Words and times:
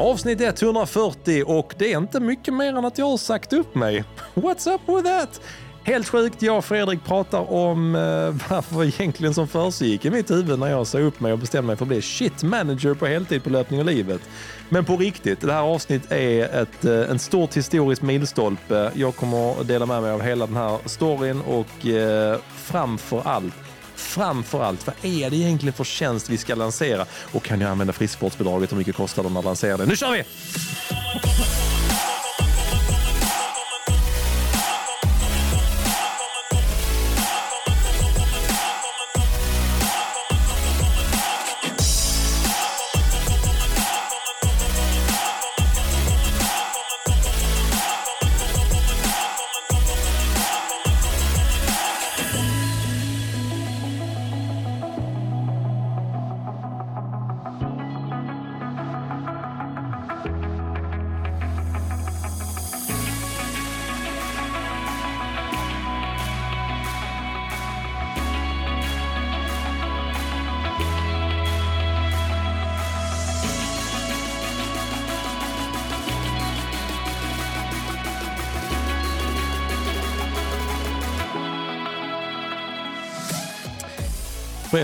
Avsnitt 0.00 0.40
140 0.40 1.44
och 1.46 1.74
det 1.78 1.92
är 1.92 1.98
inte 1.98 2.20
mycket 2.20 2.54
mer 2.54 2.76
än 2.78 2.84
att 2.84 2.98
jag 2.98 3.06
har 3.06 3.16
sagt 3.16 3.52
upp 3.52 3.74
mig. 3.74 4.04
What's 4.34 4.74
up 4.74 4.80
with 4.86 5.04
that? 5.04 5.40
Helt 5.82 6.08
sjukt, 6.08 6.42
jag 6.42 6.58
och 6.58 6.64
Fredrik 6.64 7.04
pratar 7.04 7.52
om 7.52 7.94
eh, 7.94 8.00
vad 8.50 8.64
var 8.68 8.84
egentligen 8.84 9.34
som 9.34 9.48
försiggick 9.48 10.04
i 10.04 10.10
mitt 10.10 10.30
huvud 10.30 10.58
när 10.58 10.66
jag 10.66 10.86
sa 10.86 10.98
upp 10.98 11.20
mig 11.20 11.32
och 11.32 11.38
bestämde 11.38 11.66
mig 11.66 11.76
för 11.76 11.84
att 11.84 11.88
bli 11.88 12.02
shit 12.02 12.42
manager 12.42 12.94
på 12.94 13.06
heltid 13.06 13.44
på 13.44 13.50
löpning 13.50 13.80
och 13.80 13.86
livet. 13.86 14.20
Men 14.68 14.84
på 14.84 14.96
riktigt, 14.96 15.40
det 15.40 15.52
här 15.52 15.62
avsnittet 15.62 16.12
är 16.12 16.62
ett, 16.62 16.84
eh, 16.84 17.10
en 17.10 17.18
stort 17.18 17.56
historisk 17.56 18.02
milstolpe. 18.02 18.90
Jag 18.94 19.16
kommer 19.16 19.60
att 19.60 19.68
dela 19.68 19.86
med 19.86 20.02
mig 20.02 20.10
av 20.10 20.22
hela 20.22 20.46
den 20.46 20.56
här 20.56 20.78
storyn 20.84 21.40
och 21.40 21.86
eh, 21.86 22.38
framför 22.56 23.22
allt 23.24 23.69
framför 24.00 24.62
allt, 24.62 24.86
vad 24.86 24.96
är 25.02 25.30
det 25.30 25.36
egentligen 25.36 25.72
för 25.72 25.84
tjänst 25.84 26.30
vi 26.30 26.38
ska 26.38 26.54
lansera? 26.54 27.06
Och 27.32 27.42
kan 27.42 27.60
jag 27.60 27.70
använda 27.70 27.92
friskvårdsbidraget? 27.92 28.72
Hur 28.72 28.76
mycket 28.76 28.96
kostar 28.96 29.22
det 29.22 29.38
att 29.38 29.44
lansera 29.44 29.76
det? 29.76 29.86
Nu 29.86 29.96
kör 29.96 30.12
vi! 30.12 30.24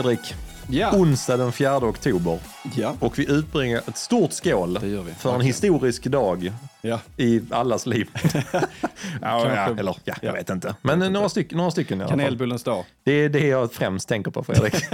Fredrik, 0.07 0.35
Ja. 0.69 0.93
onsdag 0.93 1.37
den 1.37 1.53
4 1.53 1.83
oktober 1.83 2.39
Ja. 2.75 2.95
och 3.01 3.19
vi 3.19 3.31
utbringar 3.33 3.79
ett 3.89 3.97
stort 3.97 4.33
skål 4.33 4.79
för 5.19 5.35
en 5.35 5.41
historisk 5.41 6.05
dag 6.05 6.53
Ja. 6.83 7.01
i 7.17 7.43
allas 7.51 7.87
liv. 7.87 8.09
ja, 9.21 9.47
eller 9.47 9.83
ja, 9.85 9.97
jag 10.05 10.17
ja. 10.23 10.33
vet 10.33 10.51
inte. 10.51 10.75
Men 10.83 11.03
eh, 11.03 11.11
några, 11.11 11.29
styck, 11.29 11.53
några 11.55 11.71
stycken 11.71 12.01
i 12.01 12.05
alla 12.05 12.11
fall. 12.11 12.19
Kanelbullens 12.19 12.63
dag. 12.63 12.85
Det 13.05 13.13
är 13.13 13.29
det 13.29 13.47
jag 13.47 13.73
främst 13.73 14.09
tänker 14.09 14.31
på 14.31 14.45
Fredrik. 14.45 14.75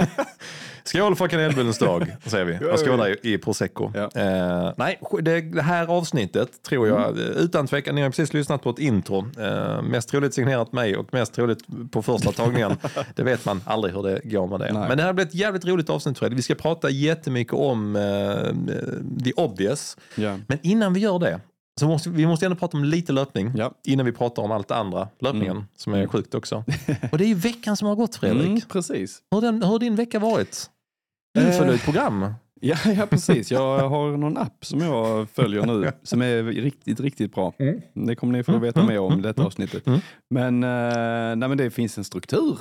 Skål 0.85 1.15
för 1.15 1.27
kanelbullens 1.27 1.77
dag, 1.79 2.15
säger 2.25 2.45
vi. 2.45 2.57
Jag 2.61 2.79
skålar 2.79 3.09
i, 3.25 3.33
i 3.33 3.37
prosecco. 3.37 3.91
Ja. 3.95 4.21
Eh, 4.21 4.73
nej, 4.77 4.99
det, 5.21 5.41
det 5.41 5.61
här 5.61 5.87
avsnittet 5.87 6.63
tror 6.63 6.87
jag, 6.87 6.93
Mm. 7.09 7.19
eh, 7.19 7.37
utan 7.37 7.67
tvekan, 7.67 7.95
ni 7.95 8.01
har 8.01 8.09
precis 8.09 8.33
lyssnat 8.33 8.63
på 8.63 8.69
ett 8.69 8.79
intro. 8.79 9.25
Eh, 9.41 9.81
mest 9.81 10.09
troligt 10.09 10.33
signerat 10.33 10.73
mig 10.73 10.97
och 10.97 11.13
mest 11.13 11.33
troligt 11.33 11.59
på 11.91 12.01
första 12.01 12.31
tagningen. 12.31 12.77
det 13.15 13.23
vet 13.23 13.45
man 13.45 13.61
aldrig 13.65 13.93
hur 13.95 14.03
det 14.03 14.19
går 14.23 14.47
med 14.47 14.59
det. 14.59 14.73
Nej. 14.73 14.87
Men 14.87 14.97
det 14.97 15.03
här 15.03 15.13
blir 15.13 15.25
ett 15.25 15.35
jävligt 15.35 15.65
roligt 15.65 15.89
avsnitt 15.89 16.19
Fredrik. 16.19 16.37
Vi 16.37 16.41
ska 16.43 16.55
prata 16.55 16.89
jättemycket 16.89 17.53
om 17.69 17.95
eh, 17.95 19.23
the 19.23 19.33
obvious. 19.33 19.97
Ja. 20.15 20.37
Men 20.47 20.59
innan 20.63 20.93
vi 20.93 20.99
gör 20.99 21.19
det, 21.19 21.39
så 21.79 21.87
måste 21.87 22.09
vi 22.09 22.27
måste 22.27 22.45
ändå 22.45 22.55
prata 22.57 22.77
om 22.77 22.83
lite 22.83 23.11
löpning 23.13 23.51
Ja. 23.55 23.73
innan 23.83 24.05
vi 24.05 24.11
pratar 24.11 24.43
om 24.43 24.51
allt 24.51 24.67
det 24.67 24.75
andra, 24.75 25.07
löpningen, 25.19 25.65
som 25.77 25.93
är 25.93 26.07
sjukt 26.07 26.35
också. 26.35 26.63
Och 27.11 27.17
det 27.17 27.23
är 27.25 27.27
ju 27.27 27.33
veckan 27.35 27.77
som 27.77 27.87
har 27.87 27.95
gått 27.95 28.15
Fredrik. 28.15 28.45
Mm, 28.47 28.61
precis. 28.61 29.21
Hur, 29.31 29.35
har 29.37 29.41
den, 29.41 29.61
hur 29.63 29.69
har 29.69 29.79
din 29.79 29.95
vecka 29.95 30.19
varit? 30.19 30.69
Du 31.33 31.41
Eh. 31.41 31.57
följer 31.57 31.73
ett 31.73 31.83
program. 31.83 32.33
Ja, 32.65 32.75
ja, 32.97 33.05
precis. 33.05 33.51
Jag 33.51 33.89
har 33.89 34.17
någon 34.17 34.37
app 34.37 34.65
som 34.65 34.79
jag 34.79 35.29
följer 35.29 35.65
nu 35.65 35.91
som 36.03 36.21
är 36.21 36.43
riktigt, 36.43 36.99
riktigt 36.99 37.33
bra. 37.33 37.53
Det 37.93 38.15
kommer 38.15 38.33
ni 38.33 38.43
få 38.43 38.57
veta 38.57 38.83
mer 38.85 38.99
om 38.99 39.19
i 39.19 39.21
detta 39.21 39.43
avsnittet. 39.43 39.87
Mm. 39.87 39.99
Men, 40.29 40.63
eh, 40.63 41.35
nej, 41.35 41.49
men 41.49 41.57
det 41.57 41.69
finns 41.71 41.97
en 41.97 42.03
struktur. 42.03 42.59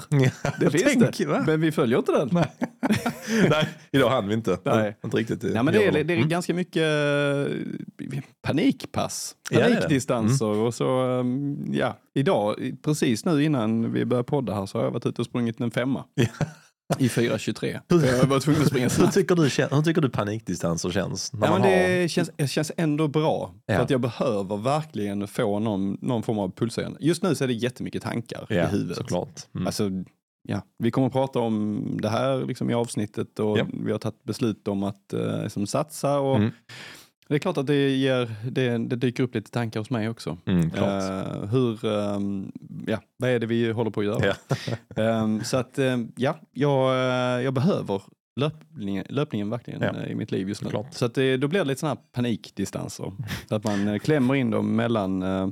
Det 0.60 0.70
finns 0.70 1.18
det. 1.18 1.26
va? 1.26 1.44
Men 1.46 1.60
vi 1.60 1.72
följer 1.72 1.98
inte 1.98 2.12
den. 2.12 2.28
Nej, 2.32 2.52
Nej, 3.50 3.68
idag 3.92 4.10
hann 4.10 4.28
vi 4.28 4.34
inte. 4.34 4.58
Nej. 4.64 4.96
Inte 5.04 5.16
riktigt. 5.16 5.42
men 5.42 5.66
det 5.66 5.84
är, 5.86 5.92
det 5.92 6.12
är 6.14 6.16
Mm. 6.16 6.28
ganska 6.28 6.54
mycket 6.54 6.82
eh, 6.82 8.18
panikpass, 8.42 9.34
Ja, 9.50 9.60
panikdistanser 9.60 10.46
och 10.46 10.74
så, 10.74 11.18
eh, 11.20 11.24
ja, 11.70 11.96
idag, 12.14 12.72
precis 12.84 13.24
nu 13.24 13.44
innan 13.44 13.92
vi 13.92 14.04
började 14.04 14.24
podda 14.26 14.54
här 14.54 14.66
så 14.66 14.78
har 14.78 14.84
jag 14.84 14.90
varit 14.90 15.06
ute 15.06 15.20
och 15.22 15.26
sprungit 15.26 15.60
en 15.60 15.70
femma. 15.70 16.04
Ja. 16.14 16.26
I 16.98 17.08
4.23. 17.08 17.80
Jag 18.20 18.26
var 18.26 18.40
tvungen 18.40 18.62
att 18.62 18.68
springa 18.68 18.84
Hur 18.84 18.90
snabbt. 18.90 19.14
tycker, 19.14 19.34
du, 19.34 19.42
hur 19.76 19.82
tycker 19.82 20.00
du 20.00 20.08
panikdistanser 20.10 20.90
känns? 20.90 21.32
När 21.32 21.46
Ja, 21.46 21.50
man 21.52 21.60
men 21.60 21.70
har... 21.70 21.78
det, 21.88 22.08
känns, 22.10 22.30
det 22.36 22.48
känns 22.48 22.72
ändå 22.76 23.08
bra. 23.08 23.54
Ja. 23.66 23.74
För 23.76 23.82
att 23.82 23.90
jag 23.90 24.00
behöver 24.00 24.56
verkligen 24.56 25.28
få 25.28 25.58
någon, 25.58 25.98
någon 26.00 26.22
form 26.22 26.38
av 26.38 26.50
pulserande. 26.50 26.98
Just 27.00 27.22
nu 27.22 27.34
så 27.34 27.44
är 27.44 27.48
det 27.48 27.54
jättemycket 27.54 28.02
tankar 28.02 28.46
ja, 28.48 28.54
i 28.54 28.66
huvudet. 28.66 28.96
såklart. 28.96 29.40
Mm. 29.54 29.66
Alltså, 29.66 29.90
ja, 30.48 30.62
vi 30.78 30.90
kommer 30.90 31.06
att 31.06 31.12
prata 31.12 31.38
om 31.38 31.82
det 32.02 32.08
här 32.08 32.44
liksom, 32.46 32.70
i 32.70 32.74
avsnittet 32.74 33.38
och 33.38 33.58
Ja. 33.58 33.66
vi 33.84 33.92
har 33.92 33.98
tagit 33.98 34.24
beslut 34.24 34.68
om 34.68 34.82
att 34.82 35.12
eh, 35.12 35.42
liksom, 35.42 35.66
satsa. 35.66 36.18
Och 36.18 36.36
Mm. 36.36 36.50
Det 37.28 37.34
är 37.34 37.38
klart 37.38 37.56
att 37.56 37.66
det, 37.66 37.90
ger, 37.96 38.30
det, 38.50 38.78
det 38.78 38.96
dyker 38.96 39.22
upp 39.22 39.34
lite 39.34 39.50
tankar 39.50 39.80
hos 39.80 39.90
mig 39.90 40.08
också. 40.08 40.38
Mm, 40.46 40.70
klart. 40.70 41.02
Eh, 41.02 41.44
hur, 41.44 41.84
ehm, 41.84 42.52
ja, 42.86 42.98
vad 43.16 43.30
är 43.30 43.38
det 43.38 43.46
vi 43.46 43.70
håller 43.72 43.90
på 43.90 44.00
att 44.00 44.06
göra? 44.06 44.24
Ja. 44.26 44.76
Ehm, 45.02 45.44
så 45.44 45.56
att, 45.56 45.78
ehm, 45.78 46.12
ja, 46.16 46.38
jag, 46.52 46.90
eh, 46.94 47.44
jag 47.44 47.54
behöver 47.54 48.02
löpningen, 48.36 49.04
löpningen 49.08 49.50
verkligen 49.50 49.82
Ja. 49.82 50.06
i 50.06 50.14
mitt 50.14 50.30
liv 50.32 50.48
just 50.48 50.62
nu. 50.62 50.66
Såklart. 50.66 50.94
Så 50.94 51.04
att 51.04 51.14
det, 51.14 51.36
då 51.36 51.48
blir 51.48 51.60
det 51.60 51.66
lite 51.66 51.80
sådana 51.80 51.94
här 52.00 52.02
panikdistanser. 52.12 53.12
så 53.48 53.54
att 53.54 53.64
man 53.64 54.00
klämmer 54.00 54.34
in 54.34 54.50
dem 54.50 54.76
mellan 54.76 55.22
eh, 55.22 55.48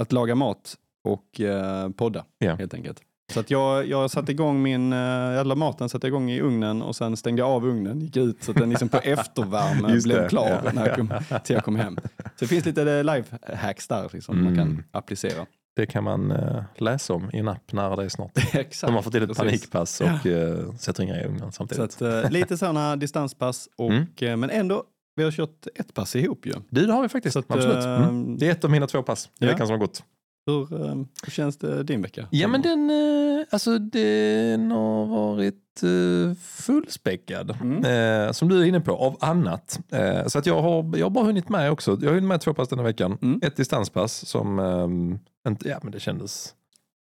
att 0.00 0.12
laga 0.12 0.34
mat 0.34 0.76
och 1.04 1.40
eh, 1.40 1.90
podda 1.90 2.24
Ja. 2.38 2.54
helt 2.54 2.74
enkelt. 2.74 3.02
Så 3.32 3.40
att 3.40 3.50
jag, 3.50 3.86
jag 3.88 4.10
satte 4.10 4.32
igång 4.32 4.62
min, 4.62 4.92
eh, 4.92 5.40
alla 5.40 5.54
maten 5.54 5.88
satte 5.88 6.06
igång 6.06 6.30
i 6.30 6.40
ugnen 6.40 6.82
och 6.82 6.96
sen 6.96 7.16
stängde 7.16 7.42
jag 7.42 7.50
av 7.50 7.66
ugnen, 7.66 8.00
gick 8.00 8.16
ut 8.16 8.42
så 8.44 8.50
att 8.50 8.56
den 8.56 8.70
liksom 8.70 8.88
på 8.88 8.98
eftervärme 9.02 10.00
blev 10.04 10.28
klar 10.28 10.60
ja. 10.64 10.72
när 10.72 10.86
jag 10.86 10.96
kom, 10.96 11.12
till 11.44 11.54
jag 11.54 11.64
kom 11.64 11.76
hem. 11.76 11.96
Så 12.16 12.22
det 12.38 12.46
finns 12.46 12.64
lite 12.66 13.02
life 13.02 13.38
hacks 13.56 13.88
där 13.88 14.10
liksom, 14.12 14.44
man 14.44 14.56
kan 14.56 14.68
Mm. 14.68 14.84
applicera. 14.90 15.46
Det 15.76 15.86
kan 15.86 16.04
man 16.04 16.30
eh, 16.30 16.62
läsa 16.76 17.14
om 17.14 17.30
i 17.32 17.38
en 17.38 17.48
app 17.48 17.72
nära 17.72 17.96
dig 17.96 18.10
snart. 18.10 18.30
Exakt. 18.54 18.80
De 18.88 18.94
har 18.94 19.02
fått 19.02 19.12
till 19.12 19.22
ett 19.22 19.28
precis. 19.28 19.42
panikpass 19.44 20.00
och 20.00 20.26
uh, 20.26 20.74
sätter 20.74 21.02
inga 21.02 21.20
i 21.20 21.24
ugnen 21.24 21.40
Så 21.40 21.50
samtidigt. 21.52 22.02
att, 22.02 22.24
eh, 22.24 22.30
lite 22.30 22.58
sådana 22.58 22.96
distanspass, 22.96 23.68
och, 23.78 23.90
Mm. 23.90 24.06
eh, 24.20 24.36
men 24.36 24.50
ändå, 24.50 24.82
vi 25.16 25.24
har 25.24 25.30
kört 25.30 25.66
ett 25.74 25.94
pass 25.94 26.16
ihop 26.16 26.46
ju. 26.46 26.52
Du, 26.70 26.86
det 26.86 26.92
har 26.92 27.02
vi 27.02 27.08
faktiskt. 27.08 27.32
Så 27.32 27.38
att, 27.38 27.50
Absolut. 27.50 27.84
eh, 27.84 28.02
Mm. 28.08 28.36
Det 28.38 28.46
är 28.46 28.50
ett 28.52 28.64
av 28.64 28.70
mina 28.70 28.86
två 28.86 29.02
pass 29.02 29.26
i 29.26 29.28
ja. 29.38 29.46
veckan 29.46 29.66
som 29.66 29.74
har 29.74 29.78
gått. 29.78 30.04
Hur, 30.46 30.84
eh, 30.84 30.94
hur 31.24 31.30
känns 31.30 31.56
det 31.56 31.82
din 31.82 32.02
vecka? 32.02 32.28
Ja, 32.30 32.48
men 32.48 32.62
den, 32.62 32.90
eh, 32.90 33.46
alltså, 33.50 33.78
den 33.78 34.70
har 34.70 35.06
varit 35.06 35.82
eh, 35.82 36.34
fullspäckad. 36.34 37.58
Mm. 37.60 38.34
Som 38.34 38.48
du 38.48 38.60
är 38.60 38.64
inne 38.64 38.80
på, 38.80 38.92
av 38.92 39.16
annat. 39.20 39.80
Så 40.26 40.38
att 40.38 40.46
jag 40.46 40.62
har, 40.62 40.96
jag 40.96 41.06
har 41.06 41.10
bara 41.10 41.24
hunnit 41.24 41.48
med 41.48 41.70
också. 41.70 41.98
Jag 42.00 42.08
har 42.08 42.14
hunnit 42.14 42.28
med 42.28 42.40
två 42.40 42.54
pass 42.54 42.68
den 42.68 42.78
här 42.78 42.86
veckan. 42.86 43.18
Mm. 43.22 43.40
Ett 43.42 43.56
distanspass 43.56 44.26
som, 44.28 44.58
ehm, 44.58 45.18
ja 45.64 45.78
men 45.82 45.92
det 45.92 46.00
kändes, 46.00 46.54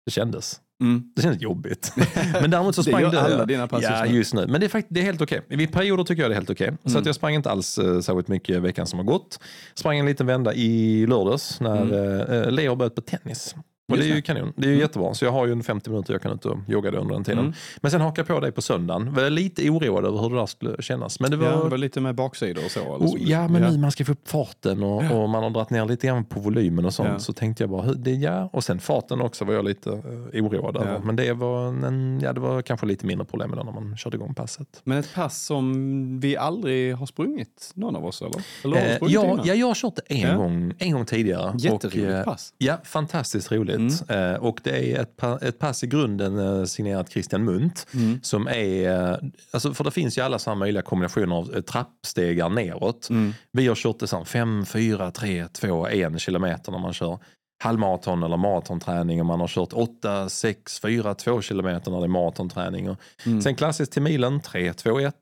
det 0.05 0.11
kändes. 0.11 0.61
Mm. 0.81 1.03
Det 1.17 1.23
kändes 1.23 1.43
jobbigt. 1.43 1.93
men 2.41 2.51
däremot 2.51 2.75
så 2.75 2.83
Det 2.83 2.91
sprang 2.91 3.03
gör 3.03 3.11
det. 3.11 3.21
alla 3.21 3.45
dina 3.47 3.67
pass 3.67 3.83
Ja, 3.83 4.07
just 4.07 4.35
nu. 4.35 4.47
Men 4.47 4.61
det 4.61 4.67
är, 4.67 4.69
fakt- 4.69 4.87
det 4.91 5.01
är 5.01 5.05
helt 5.05 5.21
okej. 5.21 5.41
I 5.51 5.67
perioder 5.67 6.05
tycker 6.05 6.23
jag 6.23 6.31
det 6.31 6.35
är 6.35 6.39
helt 6.39 6.51
okej. 6.51 6.73
Så 6.85 6.89
Mm. 6.91 7.01
att 7.01 7.07
jag 7.07 7.15
sprang 7.15 7.35
inte 7.35 7.51
alls 7.51 7.79
uh, 7.79 8.01
särskilt 8.01 8.29
mycket 8.29 8.63
veckan 8.63 8.87
som 8.87 8.99
har 8.99 9.07
gått. 9.07 9.39
Sprang 9.75 9.99
en 9.99 10.07
liten 10.07 10.27
vända 10.27 10.55
i 10.55 11.07
lördags 11.07 11.61
när 11.61 11.83
mm. 11.83 12.55
Leo 12.55 12.75
börjat 12.75 12.95
på 12.95 13.01
tennis. 13.01 13.55
Och 13.89 13.97
det 13.97 14.05
är 14.05 14.15
ju 14.15 14.23
kanon. 14.23 14.53
Det 14.57 14.67
är 14.67 14.71
ju 14.71 14.79
jättebra. 14.79 15.15
Så 15.15 15.25
jag 15.25 15.33
har 15.33 15.47
ju 15.47 15.53
en 15.53 15.63
50 15.63 15.91
minuter 15.91 16.13
jag 16.15 16.23
kan 16.23 16.33
ut 16.33 16.47
och 16.47 16.59
jogga 16.69 16.91
under 16.91 17.15
den 17.15 17.25
tiden. 17.25 17.39
Mm. 17.39 17.53
Men 17.81 17.91
sen 17.91 18.01
hakade 18.01 18.21
jag 18.21 18.37
på 18.37 18.41
dig 18.41 18.53
på 18.53 18.63
söndagen. 18.63 19.15
Var 19.15 19.31
lite 19.31 19.71
oroad 19.71 20.05
över 20.05 20.19
hur 20.19 20.31
det 20.31 20.37
där 20.37 20.47
skulle 20.47 20.83
kännas. 20.83 21.21
Men 21.21 21.31
det 21.31 21.37
var... 21.37 21.47
Ja, 21.47 21.63
det 21.63 21.69
var 21.69 21.79
lite 21.79 22.01
med 22.01 22.15
baksidor 22.15 22.65
och 22.65 22.71
så. 22.71 22.81
Oh, 22.81 23.07
så. 23.07 23.17
ja, 23.21 23.49
men 23.49 23.63
nu 23.63 23.79
man 23.79 23.93
ska 23.93 24.05
få 24.05 24.13
upp 24.13 24.29
farten 24.29 24.83
och, 24.83 25.05
Ja. 25.05 25.13
och 25.13 25.29
man 25.29 25.43
har 25.43 25.51
dragit 25.51 25.71
ner 25.71 25.85
lite 25.85 26.07
grann 26.07 26.25
på 26.25 26.41
volymen 26.41 26.85
och 26.85 26.95
sånt. 26.95 27.09
Ja. 27.13 27.19
Så 27.19 27.33
tänkte 27.33 27.63
jag 27.63 27.71
bara, 27.71 27.93
det, 27.93 28.11
ja. 28.11 28.51
Och 28.53 28.65
sen 28.65 28.79
farten 28.81 29.21
också 29.21 29.45
var 29.45 29.55
jag 29.55 29.65
lite 29.65 29.91
uh, 29.91 30.45
oroad 30.45 30.77
över. 30.77 30.93
Ja. 30.93 31.01
Men 31.05 31.17
det 31.17 31.33
var, 31.33 31.67
en, 31.69 32.21
ja, 32.23 32.33
det 32.33 32.41
var 32.41 32.63
kanske 32.63 32.87
lite 32.87 33.07
mindre 33.07 33.25
problem 33.27 33.51
med 33.51 33.65
när 33.65 33.73
man 33.73 33.97
körde 33.97 34.17
igång 34.17 34.35
passet. 34.35 34.81
Men 34.85 34.99
ett 34.99 35.15
pass 35.15 35.45
som 35.45 36.21
vi 36.21 36.37
aldrig 36.37 36.95
har 36.97 37.07
sprungit, 37.07 37.71
någon 37.75 37.97
av 37.97 38.07
oss 38.07 38.23
eller? 38.23 38.43
eller 38.65 38.77
har 38.77 38.87
Eh, 38.87 38.99
ja, 39.13 39.39
ja, 39.45 39.55
jag 39.55 39.67
har 39.67 39.75
kört 39.75 39.97
det 39.97 40.03
en, 40.15 40.21
Ja. 40.21 40.37
gång, 40.37 40.75
en 40.79 40.93
gång 40.93 41.05
tidigare. 41.05 41.53
Jätteroligt 41.59 42.09
Och, 42.09 42.19
eh, 42.19 42.25
pass. 42.25 42.55
Ja, 42.59 42.77
fantastiskt 42.85 43.53
roligt. 43.53 43.76
Roligt. 43.79 44.11
Eh, 44.11 44.35
och 44.35 44.61
det 44.63 44.93
är 44.93 45.01
ett, 45.03 45.17
pa- 45.17 45.39
ett 45.43 45.59
pass 45.59 45.85
i 45.85 45.87
grunden 45.87 46.39
eh, 46.39 46.65
signerat 46.65 47.11
Christian 47.11 47.45
Munt. 47.45 47.87
Mm. 47.95 48.21
Som 48.23 48.49
är, 48.49 48.91
eh, 49.13 49.17
alltså 49.51 49.75
för 49.75 49.85
det 49.85 49.91
finns 49.91 50.19
ju 50.19 50.23
alla 50.23 50.39
sådana 50.39 50.59
möjliga 50.59 50.83
kombinationer 50.83 51.37
av 51.37 51.63
trappstegar 51.63 52.49
neråt. 52.49 53.11
Mm. 53.11 53.35
Vi 53.53 53.67
har 53.67 53.75
kört 53.75 53.99
det 53.99 54.07
5, 54.25 54.67
4, 54.67 55.11
3, 55.11 55.47
2, 55.49 55.87
1 55.89 56.21
kilometer 56.21 56.73
när 56.73 56.79
man 56.79 56.93
kör 56.93 57.19
halvmaraton 57.59 58.23
eller 58.23 58.37
maratonträning 58.37 59.21
och 59.21 59.27
man 59.27 59.41
har 59.41 59.49
kört 59.49 59.73
8, 59.73 60.29
6, 60.29 60.81
4, 60.81 61.15
2 61.15 61.41
kilometer 61.43 61.91
när 61.91 61.99
det 61.99 62.07
är 62.07 62.09
maratonträning. 62.09 62.91
Och 62.91 62.97
Mm. 63.27 63.43
Sen 63.43 63.55
klassiskt 63.55 63.93
till 63.93 64.03
milen, 64.03 64.41
3, 64.41 64.73
2, 64.73 65.01
1. 65.01 65.15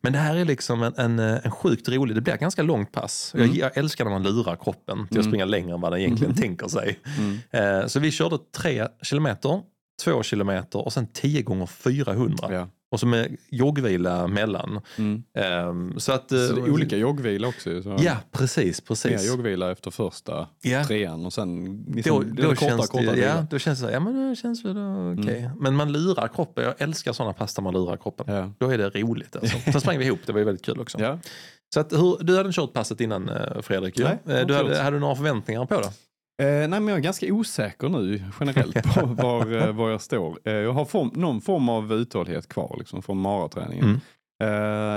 Men 0.00 0.12
det 0.12 0.18
här 0.18 0.36
är 0.36 0.44
liksom 0.44 0.82
en, 0.82 0.94
en, 0.96 1.18
eh, 1.18 1.38
en 1.44 1.50
sjukt 1.50 1.88
rolig, 1.88 2.16
det 2.16 2.20
blir 2.20 2.34
ett 2.34 2.40
ganska 2.40 2.62
långt 2.62 2.92
pass. 2.92 3.32
Jag, 3.36 3.44
Mm. 3.44 3.56
jag 3.56 3.76
älskar 3.76 4.04
när 4.04 4.10
man 4.12 4.22
lurar 4.22 4.56
kroppen 4.56 5.08
till 5.08 5.18
att 5.18 5.24
springa 5.24 5.44
längre 5.44 5.74
än 5.74 5.80
vad 5.80 5.92
den 5.92 6.00
egentligen 6.00 6.34
tänker 6.34 6.68
sig. 6.68 6.98
Mm. 7.18 7.38
Eh, 7.80 7.86
så 7.86 8.00
vi 8.00 8.10
körde 8.10 8.38
3 8.56 8.86
kilometer, 9.02 9.60
2 10.04 10.22
kilometer 10.22 10.78
och 10.84 10.92
sen 10.92 11.06
10 11.12 11.42
gånger 11.42 11.66
400. 11.66 12.48
Ja. 12.52 12.68
Och 12.92 13.00
så 13.00 13.06
med 13.06 13.36
joggvila 13.50 14.26
mellan. 14.26 14.80
Mm. 14.98 15.22
Ehm, 15.34 16.00
så 16.00 16.12
att, 16.12 16.28
Så 16.28 16.56
eh, 16.58 16.64
olika 16.74 16.96
joggvila 16.96 17.48
också. 17.48 17.82
Så 17.82 17.96
Ja, 18.00 18.16
precis. 18.32 18.80
Mer 18.82 18.86
precis. 18.86 19.28
joggvila 19.28 19.70
efter 19.72 19.90
första 19.90 20.46
Ja. 20.62 20.84
trean 20.84 21.26
och 21.26 21.32
sen 21.32 21.64
liksom, 21.94 22.34
det 22.36 22.42
är 22.42 22.46
då, 22.46 22.48
korta, 22.54 22.66
känns 22.68 22.88
korta 22.88 23.04
det, 23.04 23.12
vila. 23.12 23.26
ja, 23.26 23.46
då 23.50 23.58
känns 23.58 23.78
det 23.78 23.82
så 23.82 23.86
här, 23.86 23.92
ja 23.94 24.00
men 24.00 24.28
det 24.30 24.36
känns 24.36 24.64
väl 24.64 24.74
då 24.74 25.14
okej. 25.22 25.50
Men 25.60 25.74
man 25.76 25.92
lurar 25.92 26.28
kroppen, 26.28 26.64
jag 26.64 26.74
älskar 26.78 27.12
sådana 27.12 27.32
pass 27.32 27.54
där 27.54 27.62
man 27.62 27.74
lurar 27.74 27.96
kroppen. 27.96 28.34
Ja. 28.34 28.50
Då 28.58 28.70
är 28.70 28.78
det 28.78 28.90
roligt 28.90 29.36
alltså. 29.36 29.58
Sen 29.72 29.80
sprang 29.80 29.98
vi 29.98 30.04
ihop, 30.04 30.20
det 30.26 30.32
var 30.32 30.38
ju 30.38 30.44
väldigt 30.44 30.64
kul 30.64 30.80
också. 30.80 31.00
Ja. 31.00 31.18
Så 31.74 31.80
att, 31.80 31.92
hur, 31.92 32.24
du 32.24 32.36
hade 32.36 32.52
kört 32.52 32.72
passet 32.72 33.00
innan 33.00 33.28
eh, 33.28 33.60
Fredrik. 33.62 33.98
Nej, 33.98 34.18
Eh, 34.26 34.34
du 34.34 34.40
inte 34.40 34.54
hade, 34.54 34.82
hade 34.82 34.96
du 34.96 35.00
några 35.00 35.14
förväntningar 35.16 35.66
på 35.66 35.80
det? 35.80 35.90
Eh, 36.40 36.46
nej, 36.46 36.68
men 36.68 36.88
jag 36.88 36.96
är 36.98 37.02
ganska 37.02 37.32
osäker 37.32 37.88
nu 37.88 38.24
generellt 38.40 38.82
på 38.94 39.06
var, 39.22 39.52
eh, 39.52 39.72
var 39.72 39.90
jag 39.90 40.00
står. 40.00 40.38
Eh, 40.44 40.52
jag 40.52 40.72
har 40.72 40.84
form, 40.84 41.10
någon 41.14 41.40
form 41.40 41.68
av 41.68 41.92
uthållighet 41.92 42.48
kvar 42.48 42.76
liksom, 42.78 43.02
från 43.02 43.18
maraträningen. 43.18 43.84
Mm. 43.84 44.00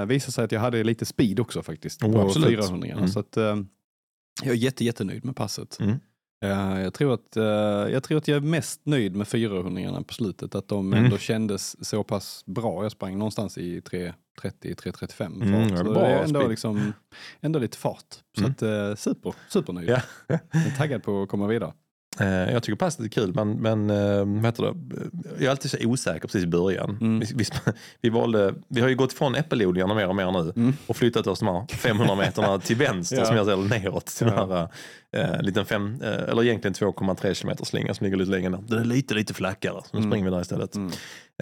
Eh, 0.02 0.06
visade 0.06 0.32
sig 0.32 0.46
att 0.46 0.52
jag 0.52 0.60
hade 0.60 0.84
lite 0.84 1.06
speed 1.06 1.40
också 1.40 1.64
faktiskt 1.64 2.04
Oh, 2.04 2.14
på 2.14 2.22
absolut. 2.22 2.50
400 2.66 2.88
Mm. 2.88 3.08
Så 3.08 3.20
att, 3.20 3.38
eh, 3.38 3.58
jag 4.44 4.52
är 4.52 4.58
jätte, 4.58 4.86
jättenöjd 4.86 5.26
med 5.26 5.36
passet. 5.36 5.78
Mm. 5.80 5.96
Eh, 6.46 6.82
jag, 6.82 6.94
tror 6.94 7.14
att, 7.14 7.38
eh, 7.38 7.44
jag 7.94 8.04
tror 8.04 8.18
att 8.18 8.28
jag 8.28 8.36
är 8.36 8.42
mest 8.42 8.82
nöjd 8.86 9.16
med 9.16 9.28
400 9.28 10.04
på 10.04 10.14
slutet. 10.14 10.56
Att 10.56 10.68
de 10.68 10.94
Mm. 10.94 11.06
ändå 11.06 11.18
kändes 11.18 11.88
så 11.88 12.04
pass 12.04 12.44
bra. 12.46 12.84
Jag 12.84 12.92
sprang 12.92 13.18
någonstans 13.18 13.58
i 13.58 13.82
3.30-3.35 14.42 15.08
fart. 15.14 15.30
Mm, 15.42 15.70
ja, 15.70 15.78
så 15.78 15.84
bra 15.84 15.94
det 16.02 16.08
är 16.08 16.24
ändå, 16.24 16.48
liksom, 16.48 16.94
ändå 17.42 17.60
lite 17.60 17.78
fart. 17.78 18.16
Så 18.38 18.42
Mm. 18.42 18.52
att, 18.52 18.62
eh, 18.62 18.96
super, 18.96 19.34
supernöjd. 19.50 19.90
Ja. 19.90 20.00
Jag 20.28 20.40
är 20.54 20.78
taggad 20.78 21.04
på 21.04 21.22
att 21.24 21.30
komma 21.30 21.48
vidare. 21.48 21.74
Eh, 22.20 22.28
jag 22.54 22.64
tycker 22.64 22.76
passet 22.78 23.06
är 23.06 23.10
kul, 23.10 23.34
men, 23.36 23.52
men 23.62 23.90
eh, 23.90 24.26
vad 24.26 24.46
heter 24.46 24.64
det? 24.64 24.74
jag 25.38 25.44
är 25.46 25.50
alltid 25.50 25.72
så 25.72 25.78
osäker 25.88 26.20
precis 26.28 26.44
i 26.44 26.48
början. 26.48 26.90
Mm. 27.02 27.20
Vi, 27.20 27.26
vi, 27.36 27.46
vi, 28.02 28.10
valde, 28.10 28.54
vi 28.68 28.82
har 28.82 28.90
ju 28.90 28.96
gått 28.96 29.14
från 29.14 29.36
äppelodlingarna 29.36 29.94
mer 29.94 30.08
och 30.08 30.16
mer 30.16 30.32
nu 30.32 30.54
Mm. 30.56 30.74
och 30.88 30.96
flyttat 30.98 31.28
oss 31.28 31.40
de 31.40 31.48
här 31.48 31.68
500 31.68 32.16
meterna 32.16 32.60
till 32.60 32.76
vänster 32.76 33.18
Ja. 33.18 33.26
som 33.26 33.36
jag 33.36 33.46
ser 33.46 33.56
neråt 33.80 34.06
till 34.06 34.28
Ja. 34.28 34.46
den 34.46 34.50
här 34.52 34.68
eh, 35.36 35.42
liten 35.42 35.66
fem, 35.66 35.98
eh, 36.04 36.10
eller 36.30 36.44
egentligen 36.44 36.74
2,3 36.74 37.34
kilometer 37.34 37.66
slinga 37.66 37.94
som 37.94 38.04
ligger 38.06 38.18
lite 38.18 38.32
längre 38.32 38.50
ner. 38.50 38.64
Den 38.68 38.80
är 38.80 38.86
lite, 38.86 39.14
lite 39.14 39.34
flackare, 39.34 39.82
så 39.86 39.90
nu 39.94 40.00
Mm. 40.00 40.12
springer 40.12 40.26
vi 40.26 40.32
där 40.36 40.42
istället. 40.42 40.76
Mm. 40.76 40.92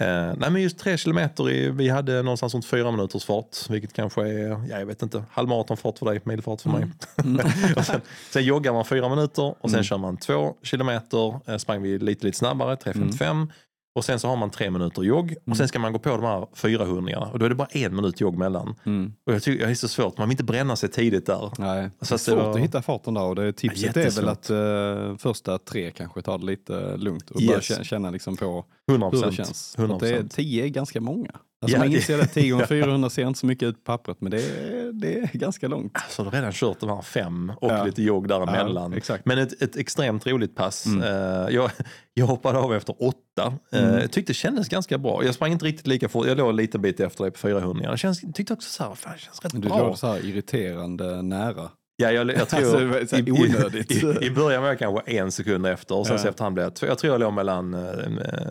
Eh, 0.02 0.34
nej 0.36 0.50
men 0.50 0.62
just 0.62 0.78
3 0.78 0.96
kilometer, 0.96 1.50
i, 1.50 1.70
vi 1.70 1.88
hade 1.88 2.22
någonstans 2.22 2.54
runt 2.54 2.64
4 2.66 2.90
minuters 2.90 3.24
fart, 3.24 3.70
vilket 3.70 3.92
kanske 3.92 4.22
är, 4.22 4.48
ja, 4.70 4.78
jag 4.78 4.86
vet 4.86 5.02
inte, 5.02 5.24
halvmaratonfart 5.30 5.98
för 5.98 6.06
dig, 6.06 6.20
milfart 6.24 6.60
för 6.60 6.70
mig. 6.70 6.86
Mm. 7.24 7.46
och 7.76 7.84
sen, 7.84 8.00
sen 8.30 8.44
joggar 8.44 8.72
man 8.72 8.84
4 8.84 9.08
minuter 9.08 9.42
och 9.60 9.70
sen 9.70 9.74
Mm. 9.74 9.84
kör 9.84 9.98
man 9.98 10.16
2 10.16 10.54
kilometer, 10.62 11.40
eh, 11.50 11.56
sprang 11.56 11.82
vi 11.82 11.98
lite, 11.98 12.26
lite 12.26 12.38
snabbare, 12.38 12.74
3.55. 12.76 13.48
Och 13.94 14.04
sen 14.04 14.18
så 14.18 14.28
har 14.28 14.36
man 14.36 14.50
tre 14.50 14.70
minuter 14.70 15.02
jogg 15.02 15.34
och 15.50 15.56
sen 15.56 15.68
ska 15.68 15.78
man 15.78 15.92
gå 15.92 15.98
på 15.98 16.08
de 16.08 16.22
här 16.22 16.46
400 16.54 17.18
och 17.32 17.38
då 17.38 17.44
är 17.44 17.48
det 17.48 17.54
bara 17.54 17.68
en 17.72 17.96
minut 17.96 18.20
jogg 18.20 18.38
mellan. 18.38 18.74
Mm. 18.86 19.12
Och 19.26 19.34
jag 19.34 19.42
tycker 19.42 19.62
jag 19.62 19.70
är 19.70 19.74
så 19.74 19.88
svårt, 19.88 20.18
man 20.18 20.28
vill 20.28 20.32
inte 20.32 20.44
bränna 20.44 20.76
sig 20.76 20.88
tidigt 20.88 21.26
där. 21.26 21.50
Nej, 21.58 21.90
Så 22.00 22.06
så 22.06 22.14
att 22.14 22.20
det 22.20 22.24
svårt 22.24 22.38
var- 22.44 22.50
att 22.50 22.58
hitta 22.58 22.82
farten 22.82 23.14
där 23.14 23.22
och 23.22 23.34
det, 23.34 23.52
tipset 23.52 23.96
Ja, 23.96 24.02
är 24.02 24.10
väl 24.10 24.28
att 24.28 24.50
eh, 24.50 25.16
första 25.18 25.58
tre 25.58 25.90
kanske 25.90 26.22
tar 26.22 26.38
det 26.38 26.46
lite 26.46 26.96
lugnt 26.96 27.30
och 27.30 27.40
Yes. 27.40 27.68
bara 27.76 27.84
känna 27.84 28.10
liksom 28.10 28.36
på 28.36 28.64
100 28.92 29.06
hur 29.06 29.16
det 29.16 29.22
procent. 29.22 29.46
känns. 29.46 29.74
För 29.76 29.88
att 29.94 30.00
det 30.00 30.08
är, 30.10 30.22
100%. 30.22 30.28
10 30.28 30.64
är 30.64 30.68
ganska 30.68 31.00
många. 31.00 31.30
Alltså 31.62 31.76
Ja, 31.76 31.84
man 31.84 31.92
inser 31.92 32.18
det, 32.18 32.26
10 32.26 32.50
gånger 32.50 32.66
400 32.66 33.10
ser 33.10 33.26
inte 33.26 33.38
så 33.40 33.46
mycket 33.46 33.66
ut 33.68 33.76
på 33.76 33.82
pappret 33.82 34.20
men 34.20 34.30
det 34.30 34.42
är, 34.42 34.92
det 34.92 35.18
är 35.18 35.30
ganska 35.38 35.68
långt. 35.68 35.98
Så 36.10 36.24
har 36.24 36.30
du 36.30 36.36
redan 36.36 36.52
kört 36.52 36.80
de 36.80 36.88
här 36.88 37.02
fem 37.02 37.52
och 37.60 37.70
Ja. 37.70 37.84
lite 37.84 38.02
jogg 38.02 38.28
däremellan. 38.28 38.92
Ja, 38.92 38.96
exakt. 38.98 39.26
Men 39.26 39.38
ett, 39.38 39.62
ett 39.62 39.76
extremt 39.76 40.26
roligt 40.26 40.56
pass. 40.56 40.86
Mm. 40.86 41.02
Eh, 41.02 41.54
jag, 41.54 41.70
jag 42.14 42.26
hoppade 42.26 42.58
av 42.58 42.74
efter 42.74 42.94
åtta. 43.02 43.54
Eh, 43.72 43.82
Mm. 43.84 44.00
Jag 44.00 44.12
tyckte 44.12 44.30
det 44.30 44.34
kändes 44.34 44.68
ganska 44.68 44.98
bra. 44.98 45.24
Jag 45.24 45.34
sprang 45.34 45.52
inte 45.52 45.64
riktigt 45.64 45.86
lika 45.86 46.08
fort. 46.08 46.26
Jag 46.26 46.36
låg 46.38 46.50
en 46.50 46.56
liten 46.56 46.82
bit 46.82 47.00
efter 47.00 47.24
dig 47.24 47.30
på 47.30 47.38
400. 47.38 47.84
Jag 47.84 47.98
känns, 47.98 48.20
tyckte 48.34 48.52
också 48.52 48.70
så 48.70 48.82
här, 48.84 48.94
fan, 48.94 49.12
det 49.12 49.18
känns 49.18 49.40
rätt 49.44 49.52
du 49.52 49.58
bra. 49.68 49.78
låg 49.88 49.98
så 49.98 50.06
här 50.06 50.24
irriterande 50.26 51.22
nära. 51.22 51.68
Ja, 52.02 52.12
jag, 52.12 52.30
jag 52.30 52.48
tror 52.48 52.94
Alltså, 52.98 53.16
i, 53.16 53.30
onödigt. 53.32 53.90
I, 53.90 53.94
i, 54.06 54.26
I 54.26 54.30
början 54.30 54.62
var 54.62 54.68
jag 54.68 54.78
kanske 54.78 55.10
en 55.12 55.32
sekund 55.32 55.66
efter 55.66 55.94
och 55.94 56.06
sen 56.06 56.18
Ja. 56.22 56.28
efterhand 56.28 56.54
blev 56.54 56.64
jag, 56.80 56.90
jag 56.90 56.98
tror 56.98 57.12
jag 57.12 57.20
låg 57.20 57.32
mellan 57.32 57.74
eh, 57.74 57.80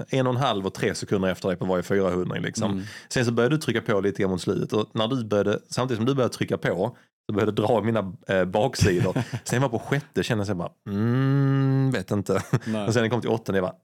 en 0.10 0.28
och 0.28 0.34
en 0.34 0.40
halv 0.42 0.66
och 0.66 0.74
tre 0.74 0.96
sekunder 0.96 1.30
efter 1.30 1.48
dig 1.48 1.58
på 1.58 1.66
varje 1.66 1.84
400 1.84 2.40
liksom. 2.40 2.72
Mm. 2.72 2.84
Sen 3.10 3.26
så 3.26 3.32
började 3.32 3.56
du 3.56 3.62
trycka 3.62 3.82
på 3.82 4.02
lite 4.02 4.22
grann 4.22 4.32
mot 4.32 4.42
slutet 4.42 4.74
och 4.74 4.90
när 4.94 5.08
du 5.08 5.24
började, 5.26 5.60
samtidigt 5.70 5.98
som 5.98 6.06
du 6.06 6.14
började 6.14 6.34
trycka 6.34 6.58
på 6.58 6.98
så 7.30 7.34
började 7.34 7.52
dra 7.52 7.82
mina 7.82 8.14
eh, 8.28 8.46
baksidor. 8.46 9.14
sen 9.44 9.62
var 9.62 9.66
jag 9.66 9.72
på 9.72 9.80
sjätte 9.80 10.24
kände 10.24 10.46
jag 10.48 10.58
bara, 10.58 10.72
mm, 10.90 11.92
vet 11.92 12.12
inte. 12.12 12.44
Nej. 12.66 12.88
Och 12.88 12.94
sen 12.94 13.02
när 13.02 13.06
jag 13.06 13.12
kom 13.12 13.22
till 13.22 13.30
åttonde, 13.30 13.58
jag 13.58 13.64
bara, 13.66 13.76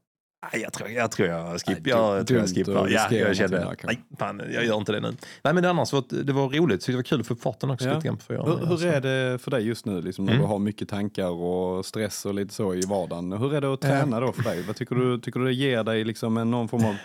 nej 0.54 0.62
jag 0.62 0.74
tror 0.74 0.90
jag, 0.90 1.12
tror 1.12 1.28
jag, 1.30 1.60
skip, 1.62 1.68
Nej, 1.68 1.80
jag, 1.86 2.28
tror 2.28 2.40
jag 2.40 2.50
skippar. 2.50 2.88
Ja, 2.90 3.08
jag 3.12 3.36
kände, 3.36 3.76
nej 3.84 4.02
fan, 4.20 4.42
jag 4.54 4.66
gör 4.66 4.78
inte 4.78 4.92
det 4.92 5.00
nu. 5.00 5.14
Nej 5.44 5.54
men 5.54 5.64
det 5.64 5.70
annars 5.70 5.94
var, 5.94 6.04
det 6.24 6.34
var 6.34 6.50
roligt, 6.50 6.84
så 6.84 6.92
det 6.92 6.96
var 6.98 7.04
kul 7.04 7.20
att 7.22 7.28
få 7.28 7.34
upp 7.34 7.42
farten 7.42 7.70
också 7.70 7.88
Ja. 7.88 7.96
lite 7.96 8.08
grann 8.08 8.18
400. 8.18 8.56
Hur, 8.60 8.66
hur 8.68 8.86
är 8.86 9.02
det 9.02 9.38
för 9.40 9.52
dig 9.52 9.68
just 9.68 9.86
nu 9.86 10.02
liksom, 10.02 10.26
när 10.26 10.34
Mm. 10.34 10.42
du 10.46 10.48
har 10.52 10.60
mycket 10.60 10.90
tankar 10.90 11.30
och 11.30 11.86
stress 11.86 12.26
och 12.26 12.34
lite 12.34 12.54
så 12.54 12.74
i 12.74 12.82
vardagen? 12.82 13.32
Hur 13.32 13.54
är 13.56 13.62
det 13.62 13.74
att 13.74 13.82
träna 13.82 14.20
då 14.20 14.32
för 14.32 14.44
dig? 14.44 14.62
Vad 14.68 14.76
tycker 14.76 14.96
du, 14.96 15.20
tycker 15.20 15.40
du 15.40 15.46
det 15.46 15.54
ger 15.54 15.84
dig 15.84 16.04
liksom 16.04 16.38
en, 16.38 16.52
någon 16.52 16.68
form 16.68 16.86
av 16.86 16.96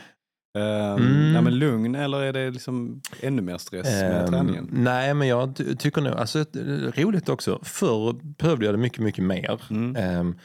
eh, 0.59 0.93
Mm. 0.95 1.35
ja, 1.35 1.41
men 1.41 1.59
lugn 1.59 1.95
eller 1.95 2.23
är 2.23 2.33
det 2.33 2.51
liksom 2.51 3.01
ännu 3.21 3.43
mer 3.43 3.59
stress 3.59 3.87
med 3.87 4.21
Ehm, 4.23 4.27
träningen? 4.29 4.69
Nej, 4.73 5.15
men 5.15 5.29
jag 5.29 5.57
ty- 5.57 5.77
tycker 5.77 6.01
nog, 6.03 6.13
alltså 6.13 6.39
ett- 6.41 6.57
roligt 6.99 7.29
också. 7.29 7.59
Förr 7.63 8.13
behövde 8.39 8.65
jag 8.67 8.75
det 8.75 8.79
mycket, 8.79 8.99
mycket 8.99 9.25
mer. 9.25 9.61
Mm. 9.71 9.97
Ehm, 9.97 10.39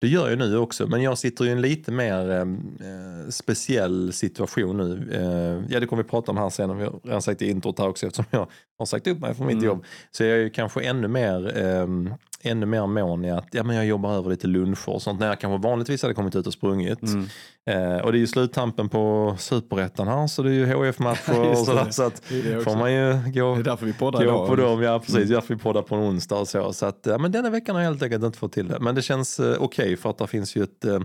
det 0.00 0.08
gör 0.08 0.28
jag 0.28 0.38
nu 0.38 0.56
också, 0.56 0.86
men 0.86 1.02
jag 1.02 1.18
sitter 1.18 1.44
i 1.44 1.50
en 1.50 1.60
lite 1.60 1.92
mer 1.92 2.30
ehm, 2.30 2.78
eh, 2.80 3.30
speciell 3.30 4.12
situation 4.12 4.76
nu. 4.76 5.08
Eh, 5.12 5.72
ja, 5.74 5.80
det 5.80 5.86
kommer 5.86 6.02
vi 6.02 6.08
prata 6.08 6.30
om 6.32 6.36
här 6.36 6.50
sen, 6.50 6.76
vi 6.76 6.84
har 6.84 7.00
redan 7.04 7.22
sagt 7.22 7.42
i 7.42 7.50
introt 7.50 7.78
här 7.78 7.88
också 7.88 8.06
eftersom 8.06 8.24
jag 8.30 8.48
har 8.80 8.86
sagt 8.86 9.06
upp 9.06 9.18
mig 9.20 9.34
från 9.34 9.46
mitt 9.46 9.54
Mm. 9.56 9.66
jobb. 9.66 9.84
Så 10.10 10.24
jag 10.24 10.32
är 10.32 10.36
ju 10.42 10.50
kanske 10.50 10.80
ännu 10.82 11.08
mer, 11.08 11.58
ehm, 11.58 12.14
ännu 12.42 12.66
mer 12.66 12.86
mån 12.86 13.24
i 13.24 13.30
att 13.30 13.46
ja, 13.50 13.62
men 13.62 13.76
jag 13.76 13.86
jobbar 13.86 14.12
över 14.12 14.30
lite 14.30 14.46
luncher 14.46 14.88
och 14.88 15.02
sånt 15.02 15.20
när 15.20 15.26
jag 15.28 15.40
kanske 15.40 15.68
vanligtvis 15.68 16.02
hade 16.02 16.14
kommit 16.14 16.36
ut 16.36 16.46
och 16.46 16.52
sprungit. 16.52 17.02
Mm. 17.02 17.26
Eh, 17.70 17.98
och 18.04 18.12
det 18.12 18.18
är 18.18 18.20
ju 18.20 18.26
sluttampen 18.26 18.88
på 18.88 19.34
superettan 19.38 20.08
här, 20.08 20.26
så 20.26 20.42
det 20.42 20.50
är 20.50 20.52
ju 20.54 20.66
HF-matcher 20.66 21.40
och 21.50 21.58
sådär. 21.58 21.86
Så 21.90 22.02
att 22.02 22.22
Det 22.28 22.64
får 22.64 22.76
man 22.76 22.92
ju 22.92 23.12
gå 23.34 23.54
Det 23.54 23.60
är 23.60 23.64
därför 23.64 23.86
vi 23.86 23.92
poddar 23.92 24.24
gå 24.24 24.46
på 24.46 24.56
dem, 24.56 24.82
ja 24.82 24.98
precis. 24.98 25.28
Därför 25.28 25.54
vi 25.54 25.60
poddar 25.60 25.82
på 25.82 25.94
en 25.94 26.00
onsdag 26.00 26.36
och 26.36 26.48
så. 26.48 26.72
Så 26.72 26.86
att, 26.86 27.00
ja, 27.02 27.18
men 27.18 27.32
denna 27.32 27.50
veckan 27.50 27.74
har 27.74 27.82
jag 27.82 27.90
helt 27.90 28.02
enkelt 28.02 28.24
inte 28.24 28.38
fått 28.38 28.52
till 28.52 28.68
det. 28.68 28.78
Men 28.80 28.94
det 28.94 29.02
känns 29.02 29.40
eh, 29.40 29.56
okej 29.58 29.96
för 29.96 30.10
att 30.10 30.18
det 30.18 30.26
finns 30.26 30.56
ju 30.56 30.62
ett, 30.62 30.84
eh, 30.84 31.00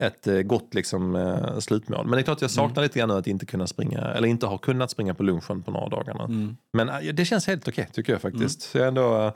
ett 0.00 0.26
eh, 0.26 0.38
gott 0.42 0.74
liksom, 0.74 1.16
eh, 1.16 1.58
slutmål. 1.58 2.04
Men 2.06 2.12
det 2.12 2.18
är 2.20 2.22
klart 2.22 2.40
jag 2.42 2.50
saknar 2.50 2.82
lite 2.82 2.98
grann 2.98 3.10
att 3.10 3.26
inte 3.26 3.46
kunna 3.46 3.66
springa, 3.66 4.00
eller 4.00 4.28
inte 4.28 4.46
ha 4.46 4.58
kunnat 4.58 4.90
springa 4.90 5.14
på 5.14 5.22
lunchen 5.22 5.62
på 5.62 5.70
några 5.70 5.88
dagarna. 5.88 6.24
Mm. 6.24 6.56
Men 6.72 6.88
eh, 6.88 6.98
det 7.14 7.24
känns 7.24 7.46
helt 7.46 7.68
okej 7.68 7.88
tycker 7.92 8.12
jag 8.12 8.22
faktiskt. 8.22 8.62
Så 8.62 8.78
jag 8.78 8.88
ändå, 8.88 9.32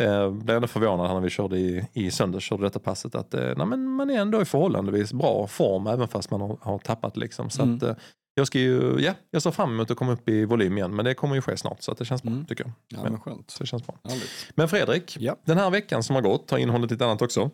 eh, 0.00 0.30
blev 0.30 0.56
ändå 0.56 0.68
förvånad 0.68 1.10
när 1.14 1.20
vi 1.20 1.30
körde 1.30 1.58
i, 1.58 1.86
i 1.92 2.10
söndags, 2.10 2.44
körde 2.44 2.62
detta 2.62 2.78
passet, 2.78 3.14
att 3.14 3.34
eh, 3.34 3.52
nej, 3.56 3.66
men 3.66 3.86
man 3.86 4.10
är 4.10 4.20
ändå 4.20 4.42
i 4.42 4.44
förhållandevis 4.44 5.12
bra 5.12 5.46
form 5.46 5.86
även 5.86 6.08
fast 6.08 6.30
man 6.30 6.40
har, 6.40 6.58
har 6.60 6.78
tappat. 6.78 7.16
Liksom. 7.16 7.50
Så 7.50 7.62
Mm. 7.62 7.76
att, 7.76 7.82
eh, 7.82 7.94
jag 8.34 8.46
ska 8.46 8.58
ju, 8.58 8.96
ja, 9.00 9.14
jag 9.30 9.42
ser 9.42 9.50
fram 9.50 9.70
emot 9.74 9.90
att 9.90 9.96
komma 9.96 10.12
upp 10.12 10.28
i 10.28 10.44
volym 10.44 10.78
igen, 10.78 10.96
men 10.96 11.04
det 11.04 11.14
kommer 11.14 11.34
ju 11.34 11.40
ske 11.42 11.56
snart 11.56 11.82
så 11.82 11.92
att 11.92 11.98
det 11.98 12.04
känns 12.04 12.22
bra 12.22 12.32
Mm. 12.32 12.44
tycker 12.46 12.64
jag. 12.64 12.72
Ja, 12.88 13.10
men 13.10 13.20
skönt. 13.20 13.50
Så 13.50 13.62
det 13.62 13.66
känns 13.66 13.86
bra. 13.86 13.94
Härligt. 14.04 14.28
Men 14.54 14.68
Fredrik, 14.68 15.16
Ja. 15.20 15.36
den 15.44 15.58
här 15.58 15.70
veckan 15.70 16.02
som 16.02 16.14
har 16.14 16.22
gått 16.22 16.50
har 16.50 16.58
innehållit 16.58 16.90
lite 16.90 17.04
annat 17.04 17.22
också. 17.22 17.50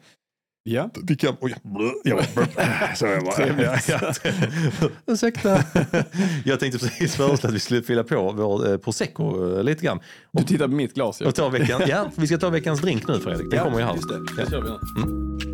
Ja. 0.68 0.90
Vi 1.02 1.16
kan... 1.16 1.36
Oj, 1.40 1.54
blö, 1.62 1.90
ja, 2.04 2.22
blö, 2.34 2.46
så 2.96 3.06
är 3.06 3.12
jag 3.12 3.24
bara. 3.24 3.62
Ja, 3.62 3.78
ja. 3.88 4.12
Ursäkta. 5.06 5.64
Jag 6.44 6.60
tänkte 6.60 6.78
precis 6.78 7.14
föreslå 7.14 7.48
att 7.48 7.54
vi 7.54 7.60
skulle 7.60 7.82
fylla 7.82 8.04
på 8.04 8.32
vår 8.32 8.70
eh, 8.70 8.76
prosecco 8.76 9.56
eh, 9.56 9.62
lite 9.64 9.84
grann. 9.84 10.00
Du 10.32 10.42
tittar 10.44 10.68
på 10.68 10.74
mitt 10.74 10.94
glas. 10.94 11.20
Och 11.20 11.34
ta 11.34 11.48
veckan, 11.48 11.82
ja, 11.86 12.10
vi 12.16 12.26
ska 12.26 12.38
ta 12.38 12.48
veckans 12.50 12.80
drink 12.80 13.08
nu 13.08 13.20
Fredrik. 13.20 13.50
Den 13.50 13.64
kommer 13.64 13.78
ju 13.78 13.84
här. 13.84 13.94
Just 13.94 14.08
det, 14.08 14.18
det 14.18 14.42
Ja. 14.42 14.50
kör 14.50 14.62
vi 14.62 14.68
nu. 15.00 15.47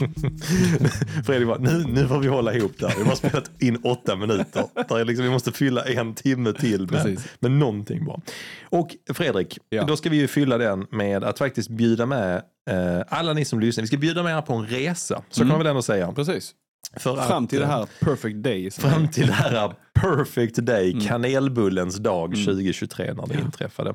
Fredrik 1.26 1.48
bara, 1.48 1.58
nu, 1.58 1.84
nu 1.88 2.08
får 2.08 2.18
vi 2.18 2.28
hålla 2.28 2.54
ihop 2.54 2.78
där. 2.78 2.92
Vi 2.98 3.04
har 3.04 3.14
spelat 3.14 3.50
in 3.62 3.76
åtta 3.84 4.16
minuter. 4.16 4.64
Där 4.88 4.98
är 4.98 5.04
liksom, 5.04 5.24
vi 5.24 5.30
måste 5.30 5.52
fylla 5.52 5.84
en 5.84 6.14
timme 6.14 6.52
till 6.52 6.80
med, 6.80 6.88
Precis. 6.90 7.28
med 7.40 7.50
någonting 7.50 8.04
bra. 8.04 8.20
Och 8.64 8.96
Fredrik, 9.14 9.58
Ja. 9.68 9.84
då 9.84 9.96
ska 9.96 10.10
vi 10.10 10.16
ju 10.16 10.28
fylla 10.28 10.58
den 10.58 10.86
med 10.90 11.24
att 11.24 11.38
faktiskt 11.38 11.68
bjuda 11.68 12.06
med 12.06 12.36
eh, 12.70 13.00
alla 13.08 13.32
ni 13.32 13.44
som 13.44 13.60
lyssnar. 13.60 13.82
Vi 13.82 13.88
ska 13.88 13.96
bjuda 13.96 14.22
med 14.22 14.36
er 14.38 14.42
på 14.42 14.54
en 14.54 14.66
resa, 14.66 15.22
så 15.30 15.40
kan 15.40 15.48
man 15.48 15.58
väl 15.58 15.66
ändå 15.66 15.82
säga. 15.82 16.12
Precis. 16.12 16.54
För 16.96 17.12
Mm. 17.12 17.24
Fram 17.28 17.44
att, 17.44 17.50
till 17.50 17.58
det 17.58 17.64
eh, 17.64 17.70
här 17.70 17.86
perfect 18.00 18.42
day. 18.42 18.70
Fram 18.70 19.08
till 19.08 19.26
det 19.26 19.32
här 19.32 19.72
perfect 19.94 20.56
day, 20.56 20.90
Mm. 20.92 21.04
kanelbullens 21.04 21.96
dag 21.96 22.30
2023 22.34 23.12
när 23.14 23.26
det 23.26 23.34
inträffade. 23.40 23.94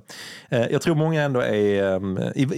Eh, 0.50 0.62
jag 0.72 0.82
tror 0.82 0.96
många 0.96 1.24
ändå 1.24 1.40
är, 1.42 1.84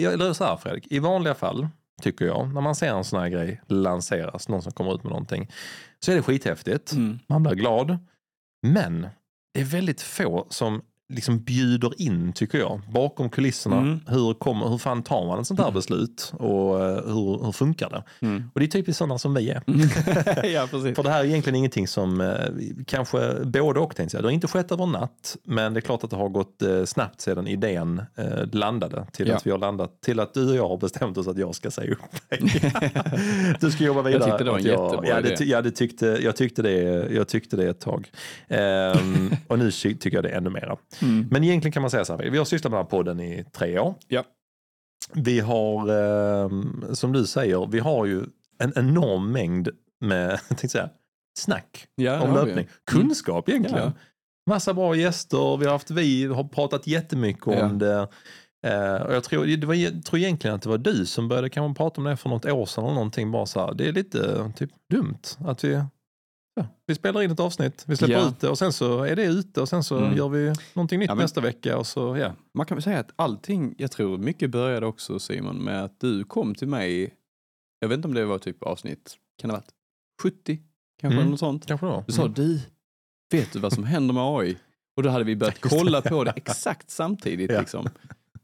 eller 0.08 0.34
så 0.34 0.44
här 0.44 0.58
Fredrik, 0.58 0.88
i 0.92 1.00
vanliga 1.00 1.34
fall 1.36 1.68
tycker 2.02 2.26
jag, 2.26 2.54
när 2.54 2.62
man 2.62 2.76
ser 2.76 2.94
en 2.94 3.04
sån 3.04 3.20
här 3.20 3.30
grej 3.30 3.62
lanseras, 3.68 4.50
någon 4.50 4.62
som 4.62 4.72
kommer 4.72 4.96
ut 4.96 5.04
med 5.04 5.12
någonting, 5.12 5.52
så 6.00 6.12
är 6.12 6.16
det 6.16 6.22
skithäftigt. 6.22 6.92
Mm. 6.92 7.20
Man 7.28 7.44
blir 7.44 7.56
glad. 7.56 7.98
Men 8.62 9.08
det 9.54 9.62
är 9.62 9.66
väldigt 9.66 10.02
få 10.02 10.48
som 10.50 10.82
liksom 11.10 11.40
bjuder 11.40 12.02
in, 12.02 12.34
tycker 12.34 12.58
jag, 12.58 12.82
bakom 12.92 13.30
kulisserna. 13.30 13.78
Mm. 13.78 14.00
Hur, 14.08 14.34
kommer, 14.34 14.68
hur 14.70 14.78
fan 14.78 15.04
tar 15.04 15.26
man 15.28 15.40
ett 15.40 15.48
sånt 15.48 15.60
här 15.60 15.72
beslut 15.72 16.34
och 16.38 16.86
eh, 16.86 16.96
hur, 17.06 17.46
hur 17.46 17.52
funkar 17.52 17.90
det? 17.90 18.04
Mm. 18.26 18.44
Och 18.54 18.60
det 18.60 18.66
är 18.66 18.68
typiskt 18.68 18.98
sådana 18.98 19.18
som 19.18 19.34
vi 19.34 19.50
är. 19.50 19.62
ja, 20.54 20.68
precis. 20.72 20.96
För 20.96 21.04
det 21.04 21.10
här 21.10 21.20
är 21.20 21.26
egentligen 21.26 21.56
ingenting 21.56 21.88
som, 21.88 22.22
eh, 22.22 22.36
kanske 22.88 23.34
både 23.46 23.80
och 23.80 23.96
tänkte 23.96 24.18
jag. 24.18 24.24
Det 24.24 24.28
har 24.28 24.32
inte 24.34 24.48
skett 24.48 24.72
över 24.72 24.84
en 24.84 24.92
natt, 24.92 25.38
men 25.44 25.74
det 25.74 25.80
är 25.80 25.82
klart 25.82 26.04
att 26.04 26.10
det 26.10 26.16
har 26.16 26.30
gått 26.30 26.62
eh, 26.62 26.84
snabbt 26.86 27.22
sedan 27.22 27.48
idén 27.48 28.02
landade 28.52 29.06
till 29.12 29.28
Ja. 29.28 29.36
att 29.36 29.48
vi 29.48 29.52
har 29.52 29.58
landat 29.58 30.02
till 30.02 30.20
att 30.20 30.34
du 30.34 30.50
och 30.50 30.56
jag 30.56 30.68
har 30.70 30.78
bestämt 30.78 31.18
oss 31.18 31.28
att 31.28 31.38
jag 31.38 31.56
ska 31.56 31.72
säga 31.72 31.92
upp 31.92 32.00
mig. 32.42 32.72
du 33.60 33.72
ska 33.72 33.84
jobba 33.84 34.02
vidare. 34.02 34.24
tyckte 34.24 34.44
det 34.44 34.52
var 34.52 34.58
en 34.60 34.66
jag, 34.66 34.84
jättebra 34.86 35.08
ja, 35.10 35.22
det, 35.22 35.28
idé. 35.28 35.38
ty- 35.38 35.46
ja, 35.46 35.62
det 35.62 35.72
tyckte, 35.72 36.06
jag, 36.22 36.36
tyckte 36.36 36.62
det, 36.62 36.74
jag 37.14 37.28
tyckte 37.28 37.56
det 37.56 37.68
ett 37.70 37.80
tag. 37.80 38.12
Ehm, 38.48 39.32
och 39.48 39.60
nu 39.60 39.72
ty- 39.72 39.96
tycker 39.96 40.18
jag 40.18 40.24
det 40.24 40.30
ännu 40.30 40.50
mera. 40.50 40.78
Mm. 41.02 41.28
Men 41.32 41.44
egentligen 41.44 41.72
kan 41.72 41.82
man 41.82 41.92
säga 41.92 42.06
så 42.06 42.18
här, 42.18 42.30
vi 42.30 42.38
har 42.38 42.46
sysslat 42.46 42.72
med 42.72 42.78
den 42.80 42.86
här 42.86 42.90
podden 42.90 43.20
i 43.20 43.46
tre 43.54 43.80
år. 43.80 43.96
Ja. 44.08 44.24
Vi 45.14 45.40
har, 45.40 45.90
eh, 45.90 46.50
som 46.94 47.14
du 47.14 47.26
säger, 47.26 47.68
vi 47.72 47.80
har 47.80 48.06
ju 48.06 48.24
en 48.60 48.74
enorm 48.76 49.32
mängd 49.32 49.70
med 50.02 50.40
jag 50.62 50.72
säga, 50.72 50.90
snack 51.40 51.88
Ja, 51.96 52.22
om 52.22 52.34
löpning. 52.34 52.68
Kunskap 52.92 53.50
egentligen. 53.50 53.84
Ja. 53.84 53.92
Massa 54.50 54.74
bra 54.74 54.96
gäster, 54.96 55.58
vi 55.58 55.66
har, 55.66 55.72
haft, 55.72 55.92
vi 55.92 56.26
har 56.26 56.44
pratat 56.44 56.88
jättemycket 56.88 57.48
Ja. 57.48 57.66
om 57.66 57.80
det. 57.80 58.08
Eh, 58.68 59.02
och 59.02 59.16
jag 59.16 59.24
tror, 59.24 59.46
det 59.46 59.68
var, 59.68 59.74
jag 59.74 60.06
tror 60.06 60.20
egentligen 60.20 60.56
att 60.56 60.62
det 60.62 60.70
var 60.70 60.78
du 60.78 61.06
som 61.06 61.28
började 61.28 61.50
kanske 61.50 61.78
prata 61.78 62.02
om 62.02 62.06
det 62.08 62.18
för 62.18 62.30
något 62.30 62.46
år 62.46 62.66
sedan 62.66 62.84
eller 62.84 62.94
någonting. 62.94 63.32
Bara 63.32 63.46
så 63.46 63.60
här, 63.66 63.74
det 63.74 63.88
är 63.88 63.92
lite 63.92 64.52
typ 64.56 64.70
dumt 64.92 65.20
att 65.40 65.64
vi, 65.64 65.84
ja, 66.58 66.68
vi 66.86 66.96
spelar 66.96 67.22
in 67.22 67.32
ett 67.32 67.40
avsnitt, 67.40 67.84
vi 67.88 67.98
släpper 67.98 68.14
Ja. 68.14 68.28
ut 68.30 68.40
det 68.40 68.50
och 68.50 68.58
sen 68.58 68.74
så 68.74 69.04
är 69.04 69.16
det 69.16 69.24
ute 69.24 69.62
och 69.62 69.70
sen 69.70 69.84
så 69.84 69.98
Mm. 69.98 70.18
gör 70.18 70.30
vi 70.30 70.54
någonting 70.74 71.00
nytt 71.00 71.10
Ja, 71.10 71.16
men- 71.16 71.22
nästa 71.24 71.42
vecka 71.42 71.78
och 71.78 71.88
så 71.88 72.18
ja. 72.18 72.34
Man 72.54 72.66
kan 72.66 72.76
väl 72.76 72.84
säga 72.84 73.00
att 73.00 73.12
allting, 73.16 73.76
jag 73.78 73.92
tror 73.92 74.18
mycket 74.18 74.50
började 74.50 74.86
också 74.86 75.20
Simon 75.20 75.58
med 75.64 75.84
att 75.84 76.00
du 76.00 76.24
kom 76.24 76.56
till 76.56 76.68
mig, 76.68 77.14
jag 77.80 77.88
vet 77.90 77.96
inte 77.96 78.08
om 78.08 78.14
det 78.14 78.26
var 78.26 78.38
typ 78.40 78.64
avsnitt, 78.64 79.18
kan 79.42 79.48
det 79.48 79.54
ha 79.54 79.60
varit 79.60 79.72
70? 80.24 80.60
Kanske 81.02 81.18
Mm. 81.20 81.32
något 81.32 81.40
sånt. 81.40 81.66
Kanske 81.66 81.86
då. 81.86 82.04
Du 82.08 82.14
sa 82.14 82.22
Mm. 82.22 82.34
du, 82.34 82.60
vet 83.32 83.54
du 83.54 83.60
vad 83.60 83.74
som 83.74 83.84
händer 83.84 84.14
med 84.14 84.24
AI? 84.24 84.58
Och 84.98 85.04
då 85.04 85.10
hade 85.10 85.24
vi 85.24 85.36
börjat 85.36 85.60
kolla 85.62 86.02
på 86.02 86.24
det 86.24 86.32
exakt 86.36 86.90
samtidigt. 86.90 87.52
Liksom. 87.52 87.90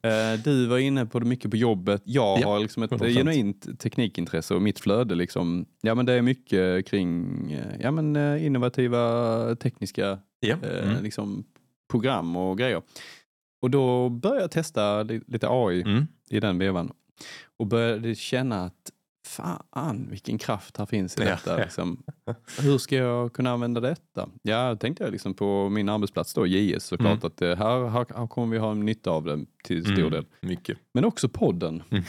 Eh, 0.04 0.40
Du 0.44 0.66
var 0.68 0.78
inne 0.78 1.06
på 1.06 1.20
det 1.20 1.26
mycket 1.26 1.52
på 1.52 1.58
jobbet. 1.58 2.02
Jag 2.06 2.40
Ja, 2.40 2.48
har 2.48 2.60
liksom 2.60 2.84
ett 2.84 2.92
100%. 2.92 3.14
genuint 3.14 3.80
teknikintresse 3.80 4.56
och 4.56 4.62
mitt 4.62 4.80
flöde 4.80 5.16
liksom, 5.16 5.66
ja 5.82 5.96
men 5.96 6.06
det 6.06 6.14
är 6.14 6.22
mycket 6.22 6.88
kring 6.88 7.28
eh, 7.52 7.76
ja, 7.82 7.92
men, 7.92 8.16
eh, 8.16 8.46
innovativa 8.46 9.56
tekniska 9.56 10.20
Ja. 10.40 10.56
eh, 10.64 10.90
Mm. 10.92 11.04
liksom, 11.04 11.44
program 11.92 12.36
och 12.36 12.58
grejer. 12.58 12.82
Och 13.62 13.70
då 13.70 14.10
började 14.10 14.42
jag 14.42 14.52
testa 14.52 15.04
li- 15.04 15.22
lite 15.28 15.48
AI 15.50 15.82
Mm. 15.82 16.08
i 16.30 16.40
den 16.40 16.58
vevan 16.58 16.92
och 17.58 17.68
började 17.68 18.16
känna 18.16 18.66
att 18.66 18.92
fan 19.34 20.08
vilken 20.10 20.38
kraft 20.38 20.78
här 20.78 20.86
finns 20.86 21.18
i 21.18 21.22
Ja. 21.22 21.26
detta. 21.30 21.58
Liksom. 21.58 22.04
Hur 22.60 22.78
ska 22.78 22.96
jag 22.96 23.34
kunna 23.34 23.52
använda 23.52 23.82
detta? 23.82 24.30
Ja, 24.42 24.76
tänkte 24.76 25.04
jag 25.04 25.12
liksom 25.12 25.34
på 25.34 25.70
min 25.70 25.90
arbetsplats 25.90 26.34
då, 26.34 26.48
JS 26.48 26.84
såklart, 26.86 27.12
Mm. 27.24 27.28
att 27.28 27.42
eh, 27.42 27.56
här, 27.56 27.88
här, 27.90 28.28
kommer 28.28 28.54
vi 28.54 28.58
ha 28.60 28.74
nytta 28.74 29.12
av 29.12 29.24
det 29.24 29.46
till 29.64 29.84
stor 29.84 29.98
Mm. 30.00 30.12
del. 30.12 30.26
Mycket. 30.42 30.78
Men 30.94 31.06
också 31.06 31.30
podden. 31.30 31.84
Mm. 31.90 32.04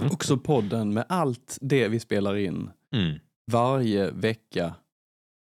också 0.12 0.36
podden 0.38 0.92
med 0.94 1.04
allt 1.08 1.58
det 1.60 1.88
vi 1.88 2.00
spelar 2.00 2.36
in 2.36 2.70
Mm. 2.96 3.18
varje 3.52 4.10
vecka. 4.10 4.74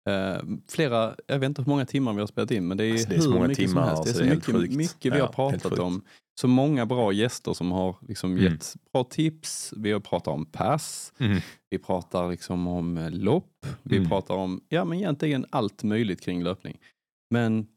Eh, 0.10 0.42
flera, 0.70 1.16
jag 1.28 1.40
vet 1.40 1.48
inte 1.48 1.62
hur 1.62 1.70
många 1.70 1.86
timmar 1.86 2.14
vi 2.14 2.20
har 2.20 2.28
spelat 2.28 2.52
in, 2.52 2.68
men 2.68 2.78
det 2.78 2.86
är, 2.86 2.92
Alltså, 2.92 3.10
det 3.10 3.16
är 3.16 3.20
så 3.20 3.28
hur 3.28 3.34
många 3.36 3.48
mycket 3.48 3.68
timmar, 3.70 3.82
som 3.82 3.90
helst. 3.96 4.04
Det 4.04 4.10
är 4.10 4.12
alltså, 4.12 4.14
så 4.14 4.20
det 4.20 4.26
är 4.26 4.56
helt 4.56 4.62
mycket, 4.62 4.78
mycket 4.78 5.14
vi 5.14 5.18
Ja, 5.18 5.26
har 5.26 5.34
pratat 5.52 5.80
om. 5.80 6.02
Så 6.40 6.48
många 6.48 6.86
bra 6.86 7.12
gäster 7.14 7.54
som 7.54 7.72
har 7.72 7.96
liksom 8.08 8.32
Mm. 8.32 8.44
gett 8.44 8.76
bra 8.94 9.04
tips. 9.04 9.74
Vi 9.78 9.92
har 9.92 10.00
pratat 10.00 10.28
om 10.34 10.46
pass, 10.46 11.14
Mm. 11.20 11.38
vi 11.70 11.78
pratar 11.78 12.30
liksom 12.32 12.68
om 12.68 12.98
eh, 12.98 13.12
lopp, 13.12 13.66
vi 13.84 13.98
Mm. 13.98 14.10
pratar 14.10 14.36
om 14.36 14.62
ja, 14.70 14.86
men 14.86 14.98
egentligen 14.98 15.46
allt 15.50 15.84
möjligt 15.84 16.22
kring 16.22 16.44
löpning. 16.44 16.78
Men 17.30 17.68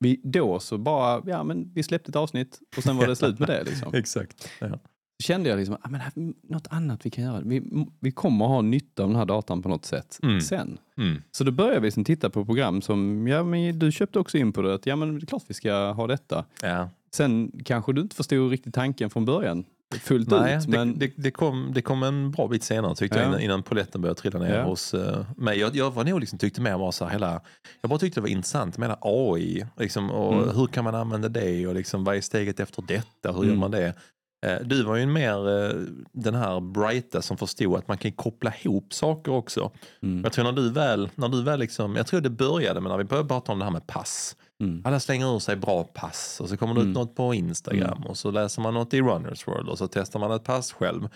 vi, 0.00 0.20
då 0.24 0.60
så 0.60 0.78
bara, 0.78 1.22
ja 1.26 1.44
men 1.44 1.72
vi 1.74 1.82
släppte 1.82 2.08
ett 2.10 2.16
avsnitt 2.16 2.60
och 2.76 2.82
sen 2.82 2.96
var 2.96 3.06
det 3.06 3.16
slut 3.16 3.38
med 3.38 3.48
det. 3.48 3.64
Liksom. 3.64 3.94
Exakt. 3.94 4.48
Ja. 4.60 4.78
Kände 5.22 5.48
jag 5.48 5.56
liksom, 5.58 5.76
ah, 5.82 5.88
men 5.88 6.00
här, 6.00 6.12
något 6.42 6.66
annat 6.70 7.06
vi 7.06 7.10
kan 7.10 7.24
göra. 7.24 7.40
Vi, 7.40 7.86
vi 8.00 8.10
kommer 8.12 8.46
ha 8.46 8.62
nytta 8.62 9.02
av 9.02 9.08
den 9.08 9.16
här 9.18 9.24
datan 9.26 9.62
på 9.62 9.68
något 9.68 9.84
sätt 9.84 10.18
Mm. 10.22 10.40
sen. 10.40 10.78
Mm. 10.96 11.22
Så 11.30 11.44
då 11.44 11.52
började 11.52 11.80
vi 11.80 11.86
liksom 11.86 12.04
titta 12.04 12.30
på 12.30 12.44
program 12.44 12.82
som, 12.82 13.26
ja 13.26 13.42
men 13.44 13.78
du 13.78 13.92
köpte 13.92 14.18
också 14.18 14.38
in 14.38 14.52
på 14.52 14.62
det, 14.62 14.74
att 14.74 14.86
ja 14.86 14.96
men 14.96 15.14
det 15.18 15.24
är 15.24 15.26
klart 15.26 15.42
vi 15.46 15.54
ska 15.54 15.90
ha 15.92 16.06
detta. 16.06 16.44
Ja. 16.62 16.90
Sen 17.14 17.52
kanske 17.64 17.92
du 17.92 18.00
inte 18.00 18.16
förstod 18.16 18.50
riktigt 18.50 18.74
tanken 18.74 19.10
från 19.10 19.24
början 19.24 19.64
fullt 20.00 20.30
Nej, 20.30 20.56
ut. 20.56 20.62
det, 20.62 20.68
Men, 20.70 20.98
det, 20.98 21.12
det, 21.16 21.30
kom, 21.30 21.70
det 21.74 21.82
kom 21.82 22.02
en 22.02 22.30
bra 22.30 22.48
bit 22.48 22.62
senare 22.62 22.94
tyckte 22.94 23.16
jag 23.18 23.24
Ja. 23.24 23.28
innan, 23.28 23.40
innan 23.40 23.62
poletten 23.62 24.00
började 24.00 24.20
trilla 24.20 24.38
ner 24.38 24.54
Ja. 24.58 24.64
hos 24.64 24.94
uh, 24.94 25.20
mig. 25.36 25.58
Jag, 25.58 25.76
jag 25.76 25.90
var 25.90 26.04
nog 26.04 26.20
liksom, 26.20 26.38
tyckte 26.38 26.60
mer 26.60 26.78
bara 26.78 26.92
så 26.92 27.04
här, 27.04 27.12
hela, 27.12 27.40
jag 27.80 27.88
bara 27.90 27.98
tyckte 27.98 28.20
det 28.20 28.22
var 28.22 28.28
intressant 28.28 28.78
med 28.78 28.88
hela 28.88 28.98
AI 29.02 29.66
liksom, 29.78 30.10
och 30.10 30.34
Mm. 30.42 30.56
hur 30.56 30.66
kan 30.66 30.84
man 30.84 30.94
använda 30.94 31.28
det 31.28 31.66
och 31.66 31.74
liksom, 31.74 32.04
vad 32.04 32.16
är 32.16 32.20
steget 32.20 32.60
efter 32.60 32.82
detta, 32.82 33.32
hur 33.32 33.38
gör 33.42 33.44
Mm. 33.44 33.58
man 33.58 33.70
det? 33.70 33.94
Eh, 34.46 34.56
Du 34.64 34.82
var 34.82 34.96
ju 34.96 35.06
mer 35.06 35.64
eh, 35.66 35.72
den 36.12 36.34
här 36.34 36.60
brighta 36.60 37.22
som 37.22 37.36
förstod 37.36 37.76
att 37.78 37.88
man 37.88 37.98
kan 37.98 38.12
koppla 38.12 38.52
ihop 38.62 38.92
saker 38.94 39.32
också. 39.32 39.70
mm, 40.02 40.20
Jag 40.24 40.32
tror 40.32 40.44
när 40.44 40.52
du 40.52 40.70
väl, 40.70 41.08
när 41.14 41.28
du 41.28 41.42
väl 41.42 41.58
liksom, 41.58 41.96
jag 41.96 42.06
tror 42.06 42.20
det 42.20 42.30
började 42.30 42.80
med 42.80 42.90
när 42.90 42.98
vi 42.98 43.04
började 43.04 43.28
prata 43.28 43.52
om 43.52 43.58
det 43.58 43.64
här 43.64 43.72
med 43.72 43.86
pass. 43.86 44.36
mm, 44.60 44.82
Alla 44.84 45.00
slänger 45.00 45.34
ur 45.34 45.38
sig 45.38 45.56
bra 45.56 45.84
pass 45.84 46.38
och 46.40 46.48
så 46.48 46.56
kommer 46.56 46.74
det 46.74 46.80
ut 46.80 46.84
Mm. 46.84 46.92
något 46.92 47.16
på 47.16 47.34
Instagram 47.34 48.02
och 48.06 48.16
så 48.18 48.30
läser 48.30 48.62
man 48.62 48.74
något 48.74 48.94
i 48.94 49.00
Runners 49.02 49.46
World 49.48 49.68
och 49.68 49.78
så 49.78 49.88
testar 49.88 50.20
man 50.20 50.30
ett 50.32 50.44
pass 50.44 50.72
själv. 50.72 51.08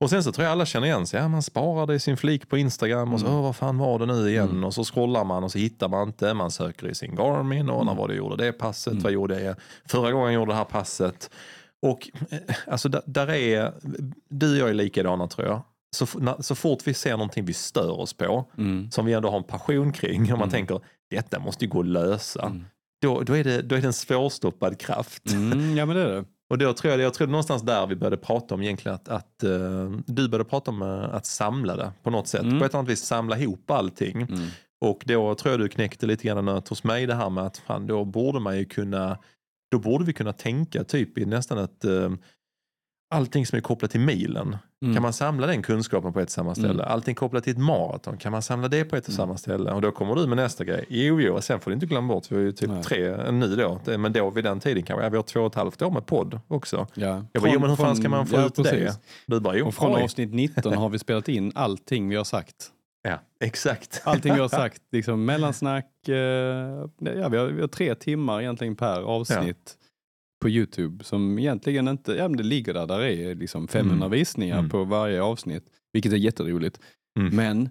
Och 0.00 0.10
sen 0.10 0.24
så 0.24 0.32
tror 0.32 0.44
jag 0.44 0.52
alla 0.52 0.66
känner 0.66 0.86
igen 0.86 1.06
sig. 1.06 1.20
Ja, 1.20 1.28
man 1.28 1.42
sparar 1.42 1.86
det 1.86 1.94
i 1.94 1.98
sin 2.00 2.16
flik 2.16 2.48
på 2.48 2.58
Instagram 2.58 3.14
och 3.14 3.20
så, 3.20 3.26
Mm. 3.26 3.42
Vad 3.42 3.56
fan 3.56 3.78
var 3.78 3.98
det 3.98 4.06
nu 4.06 4.28
igen? 4.30 4.48
Mm. 4.50 4.64
Och 4.64 4.74
så 4.74 4.84
scrollar 4.84 5.24
man 5.24 5.44
och 5.44 5.52
så 5.52 5.58
hittar 5.58 5.88
man 5.88 6.08
inte. 6.08 6.34
Man 6.34 6.50
söker 6.50 6.86
i 6.88 6.94
sin 6.94 7.14
Garmin 7.16 7.70
och 7.70 7.86
när 7.86 7.94
var 7.94 8.08
det 8.08 8.14
jag 8.14 8.18
gjorde 8.18 8.44
det 8.44 8.52
passet? 8.52 8.92
Mm. 8.92 9.02
Vad 9.02 9.12
gjorde 9.12 9.40
jag 9.42 9.56
förra 9.86 10.12
gången 10.12 10.32
jag 10.32 10.40
gjorde 10.40 10.52
det 10.52 10.56
här 10.56 10.64
passet? 10.64 11.30
Och 11.82 12.10
eh, 12.30 12.38
alltså 12.66 12.88
där, 12.88 13.30
är, 13.30 13.72
du 14.28 14.52
och 14.52 14.58
jag 14.58 14.68
är 14.68 14.74
likadana 14.74 15.26
tror 15.28 15.46
jag. 15.46 15.62
Så, 15.96 16.06
så 16.40 16.54
fort 16.54 16.78
vi 16.84 16.94
ser 16.94 17.10
någonting 17.10 17.44
vi 17.44 17.52
stör 17.52 18.00
oss 18.00 18.12
på, 18.12 18.44
mm, 18.58 18.90
som 18.90 19.06
vi 19.06 19.12
ändå 19.12 19.30
har 19.30 19.36
en 19.36 19.44
passion 19.44 19.92
kring, 19.92 20.22
och 20.22 20.28
man 20.28 20.38
Mm. 20.38 20.50
tänker 20.50 20.80
detta 21.10 21.38
måste 21.38 21.64
ju 21.64 21.70
gå 21.70 21.80
att 21.80 21.86
lösa 21.86 22.42
mm. 22.42 22.64
då, 23.02 23.20
då, 23.20 23.36
är 23.36 23.44
det, 23.44 23.62
då 23.62 23.76
är 23.76 23.80
det 23.80 23.86
en 23.86 23.92
svårstoppad 23.92 24.78
kraft. 24.78 25.32
Mm, 25.32 25.76
ja 25.76 25.86
men 25.86 25.96
det 25.96 26.02
är 26.02 26.08
det. 26.08 26.24
Och 26.50 26.58
då 26.58 26.72
tror 26.72 26.90
jag, 26.92 27.00
jag 27.00 27.14
tror 27.14 27.26
det 27.26 27.30
någonstans 27.30 27.62
där 27.62 27.86
vi 27.86 27.96
började 27.96 28.16
prata 28.16 28.54
om 28.54 28.62
egentligen 28.62 28.94
att, 28.94 29.08
att 29.08 29.42
eh, 29.42 29.90
du 30.06 30.28
började 30.28 30.50
prata 30.50 30.70
om 30.70 30.82
eh, 30.82 31.14
att 31.14 31.26
samla 31.26 31.76
det 31.76 31.92
på 32.02 32.10
något 32.10 32.28
sätt. 32.28 32.42
Mm. 32.42 32.58
På 32.58 32.64
ett 32.64 32.74
annat 32.74 32.88
vis 32.90 33.04
samla 33.04 33.38
ihop 33.38 33.70
allting. 33.70 34.22
Mm. 34.22 34.48
Och 34.80 35.02
då 35.06 35.34
tror 35.34 35.52
jag 35.52 35.60
du 35.60 35.68
knäckte 35.68 36.06
lite 36.06 36.26
grann 36.26 36.44
nöt 36.44 36.68
hos 36.68 36.84
mig 36.84 37.06
det 37.06 37.14
här 37.14 37.30
med 37.30 37.44
att 37.44 37.58
fan, 37.58 37.86
då 37.86 38.04
borde 38.04 38.40
man 38.40 38.58
ju 38.58 38.64
kunna, 38.64 39.18
då 39.70 39.78
borde 39.78 40.04
vi 40.04 40.12
kunna 40.12 40.32
tänka 40.32 40.84
typ 40.84 41.18
i 41.18 41.24
nästan 41.26 41.58
ett 41.58 41.84
eh, 41.84 42.10
Allting 43.14 43.46
som 43.46 43.56
är 43.56 43.60
kopplat 43.60 43.90
till 43.90 44.00
milen, 44.00 44.56
Mm. 44.82 44.94
kan 44.94 45.02
man 45.02 45.12
samla 45.12 45.46
den 45.46 45.62
kunskapen 45.62 46.12
på 46.12 46.20
ett 46.20 46.26
och 46.26 46.30
samma 46.32 46.54
ställe? 46.54 46.82
Mm. 46.82 46.92
Allting 46.92 47.14
kopplat 47.14 47.44
till 47.44 47.52
ett 47.52 47.58
maraton, 47.58 48.16
kan 48.16 48.32
man 48.32 48.42
samla 48.42 48.68
det 48.68 48.84
på 48.84 48.96
ett 48.96 49.02
och 49.04 49.08
Mm. 49.10 49.16
samma 49.16 49.36
ställe? 49.36 49.72
Och 49.72 49.80
då 49.82 49.90
kommer 49.90 50.14
du 50.14 50.26
med 50.26 50.36
nästa 50.36 50.64
grej. 50.64 50.84
Jo, 50.88 51.20
jo, 51.20 51.40
sen 51.40 51.60
får 51.60 51.70
du 51.70 51.74
inte 51.74 51.86
glömma 51.86 52.14
bort, 52.14 52.30
vi 52.32 52.36
har 52.36 52.42
ju 52.42 52.52
typ 52.52 52.70
Nej. 52.70 52.82
tre, 52.82 53.30
nu 53.32 53.56
då, 53.56 53.80
Det- 53.84 53.98
men 53.98 54.12
då 54.12 54.30
vid 54.30 54.44
den 54.44 54.60
tiden 54.60 54.82
kanske, 54.82 55.04
ja, 55.04 55.08
vi 55.10 55.16
har 55.16 55.22
två 55.22 55.40
och 55.40 55.46
ett 55.46 55.54
halvt 55.54 55.82
år 55.82 55.90
med 55.90 56.06
podd 56.06 56.40
också. 56.48 56.86
Ja. 56.94 57.24
Jag 57.32 57.42
bara, 57.42 57.52
jo 57.54 57.60
men 57.60 57.70
hur 57.70 57.76
fan 57.76 57.96
ska 57.96 58.08
man 58.08 58.26
få 58.26 58.36
ja, 58.36 58.46
ut 58.46 58.54
det? 58.54 58.62
precis. 58.62 58.98
Du 59.26 59.40
bara, 59.40 59.56
jo, 59.56 59.66
Och 59.66 59.74
från 59.74 59.94
oj. 59.96 60.02
avsnitt 60.02 60.34
19 60.34 60.74
har 60.74 60.88
vi 60.88 60.98
spelat 60.98 61.28
in 61.28 61.52
allting 61.54 62.08
vi 62.08 62.16
har 62.16 62.24
sagt. 62.24 62.70
Ja, 63.02 63.20
exakt. 63.40 64.02
Allting 64.04 64.34
vi 64.34 64.40
har 64.40 64.48
sagt, 64.62 64.82
liksom 64.92 65.24
mellansnack, 65.24 66.08
eh, 66.08 66.14
ja, 66.98 67.28
vi, 67.28 67.36
har, 67.36 67.46
vi 67.46 67.60
har 67.60 67.68
tre 67.68 67.94
timmar 67.94 68.40
egentligen 68.40 68.76
per 68.76 69.00
avsnitt. 69.02 69.78
på 70.42 70.48
Youtube 70.48 71.04
som 71.04 71.38
egentligen 71.38 71.88
inte, 71.88 72.12
ja 72.12 72.28
men 72.28 72.36
det 72.36 72.42
ligger 72.42 72.74
där, 72.74 72.86
där 72.86 73.00
är 73.00 73.34
liksom 73.34 73.68
500 73.68 74.06
Mm. 74.06 74.10
visningar 74.10 74.58
Mm. 74.58 74.70
på 74.70 74.84
varje 74.84 75.22
avsnitt, 75.22 75.64
vilket 75.92 76.12
är 76.12 76.16
jätteroligt. 76.16 76.80
Mm. 77.18 77.36
Men 77.36 77.70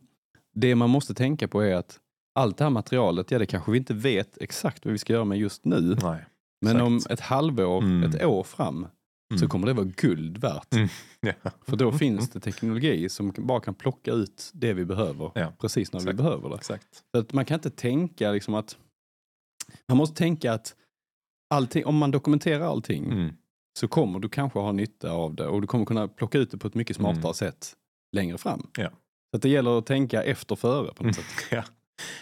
det 0.55 0.75
man 0.75 0.89
måste 0.89 1.13
tänka 1.13 1.47
på 1.47 1.61
är 1.61 1.75
att 1.75 1.99
allt 2.35 2.57
det 2.57 2.63
här 2.63 2.69
materialet, 2.71 3.31
ja 3.31 3.39
det 3.39 3.45
kanske 3.45 3.71
vi 3.71 3.77
inte 3.77 3.93
vet 3.93 4.37
exakt 4.41 4.85
vad 4.85 4.91
vi 4.91 4.97
ska 4.97 5.13
göra 5.13 5.25
med 5.25 5.37
just 5.37 5.65
nu. 5.65 5.97
Nej. 6.03 6.25
Men 6.65 6.81
om 6.81 6.99
ett 7.09 7.19
halvår, 7.19 7.81
Mm. 7.83 8.03
ett 8.09 8.23
år 8.25 8.43
fram, 8.43 8.87
så 9.29 9.35
Mm. 9.35 9.49
kommer 9.49 9.67
det 9.67 9.73
vara 9.73 9.85
guld 9.97 10.37
värt. 10.37 10.73
Mm. 10.73 10.87
Ja. 11.21 11.51
För 11.67 11.75
då 11.77 11.91
finns 11.91 12.29
det 12.29 12.39
teknologi 12.39 13.09
som 13.09 13.33
bara 13.37 13.59
kan 13.59 13.73
plocka 13.75 14.11
ut 14.11 14.51
det 14.53 14.73
vi 14.73 14.85
behöver 14.85 15.31
Ja, 15.35 15.53
precis 15.59 15.93
när 15.93 15.99
vi 15.99 16.03
exakt. 16.03 16.17
behöver 16.17 16.49
det. 16.49 16.55
Exakt. 16.55 17.03
Så 17.15 17.19
att 17.21 17.33
man 17.33 17.45
kan 17.45 17.55
inte 17.55 17.69
tänka 17.69 18.31
liksom 18.31 18.53
att... 18.55 18.77
Man 19.87 19.97
måste 19.97 20.15
tänka 20.15 20.53
att 20.53 20.75
allting, 21.53 21.85
om 21.85 21.97
man 21.97 22.11
dokumenterar 22.11 22.65
allting 22.65 23.11
Mm. 23.11 23.33
så 23.79 23.87
kommer 23.87 24.19
du 24.19 24.29
kanske 24.29 24.59
ha 24.59 24.71
nytta 24.71 25.11
av 25.11 25.35
det 25.35 25.47
och 25.47 25.61
du 25.61 25.67
kommer 25.67 25.85
kunna 25.85 26.07
plocka 26.07 26.37
ut 26.37 26.51
det 26.51 26.57
på 26.57 26.67
ett 26.67 26.75
mycket 26.75 26.95
smartare 26.95 27.21
Mm. 27.21 27.33
sätt 27.33 27.73
längre 28.15 28.37
fram. 28.37 28.67
Ja. 28.77 28.89
Så 29.31 29.35
att 29.37 29.41
det 29.41 29.49
gäller 29.49 29.77
att 29.77 29.85
tänka 29.85 30.23
efter 30.23 30.55
före 30.55 30.93
på 30.93 31.03
något 31.03 31.15
sätt. 31.15 31.25
Ja. 31.51 31.63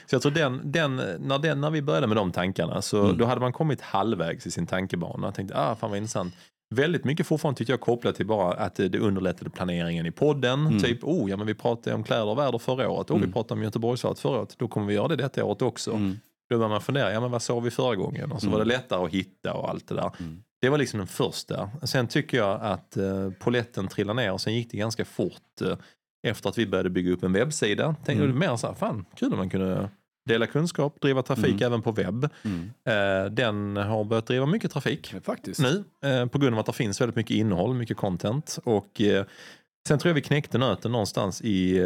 Så 0.06 0.16
jag 0.16 0.22
tror 0.22 0.32
den, 0.32 0.72
den, 0.72 0.96
när, 0.96 1.40
den, 1.40 1.62
när 1.62 1.70
vi 1.70 1.82
började 1.82 2.08
med 2.08 2.18
de 2.18 2.32
tankarna 2.32 2.82
så 2.82 3.04
Mm. 3.06 3.18
då 3.18 3.26
hade 3.26 3.42
man 3.42 3.54
kommit 3.54 3.82
halvvägs 3.82 4.48
i 4.48 4.52
sin 4.52 4.68
tankebana. 4.68 5.28
Jag 5.28 5.36
tänkte, 5.36 5.58
ah 5.58 5.76
fan 5.76 5.90
vad 5.90 5.98
intressant. 5.98 6.34
Väldigt 6.70 7.06
mycket 7.06 7.28
fortfarande 7.28 7.58
tyckte 7.58 7.74
jag 7.74 7.82
kopplat 7.82 8.16
till 8.16 8.26
bara 8.26 8.54
att 8.54 8.76
det 8.76 8.90
det 8.90 9.00
underlättade 9.00 9.50
planeringen 9.50 10.06
i 10.06 10.12
podden. 10.12 10.68
Mm. 10.68 10.80
Typ, 10.80 11.04
oh 11.04 11.30
ja 11.30 11.38
men 11.38 11.48
vi 11.48 11.54
pratade 11.54 11.96
om 11.96 12.04
kläder 12.04 12.26
och 12.26 12.38
väder 12.38 12.58
förra 12.58 12.90
året. 12.90 13.10
Vi 13.10 13.16
Mm. 13.16 13.32
pratade 13.32 13.54
om 13.60 13.64
Göteborgsvarvet 13.64 14.20
förra 14.20 14.40
året. 14.40 14.56
Då 14.58 14.68
kommer 14.68 14.88
vi 14.88 14.94
göra 14.94 15.08
det 15.08 15.16
detta 15.16 15.44
året 15.46 15.62
också. 15.62 15.92
Mm. 15.92 16.18
Då 16.50 16.58
börjar 16.58 16.70
man 16.70 16.82
fundera, 16.82 17.14
ja 17.14 17.20
men 17.20 17.32
vad 17.32 17.42
sa 17.42 17.60
vi 17.60 17.72
förra 17.72 17.96
gången? 17.96 18.32
Och 18.32 18.42
så 18.42 18.50
var 18.50 18.58
det 18.58 18.64
Mm. 18.64 18.68
lättare 18.68 19.06
att 19.06 19.12
hitta 19.12 19.54
och 19.54 19.70
allt 19.70 19.88
det 19.88 19.96
där. 19.96 20.12
Mm. 20.20 20.44
Det 20.62 20.70
var 20.70 20.78
liksom 20.78 20.98
den 20.98 21.08
första. 21.08 21.70
Sen 21.84 22.08
tycker 22.08 22.38
jag 22.38 22.62
att 22.62 22.98
uh, 22.98 23.32
poletten 23.32 23.88
trillade 23.88 24.22
ner 24.22 24.32
och 24.32 24.42
sen 24.42 24.56
gick 24.56 24.72
det 24.72 24.78
ganska 24.78 25.06
fort 25.06 25.62
eh, 25.62 25.78
efter 26.28 26.50
att 26.50 26.58
vi 26.58 26.68
började 26.68 26.90
bygga 26.90 27.12
upp 27.12 27.24
en 27.24 27.34
webbsida. 27.34 27.96
Tänkte 28.06 28.26
mm. 28.26 28.40
mer 28.40 28.56
så 28.56 28.68
här, 28.68 28.74
fan 28.74 29.06
kul 29.16 29.32
om 29.32 29.38
man 29.38 29.50
kunde 29.50 29.90
dela 30.26 30.48
kunskap, 30.48 31.02
driva 31.02 31.22
trafik 31.24 31.52
Mm. 31.62 31.64
även 31.64 31.82
på 31.82 31.92
webb. 31.92 32.30
Mm. 32.44 32.72
Eh, 32.88 33.32
den 33.32 33.78
har 33.78 34.04
börjat 34.04 34.28
driva 34.28 34.46
mycket 34.46 34.72
trafik 34.72 35.14
faktiskt. 35.24 35.60
nu 35.60 35.84
eh, 36.06 36.26
på 36.26 36.38
grund 36.38 36.56
av 36.56 36.60
att 36.60 36.66
det 36.66 36.74
finns 36.74 37.02
väldigt 37.02 37.16
mycket 37.16 37.36
innehåll, 37.38 37.74
mycket 37.74 37.98
content. 37.98 38.60
Och 38.64 39.02
eh, 39.02 39.26
sen 39.88 40.00
tror 40.00 40.10
jag 40.10 40.16
vi 40.16 40.22
knäckte 40.22 40.58
nöten 40.58 40.92
någonstans 40.92 41.42
i 41.42 41.82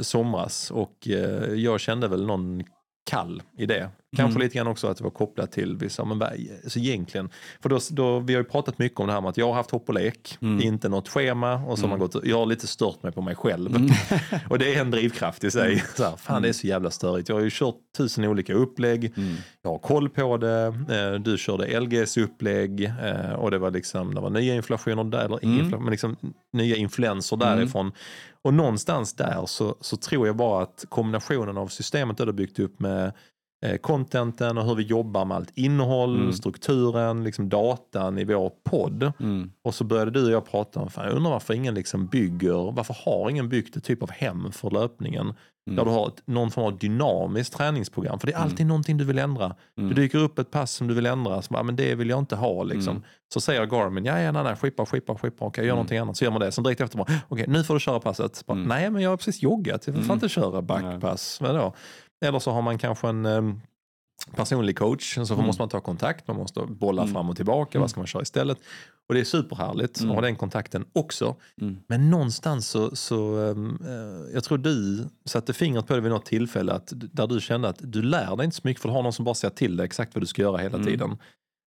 somras 0.00 0.70
och 0.70 1.08
jag 1.56 1.80
kände 1.80 2.08
väl 2.08 2.26
någon 2.26 2.62
kall 3.04 3.42
i 3.58 3.66
det. 3.66 3.88
Kanske 4.16 4.30
Mm. 4.36 4.42
lite 4.42 4.54
grann 4.58 4.66
också 4.66 4.86
att 4.86 4.96
det 4.96 5.04
var 5.04 5.10
kopplat 5.10 5.52
till, 5.52 5.76
vi 5.76 5.88
sa, 5.90 6.04
men 6.04 6.18
vad, 6.18 6.28
alltså 6.64 6.78
egentligen, 6.78 7.30
för 7.62 7.68
då, 7.68 7.78
då, 7.90 8.18
vi 8.18 8.34
har 8.34 8.40
ju 8.42 8.48
pratat 8.48 8.78
mycket 8.78 9.00
om 9.00 9.06
det 9.06 9.12
här 9.12 9.20
med 9.20 9.28
att 9.28 9.36
jag 9.36 9.46
har 9.46 9.52
haft 9.54 9.70
hopp 9.70 9.88
och 9.88 9.94
lek, 9.94 10.38
Mm. 10.42 10.62
inte 10.62 10.88
något 10.88 11.08
schema 11.08 11.54
och 11.54 11.78
så 11.78 11.84
har 11.84 11.88
man 11.88 11.98
Mm. 11.98 12.08
gått, 12.12 12.24
jag 12.26 12.38
har 12.38 12.46
lite 12.46 12.66
stört 12.66 13.02
mig 13.02 13.12
på 13.12 13.20
mig 13.22 13.34
själv. 13.34 13.76
Mm. 13.76 13.90
Och 14.50 14.58
det 14.58 14.74
är 14.74 14.80
en 14.80 14.90
drivkraft 14.90 15.44
i 15.44 15.50
sig. 15.50 15.84
Så 15.96 16.04
här, 16.04 16.16
fan 16.16 16.42
det 16.42 16.48
är 16.48 16.52
så 16.52 16.66
jävla 16.66 16.90
störigt. 16.90 17.28
Jag 17.28 17.36
har 17.36 17.42
ju 17.42 17.50
kört 17.52 17.74
tusen 17.96 18.24
olika 18.24 18.54
upplägg. 18.54 19.12
Mm. 19.16 19.34
Jag 19.62 19.70
har 19.70 19.78
koll 19.78 20.08
på 20.08 20.36
det. 20.36 20.66
Eh, 20.90 21.20
Du 21.20 21.38
körde 21.38 21.80
LGs 21.80 22.16
upplägg 22.16 22.84
eh, 22.84 23.32
och 23.32 23.50
det 23.50 23.58
var 23.58 23.70
liksom 23.70 24.14
det 24.14 24.20
var 24.20 24.30
nya 24.30 24.54
inflationer 24.54 25.04
där, 25.04 25.24
eller 25.24 25.44
Mm. 25.44 25.60
infla, 25.60 25.78
men 25.78 25.90
liksom 25.90 26.16
nya 26.52 26.76
influenser 26.76 27.36
Mm. 27.36 27.58
därifrån. 27.58 27.92
Och 28.44 28.54
någonstans 28.54 29.12
där 29.14 29.46
så, 29.46 29.76
så 29.80 29.96
tror 29.96 30.26
jag 30.26 30.36
bara 30.36 30.62
att 30.62 30.84
kombinationen 30.88 31.56
av 31.58 31.68
systemet 31.68 32.16
du 32.16 32.24
har 32.24 32.32
byggt 32.32 32.58
upp 32.58 32.80
med 32.80 33.12
eh, 33.64 33.76
contenten 33.76 34.58
och 34.58 34.64
hur 34.64 34.74
vi 34.74 34.82
jobbar 34.82 35.24
med 35.24 35.36
allt 35.36 35.50
innehåll, 35.54 36.16
Mm. 36.20 36.32
strukturen, 36.32 37.24
liksom 37.24 37.48
datan 37.48 38.18
i 38.18 38.24
vår 38.24 38.52
podd. 38.70 39.12
Mm. 39.20 39.50
Och 39.64 39.74
så 39.74 39.84
började 39.84 40.10
du 40.10 40.24
och 40.24 40.30
jag 40.30 40.46
prata 40.50 40.80
om, 40.80 40.90
fan, 40.90 41.04
jag 41.04 41.14
undrar 41.14 41.30
varför 41.30 41.54
ingen 41.54 41.74
liksom 41.74 42.06
bygger, 42.06 42.72
varför 42.72 42.96
har 43.04 43.30
ingen 43.30 43.48
byggt 43.48 43.76
ett 43.76 43.84
typ 43.84 44.02
av 44.02 44.10
hem 44.10 44.52
för 44.52 44.70
löpningen? 44.70 45.34
Mm. 45.66 45.76
Där 45.76 45.84
du 45.84 45.90
har 45.90 46.08
ett, 46.08 46.22
någon 46.24 46.50
form 46.50 46.64
av 46.64 46.78
dynamiskt 46.78 47.54
träningsprogram. 47.56 48.18
För 48.18 48.26
det 48.26 48.32
är 48.32 48.36
alltid 48.38 48.60
Mm. 48.60 48.68
någonting 48.68 48.96
du 48.96 49.04
vill 49.04 49.18
ändra. 49.18 49.54
Mm. 49.78 49.88
Det 49.88 49.94
dyker 49.94 50.18
upp 50.18 50.38
ett 50.38 50.50
pass 50.50 50.72
som 50.72 50.86
du 50.86 50.94
vill 50.94 51.06
ändra, 51.06 51.42
som, 51.42 51.56
ah, 51.56 51.62
men 51.62 51.76
det 51.76 51.94
vill 51.94 52.08
jag 52.10 52.18
inte 52.18 52.36
ha. 52.36 52.62
Liksom. 52.62 52.90
Mm. 52.96 53.02
Så 53.34 53.40
säger 53.40 53.66
Garmin, 53.66 54.04
ja, 54.04 54.20
ja 54.20 54.32
nej, 54.32 54.44
nej, 54.44 54.56
skippa, 54.56 54.86
skippa, 54.86 55.14
skippa, 55.14 55.44
okej, 55.44 55.64
gör 55.64 55.68
Mm. 55.70 55.76
någonting 55.76 55.98
annat. 55.98 56.16
Så 56.16 56.24
gör 56.24 56.30
man 56.32 56.40
det. 56.40 56.52
Sen 56.52 56.64
direkt 56.64 56.80
efter, 56.80 57.00
okej, 57.28 57.44
nu 57.48 57.64
får 57.64 57.74
du 57.74 57.80
köra 57.80 58.00
passet. 58.00 58.42
Bara, 58.46 58.52
Mm. 58.54 58.68
Nej, 58.68 58.90
men 58.90 59.02
jag 59.02 59.10
har 59.10 59.16
precis 59.16 59.42
joggat, 59.42 59.86
jag 59.86 59.94
får 59.96 60.02
Mm. 60.02 60.14
inte 60.14 60.28
köra 60.28 60.62
backpass. 60.62 61.38
Vadå? 61.40 61.74
Eller 62.24 62.38
så 62.38 62.50
har 62.50 62.62
man 62.62 62.78
kanske 62.78 63.08
en 63.08 63.26
em, 63.26 63.60
personlig 64.36 64.78
coach, 64.78 65.14
så 65.26 65.34
Mm. 65.34 65.46
måste 65.46 65.62
man 65.62 65.68
ta 65.68 65.80
kontakt, 65.80 66.28
man 66.28 66.36
måste 66.36 66.60
bolla 66.60 67.02
Mm. 67.02 67.14
fram 67.14 67.30
och 67.30 67.36
tillbaka, 67.36 67.78
Mm. 67.78 67.80
vad 67.80 67.90
ska 67.90 68.00
man 68.00 68.06
köra 68.06 68.22
istället? 68.22 68.58
Och 69.08 69.14
det 69.14 69.20
är 69.20 69.24
superhärligt 69.24 69.98
Mm. 70.00 70.10
att 70.10 70.14
ha 70.16 70.22
den 70.22 70.36
kontakten 70.36 70.84
också. 70.92 71.36
Mm. 71.60 71.76
Men 71.88 72.10
någonstans 72.10 72.68
så, 72.68 72.96
så 72.96 73.38
eh, 73.50 73.56
jag 74.34 74.44
tror 74.44 74.58
du 74.58 75.04
satte 75.24 75.52
fingret 75.52 75.86
på 75.86 75.94
det 75.94 76.00
vid 76.00 76.10
något 76.12 76.26
tillfälle 76.26 76.72
att, 76.72 76.92
där 76.96 77.26
du 77.26 77.40
kände 77.40 77.68
att 77.68 77.78
du 77.82 78.02
lär 78.02 78.36
dig 78.36 78.44
inte 78.44 78.56
så 78.56 78.62
mycket 78.64 78.82
för 78.82 78.88
du 78.88 78.94
har 78.94 79.02
någon 79.02 79.12
som 79.12 79.24
bara 79.24 79.34
säger 79.34 79.54
till 79.54 79.76
dig 79.76 79.84
exakt 79.86 80.14
vad 80.14 80.22
du 80.22 80.26
ska 80.26 80.42
göra 80.42 80.56
hela 80.58 80.74
Mm. 80.78 80.86
tiden. 80.86 81.16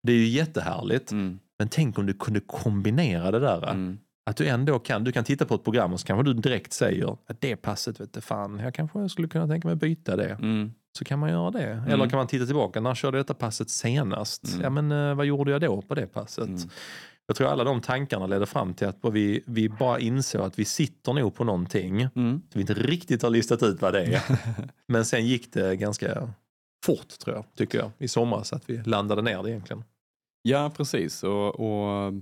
Det 0.04 0.12
är 0.12 0.18
ju 0.18 0.28
jättehärligt, 0.28 1.12
Mm. 1.12 1.40
men 1.60 1.68
tänk 1.70 1.98
om 2.00 2.06
du 2.06 2.14
kunde 2.14 2.40
kombinera 2.40 3.32
det 3.32 3.40
där. 3.40 3.96
Att 4.30 4.38
du 4.38 4.48
ändå 4.48 4.80
kan, 4.80 5.04
du 5.04 5.12
kan 5.12 5.24
titta 5.24 5.46
på 5.46 5.56
ett 5.56 5.64
program 5.64 5.94
och 5.94 6.00
så 6.00 6.06
kanske 6.08 6.24
du 6.24 6.34
direkt 6.34 6.74
säger 6.74 7.18
att 7.28 7.42
det 7.42 7.56
passet, 7.56 8.00
vet 8.00 8.14
du 8.14 8.22
fan, 8.22 8.60
jag 8.60 8.74
kanske 8.74 9.10
skulle 9.10 9.28
kunna 9.28 9.48
tänka 9.48 9.68
mig 9.68 9.76
byta 9.78 10.16
det. 10.16 10.38
Mm. 10.98 11.00
Så 11.00 11.06
kan 11.06 11.20
man 11.20 11.30
göra 11.30 11.52
det. 11.52 11.84
Eller 11.88 12.10
kan 12.10 12.18
man 12.18 12.28
titta 12.28 12.46
tillbaka, 12.46 12.82
när 12.82 12.96
körde 12.96 13.18
jag 13.18 13.26
detta 13.26 13.34
passet 13.34 13.70
senast? 13.70 14.48
Mm. 14.48 14.62
Ja 14.64 14.70
men 14.70 14.92
eh, 14.92 15.16
vad 15.16 15.26
gjorde 15.26 15.52
jag 15.52 15.62
då 15.62 15.82
på 15.82 15.96
det 15.96 16.08
passet? 16.08 16.48
Mm. 16.48 16.70
Jag 17.28 17.36
tror 17.36 17.48
alla 17.48 17.64
de 17.64 17.82
tankarna 17.82 18.28
ledde 18.28 18.46
fram 18.46 18.74
till 18.74 18.88
att 18.88 18.98
vi, 19.12 19.44
vi 19.46 19.70
bara 19.70 20.00
insåg 20.00 20.42
att 20.42 20.60
vi 20.60 20.66
sitter 20.66 21.14
nog 21.14 21.36
på 21.36 21.44
någonting 21.44 22.02
Mm. 22.02 22.12
som 22.42 22.42
vi 22.54 22.62
inte 22.62 22.74
riktigt 22.74 23.22
har 23.24 23.30
listat 23.30 23.64
ut 23.64 23.82
vad 23.82 23.94
det 23.94 24.04
är. 24.04 24.22
Men 24.88 25.06
sen 25.06 25.26
gick 25.28 25.54
det 25.54 25.76
ganska 25.76 26.34
fort 26.86 27.10
tror 27.20 27.36
jag, 27.36 27.46
tycker 27.56 27.78
jag, 27.78 27.92
i 27.98 28.08
somras 28.08 28.54
att 28.54 28.70
vi 28.70 28.78
landade 28.78 29.22
ner 29.22 29.44
det 29.44 29.50
egentligen. 29.50 29.84
Ja, 30.42 30.72
precis. 30.78 31.24
Och, 31.24 31.60
och 31.60 32.14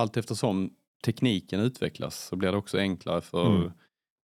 allt 0.00 0.16
eftersom 0.16 0.70
tekniken 1.04 1.60
utvecklas 1.60 2.24
så 2.26 2.36
blir 2.36 2.50
det 2.52 2.56
också 2.58 2.78
enklare 2.78 3.20
för 3.20 3.46
Mm. 3.46 3.70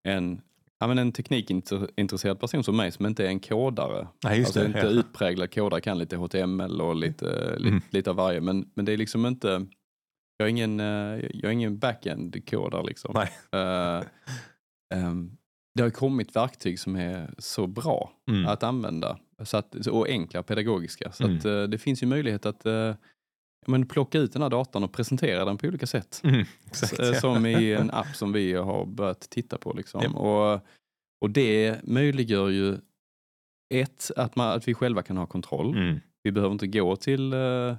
en, 0.09 0.41
ja, 0.81 0.87
men 0.87 0.99
en 0.99 1.13
teknikintresserad 1.13 2.41
person 2.41 2.65
som 2.65 2.77
mig 2.77 2.93
som 2.93 3.07
inte 3.07 3.25
är 3.25 3.29
en 3.29 3.41
kodare. 3.41 4.09
Nej, 4.25 4.39
just 4.39 4.49
alltså 4.49 4.61
det. 4.61 4.67
inte 4.67 4.79
ja. 4.79 4.87
utpräglad 5.01 5.55
kodare, 5.55 5.81
kan 5.81 5.99
lite 5.99 6.17
HTML 6.17 6.81
och 6.81 6.97
lite, 6.97 7.25
lite, 7.59 7.69
Mm. 7.69 7.83
lite 7.91 8.11
av 8.11 8.17
varje. 8.17 8.41
Men, 8.41 8.71
men 8.75 8.85
det 8.85 8.93
är 8.93 8.97
liksom 8.97 9.27
inte, 9.27 9.67
jag 10.37 10.47
är 10.47 10.51
ingen, 10.51 10.81
eh, 10.81 10.87
jag 11.33 11.45
är 11.45 11.51
ingen 11.51 11.79
backend-kodare 11.79 12.87
liksom. 12.87 13.15
Nej. 13.15 13.31
Eh, 13.53 14.03
ehm, 14.95 15.37
det 15.75 15.83
har 15.83 15.91
kommit 15.91 16.37
verktyg 16.37 16.79
som 16.81 16.97
är 16.97 17.35
så 17.39 17.67
bra 17.67 18.13
Mm. 18.31 18.47
att 18.47 18.63
använda 18.63 19.19
så 19.45 19.57
att, 19.57 19.87
och 19.87 20.09
enkla 20.09 20.43
pedagogiska. 20.43 21.13
Så 21.13 21.25
Mm. 21.25 21.37
att, 21.39 21.45
eh, 21.45 21.63
det 21.63 21.79
finns 21.79 22.03
ju 22.03 22.07
möjlighet 22.07 22.47
att 22.47 22.61
ja, 22.65 22.95
men 23.67 23.87
plocka 23.87 24.19
ut 24.19 24.33
den 24.33 24.43
här 24.43 24.51
datan 24.51 24.85
och 24.85 24.93
presentera 24.93 25.45
den 25.45 25.59
på 25.59 25.67
olika 25.67 25.87
sätt. 25.87 26.21
Mm, 26.25 26.45
exakt, 26.67 26.99
Eh, 26.99 27.07
ja. 27.07 27.15
Som 27.21 27.47
i 27.47 27.73
en 27.81 27.91
app 27.91 28.17
som 28.17 28.33
vi 28.33 28.53
har 28.53 28.87
börjat 28.87 29.21
titta 29.21 29.59
på. 29.59 29.73
Liksom. 29.73 30.03
Japp. 30.03 30.15
Och, 30.15 30.61
och 31.21 31.31
det 31.31 31.81
möjliggör 31.83 32.49
ju 32.49 32.79
ett, 33.75 34.11
att, 34.17 34.37
man, 34.37 34.49
att 34.49 34.69
vi 34.69 34.75
själva 34.75 35.03
kan 35.03 35.17
ha 35.17 35.27
kontroll. 35.27 35.77
Mm. 35.77 36.01
Vi 36.23 36.33
behöver 36.33 36.53
inte 36.53 36.67
gå 36.67 36.97
till 36.97 37.33
eh, 37.33 37.77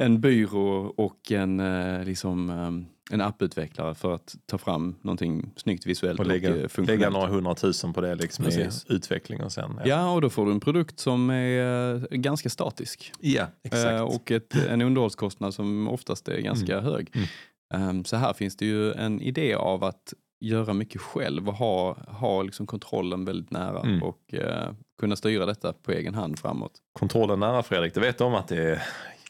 en 0.00 0.20
byrå 0.20 0.94
och 0.96 1.32
en, 1.32 1.60
eh, 1.60 2.04
liksom, 2.04 2.50
eh, 2.50 2.70
en 3.12 3.20
apputvecklare 3.20 3.94
för 3.94 4.14
att 4.14 4.34
ta 4.46 4.58
fram 4.58 4.94
någonting 5.02 5.50
snyggt 5.56 5.86
visuellt 5.86 6.20
Och 6.20 6.26
och, 6.26 6.32
lägga, 6.32 6.50
lägga 6.50 6.68
funktionellt. 6.68 7.12
några 7.12 7.26
hundratusen 7.26 7.92
på 7.92 8.00
det 8.00 8.14
liksom 8.14 8.44
i 8.44 8.48
Precis. 8.48 8.84
utveckling 8.88 9.42
och 9.42 9.52
sen. 9.52 9.80
Ja, 9.84 10.10
och 10.12 10.20
då 10.20 10.30
får 10.30 10.46
du 10.46 10.52
en 10.52 10.60
produkt 10.60 10.98
som 11.00 11.30
är 11.30 11.94
eh, 11.94 12.00
ganska 12.18 12.48
statisk. 12.50 13.12
ja 13.20 13.46
exakt. 13.64 13.84
Eh, 13.92 14.00
och 14.02 14.30
ett, 14.30 14.54
en 14.54 14.82
underhållskostnad 14.82 15.54
som 15.54 15.88
oftast 15.88 16.28
är 16.28 16.38
ganska 16.40 16.80
hög. 16.80 17.10
Mm. 17.14 17.28
Ehm, 17.74 18.04
så 18.04 18.16
här 18.16 18.32
finns 18.32 18.56
det 18.56 18.66
ju 18.66 18.92
en 18.92 19.20
idé 19.20 19.54
av 19.54 19.84
att 19.84 20.12
göra 20.40 20.72
mycket 20.74 21.00
själv 21.00 21.48
och 21.48 21.54
ha, 21.54 21.96
ha 22.08 22.42
liksom 22.42 22.66
kontrollen 22.66 23.24
väldigt 23.24 23.50
nära 23.50 23.80
Mm. 23.80 24.02
och 24.02 24.34
eh, 24.34 24.72
kunna 25.00 25.16
styra 25.16 25.46
detta 25.46 25.72
på 25.72 25.92
egen 25.92 26.14
hand 26.14 26.38
framåt. 26.38 26.72
Kontrollen 26.92 27.40
nära 27.40 27.62
Fredrik, 27.62 27.94
du 27.94 28.00
vet 28.00 28.20
om 28.20 28.34
att 28.34 28.48
det 28.48 28.56
är 28.70 28.82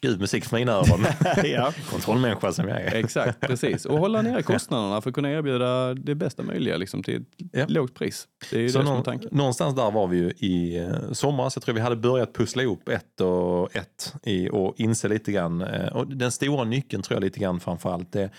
gud 0.02 0.20
musik 0.20 0.44
för 0.44 0.56
mina 0.56 0.72
öron. 0.72 1.04
ja. 1.44 1.72
Kontrollmänniska 1.90 2.52
som 2.52 2.68
jag 2.68 2.80
är. 2.82 2.94
Exakt, 2.94 3.40
precis. 3.40 3.84
Och 3.84 3.98
hålla 3.98 4.22
nere 4.22 4.42
kostnaderna 4.42 5.00
för 5.00 5.10
att 5.10 5.14
kunna 5.14 5.30
erbjuda 5.30 5.94
det 5.94 6.14
bästa 6.14 6.42
möjliga 6.42 6.76
liksom, 6.76 7.02
till 7.02 7.16
ett 7.16 7.48
Ja. 7.52 7.64
lågt 7.68 7.94
pris. 7.94 8.28
Det 8.50 8.56
är 8.56 8.60
ju 8.60 8.68
Så 8.68 8.78
det 8.78 8.84
som 8.86 8.96
är 8.96 9.02
tanken. 9.02 9.28
någonstans 9.32 9.76
där 9.76 9.90
var 9.90 10.06
vi 10.06 10.16
ju 10.18 10.30
i 10.30 10.78
eh, 10.78 11.12
somras. 11.12 11.56
Jag 11.56 11.62
tror 11.62 11.74
vi 11.74 11.80
hade 11.80 11.96
börjat 11.96 12.34
pussla 12.34 12.62
ihop 12.62 12.88
ett 12.88 13.20
och 13.20 13.76
ett 13.76 14.14
i, 14.22 14.48
och 14.50 14.74
inse 14.76 15.08
lite 15.08 15.32
grann. 15.32 15.60
eh, 15.62 15.86
Och 15.88 16.06
den 16.06 16.32
stora 16.32 16.64
nyckeln 16.64 17.02
tror 17.02 17.16
jag 17.16 17.24
lite 17.24 17.40
grann 17.40 17.60
framför 17.60 17.92
allt 17.92 18.16
är 18.16 18.30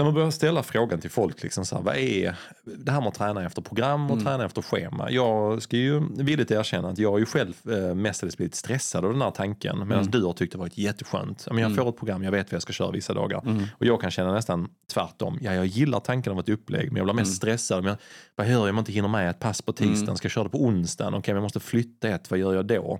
när 0.00 0.04
man 0.04 0.14
börjar 0.14 0.30
ställa 0.30 0.62
frågan 0.62 1.00
till 1.00 1.10
folk, 1.10 1.42
liksom 1.42 1.64
så 1.66 1.76
här, 1.76 1.82
vad 1.82 1.96
är 1.96 2.36
det 2.64 2.92
här 2.92 3.00
med 3.00 3.08
att 3.08 3.14
träna 3.14 3.44
efter 3.46 3.62
program 3.62 4.04
och 4.06 4.12
Mm. 4.12 4.24
träna 4.24 4.44
efter 4.44 4.62
schema? 4.62 5.10
Jag 5.10 5.62
ska 5.62 5.76
ju 5.76 6.02
villigt 6.16 6.50
erkänna 6.50 6.88
att 6.88 6.98
jag 6.98 7.18
ju 7.18 7.26
själv 7.26 7.54
eh, 7.70 7.94
mestadels 7.94 8.36
blivit 8.36 8.54
stressad 8.54 9.04
av 9.04 9.12
den 9.12 9.22
här 9.22 9.30
tanken 9.30 9.78
medan 9.78 9.92
Mm. 9.98 10.10
du 10.10 10.24
har 10.24 10.32
tyckt 10.32 10.52
det 10.52 10.58
varit 10.58 10.78
jätteskönt. 10.78 11.46
Men 11.50 11.58
jag 11.58 11.66
Mm. 11.70 11.76
får 11.84 11.88
ett 11.88 11.96
program, 11.98 12.22
jag 12.24 12.30
vet 12.32 12.46
vad 12.46 12.54
jag 12.54 12.62
ska 12.62 12.72
köra 12.72 12.90
vissa 12.90 13.14
dagar. 13.14 13.42
Mm. 13.46 13.64
Och 13.78 13.86
jag 13.86 14.00
kan 14.00 14.10
känna 14.10 14.32
nästan 14.32 14.68
tvärtom. 14.92 15.38
Ja, 15.42 15.54
jag 15.54 15.66
gillar 15.66 16.00
tanken 16.00 16.32
av 16.32 16.40
ett 16.40 16.48
upplägg 16.48 16.86
men 16.92 16.96
jag 16.96 17.06
blir 17.06 17.14
mest 17.14 17.28
Mm. 17.28 17.34
stressad. 17.36 17.84
Men 17.84 17.96
vad 18.36 18.46
gör 18.46 18.52
jag 18.52 18.60
om 18.60 18.66
jag 18.76 18.78
inte 18.78 18.92
hinner 18.92 19.08
med 19.08 19.30
ett 19.30 19.38
pass 19.38 19.62
på 19.62 19.72
tisdagen? 19.72 20.02
Mm. 20.04 20.16
Ska 20.16 20.24
jag 20.26 20.32
köra 20.32 20.44
det 20.44 20.50
på 20.50 20.64
onsdagen? 20.64 21.14
Okej, 21.14 21.34
men 21.34 21.36
jag 21.36 21.42
måste 21.42 21.60
flytta 21.60 22.08
ett, 22.08 22.30
vad 22.30 22.38
gör 22.40 22.54
jag 22.54 22.66
då? 22.66 22.98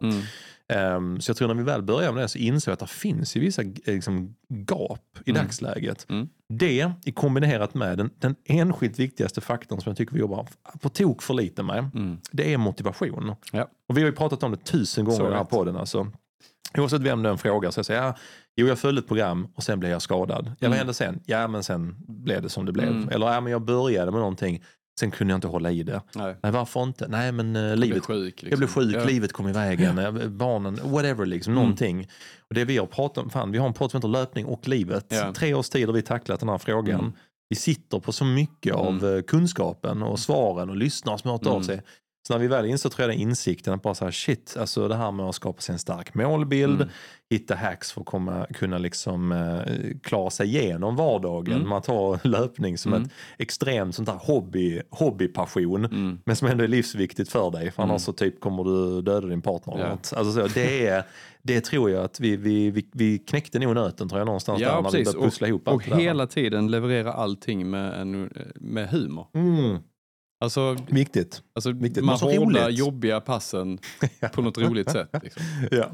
Ehm, 0.69 1.21
så 1.21 1.31
jag 1.31 1.37
tror 1.37 1.49
när 1.49 1.55
vi 1.55 1.63
väl 1.63 1.83
börjar 1.83 2.13
med 2.13 2.25
det 2.25 2.29
så 2.29 2.39
insåg 2.39 2.71
jag 2.71 2.75
att 2.75 2.79
det 2.81 2.87
finns 2.87 3.37
ju 3.37 3.41
vissa 3.41 3.63
eh, 3.63 3.69
liksom, 3.87 4.35
gap 4.49 5.19
i 5.27 5.33
dagsläget. 5.33 6.07
Det 6.53 6.93
i 7.05 7.13
kombinerat 7.13 7.75
med 7.75 7.99
den, 7.99 8.11
den 8.19 8.37
enskilt 8.45 8.99
viktigaste 8.99 9.41
faktorn 9.41 9.81
som 9.81 9.91
jag 9.91 9.97
tycker 9.97 10.15
vi 10.15 10.21
jobbar 10.21 10.47
på 10.81 10.89
tok 10.89 11.23
för 11.23 11.35
lite 11.35 11.63
med. 11.63 11.91
Mm. 11.95 12.19
Det 12.33 12.53
är 12.53 12.59
motivation. 12.59 13.35
Ja. 13.53 13.69
Och 13.89 13.97
vi 13.97 14.01
har 14.03 14.09
ju 14.11 14.15
pratat 14.17 14.43
om 14.43 14.51
det 14.51 14.57
tusen 14.65 15.05
gånger 15.05 15.17
Så 15.19 15.23
i 15.23 15.27
den 15.27 15.35
här 15.35 15.41
rätt. 15.41 15.51
podden. 15.51 15.77
Alltså. 15.77 16.07
Oavsett 16.79 17.01
vem 17.01 17.23
den 17.23 17.39
frågar 17.39 17.71
så 17.71 17.79
jag 17.79 17.87
säger 17.87 18.03
ja, 18.03 18.15
jo 18.57 18.67
jag 18.67 18.79
följde 18.79 19.01
ett 19.01 19.09
program 19.09 19.49
och 19.55 19.63
sen 19.63 19.81
blev 19.81 19.93
jag 19.93 20.03
skadad. 20.03 20.47
Ja, 20.47 20.55
vad 20.61 20.67
Mm. 20.67 20.79
hände 20.79 20.95
sen? 20.95 21.21
Ja 21.27 21.49
men 21.49 21.63
sen 21.65 21.97
blev 22.09 22.43
det 22.43 22.49
som 22.49 22.67
det 22.67 22.73
blev. 22.73 22.89
Mm. 22.89 23.09
Eller 23.09 23.27
ja, 23.33 23.41
men 23.41 23.53
jag 23.53 23.63
började 23.65 24.11
med 24.11 24.21
någonting, 24.21 24.63
sen 25.01 25.11
kunde 25.11 25.33
jag 25.33 25.37
inte 25.39 25.49
hålla 25.49 25.71
i 25.71 25.83
det. 25.83 26.01
Nej. 26.15 26.37
Nej 26.43 26.53
varför 26.53 26.83
inte? 26.83 27.09
Nej 27.09 27.33
men 27.33 27.57
uh, 27.57 27.63
blev 27.77 27.79
livet 27.79 28.05
sjuk. 28.05 28.27
Liksom. 28.43 28.49
jag 28.51 28.59
blev 28.59 28.69
sjuk, 28.69 28.97
Ja. 28.97 29.05
livet 29.05 29.33
kom 29.33 29.49
i 29.49 29.53
vägen, 29.53 29.99
eh, 29.99 30.13
barnen, 30.29 30.79
whatever 30.85 31.27
liksom, 31.27 31.53
Mm. 31.53 31.63
någonting. 31.63 32.09
Och 32.49 32.55
det 32.55 32.65
vi 32.65 32.79
har 32.79 32.87
pratat 32.87 33.25
om, 33.25 33.31
fan 33.31 33.53
vi 33.53 33.59
har 33.59 33.67
en 33.67 33.73
podd 33.75 33.91
som 33.91 33.99
heter 33.99 34.09
löpning 34.09 34.47
och 34.47 34.69
livet. 34.69 35.07
Ja. 35.09 35.33
Tre 35.33 35.55
års 35.55 35.69
tid 35.69 35.87
har 35.87 35.93
vi 35.95 36.03
tacklat 36.03 36.41
den 36.41 36.49
här 36.49 36.59
frågan. 36.59 37.01
Mm. 37.01 37.13
Vi 37.49 37.57
sitter 37.57 37.99
på 38.01 38.13
så 38.13 38.25
mycket 38.25 38.75
av 38.75 39.07
eh, 39.07 39.23
kunskapen 39.23 40.03
och 40.03 40.19
svaren 40.19 40.71
och 40.71 40.77
lyssnar 40.77 41.17
som 41.17 41.31
har 41.31 41.39
hört 41.39 41.47
av 41.47 41.53
Mm. 41.53 41.65
sig. 41.65 41.83
Så 42.23 42.33
när 42.35 42.41
vi 42.41 42.47
väl 42.47 42.65
insåg 42.67 42.93
tror 42.93 43.09
jag 43.09 43.17
den 43.19 43.29
insikten 43.29 43.75
att 43.75 43.83
bara 43.83 43.95
så 43.95 44.05
här, 44.05 44.13
shit, 44.13 44.57
alltså 44.61 44.89
det 44.89 44.95
här 44.97 45.13
med 45.13 45.27
att 45.27 45.35
skapa 45.35 45.61
sig 45.61 45.73
en 45.73 45.79
stark 45.79 46.15
målbild, 46.15 46.75
Mm. 46.81 46.89
hitta 47.31 47.55
hacks 47.55 47.93
för 47.93 48.01
att 48.01 48.07
komma, 48.07 48.47
kunna 48.55 48.79
liksom, 48.79 49.33
eh, 49.33 49.99
klara 50.03 50.31
sig 50.31 50.47
igenom 50.47 50.97
vardagen. 50.97 51.57
Mm. 51.57 51.69
Man 51.69 51.83
tar 51.83 52.29
löpning 52.29 52.79
som 52.79 52.93
Mm. 52.93 53.05
ett 53.05 53.11
extremt 53.39 53.95
sånt 53.95 54.09
där 54.09 54.19
hobby, 54.21 54.81
hobbypassion. 54.91 55.85
Mm. 55.85 56.19
Men 56.25 56.37
som 56.37 56.49
ändå 56.49 56.65
är 56.65 56.69
livsviktigt 56.69 57.31
för 57.33 57.51
dig. 57.51 57.71
För 57.71 57.83
Mm. 57.83 57.91
annars 57.91 58.03
så 58.03 58.13
typ 58.13 58.41
kommer 58.41 58.65
du 58.65 59.03
döda 59.03 59.27
din 59.27 59.43
partner. 59.43 59.79
Ja. 59.79 59.89
något. 59.89 60.13
Alltså 60.17 60.33
så, 60.33 60.55
det, 60.55 60.87
är, 60.87 61.05
det 61.43 61.61
tror 61.61 61.91
jag 61.91 62.05
att 62.05 62.21
vi, 62.21 62.37
vi, 62.37 62.71
vi, 62.71 62.89
vi 62.93 63.19
knäckte 63.19 63.59
nog 63.59 63.75
nöten 63.75 64.09
tror 64.09 64.21
jag 64.21 64.27
någonstans 64.27 64.61
Ja, 64.61 64.69
där 64.69 64.75
när 64.83 64.91
vi 64.91 64.99
precis. 64.99 65.15
började 65.15 65.27
pussla 65.31 65.49
ihop 65.49 65.69
allt 65.69 65.77
Och 65.77 65.91
där. 65.91 65.97
hela 65.97 66.27
tiden 66.27 66.71
leverera 66.71 67.13
allting 67.13 67.71
med, 67.71 68.01
en, 68.01 68.31
med 68.55 68.89
humor. 68.89 69.27
Alltså, 70.43 70.77
viktigt. 70.89 71.43
alltså 71.55 71.73
Viktigt, 71.73 72.05
man 72.05 72.19
hårdar 72.19 72.69
jobbiga 72.69 73.21
passen 73.21 73.79
på 74.33 74.43
något 74.43 74.59
roligt 74.59 74.91
sätt. 74.91 75.11
Liksom. 75.23 75.43
Ja. 75.71 75.91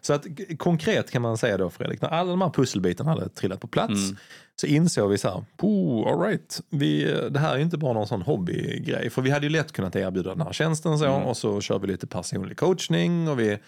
Så 0.00 0.12
att 0.12 0.26
konkret 0.58 1.10
kan 1.10 1.22
man 1.22 1.38
säga 1.38 1.58
då 1.58 1.70
Fredrik, 1.70 2.02
när 2.02 2.08
alla 2.08 2.30
de 2.30 2.40
här 2.42 2.50
pusselbitarna 2.50 3.10
hade 3.10 3.28
trillat 3.28 3.60
på 3.60 3.68
plats 3.68 3.92
Mm. 3.92 4.16
Så 4.60 4.66
insåg 4.66 5.10
vi 5.10 5.18
så 5.18 5.28
här, 5.28 5.44
oh, 5.62 6.08
all 6.12 6.20
right, 6.20 6.60
vi, 6.70 7.04
det 7.30 7.38
här 7.38 7.52
är 7.52 7.56
ju 7.56 7.62
inte 7.62 7.78
bara 7.78 7.92
någon 7.92 8.06
sån 8.06 8.22
hobbygrej. 8.22 9.10
För 9.10 9.22
vi 9.22 9.30
hade 9.30 9.46
ju 9.46 9.50
lätt 9.52 9.72
kunnat 9.72 9.96
erbjuda 9.96 10.30
den 10.34 10.40
här 10.46 10.52
tjänsten 10.52 10.98
så 10.98 11.04
Mm. 11.04 11.22
och 11.22 11.36
så 11.36 11.60
kör 11.60 11.78
vi 11.78 11.86
lite 11.86 12.06
personlig 12.06 12.56
coachning 12.56 13.28
och 13.28 13.40
vi 13.40 13.58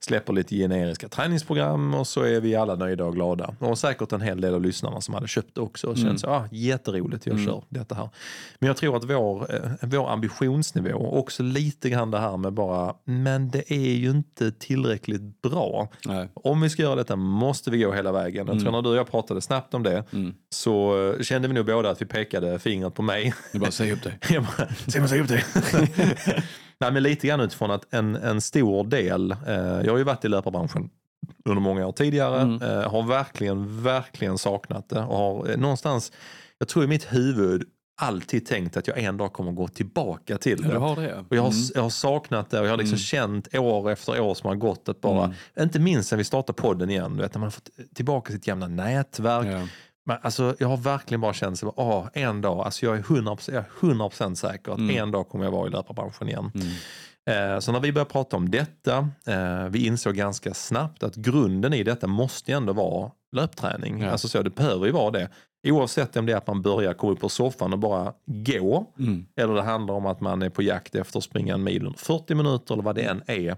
släpper 0.00 0.32
lite 0.32 0.56
generiska 0.56 1.08
träningsprogram 1.08 1.94
och 1.94 2.06
så 2.06 2.22
är 2.22 2.40
vi 2.40 2.54
alla 2.56 2.74
nöjda 2.74 3.04
och 3.04 3.14
glada. 3.14 3.54
Och 3.58 3.78
säkert 3.78 4.12
en 4.12 4.20
hel 4.20 4.40
del 4.40 4.54
av 4.54 4.62
lyssnarna 4.62 5.00
som 5.00 5.14
hade 5.14 5.28
köpt 5.28 5.54
det 5.54 5.60
också 5.60 5.86
och 5.86 5.96
känt 5.96 6.06
Mm. 6.06 6.18
så, 6.18 6.26
ah, 6.28 6.48
jätteroligt, 6.50 7.26
jag 7.26 7.34
Mm. 7.34 7.46
kör 7.46 7.62
detta 7.68 7.94
här. 7.94 8.08
Men 8.58 8.66
jag 8.66 8.76
tror 8.76 8.96
att 8.96 9.04
vår, 9.04 9.54
eh, 9.54 9.70
vår 9.82 10.10
ambitionsnivå, 10.10 11.18
också 11.18 11.42
lite 11.42 11.90
grann 11.90 12.10
det 12.10 12.18
här 12.18 12.36
med 12.36 12.52
bara, 12.52 12.94
men 13.04 13.50
det 13.50 13.72
är 13.72 13.92
ju 13.94 14.10
inte 14.10 14.52
tillräckligt 14.52 15.42
bra. 15.42 15.88
Nej. 16.06 16.28
Om 16.34 16.60
vi 16.60 16.70
ska 16.70 16.82
göra 16.82 16.94
detta 16.94 17.16
måste 17.16 17.70
vi 17.70 17.78
gå 17.78 17.92
hela 17.92 18.12
vägen. 18.12 18.46
Jag 18.46 18.56
tror 18.56 18.60
Mm. 18.60 18.72
när 18.72 18.82
du 18.82 18.88
och 18.88 18.96
jag 18.96 19.10
pratade 19.10 19.40
snabbt 19.40 19.74
om 19.74 19.82
det 19.82 20.04
Mm. 20.12 20.34
Så 20.50 21.08
eh, 21.12 21.22
kände 21.22 21.48
vi 21.48 21.54
nog 21.54 21.66
båda 21.66 21.90
att 21.90 22.02
vi 22.02 22.06
pekade 22.06 22.58
fingret 22.58 22.94
på 22.94 23.02
mig. 23.02 23.34
Är 23.52 23.58
bara 23.58 23.70
säg 23.70 23.92
upp 23.92 24.02
dig. 24.02 24.18
Jag 24.30 24.42
bara, 24.44 24.68
Simon 24.88 25.08
säg 25.08 25.20
upp 25.20 25.28
det. 25.28 25.44
Nej 26.80 26.92
men 26.92 27.02
lite 27.02 27.26
grann 27.26 27.40
utifrån 27.40 27.70
att 27.70 27.94
en, 27.94 28.16
en 28.16 28.40
stor 28.40 28.84
del, 28.84 29.30
eh, 29.46 29.54
jag 29.56 29.90
har 29.92 29.98
ju 29.98 30.04
varit 30.04 30.24
i 30.24 30.28
löparbranschen 30.28 30.90
under 31.44 31.62
många 31.62 31.86
år 31.86 31.92
tidigare, 31.92 32.40
Mm. 32.40 32.62
eh, 32.62 32.90
har 32.90 33.02
verkligen, 33.02 33.82
verkligen 33.82 34.38
saknat 34.38 34.88
det 34.88 35.00
och 35.00 35.16
har 35.16 35.50
eh, 35.50 35.56
någonstans, 35.56 36.12
jag 36.58 36.68
tror 36.68 36.84
i 36.84 36.88
mitt 36.88 37.12
huvud 37.12 37.64
alltid 38.00 38.46
tänkt 38.46 38.76
att 38.76 38.86
jag 38.86 38.98
en 38.98 39.16
dag 39.16 39.32
kommer 39.32 39.52
gå 39.52 39.68
tillbaka 39.68 40.38
till 40.38 40.58
Ja, 40.62 40.68
det. 40.68 40.74
du 40.74 40.78
har 40.78 40.96
det. 40.96 41.14
Och 41.28 41.36
jag 41.36 41.42
har, 41.42 41.50
Mm. 41.50 41.62
jag 41.74 41.82
har 41.82 41.90
saknat 41.90 42.50
det 42.50 42.60
och 42.60 42.66
jag 42.66 42.70
har 42.70 42.76
liksom 42.76 42.94
Mm. 42.94 42.98
känt 42.98 43.54
år 43.54 43.90
efter 43.90 44.20
år 44.20 44.34
som 44.34 44.48
har 44.48 44.56
gått 44.56 44.88
att 44.88 45.00
bara, 45.00 45.24
Mm. 45.24 45.36
inte 45.60 45.78
minst 45.78 46.08
sen 46.08 46.18
vi 46.18 46.24
startade 46.24 46.56
podden 46.62 46.90
igen, 46.90 47.16
du 47.16 47.22
vet, 47.22 47.34
när 47.34 47.38
man 47.40 47.46
har 47.46 47.50
fått 47.50 47.70
tillbaka 47.94 48.32
sitt 48.32 48.44
gamla 48.44 48.68
nätverk. 48.68 49.46
Ja. 49.46 49.66
Men 50.06 50.16
alltså, 50.22 50.56
jag 50.58 50.68
har 50.68 50.76
verkligen 50.76 51.20
bara 51.20 51.32
känt 51.32 51.58
så, 51.58 51.72
åh, 51.76 52.06
en 52.12 52.40
dag, 52.40 52.58
alltså 52.60 52.86
jag 52.86 52.96
är 52.96 53.02
100%, 53.02 53.50
jag 53.54 53.64
är 53.64 53.68
100% 53.80 54.34
säker 54.34 54.72
att 54.72 54.78
Mm. 54.78 54.96
en 54.96 55.10
dag 55.10 55.28
kommer 55.28 55.44
jag 55.44 55.52
vara 55.52 55.66
i 55.66 55.70
löparbranschen 55.70 56.28
igen. 56.28 56.50
Mm. 56.54 57.54
Eh, 57.54 57.58
så 57.60 57.72
när 57.72 57.80
vi 57.80 57.92
började 57.92 58.10
prata 58.10 58.36
om 58.36 58.50
detta, 58.50 59.08
eh, 59.26 59.64
vi 59.70 59.86
insåg 59.86 60.14
ganska 60.14 60.54
snabbt 60.54 61.02
att 61.02 61.14
grunden 61.16 61.72
i 61.74 61.82
detta 61.82 62.06
måste 62.06 62.52
ändå 62.52 62.72
vara 62.72 63.10
löpträning. 63.36 64.00
Ja. 64.02 64.10
Alltså 64.10 64.28
så, 64.28 64.42
det 64.42 64.50
behöver 64.54 64.86
ju 64.86 64.92
vara 64.92 65.10
det. 65.10 65.28
Oavsett 65.68 66.16
om 66.16 66.26
det 66.26 66.32
är 66.32 66.36
att 66.36 66.46
man 66.46 66.62
börjar 66.62 66.94
komma 66.94 67.12
upp 67.12 67.20
på 67.20 67.28
soffan 67.28 67.72
och 67.72 67.78
bara 67.78 68.12
gå, 68.26 68.92
Mm. 68.98 69.26
eller 69.36 69.54
det 69.54 69.62
handlar 69.62 69.94
om 69.94 70.06
att 70.06 70.20
man 70.20 70.42
är 70.42 70.48
på 70.50 70.62
jakt 70.62 70.94
efter 70.94 71.18
att 71.18 71.24
springa 71.24 71.54
en 71.54 71.62
mil 71.64 71.86
under 71.86 71.98
40 71.98 72.34
minuter 72.34 72.74
eller 72.74 72.82
vad 72.84 72.94
det 72.94 73.02
än 73.02 73.22
är. 73.26 73.56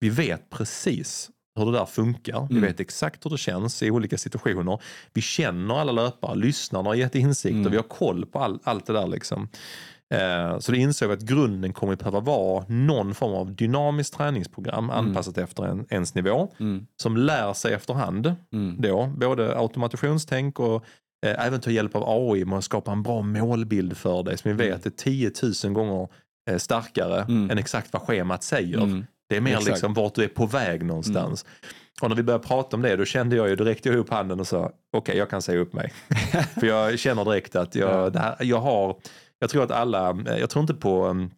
Vi 0.00 0.08
vet 0.10 0.50
precis 0.50 1.30
hur 1.58 1.72
det 1.72 1.78
där 1.78 1.84
funkar. 1.86 2.46
Vi 2.50 2.56
Mm. 2.56 2.68
vet 2.68 2.80
exakt 2.80 3.26
hur 3.26 3.30
det 3.30 3.38
känns 3.38 3.82
i 3.82 3.90
olika 3.90 4.18
situationer. 4.18 4.80
Vi 5.12 5.20
känner 5.20 5.80
alla 5.80 5.92
löpare, 5.92 6.34
lyssnarna 6.36 6.88
har 6.88 6.94
gett 6.94 7.14
insikt 7.14 7.52
och 7.54 7.58
Mm. 7.60 7.70
vi 7.70 7.76
har 7.76 7.84
koll 7.84 8.26
på 8.26 8.38
all, 8.38 8.58
allt 8.64 8.86
det 8.86 8.92
där. 8.92 9.06
Liksom. 9.06 9.48
Eh, 10.14 10.58
så 10.58 10.72
det 10.72 10.78
insåg 10.78 11.08
vi 11.08 11.14
att 11.14 11.20
grunden 11.22 11.72
kommer 11.72 11.92
att 11.92 11.98
behöva 11.98 12.20
vara 12.20 12.64
någon 12.68 13.14
form 13.14 13.32
av 13.34 13.54
dynamiskt 13.54 14.14
träningsprogram 14.16 14.90
anpassat 14.90 15.38
efter 15.38 15.62
en, 15.62 15.86
ens 15.90 16.14
nivå 16.14 16.52
Mm. 16.60 16.86
som 17.02 17.16
lär 17.16 17.52
sig 17.52 17.72
efterhand 17.74 18.34
Mm. 18.52 18.76
då, 18.80 19.06
både 19.16 19.58
automationstänk 19.58 20.60
och 20.60 20.84
eh, 21.26 21.46
även 21.46 21.60
ta 21.60 21.70
hjälp 21.70 21.94
av 21.96 22.04
AI 22.06 22.44
med 22.44 22.58
att 22.58 22.64
skapa 22.64 22.92
en 22.92 23.02
bra 23.02 23.22
målbild 23.22 23.96
för 23.96 24.22
dig 24.22 24.38
som 24.38 24.56
vi 24.56 24.68
vet 24.68 24.86
är 24.86 24.90
10 24.90 25.30
000 25.64 25.72
gånger 25.72 26.08
eh, 26.50 26.56
starkare 26.56 27.22
Mm. 27.22 27.50
än 27.50 27.58
exakt 27.58 27.92
vad 27.92 28.02
schemat 28.02 28.42
säger. 28.42 29.04
Mm. 29.30 29.34
Det 29.34 29.36
är 29.36 29.40
mer 29.40 29.50
Exakt. 29.50 29.66
Mm. 29.66 29.74
liksom 29.74 29.94
vart 29.94 30.14
du 30.14 30.24
är 30.24 30.28
på 30.28 30.46
väg 30.46 30.84
någonstans. 30.84 31.44
Och 32.00 32.08
när 32.08 32.16
vi 32.16 32.22
började 32.22 32.44
prata 32.44 32.76
om 32.76 32.82
det 32.82 32.96
då 32.96 33.04
kände 33.04 33.36
jag 33.36 33.48
ju 33.48 33.56
direkt, 33.56 33.86
jag 33.86 33.94
upp 33.94 34.10
handen 34.10 34.40
och 34.40 34.46
sa 34.46 34.72
okej 34.92 35.16
jag 35.16 35.30
kan 35.30 35.42
säga 35.42 35.58
upp 35.58 35.72
mig. 35.72 35.92
För 36.60 36.66
jag 36.66 36.98
känner 36.98 37.24
direkt 37.24 37.56
att 37.56 37.74
jag, 37.74 38.16
här, 38.16 38.36
jag 38.40 38.60
har, 38.60 38.96
jag 39.38 39.50
tror 39.50 39.62
att 39.62 39.70
alla, 39.70 40.16
jag 40.26 40.50
tror 40.50 40.60
inte 40.60 40.74
på, 40.74 41.04
mm, 41.04 41.30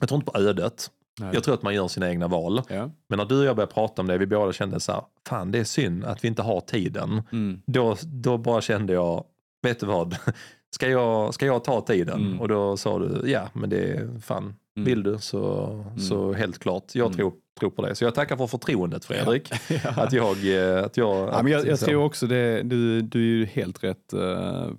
jag 0.00 0.08
tror 0.08 0.20
inte 0.20 0.32
på 0.32 0.38
ödet. 0.38 0.90
Nej. 1.20 1.30
Jag 1.32 1.44
tror 1.44 1.54
att 1.54 1.62
man 1.62 1.74
gör 1.74 1.88
sina 1.88 2.10
egna 2.10 2.28
val. 2.28 2.62
Ja. 2.68 2.90
Men 3.08 3.18
när 3.18 3.24
du 3.24 3.38
och 3.38 3.44
jag 3.44 3.56
började 3.56 3.72
prata 3.72 4.02
om 4.02 4.08
det, 4.08 4.18
vi 4.18 4.26
båda 4.26 4.52
kände 4.52 4.80
så 4.80 4.92
här, 4.92 5.02
fan 5.28 5.50
det 5.52 5.58
är 5.58 5.64
synd 5.64 6.04
att 6.04 6.24
vi 6.24 6.28
inte 6.28 6.42
har 6.42 6.60
tiden. 6.60 7.22
Mm. 7.32 7.62
Då, 7.66 7.96
då 8.02 8.38
bara 8.38 8.60
kände 8.60 8.92
jag, 8.92 9.24
vet 9.62 9.80
du 9.80 9.86
vad, 9.86 10.16
ska 10.74 10.88
jag, 10.88 11.34
ska 11.34 11.46
jag 11.46 11.64
ta 11.64 11.80
tiden? 11.80 12.20
Mm. 12.20 12.40
Och 12.40 12.48
då 12.48 12.76
sa 12.76 12.98
du, 12.98 13.30
ja 13.30 13.48
men 13.52 13.70
det 13.70 13.92
är 13.92 14.20
fan, 14.20 14.54
Mm. 14.76 14.84
vill 14.86 15.02
du 15.02 15.18
så, 15.18 15.84
så 16.08 16.32
helt 16.32 16.58
klart. 16.58 16.94
Jag 16.94 17.06
Mm. 17.06 17.16
tror, 17.16 17.32
tror 17.60 17.70
på 17.70 17.86
det. 17.86 17.94
Så 17.94 18.04
jag 18.04 18.14
tackar 18.14 18.36
för 18.36 18.46
förtroendet 18.46 19.04
Fredrik. 19.04 19.50
Ja. 19.84 19.90
Att 20.02 20.12
jag, 20.12 20.36
eh, 20.78 20.84
att 20.84 20.96
jag, 20.96 21.28
Ja, 21.28 21.42
men 21.42 21.52
jag, 21.52 21.66
jag 21.66 21.78
tror 21.78 22.04
också 22.04 22.26
det, 22.26 22.62
du, 22.62 23.00
du 23.02 23.18
är 23.20 23.24
ju 23.38 23.44
helt 23.46 23.84
rätt 23.84 24.12
eh, 24.12 24.70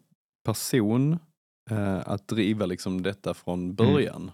person 0.45 1.17
eh, 1.71 1.97
att 2.05 2.27
driva 2.27 2.65
liksom 2.65 3.01
detta 3.03 3.33
från 3.33 3.75
början. 3.75 4.31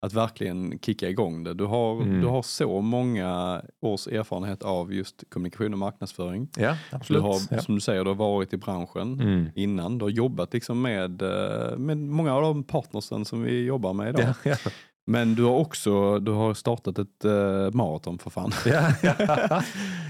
Att 0.00 0.12
verkligen 0.12 0.78
kicka 0.78 1.08
igång 1.08 1.44
det. 1.44 1.54
Du 1.54 1.64
har, 1.64 2.02
Mm. 2.02 2.20
du 2.20 2.26
har 2.26 2.42
så 2.42 2.80
många 2.80 3.62
års 3.80 4.06
erfarenhet 4.06 4.62
av 4.62 4.92
just 4.92 5.24
kommunikation 5.30 5.72
och 5.72 5.78
marknadsföring. 5.78 6.48
Ja, 6.56 6.76
Du 6.90 6.96
absolut. 6.96 7.22
har, 7.22 7.40
ja. 7.50 7.60
som 7.62 7.74
du 7.74 7.80
säger, 7.80 8.04
du 8.04 8.10
har 8.10 8.14
varit 8.14 8.52
i 8.52 8.56
branschen 8.56 9.20
Mm. 9.20 9.46
innan. 9.54 9.98
Du 9.98 10.04
har 10.04 10.10
jobbat 10.10 10.52
liksom 10.54 10.82
med, 10.82 11.22
eh, 11.22 11.76
med 11.78 11.98
många 11.98 12.34
av 12.34 12.42
de 12.42 12.64
partnersen 12.64 13.24
som 13.24 13.42
vi 13.42 13.64
jobbar 13.64 13.92
med 13.92 14.08
idag. 14.08 14.34
Ja, 14.44 14.50
ja. 14.64 14.70
Men 15.06 15.34
du 15.34 15.42
har 15.44 15.56
också 15.56 16.18
du 16.18 16.32
har 16.32 16.54
startat 16.54 16.98
ett 16.98 17.24
uh, 17.24 17.70
maraton 17.72 18.18
för 18.18 18.30
fan. 18.30 18.52
Ja, 18.66 18.92
ja. 19.02 19.12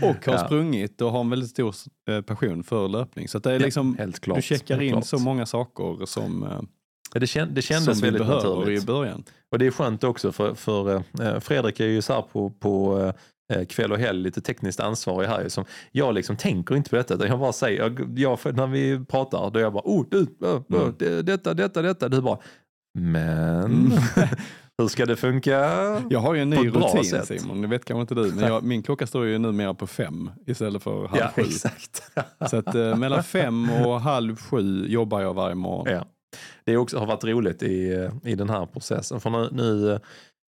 och 0.03 0.27
har 0.27 0.33
Ja. 0.33 0.39
sprungit 0.45 1.01
och 1.01 1.11
har 1.13 1.21
en 1.21 1.31
väldigt 1.31 1.51
stor 1.51 1.75
eh, 2.11 2.21
passion 2.21 2.63
för 2.65 2.89
löpning. 2.89 3.29
Så 3.29 3.39
det 3.39 3.53
är 3.53 3.59
liksom, 3.59 3.97
du 4.37 4.43
checkar 4.43 4.83
in 4.83 5.03
så 5.03 5.19
många 5.19 5.47
saker 5.47 6.07
som, 6.07 6.47
Ja, 6.51 6.63
Det, 7.15 7.27
känd, 7.27 7.53
det 7.53 7.63
kändes 7.63 8.03
väldigt 8.03 8.23
behöver 8.27 8.49
naturligt. 8.49 8.83
i 8.83 8.87
början. 8.87 9.25
Och 9.53 9.59
det 9.59 9.67
är 9.67 9.71
skönt 9.71 10.05
också 10.05 10.33
för, 10.33 10.55
för 10.55 10.95
eh, 11.21 11.41
Fredrik 11.41 11.81
är 11.81 11.87
ju 11.87 12.03
så 12.03 12.13
här 12.13 12.23
på, 12.33 12.51
på 12.51 12.99
eh, 13.53 13.65
kväll 13.65 13.93
och 13.93 13.99
helg 13.99 14.23
lite 14.23 14.41
tekniskt 14.41 14.81
ansvarig 14.81 15.29
här. 15.29 15.43
ju, 15.43 15.51
Som, 15.51 15.65
jag 15.93 16.15
liksom 16.15 16.37
tänker 16.37 16.77
inte 16.77 16.91
på 16.91 16.97
detta, 16.97 17.15
utan 17.15 17.27
jag 17.29 17.39
bara 17.39 17.53
säger, 17.53 17.79
jag, 17.83 18.19
jag, 18.19 18.57
när 18.57 18.67
vi 18.67 19.05
pratar, 19.05 19.51
då 19.51 19.59
är 19.59 19.63
jag 19.63 19.73
bara, 19.73 19.83
oh, 19.85 20.07
du, 20.11 20.19
uh, 20.19 20.63
Mm. 20.73 20.95
det, 20.99 21.23
detta, 21.23 21.55
detta, 21.55 21.83
detta. 21.83 22.09
Du 22.09 22.21
bara, 22.21 22.39
men 22.99 23.65
Mm. 23.65 23.91
hur 24.79 24.89
ska 24.89 25.07
det 25.07 25.17
funka? 25.17 25.59
Jag 26.11 26.19
har 26.19 26.35
ju 26.35 26.43
en 26.43 26.51
ny 26.51 26.69
rutin 26.69 27.05
sätt. 27.05 27.27
Simon, 27.41 27.63
det 27.63 27.69
vet 27.69 27.85
kanske 27.85 28.01
inte 28.01 28.15
du, 28.15 28.33
men 28.35 28.45
jag, 28.49 28.63
min 28.63 28.83
klocka 28.83 29.07
står 29.07 29.27
ju 29.27 29.39
numera 29.39 29.75
på 29.75 29.87
fem 29.87 30.31
istället 30.47 30.83
för 30.83 31.09
halv 31.09 31.21
Ja, 31.21 31.31
sju. 31.37 31.43
exakt. 31.43 32.03
Så 32.51 32.57
att 32.57 32.75
eh, 32.75 32.97
mellan 32.97 33.25
fem 33.25 33.71
och 33.71 34.01
halv 34.01 34.37
sju 34.37 34.87
jobbar 34.89 35.21
jag 35.21 35.35
varje 35.35 35.55
morgon. 35.55 35.87
Ja. 35.93 36.05
Det 36.65 36.77
också, 36.77 36.99
har 36.99 37.07
varit 37.07 37.25
roligt 37.25 37.63
i, 37.63 37.93
eh, 37.93 38.11
i 38.25 38.35
den 38.35 38.51
här 38.51 38.67
processen. 38.67 39.21
För 39.21 39.31
nu, 39.31 39.49
nu, 39.53 39.93
eh, 39.93 39.99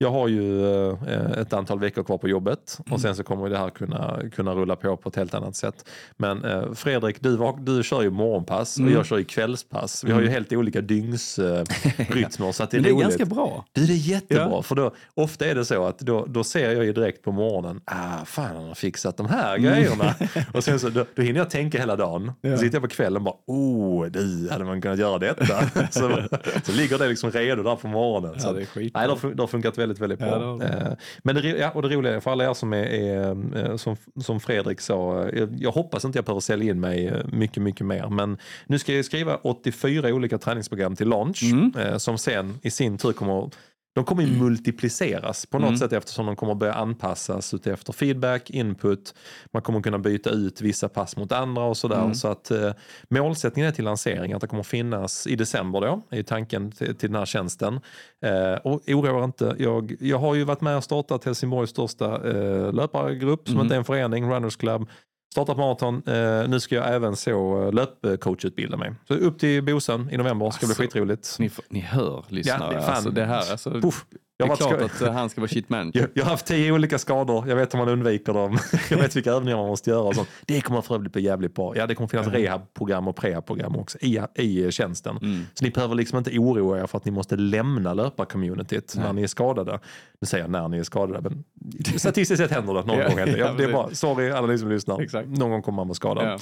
jag 0.02 0.10
har 0.10 0.28
ju 0.28 0.66
eh, 0.66 1.30
ett 1.38 1.52
antal 1.52 1.78
veckor 1.80 2.02
kvar 2.02 2.18
på 2.18 2.28
jobbet 2.28 2.78
Mm. 2.86 2.94
och 2.94 3.00
sen 3.00 3.16
så 3.16 3.22
kommer 3.24 3.48
det 3.50 3.58
här 3.58 3.70
kunna, 3.70 4.20
kunna 4.34 4.54
rulla 4.54 4.76
på 4.76 4.96
på 4.96 5.08
ett 5.08 5.16
helt 5.16 5.34
annat 5.34 5.56
sätt. 5.56 5.84
Men 6.16 6.44
eh, 6.44 6.72
Fredrik, 6.74 7.16
du, 7.20 7.38
du 7.58 7.82
kör 7.82 8.02
ju 8.02 8.10
morgonpass 8.10 8.76
och 8.76 8.80
Mm. 8.82 8.94
jag 8.94 9.06
kör 9.06 9.18
ju 9.18 9.24
kvällspass. 9.24 10.04
Vi 10.04 10.12
har 10.12 10.20
ju 10.20 10.26
Mm. 10.26 10.34
helt 10.34 10.52
olika 10.52 10.80
dygnsrytmer 10.80 12.52
så 12.52 12.62
att 12.62 12.70
det 12.70 12.76
är 12.76 12.80
det 12.80 12.88
är 12.88 12.92
roligt. 12.92 13.02
ganska 13.02 13.24
bra. 13.24 13.64
Du, 13.72 13.86
det 13.86 13.92
är 13.92 13.96
jättebra, 13.96 14.48
Ja. 14.50 14.62
för 14.62 14.74
då, 14.74 14.94
ofta 15.14 15.46
är 15.46 15.54
det 15.54 15.64
så 15.64 15.84
att 15.86 15.98
då, 15.98 16.24
då 16.28 16.44
ser 16.44 16.72
jag 16.74 16.84
ju 16.84 16.92
direkt 16.92 17.22
på 17.22 17.32
morgonen, 17.32 17.80
ah, 17.84 18.24
fan 18.24 18.56
han 18.56 18.64
har 18.68 18.74
fixat 18.74 19.16
de 19.16 19.26
här 19.26 19.56
Mm. 19.56 19.72
grejerna. 19.72 20.14
och 20.54 20.64
sen 20.64 20.80
så, 20.80 20.88
då, 20.88 21.04
då 21.14 21.22
hinner 21.22 21.40
jag 21.40 21.50
tänka 21.50 21.78
hela 21.78 21.96
dagen. 21.96 22.32
Ja. 22.40 22.52
Så 22.56 22.58
sitter 22.58 22.74
jag 22.76 22.82
på 22.82 22.88
kvällen 22.88 23.16
och 23.16 23.22
bara, 23.22 23.34
oh, 23.46 24.06
du, 24.06 24.48
hade 24.50 24.64
man 24.64 24.80
kunnat 24.82 24.98
göra 24.98 25.18
detta? 25.18 25.70
så, 25.90 26.22
så 26.64 26.72
ligger 26.72 26.98
det 26.98 27.08
liksom 27.08 27.30
redo 27.30 27.62
där 27.62 27.76
på 27.76 27.88
morgonen. 27.88 28.32
Ja, 28.34 28.40
så, 28.40 28.52
det 28.52 28.60
är 28.60 28.66
skitbra. 28.66 29.06
nej, 29.06 29.16
det 29.22 29.34
det 29.34 29.42
har 29.42 29.46
funkat 29.46 29.78
väldigt, 29.78 29.89
väldigt 29.98 30.18
bra. 30.18 30.28
Ja, 30.28 30.66
det. 30.66 30.66
Eh, 30.66 30.92
Men 31.22 31.34
det, 31.34 31.42
ja, 31.48 31.70
och 31.70 31.82
det 31.82 31.88
roliga 31.88 32.14
är, 32.14 32.20
för 32.20 32.30
alla 32.30 32.50
er 32.50 32.54
som 32.54 32.72
är, 32.72 32.82
är 32.84 33.36
eh, 33.70 33.76
som, 33.76 33.96
som 34.20 34.40
Fredrik 34.40 34.80
sa, 34.80 35.28
eh, 35.28 35.48
jag, 35.58 35.70
hoppas 35.70 36.04
inte 36.04 36.18
jag 36.18 36.24
behöver 36.24 36.40
sälja 36.40 36.70
in 36.70 36.80
mig 36.80 37.22
mycket, 37.32 37.62
mycket 37.62 37.86
mer. 37.86 38.08
Men 38.08 38.38
nu 38.66 38.78
ska 38.78 38.94
jag 38.94 39.04
skriva 39.04 39.36
84 39.42 40.08
olika 40.08 40.38
träningsprogram 40.38 40.96
till 40.96 41.08
launch 41.08 41.42
Mm. 41.42 41.98
som 41.98 42.18
sen 42.18 42.58
i 42.62 42.70
sin 42.70 42.98
tur 42.98 43.12
kommer 43.12 43.50
de 43.94 44.04
kommer 44.04 44.22
ju 44.22 44.38
multipliceras 44.42 45.46
på 45.46 45.58
något 45.58 45.68
Mm. 45.68 45.78
sätt 45.78 45.92
eftersom 45.92 46.26
de 46.26 46.36
kommer 46.36 46.54
börja 46.54 46.72
anpassas 46.74 47.54
efter 47.54 47.92
feedback, 47.92 48.50
input. 48.50 49.14
Man 49.52 49.62
kommer 49.62 49.80
kunna 49.80 49.98
byta 49.98 50.30
ut 50.30 50.60
vissa 50.60 50.88
pass 50.88 51.16
mot 51.16 51.32
andra 51.32 51.62
och 51.64 51.76
sådär. 51.76 52.00
Mm. 52.02 52.14
Så 52.14 52.28
att 52.28 52.50
eh, 52.50 52.72
målsättningen 53.08 53.68
är 53.68 53.74
till 53.74 53.84
lansering 53.84 54.32
att 54.32 54.40
det 54.40 54.46
kommer 54.46 54.62
finnas 54.62 55.26
i 55.26 55.36
december 55.36 55.80
då, 55.80 56.02
är 56.10 56.22
tanken 56.22 56.72
till, 56.72 56.94
till 56.96 57.08
den 57.10 57.18
här 57.18 57.26
tjänsten. 57.26 57.80
Eh, 58.24 58.54
och 58.64 58.82
oroa 58.88 59.24
inte, 59.24 59.56
jag, 59.58 59.96
jag 60.00 60.18
har 60.18 60.34
ju 60.34 60.44
varit 60.44 60.60
med 60.60 60.76
och 60.76 60.84
startat 60.84 61.24
Helsingborgs 61.24 61.70
största 61.70 62.28
eh, 62.30 62.72
löpargrupp 62.72 63.46
som 63.48 63.54
Mm. 63.54 63.64
inte 63.64 63.74
är 63.74 63.78
en 63.78 63.84
förening, 63.84 64.30
Runners 64.32 64.56
Club. 64.56 64.88
Startat 65.32 65.56
maraton, 65.56 66.02
eh, 66.06 66.48
nu 66.48 66.60
ska 66.60 66.74
jag 66.74 66.94
även 66.94 67.16
så 67.16 67.62
eh, 67.62 67.72
löpcoachutbilda 67.72 68.76
mig. 68.76 68.94
Så 69.08 69.14
upp 69.14 69.38
till 69.38 69.62
Bosön 69.62 70.08
i 70.12 70.16
november, 70.16 70.50
ska 70.50 70.66
bli 70.66 70.70
Alltså, 70.70 70.82
skitroligt. 70.82 71.36
Ni, 71.38 71.50
ni 71.68 71.80
hör 71.80 72.24
lyssnare, 72.28 72.72
det 72.72 72.76
är 72.78 72.80
fan- 72.80 72.94
alltså, 72.94 73.10
det 73.10 73.24
här 73.24 73.50
alltså, 73.50 73.70
Puff. 73.70 74.04
Det 74.46 74.46
Jag 74.52 74.58
är 74.60 74.64
har 74.64 74.70
varit 74.70 74.78
klart 74.80 74.90
sko- 74.98 75.04
att 75.04 75.08
eh, 75.10 75.14
han 75.14 75.30
ska 75.30 75.40
vara 75.40 75.48
shit 75.48 75.68
manager. 75.68 76.00
jag, 76.00 76.08
jag 76.14 76.24
har 76.24 76.30
haft 76.30 76.46
tio 76.46 76.72
olika 76.72 76.98
skador, 76.98 77.48
jag 77.48 77.56
vet 77.56 77.74
hur 77.74 77.78
man 77.78 77.88
undviker 77.88 78.32
dem. 78.32 78.58
jag 78.90 78.98
vet 78.98 79.16
vilka 79.16 79.30
övningar 79.32 79.56
man 79.56 79.66
måste 79.66 79.90
göra 79.90 80.02
och 80.02 80.14
sånt. 80.14 80.28
Det 80.46 80.60
kommer 80.60 80.80
för 80.80 80.94
övrigt 80.94 81.12
bli 81.12 81.22
jävligt 81.22 81.54
bra. 81.54 81.76
Ja, 81.76 81.86
det 81.86 81.94
kommer 81.94 82.08
finnas 82.08 82.26
rehabprogram 82.26 83.08
och 83.08 83.16
prehabprogram 83.16 83.76
också 83.76 83.98
i, 84.00 84.20
i 84.34 84.72
tjänsten. 84.72 85.16
Mm. 85.22 85.46
Så 85.54 85.64
ni 85.64 85.70
behöver 85.70 85.94
liksom 85.94 86.18
inte 86.18 86.38
oroa 86.38 86.80
er 86.82 86.86
för 86.86 86.98
att 86.98 87.04
ni 87.04 87.10
måste 87.10 87.36
lämna 87.36 87.94
löparcommunityt 87.94 88.92
när 88.96 89.04
Nej. 89.04 89.12
ni 89.12 89.22
är 89.22 89.26
skadade. 89.26 89.80
Nu 90.20 90.26
säger 90.26 90.44
jag 90.44 90.50
när 90.50 90.68
ni 90.68 90.78
är 90.78 90.82
skadade, 90.82 91.20
men 91.30 91.44
statistiskt 91.98 92.40
sett 92.42 92.50
händer 92.50 92.74
det 92.74 92.84
någon 92.84 92.98
Ja, 92.98 93.06
gång. 93.08 93.16
Det. 93.16 93.30
ja, 93.30 93.36
Ja, 93.36 93.52
det 93.58 93.64
är 93.64 93.72
bara, 93.72 93.94
sorry 93.94 94.30
alla 94.30 94.46
ni 94.46 94.58
som 94.58 94.68
lyssnar, 94.70 95.00
Exakt. 95.02 95.28
någon 95.28 95.50
gång 95.50 95.62
kommer 95.62 95.76
man 95.76 95.88
vara 95.88 95.94
skadad. 95.94 96.24
Ja. 96.24 96.38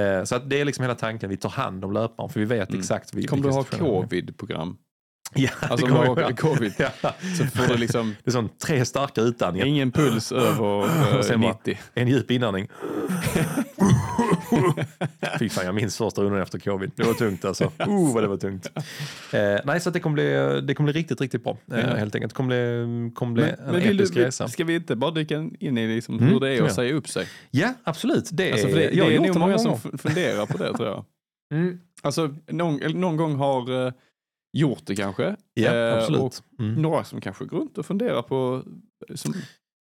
Eh, 0.00 0.24
Så 0.24 0.38
det 0.38 0.60
är 0.60 0.64
liksom 0.64 0.82
hela 0.82 0.94
tanken, 0.94 1.30
vi 1.30 1.36
tar 1.36 1.48
hand 1.50 1.84
om 1.84 1.92
löparen 1.92 2.30
för 2.30 2.40
vi 2.40 2.46
vet 2.46 2.68
Mm. 2.68 2.80
exakt. 2.80 3.14
vi- 3.14 3.24
Kommer 3.26 3.42
du 3.42 3.50
ha 3.50 3.62
covid-program? 3.64 4.76
Ja, 5.34 5.48
Alltså 5.60 5.86
det 5.86 5.92
kommer 5.92 6.32
covid 6.36 6.72
Ja. 6.78 6.88
så 7.38 7.44
får 7.46 7.72
du 7.72 7.76
liksom 7.78 8.14
Det 8.24 8.30
är 8.30 8.32
sån 8.32 8.48
tre 8.66 8.84
starka 8.84 9.20
utandningar. 9.20 9.66
ingen 9.66 9.92
puls 9.92 10.32
över 10.32 10.84
eh, 11.10 11.16
Och 11.18 11.24
sen 11.24 11.40
bara- 11.40 11.52
90. 11.52 11.78
En 11.94 12.08
djup 12.08 12.30
inandning. 12.30 12.68
Fy 15.38 15.48
fan, 15.48 15.64
jag 15.66 15.74
minns 15.74 15.96
första 15.96 16.22
rundan 16.22 16.42
efter 16.42 16.58
covid. 16.58 16.90
Det 16.96 17.02
var 17.02 17.14
tungt 17.14 17.44
alltså. 17.44 17.64
Uh, 17.64 18.14
vad 18.14 18.24
det 18.24 18.28
var 18.28 18.36
tungt. 18.36 18.66
Eh, 19.32 19.40
nej, 19.64 19.80
så 19.80 19.88
att 19.88 19.92
det 19.92 20.00
kommer 20.00 20.14
bli, 20.14 20.60
det 20.66 20.74
kommer 20.74 20.92
bli 20.92 21.00
riktigt, 21.00 21.20
riktigt 21.20 21.44
bra. 21.44 21.56
Eh, 21.72 21.80
Ja. 21.80 21.96
Helt 21.96 22.14
enkelt. 22.14 22.32
Det 22.32 22.36
kommer 22.36 22.48
bli, 22.48 23.10
kommer 23.14 23.32
bli 23.32 23.42
Men, 23.42 23.52
en 23.76 23.82
men 23.82 23.94
episk 23.96 24.14
du, 24.14 24.20
resa. 24.24 24.48
ska 24.48 24.64
vi 24.64 24.74
inte 24.74 24.96
bara 24.96 25.10
dyka 25.10 25.34
in 25.60 25.78
i 25.78 25.94
liksom 25.94 26.18
Mm, 26.18 26.28
hur 26.32 26.40
det 26.40 26.50
är 26.56 26.62
att 26.62 26.74
säga 26.74 26.94
upp 26.94 27.08
sig? 27.08 27.26
Ja, 27.50 27.74
absolut. 27.84 28.28
Det 28.32 28.48
är, 28.48 28.52
Alltså 28.52 28.68
för 28.68 28.76
det, 28.76 28.88
det 28.88 29.16
är 29.16 29.20
nog 29.20 29.38
många 29.38 29.58
som 29.58 29.78
funderar 29.98 30.46
på 30.46 30.58
det 30.58 30.72
tror 30.76 30.88
jag. 30.88 31.04
Mm. 31.54 31.80
Alltså 32.02 32.34
någon, 32.50 32.76
någon 33.00 33.16
gång 33.16 33.34
har 33.36 33.86
eh, 33.86 33.92
gjort 34.58 34.86
det 34.86 34.96
kanske. 34.96 35.36
Ja, 35.54 35.74
Eh, 35.74 35.92
och 35.92 35.98
absolut. 35.98 36.42
Mm. 36.58 36.74
några 36.74 37.04
som 37.04 37.20
kanske 37.20 37.44
går 37.44 37.58
runt 37.58 37.78
och 37.78 37.86
funderar 37.86 38.22
på 38.22 38.62
som, 39.14 39.34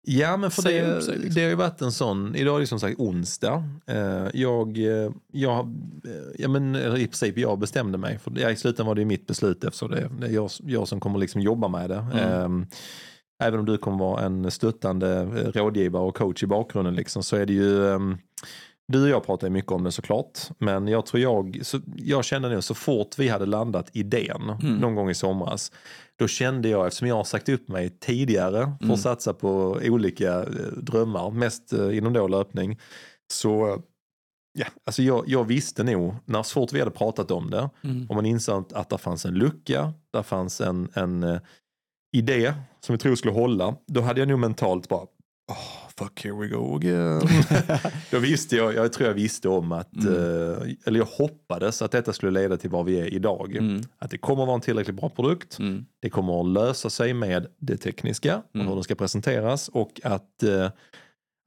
Ja, 0.04 0.37
men 0.37 0.50
för 0.50 0.62
det, 0.62 1.02
sig, 1.02 1.14
liksom. 1.18 1.35
det 1.35 1.42
har 1.42 1.48
ju 1.48 1.54
varit 1.54 1.82
en 1.82 1.92
sån, 1.92 2.35
idag 2.37 2.56
är 2.56 2.61
det 2.61 2.66
som 2.66 2.80
sagt 2.80 2.98
onsdag. 2.98 3.64
Eh, 3.87 4.26
jag, 4.35 4.78
eh, 4.78 5.11
jag, 5.32 5.58
eh, 6.04 6.12
ja 6.38 6.48
men 6.48 6.76
i 6.76 7.06
princip 7.06 7.38
jag 7.38 7.58
bestämde 7.58 7.98
mig, 7.98 8.18
för 8.18 8.32
ja, 8.37 8.50
i 8.50 8.56
slutändan 8.56 8.87
var 8.87 8.94
det 8.94 9.00
ju 9.00 9.04
mitt 9.04 9.26
beslut 9.26 9.64
eftersom 9.64 9.90
det, 9.90 10.11
det 10.20 10.26
är 10.26 10.30
jag, 10.30 10.50
jag 10.62 10.88
som 10.88 11.00
kommer 11.00 11.18
liksom 11.18 11.40
jobba 11.40 11.68
med 11.68 11.90
det. 11.90 12.06
Mm. 12.12 12.61
Eh, 12.61 12.66
även 13.46 13.61
om 13.61 13.66
du 13.66 13.78
kommer 13.78 13.98
vara 13.98 14.24
en 14.24 14.50
stöttande 14.50 15.24
rådgivare 15.54 16.02
och 16.02 16.16
coach 16.16 16.42
i 16.42 16.46
bakgrunden 16.46 16.94
liksom, 16.94 17.22
så 17.22 17.37
är 17.37 17.46
det 17.46 17.52
ju 17.52 17.88
ehm, 17.88 18.18
du 18.88 19.03
och 19.03 19.09
jag 19.09 19.27
pratar 19.27 19.47
ju 19.47 19.51
mycket 19.51 19.73
om 19.73 19.85
det 19.85 19.92
såklart, 19.92 20.38
men 20.59 20.88
jag 20.88 21.07
tror 21.07 21.23
jag, 21.23 21.59
så, 21.62 21.81
jag 21.97 22.25
kände 22.25 22.49
nu 22.49 22.62
så 22.62 22.75
fort 22.75 23.18
vi 23.18 23.29
hade 23.29 23.47
landat 23.47 23.88
idén 23.92 24.42
Mm. 24.62 24.77
någon 24.77 24.95
gång 24.95 25.11
i 25.11 25.14
somras, 25.14 25.73
då 26.18 26.29
kände 26.29 26.68
jag, 26.68 26.87
eftersom 26.87 27.09
jag 27.09 27.14
har 27.16 27.25
sagt 27.25 27.49
upp 27.49 27.68
mig 27.68 27.90
tidigare 28.01 28.73
för 28.79 28.85
Mm. 28.85 28.95
att 28.95 29.01
satsa 29.01 29.35
på 29.35 29.81
olika 29.85 30.38
eh, 30.42 30.47
drömmar, 30.77 31.31
mest 31.31 31.73
eh, 31.73 31.97
inom 31.97 32.12
då 32.12 32.29
löpning, 32.29 32.79
så 33.33 33.83
ja, 34.59 34.66
alltså 34.87 35.03
jag, 35.03 35.25
jag 35.27 35.45
visste 35.45 35.83
nog, 35.85 36.14
när 36.25 36.42
så 36.42 36.53
fort 36.55 36.73
vi 36.73 36.79
hade 36.79 36.90
pratat 36.90 37.31
om 37.31 37.51
det, 37.51 37.71
och 38.09 38.14
man 38.16 38.27
insåg 38.27 38.64
att 38.75 38.88
det 38.90 38.99
fanns 38.99 39.25
en 39.27 39.35
lucka, 39.35 39.92
där 40.12 40.23
fanns 40.23 40.61
en, 40.61 40.88
en 40.95 41.23
eh, 41.23 41.38
idé 42.16 42.55
som 42.81 42.92
vi 42.92 42.99
tror 42.99 43.14
skulle 43.14 43.33
hålla, 43.35 43.77
då 43.87 44.01
hade 44.01 44.21
jag 44.21 44.29
nog 44.29 44.38
mentalt 44.38 44.88
bara 44.88 45.07
Oh, 45.51 45.82
fuck, 45.98 46.24
here 46.24 46.35
we 46.35 46.48
go 46.48 46.76
again. 46.76 47.20
Då 48.11 48.18
visste 48.18 48.57
jag, 48.57 48.74
jag 48.74 48.92
tror 48.92 49.09
jag 49.09 49.14
visste 49.14 49.48
om 49.48 49.72
att, 49.72 49.94
Mm. 49.94 50.14
eh, 50.14 50.68
eller 50.85 50.98
jag 50.98 51.07
hoppades 51.07 51.83
att 51.83 51.90
detta 51.90 52.12
skulle 52.12 52.40
leda 52.40 52.57
till 52.57 52.70
var 52.70 52.85
vi 52.85 53.00
är 53.00 53.14
idag. 53.14 53.57
Mm. 53.57 53.83
Att 53.98 54.11
det 54.11 54.18
kommer 54.18 54.46
vara 54.46 54.55
en 54.55 54.61
tillräckligt 54.61 54.96
bra 54.96 55.09
produkt, 55.09 55.59
Mm. 55.59 55.85
det 56.02 56.11
kommer 56.11 56.40
att 56.40 56.46
lösa 56.46 56.90
sig 56.90 57.14
med 57.14 57.46
det 57.59 57.76
tekniska 57.76 58.37
och 58.37 58.55
Mm. 58.55 58.66
hur 58.66 58.74
den 58.74 58.85
ska 58.85 58.94
presenteras 58.94 59.68
och 59.68 60.00
att, 60.05 60.42
eh, 60.42 60.70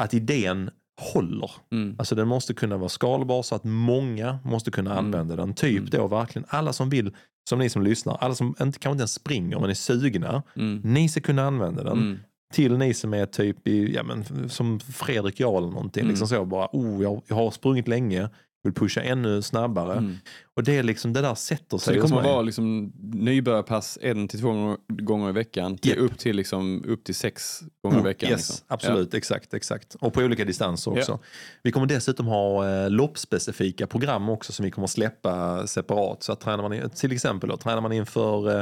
att 0.03 0.13
idén 0.13 0.69
håller. 1.13 1.51
Mm. 1.71 1.95
Alltså 1.99 2.15
den 2.15 2.27
måste 2.27 2.53
kunna 2.53 2.77
vara 2.77 2.89
skalbar 2.89 3.43
så 3.43 3.55
att 3.55 3.63
många 3.63 4.39
måste 4.43 4.71
kunna 4.71 4.91
Mm. 4.91 5.05
använda 5.05 5.35
den. 5.35 5.53
Typ 5.53 5.77
Mm. 5.77 5.89
då 5.89 6.07
verkligen 6.07 6.45
alla 6.49 6.73
som 6.73 6.89
vill, 6.89 7.15
som 7.49 7.59
ni 7.59 7.69
som 7.69 7.81
lyssnar, 7.83 8.17
alla 8.21 8.35
som 8.35 8.47
inte, 8.47 8.79
kanske 8.79 8.89
inte 8.91 9.01
ens 9.01 9.13
springer 9.13 9.59
men 9.59 9.69
är 9.69 9.73
sugna, 9.73 10.43
Mm. 10.55 10.81
ni 10.83 11.09
ska 11.09 11.21
kunna 11.21 11.43
använda 11.47 11.83
den. 11.83 12.19
Till 12.53 12.77
ni 12.77 12.93
som 12.93 13.13
är 13.13 13.25
typ 13.25 13.67
i, 13.67 13.93
ja, 13.93 14.03
men, 14.03 14.49
som 14.49 14.79
Fredrik 14.79 15.39
Jarl 15.39 15.57
eller 15.57 15.67
någonting. 15.67 16.01
Mm. 16.01 16.09
Liksom 16.09 16.27
så 16.27 16.45
bara, 16.45 16.69
oh, 16.71 17.03
jag, 17.03 17.21
jag 17.27 17.35
har 17.35 17.51
sprungit 17.51 17.87
länge, 17.87 18.29
vill 18.63 18.73
pusha 18.73 19.01
ännu 19.01 19.41
snabbare. 19.41 19.93
Mm. 19.93 20.15
Och 20.57 20.63
det 20.63 20.77
är 20.77 20.83
liksom, 20.83 21.13
det 21.13 21.21
där 21.21 21.35
sätter 21.35 21.77
Så 21.77 21.79
sig 21.79 21.95
det 21.95 22.01
hos 22.01 22.11
kommer 22.11 22.23
vara 22.23 22.41
liksom 22.41 22.93
nybörjarpass 23.13 23.97
en 24.01 24.27
till 24.27 24.39
två 24.41 24.75
gånger- 24.87 25.29
i 25.29 25.31
veckan 25.31 25.77
till 25.77 25.97
upp 25.97 26.17
till 26.17 26.35
liksom 26.35 26.83
upp 26.87 27.03
till 27.03 27.15
sex 27.15 27.61
gånger 27.83 27.99
i 27.99 28.03
veckan. 28.03 28.29
Yes, 28.29 28.49
liksom. 28.49 28.65
absolut, 28.67 29.13
exakt, 29.13 29.53
exakt. 29.53 29.95
Och 30.01 30.13
på 30.13 30.21
olika 30.21 30.45
distanser 30.45 30.91
Ja. 30.91 30.97
också. 30.99 31.19
Vi 31.63 31.71
kommer 31.71 31.87
dessutom 31.87 32.25
ha 32.27 32.69
eh, 32.69 32.89
loppspecifika 32.89 33.87
program 33.87 34.29
också 34.29 34.53
som 34.53 34.65
vi 34.65 34.71
kommer 34.71 34.87
släppa 34.87 35.67
separat. 35.67 36.23
Så 36.23 36.31
att 36.31 36.39
tränar 36.39 36.69
man, 36.69 36.89
till 36.89 37.11
exempel 37.11 37.49
då, 37.49 37.57
tränar 37.57 37.81
man 37.81 37.91
inför 37.91 38.59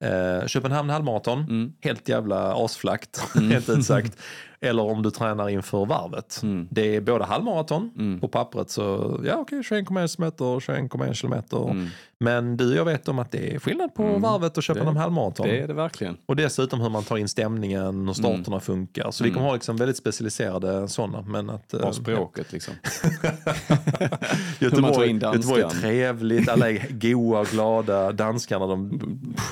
eh, 0.00 0.10
eh, 0.12 0.46
Köpenhamn 0.46 0.90
halvmaraton, 0.90 1.38
Ja. 1.38 1.44
Mm. 1.44 1.72
helt 1.80 2.08
jävla 2.08 2.54
asflakt, 2.64 3.22
Mm. 3.36 3.50
helt 3.50 3.68
ut 3.68 3.84
sagt. 3.84 4.16
Eller 4.64 4.82
om 4.82 5.02
du 5.02 5.10
tränar 5.10 5.48
inför 5.48 5.86
varvet. 5.86 6.40
Mm. 6.42 6.68
Det 6.70 6.96
är 6.96 7.00
både 7.00 7.24
halvmaraton, 7.24 7.90
Mm. 7.98 8.20
på 8.20 8.28
pappret 8.28 8.70
så, 8.70 9.20
ja 9.24 9.36
okej, 9.36 9.62
21,1 9.62 10.20
meter, 10.20 10.44
21,1 10.60 11.28
kilometer. 11.32 11.70
Mm. 11.70 11.88
Men 12.18 12.56
du 12.56 12.70
och 12.70 12.76
jag 12.76 12.84
vet 12.84 13.08
om 13.08 13.18
att 13.18 13.30
det 13.32 13.54
är 13.54 13.58
skillnad 13.58 13.94
på 13.94 14.02
Mm. 14.02 14.20
varvet 14.22 14.56
och 14.56 14.62
Köpenhamn 14.62 14.94
Det- 14.94 15.00
halvmaraton. 15.00 15.46
Det 15.48 15.60
är 15.60 15.66
det 15.68 15.74
verkligen. 15.74 16.16
Och 16.26 16.36
dessutom 16.36 16.80
hur 16.80 16.88
man 16.90 17.02
tar 17.04 17.16
in 17.16 17.28
stämningen 17.28 18.08
och 18.08 18.16
starterna 18.16 18.60
funkar. 18.60 19.10
Så 19.10 19.24
vi 19.24 19.30
Mm. 19.30 19.34
kommer 19.36 19.46
ha 19.48 19.54
liksom 19.54 19.76
väldigt 19.76 19.96
specialiserade 19.96 20.88
sådana. 20.88 21.22
Men 21.22 21.50
att, 21.50 21.74
eh, 21.74 21.80
Bara 21.80 21.92
språket 21.92 22.52
liksom. 22.52 22.74
Ja. 23.22 23.30
In 23.30 24.70
Göteborg, 24.70 25.10
Göteborg 25.12 25.62
är 25.62 25.68
trevligt, 25.68 26.48
alla 26.48 26.70
är 26.70 26.86
goa 26.90 27.40
och 27.40 27.46
glada. 27.46 28.12
Danskarna 28.12 28.66
de, 28.66 29.00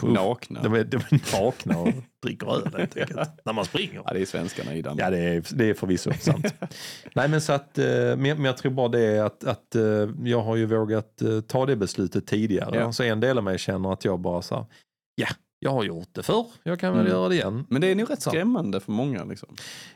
Nakna. 0.02 0.62
de, 0.62 0.74
är, 0.74 0.84
de 0.84 0.96
är 0.96 1.40
nakna. 1.42 1.92
Dricker 2.22 2.54
öl 2.54 2.74
helt 2.76 2.96
enkelt. 2.96 3.30
när 3.44 3.52
man 3.52 3.64
springer. 3.64 4.02
Ja, 4.06 4.12
det 4.12 4.20
är 4.20 4.26
svenskarna 4.26 4.74
i 4.74 4.82
Danmark. 4.82 5.06
Ja, 5.06 5.10
det 5.10 5.18
är, 5.18 5.44
det 5.54 5.64
är 5.70 5.74
förvisso 5.74 6.12
sant. 6.20 6.54
Nej, 7.14 7.28
men 7.28 7.40
så 7.40 7.52
att, 7.52 7.78
eh, 7.78 7.86
men, 7.86 8.18
men 8.18 8.44
jag 8.44 8.56
tror 8.56 8.72
bara 8.72 8.88
det 8.88 9.00
är 9.00 9.22
att, 9.22 9.44
att 9.44 9.74
eh, 9.74 10.08
jag 10.24 10.40
har 10.42 10.56
ju 10.56 10.66
vågat 10.66 11.22
eh, 11.22 11.40
ta 11.40 11.66
det 11.66 11.76
beslutet 11.76 12.26
tidigare. 12.26 12.78
Ja. 12.78 12.92
Så 12.92 13.02
en 13.02 13.20
del 13.20 13.38
av 13.38 13.44
mig 13.44 13.58
känner 13.58 13.92
att 13.92 14.04
jag 14.04 14.20
bara 14.20 14.42
så 14.42 14.54
här, 14.54 14.64
ja, 15.14 15.26
jag 15.62 15.70
har 15.70 15.84
gjort 15.84 16.08
det 16.12 16.22
förr, 16.22 16.46
jag 16.62 16.80
kan 16.80 16.92
väl 16.92 17.00
Mm. 17.00 17.12
göra 17.12 17.28
det 17.28 17.34
igen. 17.34 17.66
Men 17.68 17.80
det 17.80 17.86
är 17.86 17.94
nog 17.94 18.10
rätt 18.10 18.22
skrämmande 18.22 18.80
för 18.80 18.92
många. 18.92 19.24
Liksom. 19.24 19.48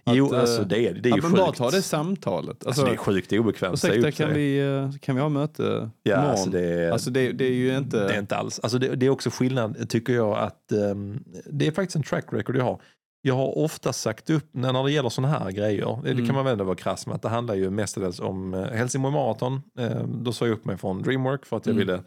jo, 0.06 0.26
Att, 0.26 0.32
eh, 0.32 0.40
alltså 0.40 0.64
det 0.64 0.88
är, 0.88 0.94
det 0.94 1.08
är 1.08 1.10
ju 1.10 1.16
att 1.18 1.22
man 1.22 1.30
sjukt. 1.32 1.42
bara 1.44 1.52
ta 1.52 1.70
det 1.70 1.82
samtalet. 1.82 2.66
alltså, 2.66 2.84
det 2.84 2.90
är 2.92 2.96
sjukt 2.96 3.32
obekvämt. 3.32 3.74
Ursäkta, 3.74 4.10
kan 4.10 4.34
vi, 4.34 4.58
eh, 4.60 4.90
kan 5.00 5.14
vi 5.14 5.20
ha 5.22 5.28
möte 5.28 5.90
Ja, 6.02 6.12
imorgon? 6.14 6.30
alltså 6.30 6.50
det 6.50 6.60
är, 6.60 6.90
Alltså 6.90 7.10
det, 7.10 7.32
det 7.32 7.44
är 7.44 7.52
ju 7.52 7.76
inte... 7.76 8.06
det 8.06 8.14
är 8.14 8.18
inte 8.18 8.36
alls. 8.36 8.60
Alltså 8.62 8.78
det, 8.78 8.94
det 8.94 9.06
är 9.06 9.10
också 9.10 9.30
skillnad, 9.30 9.88
tycker 9.88 10.12
jag, 10.14 10.38
att 10.38 10.72
ehm, 10.72 11.24
det 11.46 11.66
är 11.66 11.72
faktiskt 11.72 11.96
en 11.96 12.02
track 12.02 12.24
record 12.32 12.56
jag 12.56 12.64
har. 12.64 12.80
Jag 13.26 13.34
har 13.34 13.58
ofta 13.58 13.92
sagt 13.92 14.30
upp, 14.30 14.48
när, 14.52 14.84
det 14.84 14.92
gäller 14.92 15.08
sådana 15.08 15.38
här 15.38 15.50
grejer, 15.50 15.98
det, 16.02 16.08
det 16.08 16.10
Mm. 16.10 16.26
kan 16.26 16.34
man 16.34 16.44
väl 16.44 16.52
ändå 16.52 16.64
vara 16.64 16.76
krass 16.76 17.06
med, 17.06 17.14
att 17.16 17.22
det 17.22 17.28
handlar 17.28 17.54
ju 17.54 17.70
mestadels 17.70 18.20
om 18.20 18.54
eh, 18.54 18.62
Helsingborg 18.64 19.14
Marathon. 19.14 19.62
Eh, 19.78 20.02
då 20.06 20.32
sa 20.32 20.46
jag 20.46 20.52
upp 20.52 20.64
mig 20.64 20.76
från 20.76 21.02
Dreamwork 21.02 21.46
för 21.46 21.56
att 21.56 21.66
jag 21.66 21.74
Mm. 21.74 21.86
ville 21.86 22.02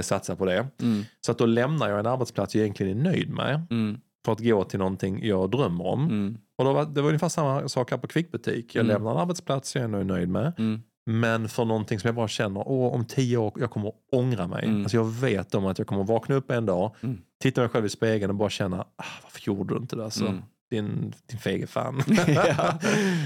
satsa 0.00 0.36
på 0.36 0.44
det. 0.46 0.66
Mm, 0.82 1.02
Så 1.20 1.32
att 1.32 1.38
då 1.38 1.46
lämnar 1.46 1.88
jag 1.88 1.98
en 1.98 2.06
arbetsplats 2.06 2.54
jag 2.54 2.62
egentligen 2.62 2.98
är 2.98 3.02
nöjd 3.02 3.30
med 3.30 3.66
mm, 3.70 4.00
för 4.24 4.32
att 4.32 4.40
gå 4.40 4.64
till 4.64 4.78
någonting 4.78 5.24
jag 5.26 5.50
drömmer 5.50 5.86
om. 5.86 6.00
mm, 6.04 6.38
Och 6.58 6.64
då 6.64 6.72
var, 6.72 6.84
det 6.84 7.00
var 7.02 7.08
ungefär 7.08 7.28
samma 7.28 7.68
sak 7.68 7.90
här 7.90 7.98
på 7.98 8.06
Kvickbutik. 8.06 8.74
Jag 8.74 8.84
Mm. 8.84 8.94
lämnar 8.94 9.10
en 9.10 9.16
arbetsplats 9.16 9.74
jag 9.74 9.80
är 9.82 9.84
ändå 9.84 9.98
nöjd 9.98 10.28
med. 10.28 10.52
mm, 10.58 10.82
Men 11.06 11.48
för 11.48 11.64
någonting 11.64 11.98
som 12.00 12.08
jag 12.08 12.14
bara 12.14 12.28
känner, 12.28 12.68
åh, 12.68 12.94
om 12.94 13.04
tio 13.04 13.36
år, 13.36 13.52
jag 13.56 13.70
kommer 13.70 13.88
att 13.88 13.94
ångra 14.12 14.46
mig. 14.46 14.64
Mm. 14.64 14.82
Alltså 14.82 14.96
jag 14.96 15.04
vet 15.04 15.54
om 15.54 15.66
att 15.66 15.78
jag 15.78 15.86
kommer 15.86 16.04
vakna 16.04 16.34
upp 16.34 16.50
en 16.50 16.66
dag, 16.66 16.94
Mm. 17.02 17.18
titta 17.42 17.60
mig 17.60 17.70
själv 17.70 17.86
i 17.86 17.88
spegeln 17.88 18.30
och 18.30 18.36
bara 18.36 18.50
känna, 18.50 18.80
ah, 18.80 19.04
varför 19.22 19.40
gjorde 19.46 19.74
du 19.74 19.78
inte 19.80 19.96
det? 19.96 20.04
Alltså, 20.04 20.26
Mm. 20.26 20.42
Din, 20.76 21.14
din 21.26 21.38
fege 21.38 21.66
fan. 21.66 22.02
Ja. 22.26 22.78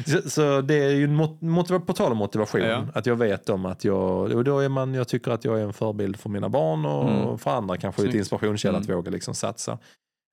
så, 0.07 0.31
så 0.31 0.61
det 0.61 0.75
är 0.75 0.91
ju 0.91 1.07
motiva, 1.41 1.81
på 1.81 1.93
tal 1.93 2.13
om 2.13 2.19
motivation, 2.19 2.61
Ja. 2.61 2.85
att 2.95 3.07
jag 3.07 3.17
vet 3.17 3.49
om 3.49 3.67
att 3.67 3.85
jag, 3.85 4.33
och 4.33 4.45
då 4.45 4.59
är 4.59 4.69
man, 4.69 4.95
jag 4.95 5.09
tycker 5.09 5.31
att 5.31 5.45
jag 5.45 5.61
är 5.61 5.65
en 5.65 5.73
förebild 5.73 6.17
för 6.17 6.31
mina 6.31 6.49
barn 6.49 6.85
och 6.87 7.11
Mm. 7.11 7.39
för 7.39 7.51
andra 7.51 7.77
kanske 7.77 8.03
Snyggt. 8.03 8.15
inspirationskälla 8.17 8.79
att 8.79 8.85
Mm. 8.85 8.97
våga 8.97 9.11
liksom 9.11 9.35
satsa. 9.35 9.79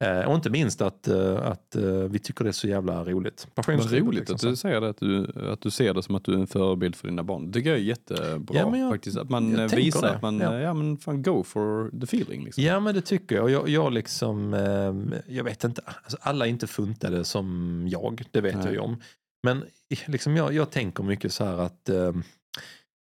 Eh, 0.03 0.25
och 0.25 0.35
inte 0.35 0.49
minst 0.49 0.81
att, 0.81 1.07
eh, 1.07 1.45
att 1.45 1.75
eh, 1.75 1.83
vi 1.83 2.19
tycker 2.19 2.43
det 2.43 2.49
är 2.49 2.51
så 2.51 2.67
jävla 2.67 3.03
roligt. 3.03 3.47
Vad 3.55 3.67
roligt 3.67 4.19
liksom, 4.19 4.35
att 4.35 4.41
du 4.41 4.55
säger 4.55 4.81
det, 4.81 4.89
att 4.89 4.97
du, 4.97 5.31
att 5.51 5.61
du 5.61 5.71
ser 5.71 5.93
det 5.93 6.03
som 6.03 6.15
att 6.15 6.23
du 6.23 6.33
är 6.33 6.37
en 6.37 6.47
förebild 6.47 6.95
för 6.95 7.07
dina 7.07 7.23
barn. 7.23 7.47
Det 7.47 7.53
tycker 7.53 7.69
jag 7.69 7.79
är 7.79 7.83
jättebra 7.83 8.59
Ja, 8.59 8.77
jag- 8.77 8.91
faktiskt. 8.91 9.17
Att 9.17 9.29
man 9.29 9.67
visar 9.67 10.01
det, 10.01 10.15
att 10.15 10.21
man, 10.21 10.39
ja. 10.39 10.59
ja. 10.59 10.73
men 10.73 10.97
fan 10.97 11.21
go 11.21 11.43
for 11.43 11.99
the 11.99 12.03
feeling. 12.03 12.45
Liksom. 12.45 12.63
Ja 12.63 12.79
men 12.79 12.95
det 12.95 13.01
tycker 13.01 13.35
jag. 13.35 13.49
Jag, 13.49 13.69
jag 13.69 13.93
liksom, 13.93 14.53
eh, 14.53 15.19
jag 15.35 15.43
vet 15.43 15.63
inte, 15.63 15.81
alltså, 15.85 16.17
alla 16.21 16.45
är 16.45 16.49
inte 16.49 16.67
funtade 16.67 17.23
som 17.23 17.85
jag, 17.89 18.23
det 18.31 18.41
vet 18.41 18.55
Nej. 18.55 18.65
jag 18.65 18.73
ju 18.73 18.79
om. 18.79 19.01
Men 19.43 19.63
liksom 20.05 20.37
jag, 20.37 20.53
jag 20.53 20.71
tänker 20.71 21.03
mycket 21.03 21.33
så 21.33 21.45
här 21.45 21.57
att 21.57 21.89
eh, 21.89 22.11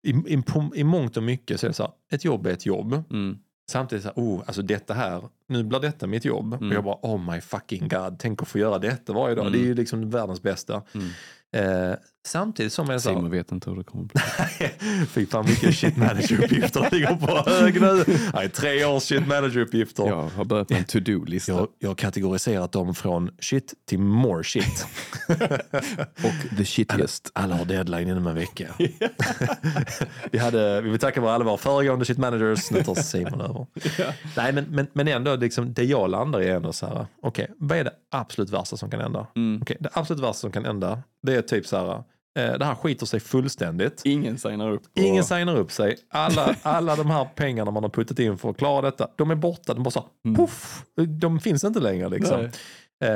i, 0.07 0.11
i, 0.11 0.43
i 0.75 0.85
mångt 0.85 1.17
och 1.17 1.23
mycket 1.23 1.61
så 1.61 1.67
är 1.67 1.69
det 1.69 1.75
så 1.75 1.83
här, 1.83 1.93
ett 2.13 2.25
jobb 2.25 2.47
är 2.47 2.51
ett 2.51 2.67
jobb. 2.67 3.03
Mm. 3.11 3.39
Samtidigt 3.71 4.03
så 4.03 4.09
här, 4.09 4.23
oh, 4.23 4.43
alltså 4.47 4.63
detta 4.63 4.95
här, 4.95 5.23
nu 5.47 5.63
blir 5.63 5.81
detta 5.81 6.07
mitt 6.07 6.25
jobb. 6.25 6.55
Mm. 6.55 6.69
Och 6.69 6.75
jag 6.75 6.85
bara, 6.85 6.99
oh 7.03 7.33
my 7.33 7.41
fucking 7.41 7.89
god, 7.89 8.19
tänk 8.19 8.43
att 8.43 8.49
få 8.49 8.59
göra 8.59 8.79
detta 8.79 9.13
varje 9.13 9.35
dag. 9.35 9.47
Mm. 9.47 9.53
Det 9.53 9.65
är 9.65 9.67
ju 9.67 9.75
liksom 9.75 10.11
världens 10.11 10.43
bästa. 10.43 10.83
Mm. 10.93 11.09
Eh, 11.53 11.97
samtidigt 12.27 12.73
som 12.73 12.91
jag 12.91 13.03
så 13.03 13.09
här, 13.09 13.17
Simon 13.17 13.31
vet 13.31 13.53
inte 13.53 13.71
hur 13.71 13.77
det 13.77 13.85
kommer 13.85 14.05
bli. 14.05 14.21
Fy 15.07 15.27
fan 15.27 15.47
mycket 15.47 15.75
shit 15.75 15.97
manager-uppgifter 15.97 16.91
ligger 16.91 17.17
på 17.17 17.51
hög 17.51 17.81
nu. 17.81 18.05
Nej, 18.35 18.49
tre 18.49 18.85
års 18.85 19.03
shit 19.03 19.27
manager-uppgifter. 19.27 20.07
Jag 20.07 20.29
har 20.29 20.45
börjat 20.45 20.71
med 20.71 20.79
en 20.79 20.85
to-do-lista. 20.85 21.53
Jag, 21.53 21.69
jag 21.79 21.91
har 21.91 21.95
kategoriserat 21.95 22.73
dem 22.73 22.95
från 22.95 23.31
shit 23.41 23.75
till 23.87 23.99
more 23.99 24.45
shit. 24.45 24.87
Och 26.17 26.57
the 26.57 26.65
shittiest. 26.65 27.31
Alla 27.33 27.55
har 27.55 27.65
deadline 27.65 28.09
inom 28.09 28.27
en 28.27 28.35
vecka. 28.35 28.69
vi, 30.31 30.39
hade, 30.39 30.81
vi 30.81 30.91
vill 30.91 30.99
tacka 30.99 31.21
alla 31.31 31.45
våra 31.45 31.57
föregående 31.57 32.05
shit 32.05 32.19
managers. 32.19 32.71
Nu 32.71 32.83
tar 32.83 32.95
Simon 32.95 33.41
över. 33.41 33.67
Nej, 34.37 34.53
men, 34.53 34.65
men, 34.65 34.87
men 34.93 35.09
ändå, 35.09 35.37
liksom, 35.37 35.75
det 35.75 35.85
jag 35.85 36.11
landar 36.11 36.43
i 36.43 36.49
är 36.49 36.57
ändå 36.57 36.73
så 36.73 36.87
här. 36.87 37.07
Okej, 37.23 37.51
vad 37.59 37.79
är 37.79 37.85
det 37.85 37.93
absolut 38.11 38.51
värsta 38.51 38.77
som 38.77 38.91
kan 38.91 39.01
hända? 39.01 39.27
Mm. 39.37 39.63
Okej, 39.63 39.77
det 39.81 39.91
absolut 39.93 40.23
värsta 40.23 40.35
som 40.35 40.53
kan 40.53 40.65
hända, 40.65 41.03
det 41.23 41.35
är 41.35 41.43
typ 41.43 41.67
så 41.67 41.77
här. 41.77 42.03
Eh, 42.39 42.59
det 42.59 42.65
här 42.65 42.75
skiter 42.75 43.07
sig 43.07 43.21
fullständigt. 43.21 44.03
Ingen 44.05 44.39
signar 44.39 44.71
upp. 44.71 44.83
På... 44.83 45.01
Ingen 45.01 45.25
signar 45.25 45.57
upp 45.57 45.73
sig. 45.73 45.97
Alla, 46.11 46.55
alla 46.63 46.97
de 46.97 47.11
här 47.11 47.25
pengarna 47.35 47.71
man 47.71 47.83
har 47.83 47.91
puttat 47.91 48.19
in 48.19 48.39
för 48.39 48.51
att 48.51 48.57
klara 48.59 48.83
detta, 48.83 49.09
de 49.17 49.31
är 49.31 49.35
borta. 49.35 49.75
De 49.75 49.83
bara 49.83 49.91
så, 49.91 50.05
Mm. 50.25 50.37
puff, 50.37 50.83
de 51.21 51.41
finns 51.41 51.65
inte 51.65 51.81
längre 51.81 52.09
liksom. 52.09 52.49
Eh, 53.05 53.11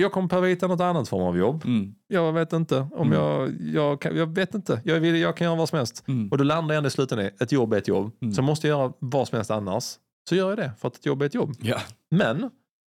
jag 0.00 0.12
kommer 0.12 0.28
behöva 0.28 0.46
hitta 0.46 0.66
något 0.66 0.80
annat 0.80 1.08
form 1.08 1.22
av 1.22 1.38
jobb. 1.38 1.64
Mm. 1.64 1.94
Jag 2.08 2.32
vet 2.32 2.52
inte. 2.52 2.86
om 2.92 3.06
Mm. 3.12 3.18
jag, 3.18 3.50
jag, 3.60 4.00
kan, 4.00 4.16
jag 4.16 4.34
vet 4.34 4.54
inte. 4.54 4.80
Jag, 4.84 5.00
vill, 5.00 5.16
jag 5.16 5.36
kan 5.36 5.44
göra 5.44 5.56
vad 5.56 5.68
som 5.68 5.76
helst. 5.78 6.04
Mm. 6.08 6.28
Och 6.28 6.38
då 6.38 6.44
landar 6.44 6.74
jag 6.74 6.78
ändå 6.78 6.88
i 6.88 6.90
slutändan 6.90 7.26
i 7.26 7.30
ett 7.40 7.52
jobb 7.52 7.72
är 7.72 7.78
ett 7.78 7.88
jobb. 7.88 8.12
Mm. 8.22 8.34
Så 8.34 8.42
måste 8.42 8.68
jag 8.68 8.78
göra 8.80 8.92
vad 8.98 9.28
som 9.28 9.36
helst 9.36 9.50
annars. 9.50 9.84
Så 10.28 10.34
gör 10.34 10.48
jag 10.48 10.58
det, 10.58 10.72
för 10.80 10.88
att 10.88 10.96
ett 10.96 11.06
jobb 11.06 11.22
är 11.22 11.26
ett 11.26 11.34
jobb. 11.34 11.52
Ja. 11.60 11.78
Men 12.10 12.50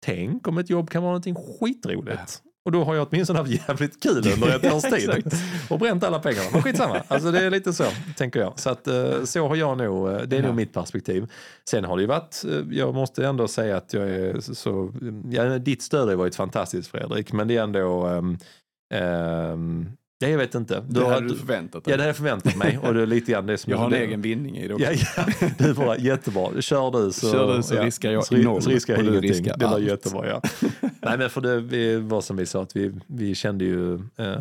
tänk 0.06 0.48
om 0.48 0.58
ett 0.58 0.70
jobb 0.70 0.90
kan 0.90 1.02
vara 1.02 1.10
någonting 1.12 1.34
skitroligt. 1.34 2.42
Och 2.64 2.72
då 2.72 2.84
har 2.84 2.94
jag 2.94 3.08
åtminstone 3.10 3.38
haft 3.38 3.50
jävligt 3.68 4.02
kul 4.02 4.32
under 4.34 4.56
ett 4.56 4.72
års 4.74 4.82
tid. 4.98 5.32
Och 5.70 5.78
bränt 5.78 6.04
alla 6.04 6.18
pengarna. 6.18 6.46
Men 6.52 6.62
skitsamma. 6.62 7.02
Alltså 7.08 7.30
det 7.30 7.40
är 7.40 7.50
lite 7.50 7.72
så, 7.72 7.84
tänker 8.16 8.40
jag. 8.40 8.58
Så 8.58 8.70
att 8.70 8.86
eh, 8.88 9.24
så 9.24 9.48
har 9.48 9.56
jag 9.56 9.78
nog, 9.78 10.08
eh, 10.08 10.18
det 10.22 10.36
är 10.36 10.40
Ja. 10.40 10.46
nog 10.46 10.56
mitt 10.56 10.72
perspektiv. 10.72 11.30
Sen 11.70 11.84
har 11.84 11.96
det 11.96 12.00
ju 12.00 12.06
varit, 12.06 12.44
eh, 12.48 12.60
jag 12.70 12.94
måste 12.94 13.26
ändå 13.26 13.48
säga 13.48 13.76
att 13.76 13.92
jag 13.94 14.10
är 14.10 14.40
så, 14.40 14.92
ja, 15.30 15.58
ditt 15.58 15.82
stöd 15.82 16.08
har 16.08 16.14
varit 16.14 16.36
fantastiskt 16.36 16.90
Fredrik. 16.90 17.32
Men 17.32 17.48
det 17.48 17.56
är 17.56 17.62
ändå, 17.62 18.06
ehm, 18.06 18.38
ehm, 18.94 19.88
ja, 20.18 20.28
jag 20.28 20.38
vet 20.38 20.54
inte. 20.54 20.84
Det 20.88 21.00
har- 21.00 21.10
hade 21.10 21.28
du 21.28 21.36
förväntat 21.36 21.84
dig. 21.84 21.92
Ja, 21.92 21.96
det 21.96 22.02
hade 22.02 22.08
jag 22.08 22.16
förväntat 22.16 22.56
mig. 22.56 22.78
Och 22.82 22.94
det 22.94 23.02
är 23.02 23.06
lite 23.06 23.32
grann 23.32 23.46
det 23.46 23.58
som 23.58 23.70
jag 23.70 23.78
har 23.78 23.84
en 23.84 23.90
det, 23.90 23.98
egen 23.98 24.22
vinning 24.22 24.56
i 24.58 24.68
det. 24.68 24.74
Ja, 24.78 24.90
ja, 25.16 25.24
det 25.58 25.64
är 25.64 25.74
bara 25.74 25.96
jättebra. 25.98 26.60
Kör 26.60 26.90
du 26.90 27.12
så, 27.12 27.32
Kör 27.32 27.56
du 27.56 27.62
så 27.62 27.74
ja, 27.74 27.84
riskar 27.84 28.10
jag 28.10 28.24
så, 28.24 28.36
noll 28.36 28.62
så 28.62 28.70
riskar 28.70 28.94
jag 28.94 29.04
du 29.04 29.08
ingenting. 29.08 29.30
riskar 29.30 29.56
det 29.58 29.66
var 29.66 29.78
jättebra. 29.78 30.26
Ja. 30.28 30.42
Nej 31.00 31.18
men 31.18 31.30
för 31.30 31.40
det 31.40 31.98
var 31.98 32.20
som 32.20 32.36
vi 32.36 32.46
sa 32.46 32.62
att 32.62 32.76
vi, 32.76 32.92
vi 33.06 33.34
kände 33.34 33.64
ju, 33.64 33.94
eh, 33.94 34.32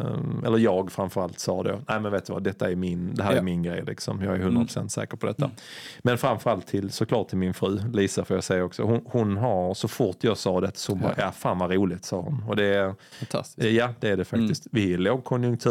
eller 0.45 0.57
jag 0.57 0.91
framförallt 0.91 1.39
sa 1.39 1.63
då, 1.63 1.79
nej 1.89 1.99
men 1.99 2.11
vet 2.11 2.25
du 2.25 2.33
vad, 2.33 2.43
detta 2.43 2.71
är 2.71 2.75
min, 2.75 3.15
det 3.15 3.23
här 3.23 3.31
är 3.31 3.35
Ja. 3.35 3.41
min 3.41 3.63
grej 3.63 3.83
liksom. 3.87 4.21
Jag 4.23 4.35
är 4.35 4.39
100% 4.39 4.87
säker 4.91 5.17
på 5.17 5.25
detta. 5.27 5.45
Mm. 5.45 5.55
Men 6.01 6.17
framförallt 6.17 6.67
till, 6.67 6.91
såklart 6.91 7.27
till 7.29 7.37
min 7.37 7.53
fru, 7.53 7.79
Lisa 7.93 8.25
får 8.25 8.37
jag 8.37 8.43
säga 8.43 8.63
också. 8.63 8.83
Hon, 8.83 9.01
hon 9.05 9.37
har, 9.37 9.73
så 9.73 9.87
fort 9.87 10.17
jag 10.21 10.37
sa 10.37 10.61
det 10.61 10.71
så 10.77 10.95
bara, 10.95 11.13
Ja. 11.17 11.23
ja 11.23 11.31
fan 11.31 11.57
vad 11.59 11.71
roligt 11.71 12.05
sa 12.05 12.21
hon. 12.21 12.43
Och 12.47 12.55
det 12.55 12.65
är, 12.65 12.95
Fantastiskt. 13.19 13.67
Ja, 13.71 13.89
det 13.99 14.09
är 14.09 14.17
det 14.17 14.25
faktiskt. 14.25 14.67
Vi 14.71 14.83
är 14.83 14.93
i 14.93 14.97
lågkonjunktur, 14.97 15.66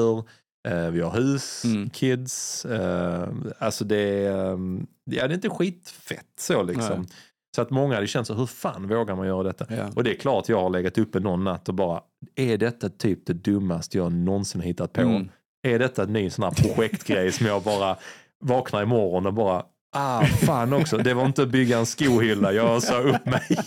eh, 0.68 0.90
vi 0.90 1.00
har 1.00 1.10
hus, 1.10 1.64
Mm. 1.64 1.90
kids. 1.90 2.64
Eh, 2.64 3.28
alltså 3.58 3.84
det 3.84 3.96
är, 4.26 4.52
eh, 4.52 4.58
ja, 5.04 5.28
det 5.28 5.32
är 5.32 5.34
inte 5.34 5.48
skitfett 5.50 6.26
så 6.38 6.62
liksom. 6.62 7.00
Nej. 7.00 7.08
Så 7.56 7.62
att 7.62 7.70
många 7.70 7.94
hade 7.94 8.06
känt 8.06 8.26
så, 8.26 8.34
hur 8.34 8.46
fan 8.46 8.88
vågar 8.88 9.16
man 9.16 9.26
göra 9.26 9.42
detta? 9.42 9.66
Ja. 9.68 9.90
Och 9.96 10.04
det 10.04 10.10
är 10.10 10.14
klart 10.18 10.48
jag 10.48 10.60
har 10.62 10.70
legat 10.70 10.98
uppe 10.98 11.20
någon 11.20 11.44
natt 11.44 11.68
och 11.68 11.74
bara, 11.74 12.00
är 12.34 12.58
detta 12.58 12.88
typ 12.88 13.26
det 13.26 13.32
dummaste 13.32 13.98
jag 13.98 14.12
någonsin 14.12 14.60
hittat 14.60 14.92
på? 14.92 15.00
Mm. 15.00 15.28
Är 15.62 15.78
detta 15.78 16.02
en 16.02 16.12
ny 16.12 16.30
sån 16.30 16.42
här 16.44 16.50
projektgrej 16.50 17.32
som 17.32 17.46
jag 17.46 17.62
bara 17.62 17.96
vaknar 18.44 18.82
imorgon 18.82 19.26
och 19.26 19.34
bara 19.34 19.64
Ah, 19.98 20.24
fan 20.24 20.72
också. 20.72 20.96
Det 20.98 21.14
var 21.14 21.24
inte 21.26 21.42
att 21.42 21.48
bygga 21.48 21.78
en 21.78 21.86
skohylla. 21.86 22.52
Jag 22.52 22.82
sa 22.82 22.98
upp 22.98 23.26
mig. 23.26 23.42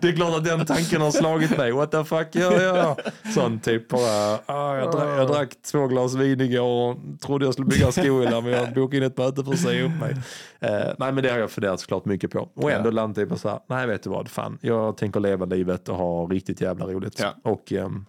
det 0.00 0.08
är 0.08 0.16
klart 0.16 0.36
att 0.36 0.44
den 0.44 0.66
tanken 0.66 1.00
har 1.00 1.10
slagit 1.10 1.56
mig. 1.56 1.72
What 1.72 1.90
the 1.90 2.04
fuck 2.04 2.34
gör 2.34 2.60
jag? 2.76 2.96
Sån 3.34 3.60
typ 3.60 3.88
bara. 3.88 4.38
Ah, 4.46 4.76
jag, 4.76 4.92
drack, 4.92 5.08
jag 5.18 5.28
drack 5.28 5.48
två 5.72 5.86
glas 5.86 6.14
vin 6.14 6.40
igår 6.40 6.90
och 6.90 6.96
trodde 7.20 7.44
jag 7.44 7.52
skulle 7.54 7.66
bygga 7.68 7.86
en 7.86 7.92
skohylla 7.92 8.40
men 8.40 8.50
jag 8.52 8.74
bokade 8.74 8.96
in 8.96 9.02
ett 9.02 9.16
möte 9.18 9.44
för 9.44 9.52
att 9.52 9.58
säga 9.58 9.84
upp 9.84 10.00
mig. 10.00 10.16
Eh, 10.60 10.94
nej 10.98 11.12
men 11.12 11.22
det 11.22 11.30
har 11.30 11.38
jag 11.38 11.50
funderat 11.50 11.80
såklart 11.80 12.04
mycket 12.04 12.30
på. 12.30 12.48
Och 12.54 12.70
ändå 12.72 12.88
Ja. 12.88 12.92
landat 12.92 13.18
i 13.18 13.26
på 13.26 13.36
så 13.38 13.48
här, 13.48 13.58
nej 13.68 13.86
vet 13.86 14.02
du 14.02 14.10
vad, 14.10 14.28
fan. 14.28 14.58
Jag 14.60 14.96
tänker 14.96 15.20
leva 15.20 15.46
livet 15.46 15.88
och 15.88 15.96
ha 15.96 16.26
riktigt 16.26 16.60
jävla 16.60 16.86
roligt. 16.86 17.20
Ja. 17.20 17.34
Och 17.44 17.72
ehm, 17.72 18.06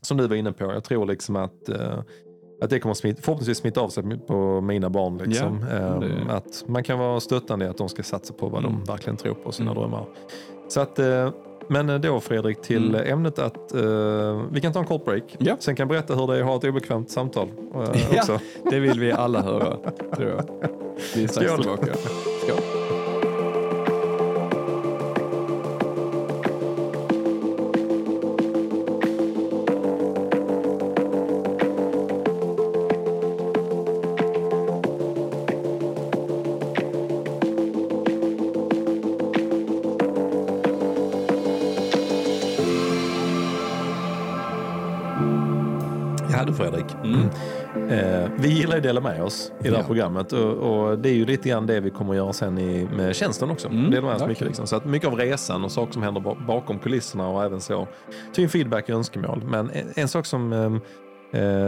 som 0.00 0.16
du 0.16 0.26
var 0.26 0.36
inne 0.36 0.52
på, 0.52 0.64
jag 0.64 0.84
tror 0.84 1.06
liksom 1.06 1.36
att 1.36 1.68
eh, 1.68 1.98
att 2.64 2.70
det 2.70 2.80
kommer 2.80 2.94
smitt, 2.94 3.20
förhoppningsvis 3.20 3.58
smitta 3.58 3.80
av 3.80 3.88
sig 3.88 4.18
på 4.26 4.60
mina 4.60 4.90
barn. 4.90 5.20
Liksom. 5.24 5.66
Ja, 5.70 5.76
Ehm, 5.76 6.00
det- 6.00 6.34
Att 6.34 6.64
man 6.66 6.82
kan 6.84 6.98
vara 6.98 7.20
stöttande 7.20 7.64
i 7.64 7.68
att 7.68 7.78
de 7.78 7.88
ska 7.88 8.02
satsa 8.02 8.34
på 8.34 8.48
vad 8.48 8.64
Mm. 8.64 8.72
de 8.84 8.92
verkligen 8.92 9.16
tror 9.16 9.34
på, 9.34 9.52
sina 9.52 9.70
Mm. 9.70 9.80
drömmar. 9.82 10.04
Så 10.68 10.80
att, 10.80 10.98
eh, 10.98 11.30
men 11.68 12.00
då 12.00 12.20
Fredrik 12.20 12.62
till 12.62 12.88
Mm. 12.94 13.12
ämnet 13.12 13.38
att 13.38 13.74
eh, 13.74 14.42
vi 14.52 14.60
kan 14.60 14.72
ta 14.72 14.78
en 14.78 14.86
kort 14.86 15.04
break. 15.04 15.36
Ja. 15.38 15.56
Sen 15.58 15.76
kan 15.76 15.84
jag 15.84 15.88
berätta 15.88 16.14
hur 16.14 16.26
det 16.26 16.36
är 16.36 16.40
att 16.40 16.46
ha 16.46 16.56
ett 16.56 16.64
obekvämt 16.64 17.10
samtal 17.10 17.48
eh, 17.74 17.80
Ja. 18.12 18.18
också. 18.18 18.38
Det 18.70 18.80
vill 18.80 19.00
vi 19.00 19.12
alla 19.12 19.42
höra, 19.42 19.76
tror 20.16 20.28
jag. 20.30 20.44
Vi 21.16 21.24
är 21.24 21.28
strax 21.28 21.54
tillbaka. 21.54 21.86
Eh, 48.76 48.82
vi 48.82 48.88
gillar 48.88 48.96
ju 48.96 49.00
att 49.00 49.00
dela 49.00 49.00
med 49.00 49.22
oss 49.22 49.52
i 49.60 49.62
det 49.62 49.70
här 49.70 49.76
Ja. 49.78 49.86
programmet 49.86 50.32
och, 50.32 50.52
och 50.52 50.98
det 50.98 51.08
är 51.08 51.14
ju 51.14 51.26
lite 51.26 51.48
grann 51.48 51.66
det 51.66 51.80
vi 51.80 51.90
kommer 51.90 52.10
att 52.10 52.16
göra 52.16 52.32
sen 52.32 52.58
i, 52.58 52.88
med 52.96 53.16
tjänsten 53.16 53.50
också. 53.50 53.68
Mm, 53.68 53.90
Dela 53.90 54.06
med 54.06 54.16
oss 54.16 54.26
mycket 54.26 54.46
liksom. 54.46 54.66
Så 54.66 54.76
att 54.76 54.84
mycket 54.84 55.08
av 55.08 55.14
resan 55.18 55.64
och 55.64 55.72
saker 55.72 55.92
som 55.92 56.02
händer 56.02 56.20
ba- 56.20 56.36
bakom 56.46 56.78
kulisserna 56.78 57.28
och 57.28 57.44
även 57.44 57.60
så. 57.60 57.88
Ta 58.34 58.42
in 58.42 58.48
feedback 58.48 58.84
och 58.84 58.90
önskemål. 58.94 59.42
Men 59.46 59.70
en, 59.70 59.86
en 59.94 60.08
sak 60.08 60.26
som 60.26 60.52
eh, 60.52 60.58
eh, 60.64 60.72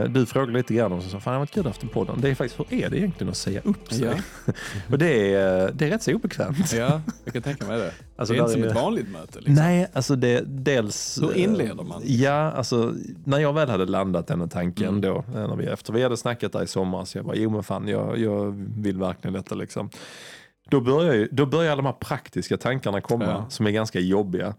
du 0.09 0.27
frågade 0.27 0.53
lite 0.53 0.75
grann 0.75 0.93
om, 0.93 1.03
så 1.03 1.21
fan 1.21 1.33
det 1.33 1.39
var 1.39 1.47
kul 1.47 1.67
efter 1.67 1.87
podden. 1.87 2.21
Det 2.21 2.29
är 2.31 2.35
faktiskt, 2.35 2.61
hur 2.61 2.79
är 2.85 2.91
det 2.91 2.99
egentligen 2.99 3.31
att 3.31 3.37
säga 3.37 3.61
upp 3.65 3.93
sig? 3.93 4.05
Ja. 4.05 4.53
och 4.91 4.99
det 4.99 5.35
är, 5.35 5.73
det 5.73 5.87
är 5.87 5.91
rätt 5.91 6.03
så 6.03 6.13
obekvämt. 6.15 6.73
ja, 6.73 7.01
jag 7.25 7.33
kan 7.33 7.43
tänka 7.43 7.67
mig 7.67 7.79
det. 7.79 7.93
Alltså, 8.19 8.33
det 8.35 8.39
är 8.39 8.43
inte 8.43 8.53
som 8.53 8.63
är- 8.63 8.67
ett 8.67 8.75
vanligt 8.75 9.09
möte. 9.13 9.39
Liksom. 9.39 9.55
Nej, 9.55 9.89
alltså 9.93 10.17
det 10.17 10.41
dels... 10.47 11.19
Hur 11.23 11.37
inleder 11.37 11.85
man? 11.85 12.03
Ja, 12.05 12.33
alltså 12.53 12.93
när 13.25 13.39
jag 13.39 13.53
väl 13.53 13.69
hade 13.69 13.85
landat 13.87 14.27
den 14.27 14.49
tanken 14.49 14.89
Mm. 14.89 15.01
då, 15.01 15.17
eh, 15.17 15.49
när 15.49 15.57
vi, 15.57 15.67
efter 15.67 15.93
vi 15.93 16.03
hade 16.03 16.17
snackat 16.17 16.53
där 16.53 16.63
i 16.63 16.67
sommar, 16.67 17.05
så 17.05 17.19
jag 17.19 17.25
bara, 17.25 17.37
jo 17.37 17.51
men 17.51 17.63
fan, 17.63 17.89
jag, 17.89 18.19
jag 18.19 18.53
vill 18.79 18.99
verkligen 18.99 19.35
detta 19.35 19.55
liksom. 19.55 19.91
Då 20.71 20.81
börjar, 20.81 21.15
ju, 21.15 21.29
då 21.33 21.47
börjar 21.47 21.73
alla 21.73 21.83
de 21.83 21.87
här 21.87 21.93
praktiska 21.93 22.57
tankarna 22.57 23.01
komma, 23.01 23.25
Ja. 23.25 23.47
som 23.49 23.67
är 23.67 23.71
ganska 23.71 24.01
jobbiga. 24.01 24.55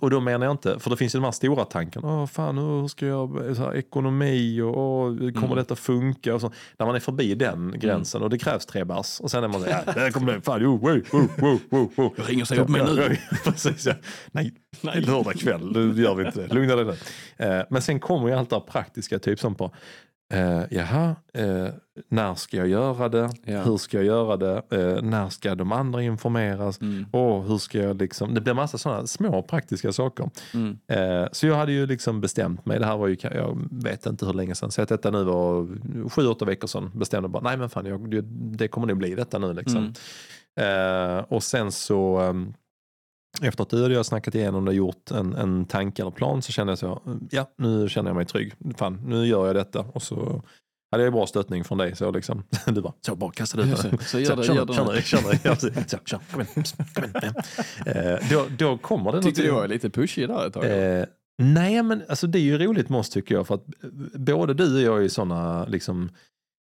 Och 0.00 0.10
då 0.10 0.20
menar 0.20 0.46
jag 0.46 0.52
inte, 0.54 0.78
för 0.78 0.90
det 0.90 0.96
finns 0.96 1.14
ju 1.14 1.18
de 1.18 1.24
här 1.24 1.32
stora 1.32 1.64
tankarna, 1.64 2.08
Åh, 2.20 2.26
fan 2.26 2.58
hur 2.58 2.88
ska 2.88 3.06
jag, 3.06 3.56
så 3.56 3.62
här, 3.62 3.76
ekonomi 3.76 4.60
och 4.60 4.78
åh, 4.78 5.08
kommer 5.16 5.44
Mm. 5.46 5.56
detta 5.56 5.76
funka? 5.76 6.34
Och 6.34 6.40
så. 6.40 6.52
När 6.78 6.86
man 6.86 6.94
är 6.94 7.00
förbi 7.00 7.34
den 7.34 7.74
gränsen 7.78 8.22
och 8.22 8.30
det 8.30 8.38
krävs 8.38 8.66
tre 8.66 8.84
bärs 8.84 9.20
och 9.20 9.30
sen 9.30 9.44
är 9.44 9.48
man 9.48 9.60
så 9.60 9.70
här, 9.70 9.84
där 9.94 10.10
kommer 10.10 10.32
det, 10.32 10.40
fan, 10.40 10.60
jo, 10.62 10.76
wow, 10.76 11.00
wow, 11.12 11.60
wow, 11.70 11.92
wow. 11.96 12.14
Jag 12.16 12.30
ringer 12.30 12.44
säger 12.44 12.62
upp 12.62 12.68
mig 12.68 12.82
nu. 12.84 13.16
Precis, 13.44 13.86
ja. 13.86 13.94
Nej, 14.32 14.54
Nej, 14.80 15.00
lördag 15.00 15.34
kväll, 15.34 15.72
nu 15.72 16.02
gör 16.02 16.14
vi 16.14 16.26
inte 16.26 16.40
det. 16.46 16.54
Lugna 16.54 16.76
dig 16.76 16.84
nu. 16.84 17.46
Eh, 17.46 17.62
men 17.70 17.82
sen 17.82 18.00
kommer 18.00 18.28
ju 18.28 18.34
allt 18.34 18.50
det 18.50 18.56
här 18.56 18.60
praktiska, 18.60 19.18
typ 19.18 19.40
som 19.40 19.54
på, 19.54 19.70
eh, 20.32 20.62
jaha, 20.70 21.16
eh, 21.34 21.68
när 22.08 22.34
ska 22.34 22.56
jag 22.56 22.68
göra 22.68 23.08
det? 23.08 23.30
Ja. 23.44 23.62
Hur 23.62 23.76
ska 23.76 23.96
jag 23.96 24.06
göra 24.06 24.36
det? 24.36 24.62
Eh, 24.70 25.02
när 25.02 25.28
ska 25.28 25.54
de 25.54 25.72
andra 25.72 26.02
informeras? 26.02 26.80
Mm. 26.80 27.06
Och 27.10 27.44
hur 27.44 27.58
ska 27.58 27.78
jag 27.78 28.00
liksom, 28.00 28.34
det 28.34 28.40
blir 28.40 28.54
massa 28.54 28.78
sådana 28.78 29.06
små 29.06 29.42
praktiska 29.42 29.92
saker. 29.92 30.30
Mm. 30.54 30.78
Eh, 30.88 31.28
så 31.32 31.46
jag 31.46 31.54
hade 31.54 31.72
ju 31.72 31.86
liksom 31.86 32.20
bestämt 32.20 32.66
mig, 32.66 32.78
det 32.78 32.86
här 32.86 32.96
var 32.96 33.08
ju, 33.08 33.16
jag 33.22 33.68
vet 33.70 34.06
inte 34.06 34.26
hur 34.26 34.32
länge 34.32 34.54
sedan, 34.54 34.70
så 34.70 34.82
att 34.82 34.88
detta 34.88 35.10
nu 35.10 35.24
var 35.24 35.68
sju, 36.08 36.26
åtta 36.26 36.44
veckor 36.44 36.68
sedan, 36.68 36.90
bestämde 36.94 37.28
bara, 37.28 37.42
nej 37.42 37.56
men 37.56 37.70
fan, 37.70 37.86
jag, 37.86 38.24
det, 38.58 38.68
kommer 38.68 38.86
nog 38.86 38.96
bli 38.96 39.14
detta 39.14 39.38
nu 39.38 39.52
liksom. 39.52 39.76
Mm. 39.76 41.18
Eh, 41.18 41.24
och 41.28 41.42
sen 41.42 41.72
så, 41.72 42.18
ehm, 42.18 42.54
efter 43.42 43.62
att 43.62 43.70
du 43.70 43.84
och 43.84 43.92
jag 43.92 44.06
snackat 44.06 44.34
igenom 44.34 44.64
det 44.64 44.68
och 44.68 44.74
gjort 44.74 45.10
en, 45.10 45.34
en 45.34 45.64
tanke 45.64 46.02
eller 46.02 46.10
plan 46.10 46.42
så 46.42 46.52
kände 46.52 46.70
jag 46.70 46.78
så, 46.78 47.02
ja 47.30 47.50
nu 47.58 47.88
känner 47.88 48.10
jag 48.10 48.16
mig 48.16 48.26
trygg. 48.26 48.52
Fan, 48.76 49.00
nu 49.06 49.26
gör 49.26 49.46
jag 49.46 49.56
detta. 49.56 49.80
Och 49.80 50.02
så 50.02 50.42
hade 50.90 51.04
jag 51.04 51.12
bra 51.12 51.26
stöttning 51.26 51.64
från 51.64 51.78
dig. 51.78 51.96
Så 51.96 52.10
liksom, 52.10 52.44
du 52.66 52.80
bara, 52.82 52.92
så 53.00 53.14
bara 53.16 53.30
kastade 53.32 53.62
ut 53.62 53.68
Ja, 53.84 53.90
det. 53.90 54.04
så- 54.04 54.18
gör 54.20 54.36
det- 54.36 54.42
kör 54.44 54.54
gör 54.54 54.64
nu, 54.66 54.66
det 54.66 54.74
kör 54.74 54.92
nu. 54.92 55.00
kör 55.02 55.32
nu. 55.32 55.38
Ja, 55.44 55.50
precis. 55.54 55.90
Så, 55.90 55.98
kör, 56.04 56.18
kom 56.32 56.40
igen, 56.40 56.64
kom 56.94 57.04
igen. 57.04 57.34
Eh, 57.86 58.28
då, 58.30 58.46
då 58.58 58.78
kommer 58.78 59.12
det 59.12 59.22
Tyckte 59.22 59.42
du 59.42 59.50
var 59.50 59.68
lite 59.68 59.90
pushig 59.90 60.28
där 60.28 60.46
ett 60.46 60.52
tag? 60.54 60.64
Eh, 60.98 61.04
nej, 61.42 61.82
men 61.82 62.02
alltså, 62.08 62.26
det 62.26 62.38
är 62.38 62.42
ju 62.42 62.58
roligt 62.58 62.88
med 62.88 62.98
oss 62.98 63.10
tycker 63.10 63.34
jag. 63.34 63.46
För 63.46 63.54
att 63.54 63.64
eh, 63.84 64.20
både 64.20 64.54
du 64.54 64.74
och 64.74 64.80
jag 64.82 64.98
är 64.98 65.02
ju 65.02 65.08
sådana, 65.08 65.64
liksom, 65.64 66.10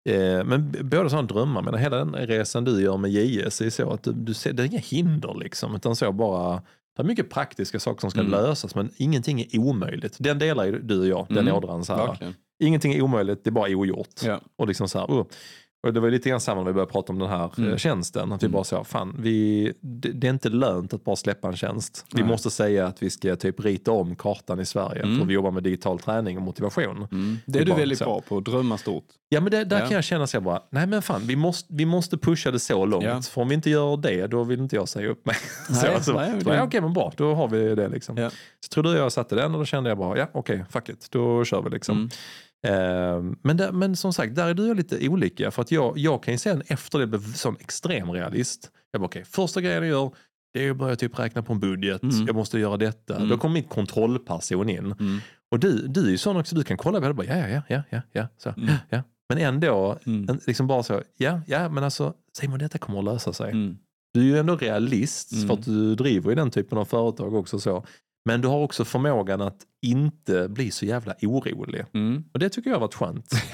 eh, 0.10 0.44
men 0.44 0.76
båda 0.82 1.10
sådana 1.10 1.28
drömmar. 1.28 1.62
Men 1.62 1.78
hela 1.78 1.98
den 1.98 2.16
resan 2.16 2.64
du 2.64 2.82
gör 2.82 2.98
med 2.98 3.12
JS 3.12 3.62
är 3.62 3.70
så 3.70 3.90
att 3.92 4.04
du, 4.04 4.12
du 4.12 4.34
ser, 4.34 4.54
det 4.54 4.64
är 4.64 4.68
inga 4.68 4.80
hinder 4.80 5.36
liksom. 5.40 5.76
Utan 5.76 5.96
så 5.96 6.12
bara, 6.12 6.62
det 6.96 7.02
är 7.02 7.04
mycket 7.04 7.30
praktiska 7.30 7.80
saker 7.80 8.02
som 8.02 8.12
ska 8.12 8.20
Mm. 8.20 8.32
lösas 8.32 8.76
men 8.76 8.90
ingenting 8.98 9.42
är 9.42 9.58
omöjligt. 9.60 10.16
Den 10.20 10.40
delar 10.40 10.66
ju 10.66 10.80
du 10.80 11.00
och 11.00 11.08
jag, 11.08 11.26
den 11.30 11.38
Mm, 11.38 11.54
ådran. 11.56 11.86
Så 11.86 11.94
här. 11.96 12.08
Verkligen. 12.08 12.34
Ingenting 12.64 12.94
är 12.94 13.02
omöjligt, 13.02 13.44
det 13.44 13.50
är 13.50 13.52
bara 13.52 13.70
ogjort. 13.76 14.22
Ja. 14.24 14.42
Och 14.58 14.68
liksom 14.68 14.90
så 14.90 15.00
här, 15.00 15.06
oh. 15.06 15.26
Och 15.84 15.94
det 15.94 16.00
var 16.00 16.10
lite 16.10 16.30
grann 16.30 16.40
samma 16.40 16.62
när 16.62 16.68
vi 16.68 16.74
började 16.74 16.92
prata 16.92 17.14
om 17.14 17.20
den 17.20 17.30
här 17.30 17.52
Mm. 17.58 17.72
eh, 17.72 17.78
tjänsten. 17.78 18.32
Att 18.32 18.44
vi 18.44 18.46
Mm. 18.46 18.54
bara 18.54 18.64
sa, 18.64 18.84
fan, 18.84 19.16
vi, 19.20 19.74
det, 19.82 20.10
det 20.12 20.28
är 20.28 20.32
inte 20.32 20.50
lönt 20.50 20.94
att 20.94 21.04
bara 21.04 21.16
släppa 21.16 21.48
en 21.48 21.56
tjänst. 21.58 22.06
Vi 22.14 22.22
Nej. 22.22 22.30
måste 22.32 22.50
säga 22.52 22.88
att 22.88 23.04
vi 23.04 23.10
ska 23.10 23.36
typ 23.36 23.60
rita 23.60 23.92
om 23.92 24.16
kartan 24.16 24.60
i 24.60 24.66
Sverige. 24.66 25.04
Mm. 25.04 25.20
För 25.20 25.26
vi 25.26 25.34
jobbar 25.34 25.52
med 25.52 25.64
digital 25.64 26.00
träning 26.00 26.38
och 26.38 26.44
motivation. 26.44 27.08
Mm. 27.12 27.38
Det 27.46 27.60
är 27.60 27.62
är 27.62 27.66
du 27.66 27.74
väldigt 27.74 27.98
så. 27.98 28.04
bra 28.06 28.22
på, 28.22 28.40
drömma 28.40 28.78
stort. 28.78 29.06
Ja 29.30 29.42
men 29.42 29.52
det, 29.52 29.64
där 29.64 29.80
Ja. 29.80 29.86
kan 29.86 29.96
jag 29.96 30.04
känna 30.04 30.28
så 30.28 30.36
jag 30.36 30.44
bara, 30.44 30.62
nej 30.70 30.88
men 30.88 31.02
fan, 31.02 31.22
vi 31.28 31.36
måste, 31.36 31.74
vi 31.74 31.86
måste 31.86 32.18
pusha 32.18 32.52
det 32.52 32.60
så 32.60 32.86
långt. 32.86 33.04
Ja. 33.06 33.22
För 33.22 33.42
om 33.42 33.48
vi 33.50 33.56
inte 33.56 33.70
gör 33.70 33.98
det, 33.98 34.28
då 34.28 34.44
vill 34.44 34.60
inte 34.60 34.76
jag 34.76 34.90
säga 34.90 35.10
upp 35.10 35.26
mig. 35.26 35.36
så 35.68 35.74
Nej, 35.74 36.04
så, 36.04 36.14
nej, 36.14 36.32
så, 36.44 36.50
det- 36.50 36.56
ja, 36.56 36.64
okej 36.64 36.82
men 36.82 36.94
bra, 36.94 37.12
då 37.18 37.34
har 37.34 37.48
vi 37.48 37.76
det 37.76 37.88
liksom. 37.90 38.18
Ja. 38.18 38.30
Så 38.30 38.70
tror 38.74 38.84
du 38.84 38.92
jag 38.98 39.12
satte 39.12 39.36
den 39.36 39.54
och 39.54 39.60
då 39.60 39.66
kände 39.66 39.90
jag 39.90 39.98
bara, 39.98 40.18
ja 40.18 40.28
okej, 40.34 40.66
fuck 40.70 40.90
it, 40.90 41.08
då 41.12 41.46
kör 41.46 41.62
vi 41.62 41.70
liksom. 41.70 42.10
Mm. 42.68 43.28
Eh, 43.32 43.36
men, 43.42 43.58
där, 43.58 43.72
men 43.72 43.96
som 43.96 44.14
sagt, 44.14 44.36
där 44.36 44.48
är 44.48 44.54
du 44.54 44.74
lite 44.74 45.10
olika. 45.10 45.52
För 45.52 45.62
att 45.62 45.72
jag, 45.72 45.98
jag 45.98 46.24
kan 46.24 46.34
ju 46.34 46.38
sen 46.38 46.64
efter 46.68 47.00
det 47.00 47.08
bli 47.08 47.20
sån 47.20 47.56
extrem 47.60 48.12
realist. 48.12 48.72
Jag 48.92 49.02
bara, 49.02 49.06
okej, 49.06 49.24
första 49.26 49.62
grejen 49.62 49.78
jag 49.84 49.90
gör, 49.90 50.12
det 50.54 50.68
är 50.68 50.72
att 50.72 50.78
börja 50.78 50.96
typ 50.96 51.20
räkna 51.20 51.44
på 51.44 51.54
en 51.54 51.60
budget. 51.60 52.04
Mm. 52.04 52.26
Jag 52.26 52.36
måste 52.36 52.60
göra 52.60 52.78
detta. 52.78 53.16
Mm. 53.16 53.30
Då 53.30 53.38
kommer 53.38 53.54
mitt 53.54 53.70
kontrollperson 53.70 54.70
in. 54.70 54.92
Mm. 55.00 55.20
Och 55.52 55.60
du, 55.60 55.88
du 55.88 56.06
är 56.06 56.10
ju 56.12 56.18
sån 56.18 56.38
också, 56.38 56.56
du 56.56 56.64
kan 56.64 56.78
kolla 56.78 56.98
på 57.00 57.04
det 57.04 57.10
och 57.10 57.16
bara, 57.16 57.28
ja, 57.28 57.48
ja, 57.50 57.62
ja, 57.68 57.84
ja, 57.90 58.02
ja, 58.12 58.28
så, 58.38 58.50
Mm. 58.50 58.66
ja, 58.68 58.76
ja. 58.90 59.04
Men 59.30 59.38
ändå, 59.38 59.98
Mm. 60.06 60.40
liksom 60.48 60.68
bara 60.68 60.84
så, 60.84 61.02
ja, 61.18 61.42
ja, 61.48 61.70
men 61.70 61.84
alltså, 61.84 62.14
Simon, 62.38 62.60
detta 62.60 62.78
kommer 62.78 63.00
att 63.00 63.06
lösa 63.06 63.34
sig. 63.34 63.52
Mm. 63.52 63.78
Du 64.14 64.20
är 64.22 64.26
ju 64.26 64.38
ändå 64.38 64.56
realist 64.56 65.32
Mm. 65.32 65.48
för 65.48 65.54
att 65.54 65.66
du 65.66 65.96
driver 65.96 66.30
ju 66.30 66.36
den 66.36 66.52
typen 66.52 66.78
av 66.78 66.86
företag 66.86 67.34
också 67.34 67.60
så. 67.60 67.84
Men 68.26 68.42
du 68.42 68.48
har 68.48 68.58
också 68.60 68.86
förmågan 68.86 69.42
att 69.42 69.58
inte 69.82 70.48
bli 70.50 70.72
så 70.72 70.86
jävla 70.86 71.16
orolig. 71.22 71.86
Mm. 71.94 72.24
Och 72.34 72.40
det 72.40 72.50
tycker 72.50 72.70
jag 72.70 72.76
har 72.76 72.82
varit 72.82 72.94
skönt. 72.96 73.32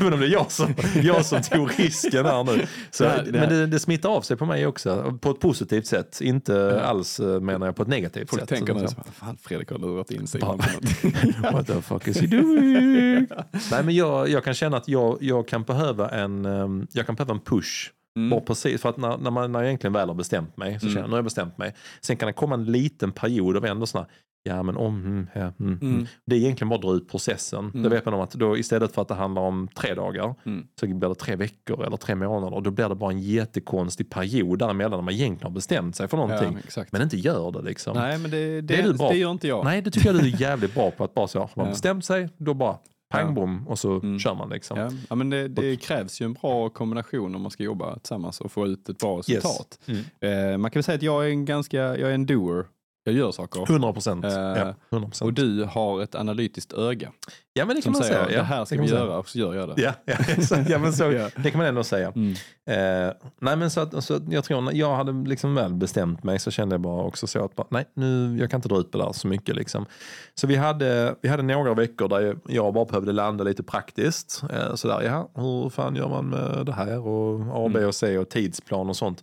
Även 0.00 0.12
om 0.12 0.20
det 0.20 0.26
är 0.26 0.30
jag 0.30 0.50
som, 0.52 0.74
jag 1.02 1.26
som 1.26 1.42
tog 1.42 1.70
risken 1.80 2.24
här 2.24 2.44
nu. 2.44 2.66
Så, 2.90 3.04
Det 3.04 3.10
här- 3.10 3.22
det 3.32 3.38
här- 3.38 3.46
Men 3.48 3.58
det, 3.58 3.66
det 3.66 3.78
smittar 3.78 4.08
av 4.08 4.20
sig 4.20 4.36
på 4.36 4.46
mig 4.46 4.66
också. 4.66 5.18
På 5.20 5.30
ett 5.30 5.40
positivt 5.40 5.86
sätt. 5.86 6.20
Inte 6.20 6.52
Ja. 6.52 6.80
alls 6.80 7.20
eh, 7.20 7.40
menar 7.40 7.66
jag 7.66 7.76
på 7.76 7.82
ett 7.82 7.88
negativt 7.88 8.30
Folk 8.30 8.40
sätt. 8.42 8.48
tänker 8.48 8.72
Så- 8.74 8.80
nu, 8.80 8.88
så- 8.88 8.94
fan 9.12 9.36
Fredrik 9.42 9.70
har 9.70 9.78
lurat 9.78 10.10
in 10.10 10.26
sig. 10.26 10.40
What 11.52 11.66
the 11.66 11.82
fuck 11.82 12.08
is 12.08 12.20
he 12.20 12.26
doing? 12.26 13.26
Nej 13.70 13.84
men 13.84 13.94
jag, 13.94 14.28
jag 14.28 14.44
kan 14.44 14.54
känna 14.54 14.76
att 14.76 14.88
jag, 14.88 15.18
jag 15.20 15.48
kan 15.48 15.62
behöva 15.62 16.08
en, 16.10 16.44
ehm, 16.46 16.86
jag 16.92 17.06
kan 17.06 17.14
behöva 17.14 17.34
en 17.34 17.40
push. 17.40 17.90
Mm. 18.16 18.30
Bara 18.30 18.40
precis, 18.40 18.80
för 18.82 18.88
att 18.88 18.96
när, 18.96 19.18
när, 19.18 19.30
man, 19.30 19.52
när 19.52 19.58
jag 19.60 19.66
egentligen 19.66 19.92
väl 19.92 20.08
har 20.08 20.14
bestämt 20.14 20.56
mig, 20.56 20.80
så 20.80 20.86
Mm. 20.86 20.94
känner 20.94 21.00
jag 21.02 21.08
nu 21.08 21.12
har 21.12 21.18
jag 21.18 21.24
bestämt 21.24 21.58
mig. 21.58 21.74
Sen 22.00 22.16
kan 22.16 22.26
det 22.26 22.32
komma 22.32 22.54
en 22.54 22.64
liten 22.64 23.12
period 23.12 23.56
av 23.56 23.64
ändå 23.64 23.86
sådana, 23.86 24.08
ja 24.44 24.62
men 24.62 24.76
om, 24.76 24.94
mm, 25.04 25.26
ja, 25.34 25.40
mm, 25.40 25.54
mm. 25.60 25.78
Mm. 25.94 26.06
Det 26.26 26.36
är 26.36 26.40
egentligen 26.40 26.68
bara 26.68 26.74
att 26.74 26.82
dra 26.82 26.92
ut 26.94 27.08
processen. 27.10 27.58
Mm. 27.64 27.82
Det 27.82 27.88
vet 27.88 28.04
man 28.04 28.14
om 28.14 28.20
att 28.20 28.30
då 28.32 28.56
istället 28.56 28.92
för 28.94 29.02
att 29.02 29.08
det 29.08 29.14
handlar 29.14 29.42
om 29.42 29.68
tre 29.76 29.94
dagar 29.94 30.34
Mm. 30.46 30.66
så 30.80 30.86
blir 30.86 31.08
det 31.08 31.14
tre 31.14 31.36
veckor 31.36 31.86
eller 31.86 31.96
tre 31.96 32.14
månader 32.14 32.54
och 32.56 32.62
då 32.62 32.70
blir 32.70 32.88
det 32.88 32.94
bara 32.94 33.10
en 33.10 33.20
jättekonstig 33.20 34.10
period 34.10 34.58
däremellan 34.58 34.90
när 34.98 35.02
man 35.04 35.14
egentligen 35.14 35.46
har 35.46 35.54
bestämt 35.54 35.96
sig 35.96 36.08
för 36.08 36.16
någonting. 36.16 36.58
Ja. 36.76 36.84
Men 36.90 37.02
inte 37.02 37.16
gör 37.16 37.50
det 37.52 37.62
liksom. 37.62 37.96
Nej, 37.96 38.18
men 38.18 38.30
det, 38.30 38.36
det, 38.46 38.60
Det 38.60 38.76
är 38.76 38.82
du 38.82 38.94
bra 38.94 39.08
det 39.08 39.16
gör 39.16 39.30
inte 39.30 39.48
jag. 39.48 39.64
Nej, 39.64 39.82
det 39.82 39.90
tycker 39.90 40.12
jag 40.12 40.22
du 40.22 40.28
är 40.32 40.40
jävligt 40.40 40.74
bra 40.74 40.90
på. 40.90 41.04
Att 41.04 41.14
bara 41.14 41.26
så, 41.28 41.38
har 41.38 41.50
man 41.54 41.66
Ja. 41.66 41.70
bestämt 41.72 42.04
sig, 42.04 42.28
då 42.36 42.54
bara 42.54 42.78
pang 43.08 43.34
bom 43.34 43.68
och 43.68 43.78
så 43.78 43.92
Mm. 44.00 44.18
kör 44.18 44.34
man 44.34 44.48
liksom. 44.48 44.78
Ja, 44.78 44.90
ja, 45.08 45.14
men 45.14 45.30
det, 45.30 45.48
det 45.48 45.76
krävs 45.76 46.20
ju 46.20 46.24
en 46.24 46.32
bra 46.32 46.68
kombination 46.68 47.34
om 47.34 47.42
man 47.42 47.50
ska 47.50 47.62
jobba 47.62 47.98
tillsammans 47.98 48.40
och 48.40 48.52
få 48.52 48.66
ut 48.66 48.88
ett 48.88 48.98
bra 48.98 49.16
Yes. 49.18 49.28
resultat. 49.28 49.78
Mm. 49.86 50.52
Eh, 50.52 50.58
man 50.58 50.70
kan 50.70 50.78
väl 50.78 50.84
säga 50.84 50.96
att 50.96 51.02
jag 51.02 51.24
är 51.26 51.28
en 51.30 51.44
ganska, 51.44 51.76
jag 51.78 52.10
är 52.10 52.14
en 52.14 52.26
doer. 52.26 52.64
Jag 53.06 53.14
gör 53.14 53.32
saker. 53.32 53.62
100 53.72 53.92
procent. 53.92 54.24
Eh, 54.24 54.32
ja, 54.32 54.74
100 54.90 55.10
Och 55.20 55.32
du 55.32 55.64
har 55.64 56.02
ett 56.02 56.14
analytiskt 56.14 56.72
öga 56.72 57.12
Ja, 57.52 57.64
men 57.66 57.76
det 57.76 57.82
kan 57.82 57.92
man 57.92 58.02
säger 58.02 58.14
säga. 58.14 58.30
Ja, 58.30 58.38
det 58.38 58.44
här 58.44 58.64
ska 58.64 58.76
kan 58.76 58.84
vi 58.84 58.90
göra 58.90 59.18
och 59.18 59.28
så 59.28 59.38
gör 59.38 59.54
jag 59.54 59.68
det. 59.76 59.82
Ja, 59.82 59.92
ja, 60.04 60.14
exakt. 60.28 60.70
ja 60.70 60.78
men 60.78 60.92
så, 60.92 61.04
det 61.36 61.50
kan 61.50 61.58
man 61.58 61.66
ändå 61.66 61.84
säga. 61.84 62.12
Mm. 62.16 62.30
Eh, 62.66 63.12
nej 63.40 63.56
men 63.56 63.70
så 63.70 63.80
att, 63.80 64.04
så 64.04 64.20
jag 64.28 64.44
tror 64.44 64.60
när 64.60 64.72
jag 64.72 64.96
hade 64.96 65.28
liksom 65.28 65.54
väl 65.54 65.74
bestämt 65.74 66.24
mig 66.24 66.38
så 66.38 66.50
kände 66.50 66.74
jag 66.74 66.80
bara 66.80 67.02
också 67.02 67.26
så 67.26 67.44
att 67.44 67.54
bara, 67.56 67.66
nej 67.70 67.84
nu, 67.94 68.36
jag 68.40 68.50
kan 68.50 68.58
inte 68.58 68.68
dra 68.68 68.78
ut 68.78 68.90
på 68.92 68.98
det 68.98 69.04
där 69.04 69.12
så 69.12 69.28
mycket 69.28 69.56
liksom. 69.56 69.86
Så 70.34 70.46
vi 70.46 70.56
hade, 70.56 71.14
vi 71.22 71.28
hade 71.28 71.42
några 71.42 71.74
veckor 71.74 72.08
där 72.08 72.20
jag- 72.20 72.40
jag 72.48 72.74
bara 72.74 72.84
behövde 72.84 73.12
landa 73.12 73.44
lite 73.44 73.62
praktiskt. 73.62 74.42
Eh, 74.50 74.74
sådär, 74.74 75.02
ja, 75.02 75.30
hur 75.34 75.68
fan 75.70 75.96
gör 75.96 76.08
man 76.08 76.28
med 76.28 76.66
det 76.66 76.72
här 76.72 76.98
och 77.06 77.40
A, 77.40 77.68
B 77.68 77.76
Mm. 77.78 77.88
och 77.88 77.94
C 77.94 78.18
och 78.18 78.28
tidsplan 78.28 78.88
och 78.88 78.96
sånt. 78.96 79.22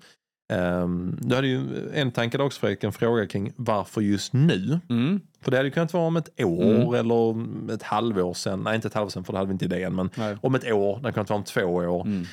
Um, 0.53 1.17
du 1.21 1.35
hade 1.35 1.47
ju 1.47 1.89
en 1.93 2.11
tanke 2.11 2.37
där 2.37 2.45
också 2.45 2.59
Fredrik, 2.59 2.83
en 2.83 2.91
fråga 2.91 3.25
kring 3.27 3.51
varför 3.55 4.01
just 4.01 4.33
nu? 4.33 4.79
Mm. 4.89 5.19
För 5.41 5.51
det 5.51 5.57
hade 5.57 5.67
ju 5.69 5.73
kunnat 5.73 5.93
vara 5.93 6.03
om 6.07 6.17
ett 6.17 6.41
år 6.43 6.63
Mm. 6.63 6.93
eller 6.93 7.73
ett 7.73 7.83
halvår 7.83 8.33
sen. 8.33 8.59
Nej, 8.59 8.75
inte 8.75 8.87
ett 8.87 8.93
halvår 8.93 9.09
sen 9.09 9.23
för 9.23 9.33
det 9.33 9.39
hade 9.39 9.47
vi 9.47 9.53
inte 9.53 9.65
idén. 9.65 9.95
Men 9.95 10.09
Nej. 10.15 10.37
om 10.41 10.55
ett 10.55 10.71
år, 10.71 10.95
det 10.95 11.01
hade 11.01 11.11
kunnat 11.11 11.29
vara 11.29 11.37
om 11.37 11.43
två 11.43 11.61
år. 11.63 12.01
Mm. 12.07 12.25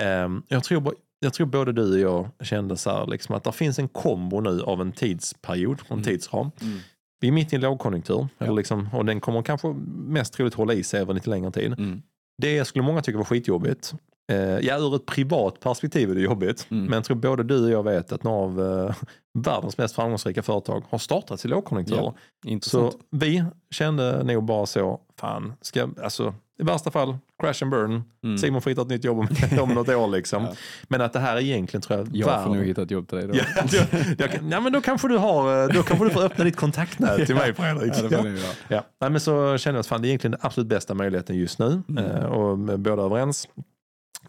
Ehm, 0.00 0.42
jag, 0.48 0.64
tror, 0.64 0.94
jag 1.20 1.34
tror 1.34 1.46
både 1.46 1.72
du 1.72 2.06
och 2.06 2.26
jag 2.40 2.46
kände 2.46 2.76
så 2.76 2.90
här, 2.90 3.06
liksom, 3.06 3.34
att 3.34 3.44
det 3.44 3.52
finns 3.52 3.78
en 3.78 3.88
kombo 3.88 4.40
nu 4.40 4.62
av 4.62 4.80
en 4.80 4.92
tidsperiod, 4.92 5.78
en 5.88 5.92
Mm. 5.92 6.04
tidsram. 6.04 6.50
Mm. 6.62 6.78
Vi 7.20 7.28
är 7.28 7.32
mitt 7.32 7.52
i 7.52 7.56
en 7.56 7.62
lågkonjunktur 7.62 8.28
Ja. 8.38 8.44
eller 8.46 8.54
liksom, 8.56 8.88
och 8.92 9.04
den 9.04 9.20
kommer 9.20 9.42
kanske 9.42 9.68
mest 10.06 10.32
troligt 10.34 10.54
hålla 10.54 10.74
i 10.74 10.82
sig 10.82 11.00
över 11.00 11.14
lite 11.14 11.30
längre 11.30 11.50
tid. 11.50 11.66
Mm. 11.78 12.02
Det 12.42 12.64
skulle 12.64 12.84
många 12.84 13.02
tycka 13.02 13.18
var 13.18 13.24
skitjobbigt. 13.24 13.94
Eh, 14.32 14.58
ja, 14.58 14.78
ur 14.78 14.96
ett 14.96 15.06
privat 15.06 15.60
perspektiv 15.60 16.10
är 16.10 16.14
det 16.14 16.20
jobbigt. 16.20 16.66
Mm. 16.70 16.84
Men 16.84 16.92
jag 16.92 17.04
tror 17.04 17.16
både 17.16 17.42
du 17.42 17.64
och 17.64 17.70
jag 17.70 17.82
vet 17.82 18.12
att 18.12 18.22
några 18.22 18.38
av 18.38 18.86
eh, 18.88 18.94
världens 19.38 19.78
mest 19.78 19.94
framgångsrika 19.94 20.42
företag 20.42 20.84
har 20.90 20.98
startats 20.98 21.44
i 21.44 21.48
lågkonjunktur. 21.48 21.96
Ja. 21.96 22.14
Så 22.62 22.92
vi 23.10 23.44
kände 23.70 24.24
nog 24.24 24.44
bara 24.44 24.66
så, 24.66 25.00
fan, 25.20 25.52
ska, 25.60 25.88
alltså, 26.02 26.34
i 26.60 26.64
värsta 26.64 26.90
fall, 26.90 27.18
crash 27.42 27.62
and 27.62 27.70
burn. 27.70 28.02
Mm. 28.24 28.38
Simon 28.38 28.62
får 28.62 28.70
hitta 28.70 28.82
ett 28.82 28.88
nytt 28.88 29.04
jobb 29.04 29.18
om, 29.18 29.28
om 29.60 29.68
något 29.74 29.88
år 29.88 30.08
liksom. 30.08 30.42
Ja. 30.42 30.54
Men 30.88 31.00
att 31.00 31.12
det 31.12 31.18
här 31.18 31.36
är 31.36 31.40
egentligen 31.40 31.82
tror 31.82 31.98
jag, 31.98 32.08
Jag 32.12 32.44
får 32.44 32.54
nog 32.54 32.64
hitta 32.64 32.82
ett 32.82 32.90
jobb 32.90 33.08
till 33.08 33.18
dig 33.18 33.26
då. 33.26 33.34
Ja, 33.38 33.44
jag, 33.72 33.86
jag, 34.18 34.52
ja, 34.52 34.60
men 34.60 34.72
då 34.72 34.80
kanske 34.80 35.08
du 35.08 35.16
har, 35.16 35.62
eh, 35.62 35.74
då 35.74 35.82
kanske 35.82 36.04
du 36.04 36.10
får 36.10 36.22
öppna 36.22 36.44
ditt 36.44 36.56
kontaktnät 36.56 37.26
till 37.26 37.34
mig 37.34 37.54
Fredrik. 37.54 37.92
Ja, 37.96 38.20
det 38.20 38.30
Ja. 38.30 38.52
Ja. 38.68 38.84
Nej, 39.00 39.10
men 39.10 39.20
så 39.20 39.58
känner 39.58 39.76
jag 39.76 39.80
att 39.80 39.86
fan, 39.86 40.02
det 40.02 40.06
är 40.06 40.08
egentligen 40.08 40.32
den 40.32 40.40
absolut 40.42 40.68
bästa 40.68 40.94
möjligheten 40.94 41.36
just 41.36 41.58
nu. 41.58 41.82
Mm. 41.88 42.04
Eh, 42.04 42.24
och 42.24 42.58
båda 42.58 43.02
överens. 43.02 43.48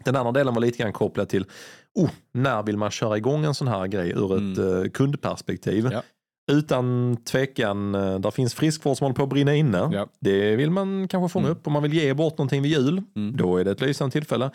Den 0.04 0.16
andra 0.16 0.32
delen 0.32 0.54
var 0.54 0.60
lite 0.60 0.78
grann 0.78 0.92
kopplad 0.92 1.28
till 1.28 1.44
oh, 1.94 2.10
när 2.32 2.62
vill 2.62 2.76
man 2.76 2.90
köra 2.90 3.16
igång 3.16 3.44
en 3.44 3.54
sån 3.54 3.68
här 3.68 3.86
grej 3.86 4.10
ur 4.10 4.32
ett 4.34 4.58
Mm. 4.58 4.82
eh, 4.82 4.90
kundperspektiv. 4.90 5.88
Ja. 5.92 6.02
Utan 6.52 7.16
tvekan, 7.24 7.94
eh, 7.94 8.18
där 8.18 8.30
finns 8.30 8.54
friskvård 8.54 8.96
som 8.96 9.04
håller 9.04 9.14
på 9.14 9.22
att 9.22 9.28
brinna 9.28 9.54
inne. 9.54 9.90
Ja. 9.92 10.06
Det 10.20 10.56
vill 10.56 10.70
man 10.70 11.08
kanske 11.08 11.32
fånga 11.32 11.46
Mm. 11.46 11.58
upp. 11.58 11.66
Om 11.66 11.72
man 11.72 11.82
vill 11.82 11.92
ge 11.94 12.14
bort 12.14 12.38
någonting 12.38 12.62
vid 12.62 12.72
jul, 12.72 13.02
Mm. 13.16 13.36
då 13.36 13.56
är 13.56 13.64
det 13.64 13.70
ett 13.70 13.80
lysande 13.80 14.12
tillfälle. 14.12 14.50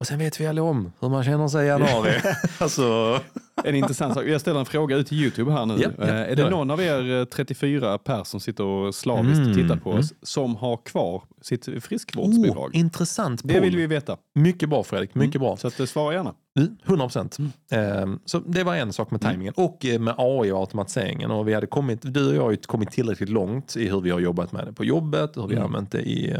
Och 0.00 0.06
sen 0.06 0.18
vet 0.18 0.40
vi 0.40 0.46
alla 0.46 0.62
om 0.62 0.92
hur 1.00 1.08
man 1.08 1.24
känner 1.24 1.48
sig 1.48 1.64
i 1.64 1.68
januari. 1.68 2.10
alltså, 2.58 3.20
En 3.64 3.74
intressant 3.74 4.14
sak. 4.14 4.24
Jag 4.24 4.40
ställer 4.40 4.60
en 4.60 4.66
fråga 4.66 4.96
ut 4.96 5.06
till 5.06 5.22
YouTube 5.22 5.52
här 5.52 5.66
nu. 5.66 5.74
Ja, 5.78 5.88
ja, 5.98 6.04
Eh, 6.04 6.14
är 6.32 6.36
det 6.36 6.50
någon 6.50 6.70
av 6.70 6.80
er 6.80 7.18
eh, 7.20 7.24
34 7.24 7.98
pers 7.98 8.26
som 8.26 8.40
sitter 8.40 8.64
och 8.64 8.94
slaviskt 8.94 9.38
Mm, 9.38 9.54
tittar 9.54 9.76
på 9.76 9.90
mm. 9.90 10.00
oss 10.00 10.12
som 10.22 10.56
har 10.56 10.76
kvar 10.76 11.22
sitt 11.42 11.68
friskvårdsbidrag? 11.84 12.70
oh, 12.74 12.78
intressant 12.78 13.40
det 13.44 13.60
vill 13.60 13.76
vi 13.76 13.86
veta. 13.86 14.16
Mycket 14.34 14.68
bra 14.68 14.82
Fredrik, 14.84 15.14
mycket 15.14 15.40
bra. 15.40 15.56
Så 15.56 15.66
att, 15.66 15.80
eh, 15.80 15.86
svara 15.86 16.14
gärna. 16.14 16.34
Mm, 16.58 16.76
100 16.84 17.04
procent. 17.06 17.38
Mm. 17.70 18.18
Så 18.24 18.38
det 18.38 18.62
var 18.64 18.74
en 18.74 18.92
sak 18.92 19.10
med 19.10 19.20
tajmingen 19.20 19.54
och 19.56 19.84
eh, 19.86 19.98
med 20.00 20.14
AI 20.18 20.50
och 20.50 20.60
automatiseringen. 20.60 21.30
Och 21.30 21.48
vi 21.48 21.54
hade 21.54 21.66
kommit, 21.66 21.98
du 22.02 22.28
och 22.28 22.34
jag 22.34 22.42
har 22.42 22.50
ju 22.50 22.56
kommit 22.56 22.90
tillräckligt 22.90 23.28
långt 23.28 23.76
i 23.76 23.88
hur 23.88 24.00
vi 24.00 24.10
har 24.10 24.20
jobbat 24.20 24.52
med 24.52 24.66
det 24.66 24.72
på 24.72 24.84
jobbet, 24.84 25.30
hur 25.36 25.46
vi 25.46 25.54
har 25.54 25.62
Mm. 25.64 25.66
använt 25.74 25.90
det 25.92 26.00
i, 26.02 26.36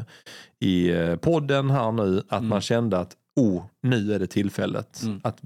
i 0.60 0.90
eh, 0.90 1.16
podden 1.16 1.70
här 1.70 1.92
nu. 1.92 2.18
Att 2.28 2.38
Mm. 2.38 2.48
man 2.48 2.60
kände 2.60 2.98
att 2.98 3.10
oh, 3.36 3.62
nu 3.82 4.12
är 4.14 4.18
det 4.18 4.26
tillfället 4.26 5.02
Mm. 5.02 5.20
att 5.24 5.40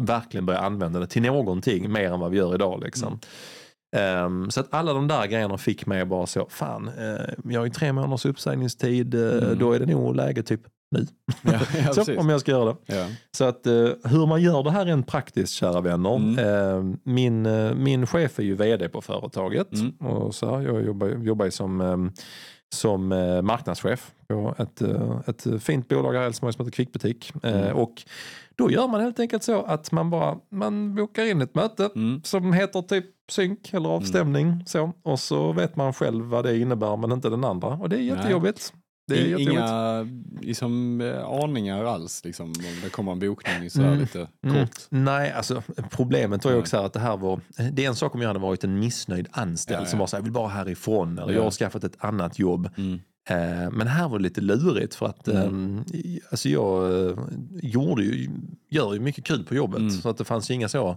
verkligen 0.00 0.46
börja 0.46 0.60
använda 0.60 1.00
det 1.00 1.06
till 1.06 1.22
någonting 1.22 1.92
mer 1.92 2.12
än 2.12 2.20
vad 2.20 2.30
vi 2.30 2.36
gör 2.38 2.54
idag. 2.54 2.82
Liksom. 2.84 3.08
Mm. 3.08 4.24
Ehm, 4.24 4.50
så 4.50 4.60
att 4.60 4.66
alla 4.74 4.92
de 4.92 5.08
där 5.08 5.26
grejerna 5.26 5.58
fick 5.58 5.86
mig 5.86 6.04
bara 6.04 6.26
så, 6.26 6.46
fan, 6.50 6.88
eh, 6.98 7.34
jag 7.52 7.60
har 7.60 7.64
ju 7.66 7.72
tre 7.72 7.92
månaders 7.92 8.26
uppsägningstid, 8.26 9.14
eh, 9.14 9.20
Mm. 9.44 9.58
då 9.58 9.72
är 9.72 9.78
det 9.80 9.86
nog 9.86 10.16
läge 10.16 10.42
typ 10.42 10.60
nu. 10.90 11.06
Ja, 11.42 11.60
ja, 11.86 11.92
så, 12.04 12.18
om 12.18 12.28
jag 12.28 12.40
ska 12.40 12.50
göra 12.50 12.64
det. 12.86 12.96
Ja. 12.96 13.06
Så 13.36 13.44
att 13.44 13.66
eh, 13.66 13.72
hur 14.04 14.26
man 14.26 14.42
gör 14.42 14.62
det 14.62 14.70
här 14.70 14.84
rent 14.84 15.06
praktiskt 15.06 15.52
kära 15.52 15.80
vänner. 15.80 16.16
Mm. 16.16 16.38
Eh, 16.38 16.96
min, 17.02 17.42
min 17.84 18.06
chef 18.06 18.38
är 18.38 18.42
ju 18.42 18.54
vd 18.54 18.88
på 18.88 19.00
företaget. 19.00 19.72
Mm. 19.74 19.96
Och 19.96 20.34
så 20.34 20.50
här, 20.56 20.62
jag 20.62 20.84
jobbar, 20.84 21.08
jobbar 21.08 21.44
ju 21.44 21.50
som, 21.50 21.80
eh, 21.80 21.96
som 22.74 23.12
eh, 23.12 23.42
marknadschef 23.42 24.12
på 24.28 24.54
ett, 24.58 24.82
eh, 24.82 25.20
ett 25.26 25.46
fint 25.62 25.88
bolag 25.88 26.12
här 26.12 26.20
i 26.20 26.24
Helsingborg 26.24 26.52
som 26.52 26.64
heter 26.64 26.76
Kvickbutik. 26.76 27.32
Eh, 27.42 27.60
Mm. 27.62 27.76
och 27.76 28.02
då 28.56 28.70
gör 28.70 28.88
man 28.88 29.00
helt 29.00 29.20
enkelt 29.20 29.42
så 29.42 29.62
att 29.62 29.92
man 29.92 30.10
bara 30.10 30.36
man 30.50 30.94
bokar 30.94 31.24
in 31.24 31.42
ett 31.42 31.54
möte 31.54 31.90
Mm. 31.96 32.20
som 32.24 32.52
heter 32.52 32.82
typ 32.82 33.04
synk 33.30 33.72
eller 33.74 33.88
avstämning. 33.88 34.62
Så, 34.66 34.92
och 35.02 35.20
så 35.20 35.52
vet 35.52 35.76
man 35.76 35.92
själv 35.92 36.24
vad 36.24 36.44
det 36.44 36.58
innebär 36.58 36.96
men 36.96 37.12
inte 37.12 37.30
den 37.30 37.44
andra. 37.44 37.68
Och 37.68 37.88
det 37.88 37.96
är 37.96 38.00
jättejobbigt. 38.00 38.72
Det 39.08 39.32
är. 39.32 39.38
Inga 39.38 40.06
liksom, 40.40 41.00
eh, 41.00 41.24
aningar 41.28 41.84
alls 41.84 42.24
liksom, 42.24 42.46
om 42.46 42.52
det 42.82 42.90
kommer 42.90 43.12
en 43.12 43.18
bokning 43.18 43.70
så 43.70 43.82
Mm. 43.82 43.98
lite 43.98 44.28
Mm. 44.44 44.56
kort. 44.66 44.76
Nej, 44.88 45.32
alltså 45.32 45.62
problemet 45.90 46.44
var 46.44 46.52
ju 46.52 46.58
också 46.58 46.76
att 46.76 46.92
det 46.92 47.00
här 47.00 47.16
var, 47.16 47.40
det 47.72 47.84
är 47.84 47.88
en 47.88 47.94
sak 47.96 48.14
om 48.14 48.20
jag 48.20 48.28
hade 48.28 48.40
varit 48.40 48.64
en 48.64 48.78
missnöjd 48.78 49.28
anställd 49.30 49.80
Ja, 49.82 49.86
som 49.86 49.96
ja. 49.98 50.02
var 50.02 50.06
så 50.06 50.16
här, 50.16 50.20
jag 50.20 50.24
vill 50.24 50.32
bara 50.32 50.48
härifrån 50.48 51.18
eller 51.18 51.32
Ja. 51.32 51.36
jag 51.36 51.42
har 51.44 51.50
skaffat 51.50 51.84
ett 51.84 51.96
annat 51.98 52.38
jobb. 52.38 52.68
Mm. 52.76 53.00
Eh, 53.28 53.70
men 53.72 53.86
här 53.86 54.08
var 54.08 54.18
det 54.18 54.22
lite 54.22 54.40
lurigt 54.40 54.94
för 54.94 55.06
att 55.06 55.28
Mm. 55.28 55.78
eh, 55.78 55.94
i- 56.00 56.20
alltså 56.30 56.48
jag 56.48 57.06
eh, 57.10 57.18
gjorde 57.62 58.02
ju, 58.02 58.30
gör 58.70 58.94
ju 58.94 59.00
mycket 59.00 59.24
kul 59.24 59.44
på 59.44 59.54
jobbet 59.54 59.78
Mm. 59.78 59.90
så 59.90 60.08
att 60.08 60.16
det 60.18 60.24
fanns 60.24 60.50
ju 60.50 60.54
inga 60.54 60.68
så 60.68 60.96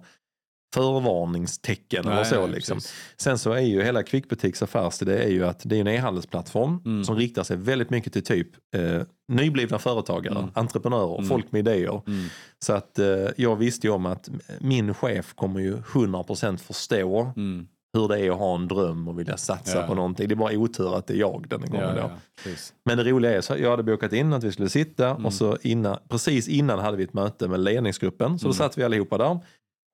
förvarningstecken 0.73 2.05
eller 2.05 2.15
Nej, 2.15 2.25
så. 2.25 2.41
nej, 2.41 2.55
liksom. 2.55 2.79
Sen 3.17 3.37
så 3.37 3.51
är 3.51 3.59
ju 3.59 3.83
hela 3.83 4.03
Kvickbutiks 4.03 4.63
affärsidé 4.63 5.23
är 5.23 5.29
ju 5.29 5.45
att 5.45 5.61
det 5.65 5.75
är 5.77 5.81
en 5.81 5.87
e-handelsplattform 5.87 6.81
Mm. 6.85 7.03
som 7.03 7.15
riktar 7.15 7.43
sig 7.43 7.57
väldigt 7.57 7.89
mycket 7.89 8.13
till 8.13 8.23
typ 8.23 8.47
eh, 8.75 9.01
nyblivna 9.27 9.79
företagare, 9.79 10.37
Mm. 10.39 10.51
entreprenörer, 10.53 11.15
Mm. 11.17 11.29
folk 11.29 11.51
med 11.51 11.59
idéer. 11.59 12.01
Mm. 12.07 12.25
Så 12.59 12.73
att 12.73 12.99
eh, 12.99 13.07
jag 13.37 13.55
visste 13.55 13.87
ju 13.87 13.93
om 13.93 14.05
att 14.05 14.29
min 14.59 14.93
chef 14.93 15.33
kommer 15.35 15.59
ju 15.59 15.77
100% 15.77 16.57
förstå 16.57 17.33
Mm. 17.35 17.67
hur 17.93 18.07
det 18.07 18.19
är 18.19 18.31
att 18.31 18.37
ha 18.37 18.55
en 18.55 18.67
dröm 18.67 19.07
och 19.07 19.19
vilja 19.19 19.37
satsa 19.37 19.79
Ja. 19.81 19.87
på 19.87 19.95
någonting. 19.95 20.27
Det 20.27 20.33
är 20.33 20.35
bara 20.35 20.53
otur 20.57 20.95
att 20.97 21.07
det 21.07 21.13
är 21.13 21.17
jag 21.17 21.45
den 21.49 21.61
gången. 21.61 21.95
Ja, 21.95 22.01
då. 22.03 22.11
ja. 22.45 22.51
Men 22.85 22.97
det 22.97 23.03
roliga 23.03 23.37
är 23.37 23.41
så 23.41 23.55
jag 23.57 23.69
hade 23.69 23.83
bokat 23.83 24.13
in 24.13 24.33
att 24.33 24.43
vi 24.43 24.51
skulle 24.51 24.69
sitta 24.69 25.09
Mm. 25.09 25.25
och 25.25 25.33
så 25.33 25.57
innan, 25.61 25.97
precis 26.09 26.47
innan 26.47 26.79
hade 26.79 26.97
vi 26.97 27.03
ett 27.03 27.13
möte 27.13 27.47
med 27.47 27.59
ledningsgruppen. 27.59 28.39
Så 28.39 28.43
då 28.43 28.49
Mm. 28.49 28.53
satt 28.57 28.77
vi 28.77 28.83
allihopa 28.83 29.17
där. 29.17 29.39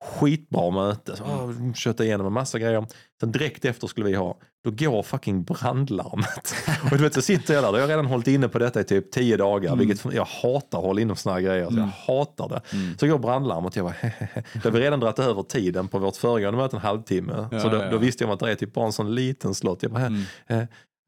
Skitbra 0.04 0.70
möte. 0.70 1.16
Så, 1.16 1.24
Mm. 1.24 1.70
ah, 1.70 1.74
köta 1.74 2.04
igenom 2.04 2.26
en 2.26 2.32
massa 2.32 2.58
grejer. 2.58 2.86
Sen 3.20 3.32
direkt 3.32 3.64
efter 3.64 3.86
skulle 3.86 4.06
vi 4.06 4.14
ha, 4.14 4.36
då 4.64 4.70
går 4.70 5.02
fucking 5.02 5.42
brandlarmet. 5.44 6.54
och 6.82 6.96
du 6.96 7.02
vet 7.02 7.14
så 7.14 7.22
sitter 7.22 7.54
jag 7.54 7.62
där, 7.64 7.68
då 7.68 7.74
har 7.74 7.80
jag 7.80 7.90
redan 7.90 8.06
hållit 8.06 8.26
inne 8.26 8.48
på 8.48 8.58
detta 8.58 8.80
i 8.80 8.84
typ 8.84 9.10
tio 9.12 9.36
dagar. 9.36 9.72
Mm. 9.72 9.86
Vilket 9.88 10.14
jag 10.14 10.24
hatar 10.24 10.78
att 10.78 10.84
hålla 10.84 11.00
inne 11.00 11.14
på 11.14 11.30
här 11.30 11.40
grejer. 11.40 11.64
Så 11.64 11.70
Mm. 11.70 11.80
jag 12.06 12.14
hatar 12.14 12.48
det. 12.48 12.60
Mm. 12.76 12.98
Så 12.98 13.06
går 13.06 13.18
brandlarmet 13.18 13.70
och 13.72 13.76
jag 13.76 13.84
bara 13.86 13.94
hehehe. 14.00 14.42
Då 14.54 14.60
har 14.68 14.70
vi 14.70 14.80
redan 14.80 15.00
dragit 15.00 15.18
över 15.18 15.42
tiden 15.42 15.88
på 15.88 15.98
vårt 15.98 16.16
föregående 16.16 16.58
möte 16.60 16.76
en 16.76 16.82
halvtimme. 16.82 17.48
Ja, 17.50 17.60
så 17.60 17.68
då, 17.68 17.76
ja, 17.76 17.90
då 17.90 17.98
visste 17.98 18.24
jag 18.24 18.30
att 18.32 18.40
det 18.40 18.50
är 18.50 18.54
typ 18.54 18.72
bara 18.74 18.86
en 18.86 18.92
sån 18.92 19.14
liten 19.14 19.54
slott. 19.54 19.82
Jag 19.82 19.92
bara, 19.92 20.06
Mm. 20.06 20.22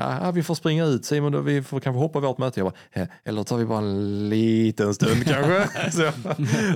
Ja, 0.01 0.31
vi 0.35 0.43
får 0.43 0.55
springa 0.55 0.85
ut 0.85 1.05
Simon, 1.05 1.33
då 1.33 1.41
vi 1.41 1.63
får 1.63 1.81
kanske 1.81 1.99
hoppa 2.01 2.21
vårt 2.21 2.39
möte. 2.39 2.61
Jag 2.61 2.67
bara, 2.67 3.03
"Eh, 3.03 3.09
eller 3.25 3.45
tar 3.45 3.57
vi 3.57 3.65
bara 3.65 3.79
en 3.79 4.29
liten 4.29 4.95
stund 4.95 5.25
kanske? 5.27 5.91
så, 5.93 6.11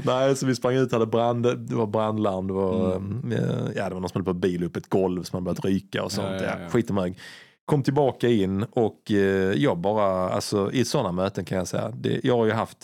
nej, 0.05 0.37
så 0.37 0.47
vi 0.47 0.55
sprang 0.55 0.75
ut, 0.75 0.93
hade 0.93 1.07
brand, 1.07 1.43
det 1.69 1.75
var 1.75 1.87
brandlarm, 1.87 2.47
det 2.47 2.53
var, 2.53 2.97
Mm. 2.97 3.33
eh, 3.33 3.41
ja, 3.77 3.89
det 3.89 3.95
var 3.95 4.01
någon 4.01 4.09
som 4.09 4.19
höll 4.19 4.25
på 4.25 4.31
att 4.31 4.37
bil 4.37 4.65
upp 4.65 4.77
ett 4.77 4.89
golv 4.89 5.23
som 5.23 5.37
hade 5.37 5.45
börjat 5.45 5.65
ryka 5.65 6.05
och 6.05 6.13
sånt. 6.13 6.27
Ja, 6.31 6.35
Ja, 6.37 6.43
ja, 6.43 6.61
ja. 6.63 6.69
Skit 6.69 6.91
i 6.91 6.93
mig. 6.93 7.17
Kom 7.65 7.83
tillbaka 7.83 8.29
in 8.29 8.63
och 8.63 9.11
eh, 9.11 9.53
jag 9.63 9.79
bara, 9.79 10.31
alltså 10.31 10.73
i 10.73 10.85
sådana 10.85 11.13
möten 11.13 11.45
kan 11.45 11.59
jag 11.59 11.69
säga, 11.69 11.91
det, 11.91 12.21
jag 12.25 12.37
har 12.37 12.47
ju 12.47 12.53
haft 12.53 12.79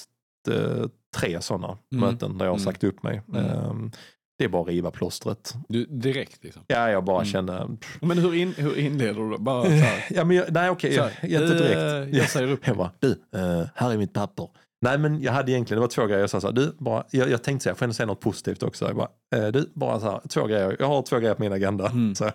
eh, 0.51 0.86
tre 1.16 1.41
sådana 1.41 1.78
Mm. 1.93 2.05
möten 2.11 2.39
där 2.39 2.45
jag 2.45 2.53
har 2.53 2.57
Mm. 2.59 2.64
sagt 2.64 2.84
upp 2.84 3.03
mig. 3.03 3.22
Mm. 3.34 3.91
Det 4.39 4.45
är 4.45 4.49
bara 4.49 4.62
att 4.62 4.68
riva 4.68 4.91
plåstret. 4.91 5.55
Du, 5.68 5.84
direkt 5.84 6.45
liksom. 6.45 6.62
Ja, 6.66 6.91
jag 6.91 7.05
bara 7.05 7.16
Mm. 7.16 7.26
känner, 7.32 7.68
Men 8.01 8.18
hur, 8.18 8.34
in, 8.34 8.55
hur 8.57 8.78
inleder 8.78 9.14
du 9.20 9.30
då? 9.30 9.39
Bara 9.39 9.64
så 9.64 9.70
här, 9.70 10.05
ja, 10.11 10.24
men 10.24 10.36
jag, 10.36 10.53
nej 10.53 10.70
okej, 10.70 10.95
jag, 10.95 11.05
här, 11.05 11.24
inte 11.43 11.55
direkt. 11.55 12.12
"Eh, 12.12 12.18
Jag 12.18 12.28
säger 12.30 12.53
upp. 12.53 12.66
Jag 12.66 12.76
bara, 12.76 12.91
du, 12.99 13.11
eh, 13.34 13.64
här 13.74 13.93
är 13.93 13.97
mitt 13.97 14.12
papper. 14.12 14.49
Nej 14.82 14.99
men 14.99 15.22
jag 15.22 15.32
hade 15.32 15.53
egentligen, 15.53 15.76
det 15.76 15.80
var 15.80 15.89
två 15.89 16.07
grejer. 16.07 16.20
Jag 16.20 16.30
sa 16.30 16.41
så 16.41 16.47
här, 16.47 16.55
du, 16.55 16.74
bara, 16.78 17.05
jag, 17.11 17.30
jag 17.30 17.43
tänkte 17.43 17.62
säga, 17.62 17.70
jag 17.70 17.78
får 17.78 17.84
ändå 17.84 17.95
säga 17.95 18.07
något 18.07 18.20
positivt 18.20 18.62
också. 18.62 18.86
Jag 18.86 18.97
bara, 18.97 19.09
eh, 19.36 19.47
du, 19.53 19.70
bara 19.74 20.01
så 20.01 20.11
här, 20.11 20.20
två 20.28 20.47
grejer. 20.47 20.76
Jag 20.78 20.86
har 20.86 21.03
två 21.03 21.18
grejer 21.18 21.34
på 21.34 21.43
min 21.43 21.53
agenda. 21.53 21.86
Mm. 21.86 22.14
Så, 22.14 22.30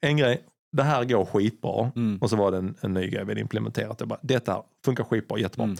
en 0.00 0.16
grej, 0.16 0.42
det 0.76 0.82
här 0.82 1.04
går 1.04 1.24
skitbra. 1.24 1.90
Mm. 1.96 2.18
Och 2.20 2.30
så 2.30 2.36
var 2.36 2.50
det 2.50 2.58
en, 2.58 2.74
en 2.80 2.94
ny 2.94 3.00
grej 3.08 3.24
vi 3.24 3.30
hade 3.30 3.40
implementerat. 3.40 3.96
Jag 4.00 4.08
bara, 4.08 4.18
detta 4.22 4.62
funkar 4.84 5.04
skitbra, 5.04 5.38
jättebra. 5.38 5.64
Mm. 5.64 5.76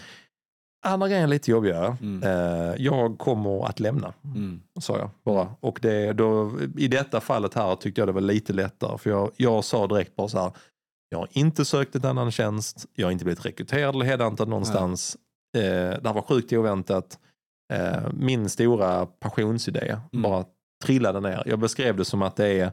Andra 0.82 1.08
grejen 1.08 1.30
lite 1.30 1.50
jobbigare. 1.50 1.96
Mm. 2.00 2.22
Eh, 2.22 2.74
jag 2.78 3.18
kommer 3.18 3.66
att 3.66 3.80
lämna, 3.80 4.14
Mm. 4.24 4.60
sa 4.80 4.98
jag 4.98 5.10
bara. 5.24 5.48
Och 5.60 5.78
det, 5.82 6.12
då, 6.12 6.52
i 6.76 6.88
detta 6.88 7.20
fallet 7.20 7.54
här 7.54 7.76
tyckte 7.76 8.00
jag 8.00 8.08
det 8.08 8.12
var 8.12 8.20
lite 8.20 8.52
lättare. 8.52 8.98
För 8.98 9.10
jag, 9.10 9.30
jag 9.36 9.64
sa 9.64 9.86
direkt 9.86 10.16
bara 10.16 10.28
så 10.28 10.38
här, 10.38 10.52
jag 11.08 11.18
har 11.18 11.28
inte 11.30 11.64
sökt 11.64 11.94
en 11.94 12.04
annan 12.04 12.30
tjänst, 12.30 12.86
jag 12.94 13.06
har 13.06 13.12
inte 13.12 13.24
blivit 13.24 13.46
rekryterad 13.46 13.94
eller 13.94 14.04
headhuntad 14.04 14.48
någonstans. 14.48 15.16
Eh, 15.56 15.62
det 15.62 16.00
här 16.04 16.12
var 16.12 16.22
sjukt 16.22 16.52
oväntat. 16.52 17.18
Eh, 17.72 18.08
min 18.12 18.48
stora 18.48 19.06
passionsidé 19.06 19.96
Mm. 20.12 20.22
bara 20.22 20.44
trillade 20.84 21.20
ner. 21.20 21.42
Jag 21.46 21.58
beskrev 21.58 21.96
det 21.96 22.04
som 22.04 22.22
att 22.22 22.36
det 22.36 22.46
är, 22.48 22.72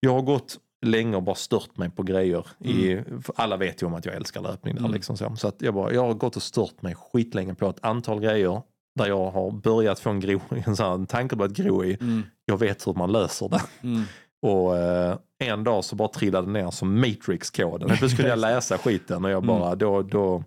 jag 0.00 0.12
har 0.12 0.22
gått 0.22 0.56
länge 0.82 1.16
och 1.16 1.22
bara 1.22 1.34
stört 1.36 1.76
mig 1.76 1.90
på 1.90 2.02
grejer. 2.02 2.46
I, 2.58 2.96
för 3.22 3.34
alla 3.36 3.56
vet 3.56 3.82
ju 3.82 3.86
om 3.86 3.94
att 3.94 4.04
jag 4.06 4.14
älskar 4.14 4.40
löpning. 4.40 4.74
Där, 4.74 4.80
Mm. 4.80 4.92
liksom 4.92 5.16
så. 5.16 5.36
så 5.36 5.48
att 5.48 5.62
jag, 5.62 5.74
bara, 5.74 5.92
jag 5.92 6.02
har 6.06 6.14
gått 6.14 6.36
och 6.36 6.42
stört 6.42 6.82
mig 6.82 6.94
skitlänge 6.94 7.54
på 7.54 7.68
ett 7.68 7.78
antal 7.84 8.20
grejer 8.20 8.62
där 8.98 9.06
jag 9.06 9.30
har 9.30 9.50
börjat 9.50 10.00
få 10.00 10.10
en, 10.10 10.20
gro, 10.20 10.40
en, 10.66 10.76
sån 10.76 10.86
här, 10.86 10.94
en 10.94 11.06
tanke 11.06 11.36
på 11.36 11.44
att 11.44 11.52
gro 11.52 11.84
i. 11.84 11.94
Mm. 12.00 12.22
Jag 12.44 12.58
vet 12.58 12.86
hur 12.86 12.94
man 12.94 13.12
löser 13.12 13.48
det. 13.48 13.62
Mm. 13.82 14.02
Och 14.46 14.76
eh, 14.76 15.16
en 15.38 15.64
dag 15.64 15.84
så 15.84 15.96
bara 15.96 16.08
trillade 16.08 16.50
ner 16.50 16.70
som 16.70 17.00
Matrix-koden. 17.00 17.88
Plötsligt 17.88 18.16
kunde 18.16 18.30
jag 18.30 18.38
läsa 18.50 18.78
skiten 18.78 19.24
och 19.24 19.30
jag 19.30 19.42
bara, 19.44 19.74
då, 19.74 20.02
då, 20.02 20.44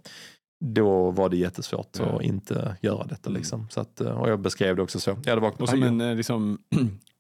då 0.66 1.12
var 1.12 1.30
det 1.30 1.38
jättesvårt 1.38 1.90
Ja. 2.00 2.06
att 2.06 2.22
inte 2.22 2.78
göra 2.82 3.04
detta. 3.04 3.30
Mm. 3.30 3.40
Liksom. 3.40 3.68
Så 3.70 3.82
att, 3.82 4.02
eh, 4.02 4.22
och 4.22 4.30
jag 4.30 4.40
beskrev 4.40 4.76
det 4.76 4.82
också 4.82 5.00
så. 5.00 5.18
Ja, 5.26 5.36
det 5.36 5.42
var, 5.42 5.62
Och 5.62 5.70
som 5.70 5.84
en 5.84 6.18
liksom, 6.18 6.58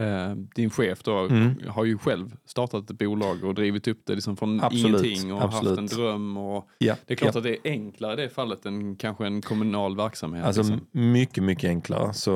Eh, 0.00 0.32
din 0.54 0.70
chef 0.70 1.02
då 1.02 1.18
Mm. 1.18 1.54
har 1.68 1.84
ju 1.84 1.98
själv 1.98 2.36
startat 2.44 2.90
ett 2.90 2.98
bolag 2.98 3.44
och 3.44 3.54
drivit 3.54 3.88
upp 3.88 4.00
det 4.06 4.14
liksom 4.14 4.36
från 4.36 4.60
Absolut, 4.64 5.04
ingenting 5.04 5.32
och 5.34 5.42
absolut. 5.42 5.78
haft 5.78 5.92
en 5.92 5.98
dröm. 5.98 6.36
Och 6.36 6.66
Ja, 6.78 6.94
det 7.06 7.14
är 7.14 7.16
klart 7.16 7.34
ja. 7.34 7.38
att 7.38 7.44
det 7.44 7.50
är 7.68 7.70
enklare 7.72 8.12
i 8.12 8.16
det 8.16 8.28
fallet 8.28 8.66
än 8.66 8.96
kanske 8.96 9.26
en 9.26 9.42
kommunal 9.42 9.96
verksamhet. 9.96 10.44
Alltså 10.44 10.62
liksom. 10.62 10.80
mycket, 10.92 11.44
mycket 11.44 11.68
enklare. 11.68 12.12
Så 12.14 12.32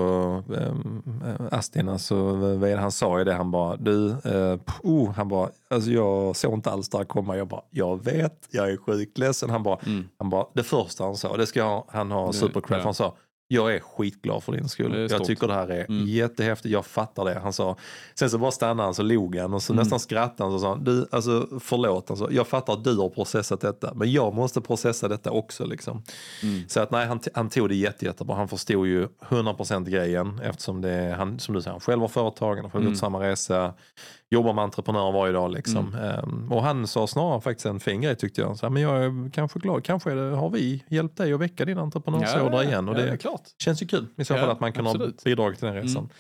um, 0.49 1.03
Astin, 1.51 1.89
alltså, 1.89 2.17
vad 2.35 2.71
han 2.71 2.93
sa 2.93 3.19
ju 3.19 3.25
det, 3.25 3.35
han 3.35 3.51
bara, 3.51 3.77
du, 3.77 4.11
eh, 4.11 4.59
oh, 4.83 5.12
han 5.12 5.29
bara, 5.29 5.49
alltså 5.71 5.91
jag 5.91 6.37
såg 6.37 6.55
inte 6.55 6.71
alls 6.71 6.89
det 6.89 6.99
här 6.99 7.05
komma. 7.05 7.37
Jag 7.37 7.49
bara, 7.49 7.62
jag 7.71 8.05
vet, 8.05 8.49
jag 8.51 8.71
är 8.71 8.77
sjukt 8.77 9.19
ledsen. 9.19 9.51
Han 9.51 9.62
bara, 9.62 9.79
Mm. 9.87 10.05
han 10.19 10.31
bara 10.31 10.47
det 10.55 10.62
första 10.62 11.05
han 11.05 11.17
sa, 11.17 11.37
det 11.37 11.47
ska 11.47 11.85
han 11.89 12.11
ha 12.11 12.27
Det- 12.27 12.33
supercred, 12.33 12.79
ja. 12.81 12.85
han 12.85 12.95
sa, 12.95 13.17
jag 13.49 13.75
är 13.75 13.81
skitglad 13.81 14.43
för 14.43 14.53
din 14.53 14.69
skull. 14.69 15.09
Jag 15.11 15.25
tycker 15.25 15.47
det 15.49 15.55
här 15.55 15.69
är 15.69 15.85
Mm. 15.89 16.07
jättehäftigt, 16.07 16.73
jag 16.73 16.87
fattar 16.87 17.25
det. 17.25 17.39
Han 17.43 17.53
sa, 17.53 17.77
sen 18.15 18.31
så 18.31 18.39
bara 18.39 18.51
stannade 18.51 18.83
han 18.87 18.95
så 18.95 19.03
log 19.03 19.37
han 19.37 19.55
och 19.55 19.63
så 19.63 19.73
Mm. 19.73 19.83
nästan 19.83 20.01
skrattade 20.01 20.45
han 20.45 20.55
och 20.55 20.61
sa, 20.61 20.77
du, 20.77 21.07
alltså 21.11 21.49
förlåt, 21.61 22.11
alltså, 22.11 22.33
jag 22.33 22.47
fattar 22.49 22.73
att 22.73 22.85
du 22.85 22.97
har 22.97 23.09
processat 23.09 23.61
detta, 23.61 23.95
men 23.95 24.13
jag 24.13 24.35
måste 24.35 24.61
processa 24.61 25.09
detta 25.09 25.31
också 25.31 25.65
liksom. 25.67 26.03
Mm. 26.43 26.69
Så 26.69 26.81
att 26.81 26.91
nej, 26.91 27.07
han, 27.07 27.21
han 27.35 27.49
tog 27.49 27.69
det 27.69 27.75
jätte, 27.75 28.05
jättebra. 28.05 28.37
Han 28.37 28.49
förstod 28.49 28.87
ju 28.87 29.09
100% 29.29 29.91
grejen 29.91 30.41
eftersom 30.45 30.81
det 30.81 30.91
är, 30.91 31.15
han, 31.15 31.39
som 31.39 31.55
du 31.55 31.63
säger, 31.63 31.73
han 31.73 31.81
själv 31.81 32.01
har 32.01 32.09
företag, 32.09 32.57
han 32.57 32.65
har 32.71 32.81
Mm. 32.81 32.91
gjort 32.93 32.99
samma 33.01 33.21
resa, 33.21 33.75
jobbar 34.31 34.53
med 34.53 34.64
entreprenörer 34.64 35.12
varje 35.12 35.33
dag 35.33 35.53
liksom. 35.53 35.95
Mm. 35.95 36.05
Ehm, 36.18 36.53
och 36.53 36.62
han 36.62 36.87
sa 36.87 37.07
snarare 37.07 37.41
faktiskt 37.41 37.66
en 37.66 37.81
fin 37.81 38.01
grej 38.01 38.16
tyckte 38.16 38.41
jag. 38.41 38.57
Så 38.59 38.66
här, 38.66 38.70
men 38.70 38.83
jag 38.83 39.05
är 39.05 39.31
kanske 39.33 39.59
glad, 39.59 39.85
kanske 39.85 40.11
det, 40.14 40.37
har 40.37 40.51
vi 40.51 40.85
hjälpt 40.89 41.16
dig 41.16 41.33
att 41.33 41.41
väcka 41.41 41.64
din 41.64 41.79
entreprenörsådra 41.79 42.64
igen. 42.64 42.89
Och 42.89 42.95
ja, 42.95 42.99
det, 42.99 43.07
det 43.07 43.12
är 43.12 43.16
klart. 43.16 43.43
känns 43.62 43.83
ju 43.83 43.87
kul 43.87 44.07
i 44.16 44.25
så 44.25 44.35
Ja, 44.35 44.39
fall 44.39 44.51
att 44.51 44.61
man 44.61 44.72
kan 44.72 44.87
absolut. 44.87 45.20
ha 45.20 45.25
bidragit 45.25 45.59
till 45.59 45.66
den 45.66 45.75
resan. 45.75 45.97
Mm. 46.03 46.11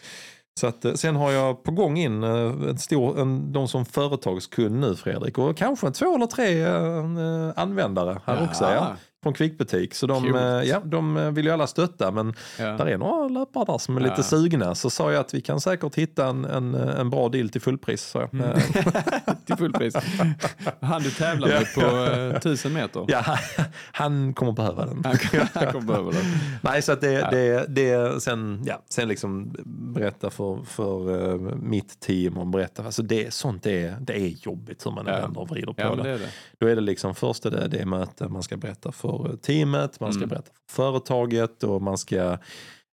Så 0.60 0.66
att, 0.66 0.84
eh, 0.84 0.92
sen 0.92 1.16
har 1.16 1.32
jag 1.32 1.62
på 1.62 1.72
gång 1.72 1.98
in 1.98 2.22
eh, 2.24 2.30
en 2.68 2.78
stor, 2.78 3.20
en, 3.20 3.52
de 3.52 3.68
som 3.68 3.84
företagskund 3.84 4.80
nu 4.80 4.96
Fredrik 4.96 5.38
och 5.38 5.56
kanske 5.56 5.90
två 5.90 6.14
eller 6.14 6.26
tre 6.26 6.62
eh, 6.62 7.52
användare 7.62 8.20
här 8.24 8.36
Ja. 8.36 8.44
också. 8.48 8.64
Ja, 8.64 8.96
från 9.24 9.32
Kvickbutik. 9.34 9.94
Så 9.94 10.06
de, 10.06 10.34
eh, 10.34 10.42
ja, 10.42 10.80
de 10.84 11.16
eh, 11.16 11.30
vill 11.30 11.44
ju 11.44 11.50
alla 11.50 11.66
stötta 11.66 12.10
men 12.10 12.34
Ja. 12.58 12.64
där 12.66 12.86
är 12.86 12.98
några 12.98 13.28
löpare 13.28 13.64
där 13.64 13.78
som 13.78 13.96
är 13.96 14.00
Ja. 14.00 14.06
lite 14.06 14.22
sugna. 14.22 14.74
Så 14.74 14.90
sa 14.90 15.12
jag 15.12 15.20
att 15.20 15.34
vi 15.34 15.40
kan 15.40 15.60
säkert 15.60 15.94
hitta 15.94 16.26
en, 16.26 16.44
en, 16.44 16.74
en 16.74 17.10
bra 17.10 17.28
deal 17.28 17.48
till 17.48 17.60
fullpris. 17.60 18.14
Mm. 18.32 18.40
Eh, 18.50 18.58
Till 19.46 19.56
fullpris. 19.56 19.94
Han 20.80 21.02
du 21.02 21.10
tävlar 21.10 21.48
med 21.48 21.74
på 21.74 21.80
eh, 22.34 22.40
tusen 22.40 22.72
meter. 22.72 23.04
ja, 23.08 23.24
han 23.92 24.34
kommer 24.34 24.52
behöva 24.52 24.86
den. 24.86 25.02
Han, 25.04 25.16
han 25.54 25.72
kommer 25.72 25.86
behöva 25.86 26.10
det. 26.10 26.18
Nej, 26.62 26.82
så 26.82 26.92
att 26.92 27.00
det, 27.00 27.28
det, 27.30 27.66
det 27.68 28.22
sen, 28.22 28.62
ja, 28.66 28.82
sen 28.88 29.08
liksom 29.08 29.54
berätta 29.94 30.30
för, 30.30 30.58
för 30.64 31.28
eh, 31.34 31.38
mitt 31.56 32.00
team 32.00 32.38
och 32.38 32.46
berätta. 32.46 32.84
Alltså 32.84 33.02
det, 33.02 33.34
sånt 33.34 33.62
det 33.62 33.82
är, 33.84 33.96
det 34.00 34.20
är 34.20 34.28
jobbigt 34.46 34.86
hur 34.86 34.90
man 34.90 35.04
Ja. 35.06 35.12
vänder 35.20 35.40
och 35.40 35.48
vrider 35.50 35.72
på 35.72 35.82
Ja, 35.82 35.94
det. 35.94 36.02
det 36.02 36.10
är. 36.10 36.20
Då 36.58 36.66
är 36.66 36.74
det 36.74 36.80
liksom 36.80 37.14
först 37.14 37.46
är 37.46 37.50
det, 37.50 37.68
det 37.68 37.86
möte, 37.86 38.28
man 38.28 38.42
ska 38.42 38.56
berätta 38.56 38.92
för 38.92 39.13
eh, 39.30 39.36
teamet, 39.36 40.00
man 40.00 40.12
ska 40.12 40.18
Mm. 40.20 40.28
berätta 40.28 40.50
för 40.68 40.74
företaget 40.82 41.62
och 41.62 41.82
man 41.82 41.98
ska 41.98 42.38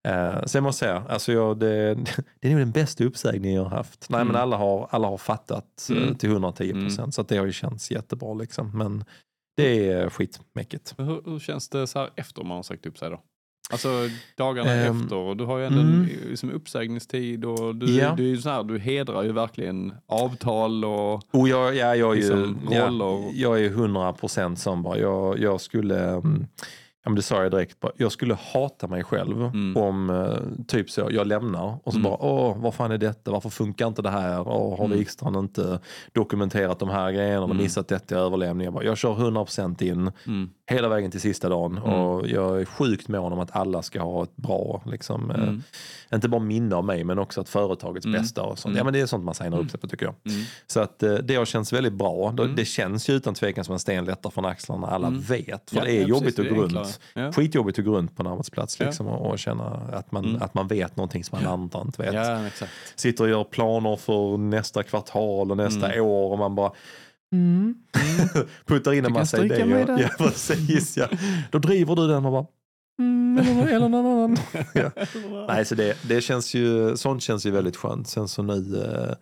Eh, 0.08 0.44
sen 0.46 0.64
måste 0.64 0.86
jag 0.86 1.02
säga, 1.04 1.12
alltså 1.14 1.32
jag, 1.32 1.60
det, 1.60 1.94
det 2.42 2.48
är 2.48 2.52
nog 2.52 2.60
den 2.60 2.72
bästa 2.72 3.04
uppsägningen 3.04 3.58
jag 3.58 3.64
har 3.64 3.78
haft. 3.78 4.10
Nej 4.10 4.22
Mm. 4.22 4.34
men 4.34 4.42
alla 4.42 4.58
har, 4.58 4.88
alla 4.92 5.08
har 5.08 5.18
fattat 5.18 5.88
eh, 5.92 5.98
Mm. 5.98 6.16
till 6.16 6.30
110 6.32 6.74
procent 6.74 7.14
så 7.16 7.22
att 7.22 7.28
det 7.28 7.38
har 7.38 7.46
ju 7.46 7.52
känts 7.52 7.92
jättebra 7.92 8.34
liksom. 8.34 8.78
Men 8.78 9.04
det 9.58 9.90
är 9.90 10.10
skitmäckigt. 10.10 10.94
Hur, 10.98 11.22
hur 11.26 11.40
känns 11.40 11.70
det 11.70 11.88
så 11.88 12.00
här 12.00 12.10
efter 12.16 12.44
man 12.44 12.56
har 12.56 12.64
sagt 12.64 12.86
upp 12.86 12.98
sig 12.98 13.10
då? 13.10 13.22
Alltså 13.72 13.90
dagarna 14.38 14.72
Ehm, 14.72 15.02
efter 15.04 15.16
och 15.16 15.38
du 15.38 15.44
har 15.46 15.58
ju 15.58 15.66
ändå 15.66 15.80
mm. 15.80 15.94
en 16.02 16.10
liksom 16.30 16.52
uppsägningstid 16.52 17.46
och 17.46 17.76
du, 17.76 17.98
Ja. 17.98 18.14
du, 18.18 18.24
är 18.24 18.28
ju 18.30 18.38
så 18.38 18.50
här, 18.50 18.64
du 18.64 18.80
hedrar 18.80 19.24
ju 19.24 19.32
verkligen 19.32 19.94
avtal 20.08 20.86
och 20.86 21.14
Och 21.32 21.48
jag, 21.48 21.76
ja, 21.76 21.96
jag 21.96 22.12
är 22.12 22.16
ju 22.16 22.22
Liksom 22.22 22.60
ja, 22.72 22.88
roller. 22.88 23.32
jag 23.34 23.60
är 23.60 23.66
100 23.70 24.14
procent 24.14 24.60
sån 24.60 24.84
bara. 24.84 24.98
Jag, 24.98 25.40
jag 25.40 25.62
skulle, 25.62 26.10
mm, 26.10 26.48
ja, 27.04 27.10
men 27.10 27.16
det 27.16 27.22
sa 27.22 27.44
jag 27.44 27.52
direkt, 27.52 27.80
bara, 27.80 27.92
jag 27.98 28.12
skulle 28.12 28.38
hata 28.54 28.88
mig 28.88 29.04
själv 29.04 29.42
Mm. 29.44 29.78
om 29.78 30.10
eh, 30.10 30.64
typ 30.68 30.90
så 30.90 31.08
jag 31.12 31.28
lämnar 31.28 31.78
och 31.84 31.94
så 31.94 32.00
Mm. 32.00 32.12
bara, 32.12 32.18
åh 32.24 32.58
vad 32.58 32.74
fan 32.74 32.92
är 32.92 32.98
detta, 32.98 33.32
varför 33.32 33.50
funkar 33.50 33.88
inte 33.88 34.02
det 34.02 34.10
här, 34.10 34.48
åh, 34.48 34.78
har 34.78 34.86
Mm. 34.86 34.98
Wikstrand 34.98 35.38
inte 35.38 35.80
dokumenterat 36.12 36.80
de 36.80 36.90
här 36.90 37.12
grejerna 37.12 37.40
och 37.44 37.50
Mm. 37.50 37.58
missat 37.64 37.88
detta 37.88 38.16
i 38.16 38.18
överlämning. 38.18 38.66
Jag, 38.66 38.74
bara, 38.74 38.84
jag 38.84 38.98
kör 38.98 39.14
100 39.14 39.46
procent 39.46 39.82
in 39.82 40.12
mm, 40.28 40.50
hela 40.72 40.90
vägen 40.90 41.12
till 41.12 41.22
sista 41.22 41.50
dagen 41.50 41.78
Mm. 41.78 41.90
och 42.00 42.28
jag 42.28 42.62
är 42.62 42.66
sjukt 42.66 43.08
mån 43.08 43.34
om 43.34 43.40
att 43.40 43.56
alla 43.56 43.82
ska 43.82 44.02
ha 44.02 44.24
ett 44.24 44.36
bra, 44.36 44.82
liksom, 44.86 45.32
eh, 45.32 45.38
mm, 45.44 45.64
inte 46.14 46.30
bara 46.30 46.42
minne 46.42 46.76
av 46.76 46.86
mig 46.86 47.04
men 47.04 47.20
också 47.20 47.42
att 47.42 47.50
företagets 47.50 48.06
Mm. 48.06 48.22
bästa 48.22 48.44
och 48.44 48.60
sånt. 48.60 48.72
Mm. 48.72 48.78
Ja 48.78 48.84
men 48.84 48.94
det 48.94 49.00
är 49.00 49.06
sånt 49.06 49.24
man 49.24 49.36
signar 49.36 49.60
upp 49.60 49.72
sig 49.72 49.80
på 49.80 49.88
tycker 49.88 50.06
jag. 50.06 50.16
mm. 50.34 50.44
Så 50.68 50.80
att 50.80 51.04
eh, 51.04 51.14
det 51.14 51.36
har 51.36 51.46
känts 51.46 51.74
väldigt 51.74 51.94
bra. 51.94 52.32
Det- 52.32 52.44
Mm. 52.44 52.66
Känns 52.66 53.10
ju 53.10 53.14
utan 53.14 53.34
tvekan 53.34 53.64
som 53.66 53.74
en 53.74 53.80
sten 53.80 54.06
lättar 54.06 54.30
från 54.30 54.46
axlarna. 54.46 54.88
Alla 54.88 55.10
vet. 55.10 55.70
För 55.70 55.78
Ja, 55.78 55.84
det 55.84 55.92
är 55.92 56.02
ja, 56.02 56.08
jobbigt 56.08 56.40
att 56.40 56.50
gå 56.50 56.56
runt. 56.56 57.00
Ja. 57.14 57.32
Skitjobbigt 57.32 57.80
att 57.80 57.86
gå 57.86 57.92
runt 57.98 58.16
på 58.16 58.24
en 58.24 58.28
arbetsplats 58.28 58.80
liksom, 58.80 59.08
och, 59.08 59.32
och 59.32 59.40
känna 59.40 59.64
att 59.94 60.12
man, 60.12 60.38
att 60.42 60.54
man 60.54 60.68
vet 60.68 60.96
någonting 60.98 61.24
som 61.24 61.38
alla 61.38 61.50
andra 61.50 61.82
inte 61.82 62.02
vet. 62.02 62.14
Sitter 62.96 63.24
och 63.24 63.30
gör 63.30 63.44
planer 63.44 63.96
för 63.96 64.38
nästa 64.38 64.84
kvartal 64.84 65.52
och 65.52 65.58
nästa 65.58 66.02
år 66.02 66.32
och 66.32 66.38
man 66.40 66.56
bara 66.56 66.72
mm. 67.32 67.76
puttar 68.66 68.94
in 68.94 69.06
en 69.06 69.14
massa 69.14 69.46
idéer. 69.46 70.00
Ja, 70.02 70.10
precis, 70.18 70.98
ja. 70.98 71.08
Då 71.52 71.60
driver 71.60 71.96
du 71.96 72.08
den 72.08 72.26
och 72.26 72.32
bara 72.32 72.46
mm, 73.00 73.38
eller, 73.38 73.76
eller 73.76 73.90
någon 73.90 74.06
annan. 74.06 74.38
ja. 74.74 74.92
Nej, 75.48 75.66
så 75.66 75.76
det, 75.76 75.98
det 76.08 76.22
känns 76.22 76.54
ju, 76.54 76.98
sånt 76.98 77.24
känns 77.24 77.46
ju 77.46 77.52
väldigt 77.52 77.76
skönt. 77.76 78.08
Sen 78.08 78.28
så 78.28 78.44
nu, 78.44 78.84
eh, 78.86 79.16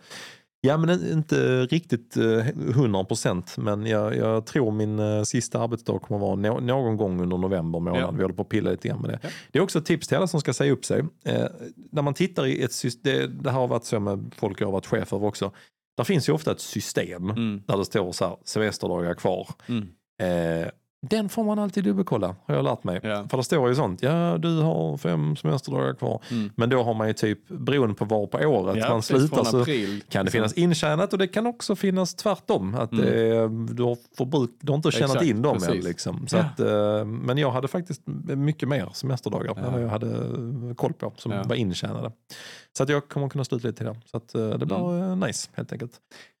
ja 0.60 0.76
men 0.76 1.12
inte 1.12 1.66
riktigt 1.66 2.16
eh, 2.16 2.48
100 2.48 3.04
procent, 3.04 3.56
men 3.58 3.86
jag, 3.86 4.16
jag 4.16 4.46
tror 4.46 4.70
min 4.70 4.98
eh, 4.98 5.22
sista 5.22 5.60
arbetsdag 5.60 5.98
kommer 5.98 6.20
vara 6.20 6.34
nå- 6.36 6.60
någon 6.60 6.96
gång 6.96 7.20
under 7.22 7.36
november 7.36 7.80
månad. 7.80 8.02
Ja. 8.02 8.10
Vi 8.10 8.22
håller 8.22 8.34
på 8.34 8.42
att 8.42 8.48
pilla 8.48 8.70
lite 8.70 8.88
grann 8.88 9.00
med 9.00 9.10
det. 9.10 9.18
Ja. 9.22 9.28
Det 9.50 9.58
är 9.58 9.62
också 9.62 9.78
ett 9.78 9.86
tips 9.86 10.08
till 10.08 10.16
alla 10.16 10.26
som 10.26 10.40
ska 10.40 10.52
säga 10.52 10.72
upp 10.72 10.84
sig. 10.84 11.04
Eh, 11.24 11.46
när 11.92 12.02
man 12.02 12.14
tittar 12.14 12.46
i 12.46 12.62
ett 12.62 12.72
system, 12.72 13.12
det, 13.12 13.26
det 13.26 13.50
här 13.50 13.60
har 13.60 13.68
varit 13.68 13.84
så 13.84 14.00
med 14.00 14.34
folk 14.36 14.60
jag 14.60 14.66
har 14.66 14.72
varit 14.72 14.86
chef 14.86 15.12
över 15.12 15.26
också. 15.26 15.52
Där 16.00 16.04
finns 16.04 16.28
ju 16.28 16.32
ofta 16.32 16.52
ett 16.52 16.60
system 16.60 17.30
Mm, 17.30 17.62
där 17.66 17.76
det 17.76 17.84
står 17.84 18.12
så 18.12 18.24
här, 18.24 18.36
semesterdagar 18.44 19.14
kvar. 19.14 19.48
mm. 19.68 19.88
Eh, 20.20 20.68
den 21.02 21.28
får 21.28 21.44
man 21.44 21.58
alltid 21.58 21.84
dubbelkolla, 21.84 22.36
har 22.46 22.54
jag 22.54 22.64
lärt 22.64 22.84
mig. 22.84 23.00
Ja. 23.02 23.26
För 23.30 23.36
det 23.36 23.44
står 23.44 23.68
ju 23.68 23.74
sånt, 23.74 24.02
ja 24.02 24.38
du 24.38 24.60
har 24.60 24.96
fem 24.96 25.36
semesterdagar 25.36 25.94
kvar. 25.94 26.22
Mm. 26.30 26.50
Men 26.56 26.70
då 26.70 26.82
har 26.82 26.94
man 26.94 27.06
ju 27.08 27.12
typ, 27.12 27.48
beroende 27.48 27.94
på 27.94 28.04
var 28.04 28.26
på 28.26 28.38
året 28.38 28.76
Ja, 28.76 28.88
man 28.88 29.02
slutar 29.02 29.44
så 29.44 29.60
april. 29.60 30.02
kan 30.08 30.24
det 30.24 30.24
liksom. 30.24 30.32
finnas 30.32 30.52
intjänat 30.52 31.12
och 31.12 31.18
det 31.18 31.28
kan 31.28 31.46
också 31.46 31.76
finnas 31.76 32.14
tvärtom. 32.14 32.74
Att 32.74 32.92
Mm. 32.92 33.04
det, 33.04 33.74
du, 33.74 33.82
har 33.82 33.96
förbruk, 34.16 34.50
du 34.60 34.72
har 34.72 34.76
inte 34.76 34.90
tjänat 34.90 35.10
Exakt, 35.10 35.26
in 35.26 35.42
dem 35.42 35.58
än. 35.68 35.76
Liksom. 35.80 36.26
Så 36.26 36.36
Ja. 36.36 36.42
att, 36.42 36.60
eh, 36.60 37.04
men 37.04 37.38
jag 37.38 37.50
hade 37.50 37.68
faktiskt 37.68 38.02
mycket 38.26 38.68
mer 38.68 38.88
semesterdagar 38.92 39.58
än 39.66 39.72
vad 39.72 39.82
jag 39.82 39.88
hade 39.88 40.14
koll 40.74 40.92
på 40.92 41.12
som 41.16 41.30
var 41.48 41.54
intjänade. 41.54 42.12
Så 42.76 42.82
att 42.82 42.88
jag 42.88 43.08
kommer 43.08 43.28
kunna 43.28 43.44
sluta 43.44 43.68
lite 43.68 43.76
till 43.78 43.86
det. 43.86 43.96
Så 44.10 44.16
att, 44.16 44.34
eh, 44.34 44.48
det 44.50 44.66
blir 44.66 44.90
Mm. 45.02 45.22
eh, 45.22 45.26
nice 45.26 45.48
helt 45.52 45.72
enkelt. 45.72 45.92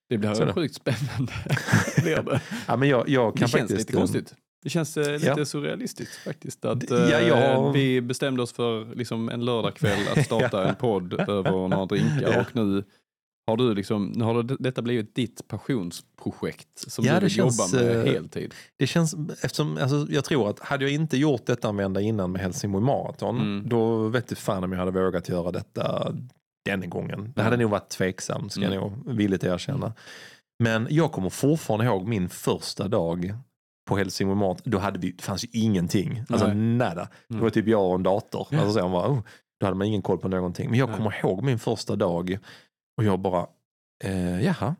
Det 0.08 0.18
blir 0.18 0.46
det. 0.46 0.52
sjukt 0.52 0.74
spännande. 0.74 1.32
det, 2.04 2.14
det. 2.22 2.40
Ja, 2.66 2.76
men 2.76 2.88
jag, 2.88 3.08
jag 3.08 3.32
det 3.34 3.38
kan 3.38 3.48
känns 3.48 3.52
faktiskt, 3.62 3.78
lite 3.78 3.92
eh, 3.92 3.98
konstigt. 4.00 4.34
Det 4.62 4.70
känns 4.70 4.96
eh, 4.96 5.12
lite 5.12 5.26
Ja. 5.36 5.44
surrealistiskt 5.44 6.16
faktiskt. 6.16 6.64
Att 6.64 6.80
D- 6.80 6.86
ja, 6.90 7.18
eh, 7.18 7.28
jag- 7.28 7.72
Vi 7.72 8.00
bestämde 8.00 8.42
oss 8.42 8.52
för 8.52 8.94
liksom, 8.94 9.28
en 9.28 9.44
lördagkväll 9.44 9.98
att 10.16 10.24
starta 10.24 10.64
en 10.68 10.74
podd 10.74 11.12
över 11.12 11.68
några 11.68 11.86
drinkar 11.86 12.32
Ja. 12.32 12.40
och 12.40 12.56
nu 12.56 12.84
har 13.46 13.56
du 13.56 13.74
liksom, 13.74 14.12
nu 14.16 14.24
har 14.24 14.42
det, 14.42 14.56
detta 14.58 14.82
blivit 14.82 15.14
ditt 15.14 15.48
passionsprojekt 15.48 16.68
som 16.90 17.04
Ja, 17.04 17.14
du 17.14 17.20
vill 17.20 17.30
känns, 17.30 17.72
jobba 17.74 17.84
med 17.84 17.96
eh, 18.06 18.12
heltid. 18.12 18.54
Det 18.78 18.86
känns, 18.86 19.14
eftersom, 19.42 19.78
alltså, 19.78 20.06
jag 20.10 20.24
tror 20.24 20.50
att 20.50 20.58
hade 20.60 20.84
jag 20.84 20.92
inte 20.92 21.16
gjort 21.16 21.46
detta 21.46 21.68
en 21.68 21.76
vända 21.76 22.00
innan 22.00 22.32
med 22.32 22.40
Helsingborg 22.42 22.84
Marathon, 22.84 23.36
Mm. 23.40 23.68
då 23.68 24.08
vet 24.08 24.28
du 24.28 24.34
fan 24.34 24.64
om 24.64 24.72
jag 24.72 24.78
hade 24.78 24.90
vågat 24.90 25.28
göra 25.28 25.50
detta 25.50 26.14
den 26.64 26.90
gången. 26.90 27.32
Det 27.36 27.42
hade 27.42 27.54
Mm. 27.54 27.62
nog 27.64 27.70
varit 27.70 27.88
tveksamt, 27.88 28.52
ska 28.52 28.60
Mm. 28.64 28.72
jag 28.74 28.82
nog 28.82 29.16
villigt 29.16 29.44
erkänna. 29.44 29.92
Men 30.62 30.86
jag 30.90 31.12
kommer 31.12 31.30
fortfarande 31.30 31.84
ihåg 31.86 32.08
min 32.08 32.28
första 32.28 32.88
dag 32.88 33.34
på 33.88 33.96
Helsingborg 33.96 34.38
Marathon. 34.38 34.62
Då 34.70 34.78
hade 34.78 34.98
vi, 34.98 35.10
det 35.12 35.22
fanns 35.22 35.44
ju 35.44 35.48
ingenting, 35.52 36.22
alltså 36.28 36.46
Nej. 36.46 36.56
nada. 36.56 37.08
Det 37.28 37.34
Mm. 37.34 37.42
var 37.42 37.50
typ 37.50 37.66
jag 37.68 37.88
och 37.88 37.94
en 37.94 38.02
dator. 38.02 38.46
Ja. 38.50 38.58
Alltså, 38.58 38.72
så 38.72 38.78
jag 38.78 38.90
bara, 38.90 39.08
oh, 39.08 39.20
då 39.60 39.66
hade 39.66 39.76
man 39.78 39.86
ingen 39.86 40.02
koll 40.02 40.18
på 40.18 40.28
någonting. 40.28 40.70
Men 40.70 40.78
jag 40.78 40.88
Nej. 40.88 40.96
kommer 40.96 41.18
ihåg 41.20 41.42
min 41.42 41.58
första 41.58 41.96
dag 41.96 42.38
och 42.98 43.04
jag 43.04 43.20
bara, 43.20 43.46
eh, 44.04 44.44
jaha, 44.44 44.74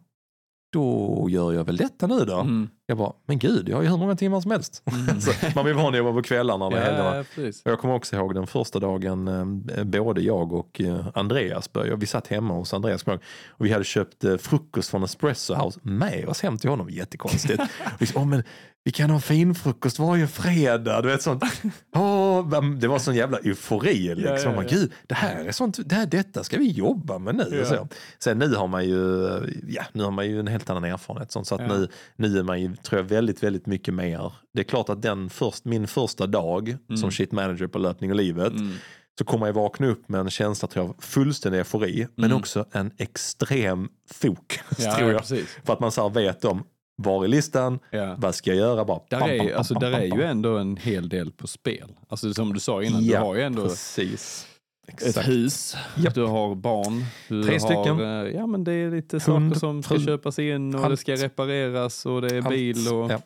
då 0.72 1.26
gör 1.30 1.53
jag 1.53 1.64
väl 1.64 1.76
detta 1.76 2.07
nu 2.07 2.24
då. 2.24 2.40
Mm. 2.40 2.68
Jag 2.86 2.98
bara, 2.98 3.12
men 3.26 3.38
gud, 3.38 3.68
jag 3.68 3.76
har 3.76 3.82
ju 3.82 3.88
hur 3.88 3.96
många 3.96 4.16
timmar 4.16 4.40
som 4.40 4.51
helst. 4.51 4.82
så 5.20 5.32
man 5.55 5.64
vill 5.64 5.74
van 5.74 5.86
att 5.92 5.96
jobba 5.98 6.12
på 6.12 6.22
kvällarna 6.22 6.64
och 6.66 6.72
helgerna. 6.72 7.16
Ja, 7.16 7.24
precis. 7.34 7.62
Och 7.64 7.70
Jag 7.70 7.78
kommer 7.78 7.94
också 7.94 8.16
ihåg 8.16 8.34
den 8.34 8.46
första 8.46 8.78
dagen 8.78 9.28
eh, 9.76 9.84
både 9.84 10.20
jag 10.20 10.53
och 10.53 10.80
eh, 10.80 11.07
Andreas 11.14 11.72
började. 11.72 11.96
Vi 11.96 12.07
satt 12.07 12.26
hemma 12.26 12.55
hos 12.55 12.74
Andreas 12.74 13.03
jag 13.07 13.18
och 13.48 13.66
vi 13.66 13.72
hade 13.72 13.84
köpt 13.84 14.24
eh, 14.24 14.36
frukost 14.36 14.90
från 14.90 15.03
Espresso 15.03 15.55
House 15.55 15.80
med 15.82 16.28
oss 16.28 16.42
hem 16.42 16.59
till 16.59 16.70
honom. 16.70 16.90
Jättekonstigt. 16.90 17.62
vi 17.98 18.07
sa, 18.07 18.20
"Åh, 18.20 18.26
men 18.26 18.42
vi 18.84 18.90
kan 18.92 19.10
ha 19.10 19.20
finfrukost 19.20 19.98
varje 19.98 20.26
fredag. 20.26 21.02
Du 21.02 21.08
vet, 21.08 21.22
sånt. 21.22 21.42
Men 22.50 22.80
det 22.80 22.88
var 22.88 22.98
sån 22.98 23.14
jävla 23.14 23.38
eufori. 23.38 24.14
Liksom. 24.14 24.36
ja, 24.50 24.56
Man, 24.56 24.64
ja. 24.70 24.76
Gud, 24.76 24.92
det 25.06 25.14
här 25.14 25.44
är 25.44 25.52
sånt, 25.52 25.78
det 25.88 25.94
här, 25.94 26.06
detta 26.06 26.44
ska 26.44 26.58
vi 26.58 26.70
jobba 26.70 27.18
med 27.18 27.34
nu. 27.34 27.56
Ja. 27.58 27.64
Så. 27.64 27.88
Sen 28.18 28.38
nu 28.38 28.54
har 28.54 28.66
man 28.66 28.84
ju, 28.84 29.28
ja, 29.68 29.82
nu 29.92 30.02
har 30.04 30.10
man 30.10 30.26
ju 30.26 30.40
en 30.40 30.46
helt 30.46 30.70
annan 30.70 30.84
erfarenhet. 30.84 31.32
Sånt, 31.32 31.46
så 31.46 31.54
att 31.54 31.60
Ja. 31.60 31.66
nu, 31.68 31.88
nu 32.16 32.38
är 32.38 32.42
man 32.42 32.60
ju, 32.62 32.76
tror 32.76 33.00
jag, 33.00 33.04
väldigt, 33.08 33.42
väldigt 33.42 33.66
mycket 33.66 33.94
mer. 33.94 34.32
Det 34.54 34.60
är 34.60 34.64
klart 34.64 34.88
att 34.88 35.02
den 35.02 35.30
först, 35.30 35.64
min 35.64 35.86
första 35.86 36.26
dag 36.26 36.76
som 37.00 37.10
shit 37.10 37.32
manager 37.32 37.66
på 37.66 37.78
löpning 37.78 38.10
och 38.10 38.16
livet 38.16 38.52
Mm. 38.52 38.72
så 39.18 39.24
kommer 39.24 39.46
jag 39.46 39.52
vakna 39.52 39.86
upp 39.86 40.08
med 40.08 40.20
en 40.20 40.30
känsla 40.30 40.68
tror 40.68 40.84
jag, 40.84 40.90
av 40.90 40.96
fullständig 41.00 41.58
eufori 41.58 42.06
men 42.16 42.24
Mm. 42.24 42.36
också 42.38 42.64
en 42.72 42.90
extrem 42.98 43.88
fokus 44.12 44.60
Ja, 44.78 44.94
tror 44.96 45.08
ja, 45.08 45.12
jag. 45.12 45.20
precis. 45.20 45.58
För 45.64 45.72
att 45.72 45.80
man 45.80 45.92
så 45.92 46.08
vet 46.08 46.44
om 46.44 46.62
var 47.03 47.24
är 47.24 47.28
listan, 47.28 47.78
Ja. 47.90 48.14
vad 48.18 48.34
ska 48.34 48.51
jag 48.51 48.57
göra? 48.59 48.84
Bara, 48.84 49.01
Där 49.11 49.20
pam, 49.20 49.30
är, 49.30 49.38
pam, 49.38 49.48
alltså, 49.57 49.74
pam, 49.74 49.80
där 49.80 49.92
är 50.01 50.16
ju 50.16 50.22
ändå 50.22 50.57
en 50.59 50.76
hel 50.76 51.09
del 51.09 51.32
på 51.32 51.46
spel. 51.46 51.88
Alltså 52.09 52.34
som 52.34 52.53
du 52.53 52.61
sa 52.61 52.82
innan, 52.82 53.05
Ja, 53.05 53.18
du 53.20 53.24
har 53.26 53.34
ju 53.34 53.42
ändå 53.42 53.62
Precis. 53.62 54.46
ett 54.88 55.03
Exakt. 55.07 55.28
hus, 55.28 55.76
Japp. 55.96 56.14
du 56.14 56.24
har 56.24 56.55
barn, 56.55 57.05
du 57.28 57.42
Tre 57.42 57.53
har, 57.53 57.59
stycken. 57.59 58.01
eh, 58.01 58.07
Ja 58.40 58.46
men 58.46 58.64
det 58.64 58.72
är 58.72 58.90
lite 58.90 59.18
Hund, 59.26 59.51
saker 59.53 59.61
som 59.61 59.82
ska 59.82 59.94
fru, 59.94 60.05
köpas 60.05 60.38
in 60.38 60.74
och 60.74 60.90
det 60.90 60.96
ska 60.96 61.12
allt. 61.12 61.22
repareras 61.22 62.07
och 62.07 62.22
det 62.22 62.36
är 62.36 62.42
bil 62.42 62.88
och... 62.92 63.11
Ja. 63.11 63.20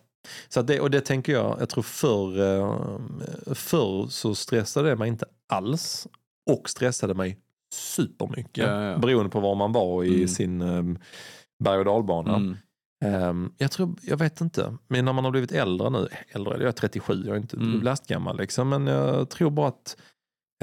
Så 0.48 0.62
det, 0.62 0.80
och 0.80 0.90
det 0.90 1.00
tänker 1.00 1.32
jag, 1.32 1.56
jag 1.60 1.68
tror 1.68 1.82
förr, 1.82 2.40
eh, 2.40 3.54
förr 3.54 4.06
så 4.08 4.34
stressade 4.34 4.88
det 4.88 4.96
mig 4.96 5.08
inte 5.08 5.26
alls 5.48 6.06
och 6.50 6.70
stressade 6.70 7.14
mig 7.14 7.38
supermycket. 7.74 8.66
Ja, 8.66 8.82
ja. 8.84 8.98
Beroende 8.98 9.30
på 9.30 9.40
var 9.40 9.54
man 9.54 9.72
var 9.72 10.04
i 10.04 10.14
Mm. 10.14 10.28
sin 10.28 10.62
um, 10.62 10.98
berg 11.64 11.78
och 11.78 11.84
dalbana. 11.84 12.36
Mm. 12.36 12.56
Ehm, 13.04 13.52
jag, 13.58 13.70
tror, 13.70 13.94
jag 14.02 14.16
vet 14.16 14.40
inte, 14.40 14.76
men 14.88 15.04
när 15.04 15.12
man 15.12 15.24
har 15.24 15.30
blivit 15.30 15.52
äldre 15.52 15.90
nu, 15.90 16.08
äldre, 16.28 16.54
jag 16.58 16.68
är 16.68 16.72
37, 16.72 17.22
jag 17.26 17.36
är 17.36 17.40
inte 17.40 17.56
Mm. 17.56 17.82
lastgammal 17.82 18.36
liksom, 18.38 18.68
men 18.68 18.86
jag 18.86 19.30
tror 19.30 19.50
bara 19.50 19.68
att 19.68 19.96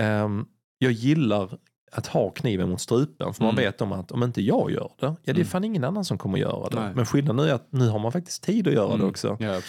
ehm, 0.02 0.46
jag 0.78 0.92
gillar 0.92 1.58
att 1.92 2.08
ha 2.08 2.30
kniven 2.30 2.70
mot 2.70 2.82
strupen, 2.82 3.34
för 3.34 3.44
man 3.44 3.54
Mm. 3.54 3.64
vet 3.66 3.82
om 3.82 3.92
att 3.92 4.12
om 4.12 4.24
inte 4.24 4.42
jag 4.42 4.72
gör 4.72 4.90
det, 5.00 5.06
ja 5.06 5.16
det 5.24 5.32
är 5.32 5.36
Mm. 5.36 5.48
fan 5.48 5.64
ingen 5.64 5.84
annan 5.84 6.06
som 6.06 6.18
kommer 6.18 6.38
göra 6.38 6.70
det. 6.70 6.80
Nej. 6.80 6.94
Men 6.96 7.06
skillnaden 7.06 7.48
är 7.50 7.54
att 7.54 7.72
nu 7.72 7.88
har 7.90 8.00
man 8.00 8.12
faktiskt 8.12 8.44
tid 8.44 8.68
att 8.68 8.74
göra 8.74 8.88
det 8.88 8.94
Mm. 8.94 9.10
också. 9.10 9.38
Ja. 9.40 9.62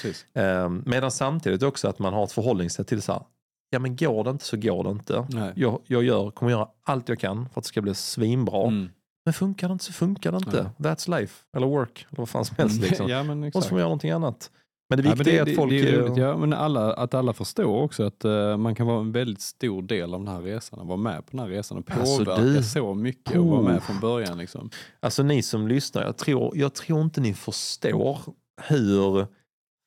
Ehm, 0.43 0.83
medan 0.87 1.11
samtidigt 1.11 1.63
också 1.63 1.89
att 1.89 1.99
man 1.99 2.15
har 2.15 2.25
ett 2.25 2.33
förhållningssätt 2.33 2.89
till 2.89 3.03
så 3.03 3.13
här, 3.13 3.23
ja 3.71 3.79
men 3.79 3.97
går 3.97 4.25
det 4.25 4.31
inte 4.31 4.45
så 4.45 4.57
går 4.57 4.85
det 4.85 4.91
inte. 4.91 5.27
Nej. 5.31 5.53
Jag, 5.57 5.81
jag 5.87 6.03
gör, 6.05 6.31
kommer 6.31 6.53
göra 6.53 6.69
allt 6.85 7.09
jag 7.09 7.19
kan 7.19 7.49
för 7.49 7.61
att 7.61 7.65
det 7.65 7.69
ska 7.69 7.83
bli 7.83 7.95
svinbra. 7.95 8.67
Mm. 8.67 8.89
Men 9.25 9.33
funkar 9.33 9.69
det 9.69 9.73
inte 9.73 9.85
så 9.85 9.93
funkar 9.93 10.33
det 10.33 10.37
inte. 10.39 10.71
That's 10.79 11.21
life, 11.21 11.45
eller 11.57 11.67
work, 11.67 12.07
eller 12.11 12.19
vad 12.19 12.29
fan 12.29 12.45
som 12.45 12.57
helst. 12.59 12.81
Liksom. 12.81 13.09
Ja, 13.11 13.23
men 13.23 13.39
Och 13.39 13.53
så 13.53 13.59
exakt. 13.59 13.67
får 13.69 13.75
man 13.75 13.79
göra 13.81 13.89
någonting 13.89 14.11
annat. 14.11 14.51
Men 14.91 14.97
det 14.99 15.03
Ja, 15.05 15.09
men 15.09 15.19
viktiga 15.19 15.43
är 15.43 15.51
att 15.51 15.57
folk... 15.57 15.71
det 15.71 15.81
är 15.89 15.93
eh, 15.99 15.99
roligt, 16.05 16.17
ja, 16.17 16.37
men 16.37 16.53
alla, 16.53 16.93
att 16.95 17.15
alla 17.15 17.33
förstår 17.33 17.83
också 17.83 18.03
att 18.07 18.25
eh, 18.25 18.57
man 18.57 18.75
kan 18.75 18.87
vara 18.87 19.01
en 19.01 19.13
väldigt 19.13 19.41
stor 19.41 19.83
del 19.83 20.15
av 20.15 20.21
den 20.21 20.29
här 20.35 20.41
resan 20.43 20.79
och 20.81 20.87
vara 20.87 20.97
med 20.97 21.17
på 21.27 21.31
den 21.31 21.41
här 21.41 21.47
resan 21.49 21.79
och 21.79 21.91
Alltså, 21.91 22.25
påverka 22.25 22.43
du- 22.43 22.63
så 22.63 22.95
mycket 22.95 23.39
och 23.39 23.47
vara 23.47 23.63
med 23.63 23.83
från 23.83 24.01
början. 24.01 24.39
Liksom. 24.39 24.71
Alltså 25.01 25.23
ni 25.23 25.43
som 25.43 25.69
lyssnar, 25.69 26.03
jag 26.05 26.17
tror, 26.17 26.57
jag 26.57 26.75
tror 26.75 27.01
inte 27.03 27.21
ni 27.21 27.35
förstår 27.35 28.19
hur 28.63 29.27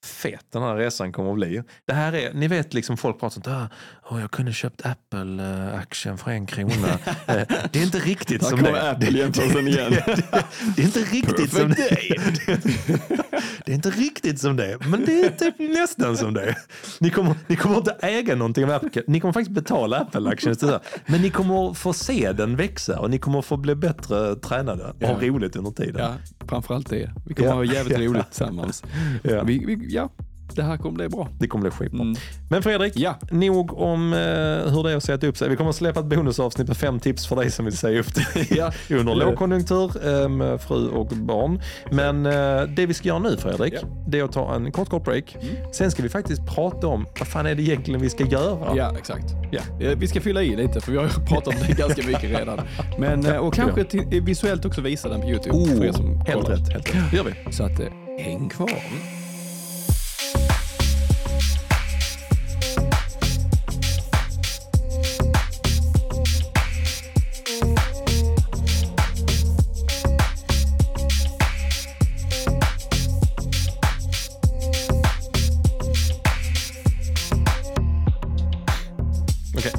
fet 0.06 0.45
den 0.51 0.62
här 0.62 0.76
resan 0.76 1.12
kommer 1.12 1.30
att 1.30 1.36
bli. 1.36 1.62
Det 1.88 1.93
här 1.93 2.14
är, 2.14 2.34
ni 2.34 2.47
vet 2.47 2.74
liksom 2.74 2.97
folk 2.97 3.20
pratar 3.20 3.34
sånt 3.34 3.45
där, 3.45 3.68
oh, 4.10 4.22
jag 4.22 4.32
kunde 4.32 4.53
köpt 4.53 4.86
Apple-aktien 4.86 6.18
för 6.18 6.32
en 6.32 6.45
krona. 6.45 6.74
Eh, 7.28 7.47
det 7.72 7.80
är 7.80 7.84
inte 7.84 7.99
riktigt 7.99 8.41
Här 8.41 8.49
som 8.49 8.60
kommer 8.60 8.72
det. 8.72 8.91
Apple-jämförelsen 8.91 9.68
igen. 9.68 9.91
det, 9.91 10.06
det 10.76 10.82
är 10.82 10.86
inte 10.86 10.99
riktigt 10.99 11.53
som 11.53 11.70
det. 11.70 11.97
Det 13.66 13.72
är 13.72 13.76
inte 13.76 13.89
riktigt 13.89 14.39
som 14.39 14.55
det, 14.55 14.78
men 14.88 15.05
det 15.05 15.22
är 15.26 15.30
typ 15.30 15.55
nästan 15.59 16.18
som 16.18 16.34
det. 16.34 16.55
Ni 16.99 17.09
kommer, 17.09 17.36
ni 17.47 17.55
kommer 17.55 17.78
inte 17.78 17.91
äga 18.01 18.36
någonting 18.36 18.63
av 18.63 18.72
Apple. 18.72 19.03
Ni 19.07 19.20
kommer 19.20 19.34
faktiskt 19.34 19.51
betala 19.55 19.97
Apple-aktien. 19.99 20.55
Men 21.05 21.22
ni 21.22 21.30
kommer 21.30 21.74
få 21.74 21.93
se 21.93 22.32
den 22.32 22.55
växa 22.55 22.99
och 22.99 23.09
ni 23.09 23.18
kommer 23.20 23.41
få 23.41 23.57
bli 23.57 23.76
bättre 23.76 24.36
tränade 24.36 24.93
och 25.01 25.07
ha 25.07 25.22
roligt 25.22 25.55
under 25.55 25.72
tiden. 25.72 25.95
Ja, 26.01 26.13
framförallt 26.47 26.89
det. 26.89 27.11
Vi 27.28 27.34
kommer 27.34 27.49
Ja. 27.49 27.55
ha 27.55 27.63
jävligt 27.63 27.97
roligt 27.99 28.26
tillsammans. 28.32 28.84
Ja. 29.24 29.43
Vi, 29.43 29.66
vi, 29.66 29.86
ja, 29.95 30.09
det 30.56 30.64
här 30.64 30.78
kommer 30.78 30.95
bli 30.95 31.10
bra. 31.10 31.28
Det 31.39 31.47
kommer 31.47 31.62
bli 31.62 31.72
skitbra. 31.72 32.01
Mm. 32.01 32.16
Men 32.49 32.64
Fredrik, 32.64 32.93
Ja. 32.95 33.16
nog 33.32 33.78
om 33.78 34.14
eh, 34.14 34.20
hur 34.74 34.84
det 34.84 34.91
är 34.91 34.95
att 34.97 35.03
sätta 35.03 35.28
upp 35.28 35.38
sig. 35.38 35.49
Vi 35.49 35.56
kommer 35.56 35.70
att 35.70 35.76
släppa 35.76 35.99
ett 35.99 36.06
bonusavsnitt 36.06 36.68
med 36.68 36.78
fem 36.78 36.99
tips 36.99 37.28
för 37.28 37.36
dig 37.36 37.51
som 37.51 37.66
vill 37.66 37.78
säga 37.78 37.99
upp 37.99 38.16
dig 38.16 38.26
Ja. 38.58 38.72
under 38.95 39.16
lågkonjunktur 39.16 39.91
eh, 40.24 40.30
med 40.30 40.62
fru 40.62 40.88
och 40.89 41.08
barn. 41.08 41.62
Men 41.91 42.26
eh, 42.26 42.62
det 42.76 42.86
vi 42.86 42.93
ska 42.93 43.08
göra 43.08 43.20
nu 43.20 43.38
Fredrik, 43.38 43.74
Ja. 43.82 43.88
det 44.08 44.20
är 44.20 44.24
att 44.24 44.32
ta 44.32 44.56
en 44.56 44.72
kort, 44.72 44.89
kort 44.89 45.03
break. 45.03 45.38
Sen 45.74 45.91
ska 45.91 46.03
vi 46.03 46.10
faktiskt 46.10 46.45
prata 46.56 46.88
om 46.88 47.06
vad 47.20 47.28
fan 47.28 47.45
är 47.45 47.56
det 47.56 47.62
egentligen 47.62 48.01
vi 48.01 48.10
ska 48.10 48.26
göra. 48.26 48.76
Ja, 48.76 48.93
exakt. 48.97 49.26
Ja. 49.51 49.62
Vi 49.97 50.08
ska 50.08 50.22
fylla 50.22 50.43
i 50.43 50.56
lite 50.56 50.82
för 50.82 50.91
vi 50.91 50.97
har 50.97 51.08
pratat 51.28 51.47
om 51.47 51.53
det 51.68 51.74
ganska 51.78 52.03
mycket 52.08 52.24
redan. 52.39 52.60
Men, 52.99 53.26
eh, 53.26 53.36
och 53.38 53.53
kanske 53.53 53.84
till, 53.84 54.22
visuellt 54.22 54.66
också 54.66 54.82
visa 54.82 55.10
den 55.10 55.22
på 55.22 55.28
Youtube 55.30 55.66
för 55.76 55.86
er 55.86 55.91
som 55.91 56.06
Oh, 56.06 56.26
helt 56.28 56.43
kollar. 56.43 56.58
rätt, 56.58 56.72
helt 56.74 56.95
rätt. 56.95 57.12
Det 57.12 57.18
gör 57.18 57.24
vi. 57.24 57.53
Så 57.53 57.64
att, 57.64 57.80
eh, 57.80 57.86
häng 58.20 58.49
kvar. 58.49 58.70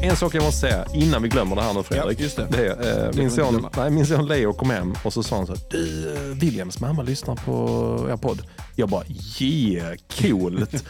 En 0.06 0.16
sak 0.16 0.34
jag 0.34 0.42
måste 0.42 0.60
säga 0.60 0.84
innan 0.94 1.22
vi 1.22 1.28
glömmer 1.28 1.56
det 1.56 1.62
här 1.62 1.74
nu 1.74 1.82
Fredrik. 1.82 2.20
Ja, 2.20 2.22
just 2.22 2.36
det. 2.36 2.46
det 2.50 2.66
är, 2.66 3.06
eh, 3.06 3.14
min, 3.14 3.30
son, 3.30 3.66
nej, 3.76 3.90
min 3.90 4.06
son 4.06 4.26
Leo 4.26 4.52
kom 4.52 4.70
hem 4.70 4.94
och 5.02 5.12
så 5.12 5.22
sa 5.22 5.36
han 5.36 5.46
så 5.46 5.52
här, 5.52 5.60
du 5.70 6.14
eh, 6.14 6.36
Williams 6.36 6.80
mamma 6.80 7.02
lyssnar 7.02 7.34
på 7.34 8.08
er 8.10 8.16
podd. 8.16 8.42
Jag 8.78 8.88
bara, 8.88 9.04
yeah, 9.40 9.94
coolt. 10.20 10.84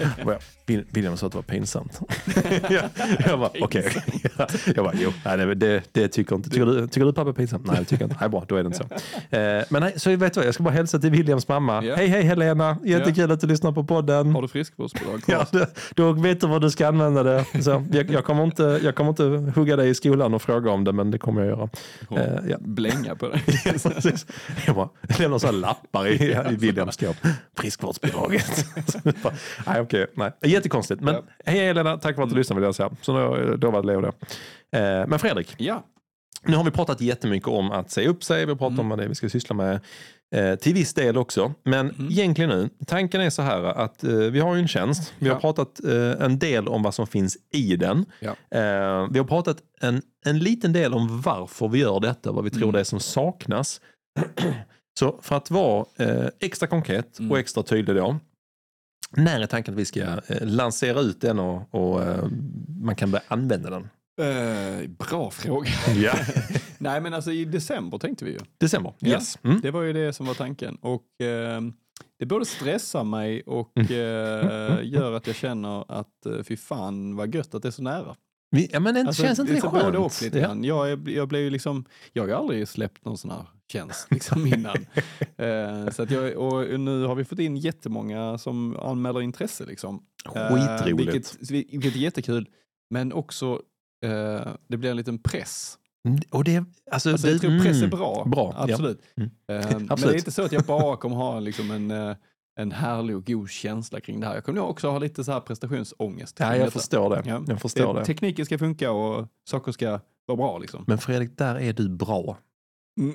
William 0.66 1.16
sa 1.16 1.26
att 1.26 1.32
det 1.32 1.38
var 1.38 1.42
pinsamt. 1.42 2.00
jag, 2.70 2.82
jag 3.24 3.38
bara, 3.38 3.50
okej. 3.60 3.92
jag 4.74 4.84
bara, 4.84 4.94
jo, 4.94 5.12
nej, 5.24 5.54
det, 5.56 5.82
det, 5.92 6.08
tycker 6.08 6.36
inte. 6.36 6.50
Tycker 6.50 6.66
du, 6.66 6.88
tycker 6.88 7.06
du 7.06 7.12
pappa 7.12 7.30
är 7.30 7.34
pinsamt? 7.34 7.66
Nej, 7.66 7.76
det 7.78 7.84
tycker 7.84 8.04
jag 8.04 8.10
inte. 8.10 8.20
Nej, 8.20 8.28
bra, 8.28 8.44
då 8.48 8.56
är 8.56 8.62
det 8.62 8.66
inte 8.66 8.78
så. 8.78 8.84
Eh, 9.36 9.64
men 9.70 9.82
nej, 9.82 9.92
så 9.96 10.16
vet 10.16 10.34
du 10.34 10.40
vad, 10.40 10.46
jag 10.46 10.54
ska 10.54 10.62
bara 10.62 10.74
hälsa 10.74 10.98
till 10.98 11.10
Williams 11.10 11.48
mamma. 11.48 11.84
Ja. 11.84 11.96
Hej, 11.96 12.06
hej 12.06 12.22
Helena, 12.22 12.78
jättekul 12.84 13.30
att 13.30 13.40
du 13.40 13.46
lyssnar 13.46 13.72
på 13.72 13.84
podden. 13.84 14.34
Har 14.34 14.42
du 14.42 14.48
friskvårdsbidrag? 14.48 15.22
Ja, 15.26 15.46
då, 15.50 15.66
då 15.94 16.12
vet 16.12 16.40
du 16.40 16.46
vad 16.46 16.62
du 16.62 16.70
ska 16.70 16.88
använda 16.88 17.22
det. 17.22 17.44
Så 17.62 17.84
jag, 17.92 18.10
jag, 18.10 18.24
kommer 18.24 18.44
inte, 18.44 18.80
jag 18.82 18.94
kommer 18.94 19.10
inte 19.10 19.52
hugga 19.60 19.76
dig 19.76 19.88
i 19.90 19.94
skolan 19.94 20.34
och 20.34 20.42
fråga 20.42 20.70
om 20.70 20.84
det, 20.84 20.92
men 20.92 21.10
det 21.10 21.18
kommer 21.18 21.44
jag 21.44 21.48
göra. 21.48 21.68
Eh, 22.22 22.50
ja. 22.50 22.56
Blänga 22.60 23.14
på. 23.14 23.26
Ja, 23.64 23.72
precis. 23.90 24.26
Jag 24.66 24.76
bara 24.76 24.88
lämnar 25.18 25.38
så 25.38 25.46
här 25.46 25.54
lappar 25.54 26.06
i, 26.06 26.36
i 26.50 26.56
Williams 26.56 26.94
skåp. 26.94 27.16
Friskvårdsbidraget. 27.76 28.66
Nej, 29.66 29.80
okej, 29.80 30.06
nej. 30.14 30.32
Jättekonstigt. 30.44 31.00
Men 31.00 31.14
Ja. 31.14 31.22
hej 31.44 31.66
Helena, 31.66 31.96
tack 31.98 32.16
för 32.16 32.22
att 32.22 32.28
du 32.30 32.36
lyssnade 32.36 32.60
vill 32.60 32.66
jag 32.66 32.74
säga. 32.74 32.90
Så 33.02 33.12
var 33.12 33.82
det 33.82 33.86
Leo 33.86 34.00
det. 34.00 34.12
Eh, 34.78 35.06
men 35.06 35.18
Fredrik, 35.18 35.54
Ja, 35.58 35.84
nu 36.44 36.56
har 36.56 36.64
vi 36.64 36.70
pratat 36.70 37.00
jättemycket 37.00 37.48
om 37.48 37.70
att 37.72 37.90
säga 37.90 38.08
upp 38.08 38.24
sig, 38.24 38.44
vi 38.44 38.50
har 38.50 38.56
pratat 38.58 38.72
Mm. 38.72 38.80
om 38.80 38.88
vad 38.88 38.98
det 38.98 39.04
är 39.04 39.08
vi 39.08 39.14
ska 39.14 39.28
syssla 39.28 39.54
med 39.56 39.80
eh, 40.34 40.54
till 40.56 40.74
viss 40.74 40.94
del 40.94 41.16
också. 41.16 41.52
Men 41.64 41.90
Mm. 41.90 42.06
egentligen 42.10 42.50
nu, 42.50 42.68
tanken 42.86 43.20
är 43.20 43.30
så 43.30 43.42
här 43.42 43.64
att 43.64 44.04
eh, 44.04 44.10
vi 44.12 44.40
har 44.40 44.54
ju 44.54 44.60
en 44.60 44.68
tjänst, 44.68 45.14
vi 45.18 45.28
har 45.28 45.36
Ja. 45.36 45.40
pratat 45.40 45.84
eh, 45.84 46.24
en 46.24 46.38
del 46.38 46.68
om 46.68 46.82
vad 46.82 46.94
som 46.94 47.06
finns 47.06 47.36
i 47.52 47.76
den. 47.76 48.04
Ja. 48.20 48.34
Vi 49.10 49.18
har 49.18 49.24
pratat 49.24 49.56
en, 49.80 50.02
en 50.26 50.38
liten 50.38 50.72
del 50.72 50.94
om 50.94 51.20
varför 51.20 51.68
vi 51.68 51.78
gör 51.78 52.00
detta, 52.00 52.32
vad 52.32 52.44
vi 52.44 52.50
tror 52.50 52.62
Mm. 52.62 52.72
det 52.72 52.80
är 52.80 52.84
som 52.84 53.00
saknas. 53.00 53.80
så 54.98 55.18
för 55.22 55.36
att 55.36 55.50
vara 55.50 55.86
eh, 55.96 56.26
extra 56.40 56.66
konkret 56.68 57.18
Mm. 57.18 57.30
och 57.32 57.38
extra 57.38 57.62
tydlig 57.62 57.96
då, 57.96 58.16
när 59.16 59.40
är 59.40 59.46
tanken 59.46 59.74
att 59.74 59.80
vi 59.80 59.84
ska 59.84 60.00
eh, 60.00 60.18
lansera 60.40 61.00
ut 61.00 61.20
den 61.20 61.38
och, 61.38 61.74
och 61.74 62.02
eh, 62.02 62.24
man 62.80 62.96
kan 62.96 63.10
börja 63.10 63.24
använda 63.28 63.70
den? 63.70 63.88
Eh, 64.20 64.88
bra 64.88 65.30
fråga. 65.30 65.70
Ja. 65.96 66.14
Nej 66.78 67.00
men 67.00 67.14
alltså 67.14 67.32
i 67.32 67.44
december 67.44 67.98
tänkte 67.98 68.24
vi 68.24 68.30
ju. 68.30 68.38
December, 68.58 68.92
Ja. 68.98 69.08
yes. 69.08 69.38
Mm. 69.44 69.60
Det 69.60 69.70
var 69.70 69.82
ju 69.82 69.92
det 69.92 70.12
som 70.12 70.26
var 70.26 70.34
tanken. 70.34 70.76
Och 70.76 71.20
eh, 71.26 71.60
det 72.18 72.26
både 72.26 72.44
stressar 72.44 73.04
mig 73.04 73.42
och 73.42 73.72
Mm. 73.76 73.86
eh, 73.90 74.80
gör 74.82 75.12
att 75.12 75.26
jag 75.26 75.36
känner 75.36 75.92
att 75.92 76.26
eh, 76.26 76.42
fy 76.42 76.56
fan 76.56 77.16
vad 77.16 77.34
gött 77.34 77.54
att 77.54 77.62
det 77.62 77.68
är 77.68 77.72
så 77.72 77.82
nära. 77.82 78.16
Vi, 78.50 78.70
ja, 78.72 78.80
men 78.80 78.94
det 78.94 79.00
Alltså, 79.00 79.22
känns 79.22 79.38
inte 79.38 79.52
det 79.52 79.60
så 79.60 79.70
skönt? 79.70 79.84
Både 79.84 79.98
och 79.98 80.12
lite 80.22 80.38
Ja. 80.38 80.44
grann. 80.46 80.64
Jag, 80.64 80.90
är, 80.90 81.08
jag 81.10 81.28
blev 81.28 81.42
ju 81.42 81.50
liksom, 81.50 81.84
jag 82.12 82.22
har 82.22 82.28
ju 82.28 82.34
aldrig 82.34 82.68
släppt 82.68 83.04
någon 83.04 83.18
sån 83.18 83.30
här 83.30 83.46
tjänst 83.72 84.06
liksom 84.10 84.46
innan. 84.46 84.76
eh, 85.36 85.90
så 85.90 86.02
att 86.02 86.10
jag, 86.10 86.36
och 86.36 86.80
nu 86.80 87.04
har 87.04 87.14
vi 87.14 87.24
fått 87.24 87.38
in 87.38 87.56
jättemånga 87.56 88.38
som 88.38 88.76
anmäler 88.76 89.22
intresse 89.22 89.64
liksom. 89.66 90.02
Eh, 90.34 90.48
Skitroligt. 90.56 91.38
vilket, 91.40 91.50
vilket 91.70 91.94
är 91.94 91.98
jättekul. 91.98 92.48
Men 92.90 93.12
också, 93.12 93.62
eh, 94.04 94.48
det 94.68 94.76
blir 94.76 94.90
en 94.90 94.96
liten 94.96 95.18
press. 95.18 95.78
Mm, 96.08 96.20
Och 96.30 96.44
det, 96.44 96.64
alltså, 96.90 97.10
Alltså, 97.10 97.26
det, 97.26 97.32
jag 97.32 97.40
tror 97.40 97.58
press 97.62 97.76
är 97.76 97.84
mm, 97.84 97.90
bra. 97.90 98.24
bra, 98.26 98.54
ja. 98.56 98.72
Absolut. 98.72 99.02
Mm. 99.16 99.30
Eh, 99.48 99.70
Men 99.78 99.86
det 99.96 100.04
är 100.06 100.14
inte 100.16 100.30
så 100.30 100.42
att 100.42 100.52
jag 100.52 100.62
bara 100.64 100.96
kommer 100.96 101.16
ha 101.16 101.40
liksom 101.40 101.70
en, 101.70 101.90
eh, 101.90 102.16
en 102.60 102.72
härlig 102.72 103.16
och 103.16 103.26
god 103.26 103.50
känsla 103.50 104.00
kring 104.00 104.20
det 104.20 104.26
här. 104.26 104.34
Jag 104.34 104.44
kommer 104.44 104.60
nog 104.60 104.70
också 104.70 104.88
ha 104.90 104.98
lite 104.98 105.24
så 105.24 105.32
här 105.32 105.40
prestationsångest. 105.40 106.36
Ja, 106.40 106.46
jag 106.56 106.66
detta. 106.66 106.70
förstår 106.70 107.10
det. 107.10 107.22
Ja. 107.26 107.44
Jag 107.46 107.60
förstår 107.60 107.94
det. 107.94 108.04
Tekniken 108.04 108.46
ska 108.46 108.58
funka 108.58 108.92
och 108.92 109.28
saker 109.48 109.72
ska 109.72 110.00
vara 110.26 110.36
bra 110.36 110.58
liksom. 110.58 110.84
Men 110.86 110.98
Fredrik, 110.98 111.38
där 111.38 111.60
är 111.60 111.72
du 111.72 111.88
bra. 111.88 112.38
Mm. 112.98 113.14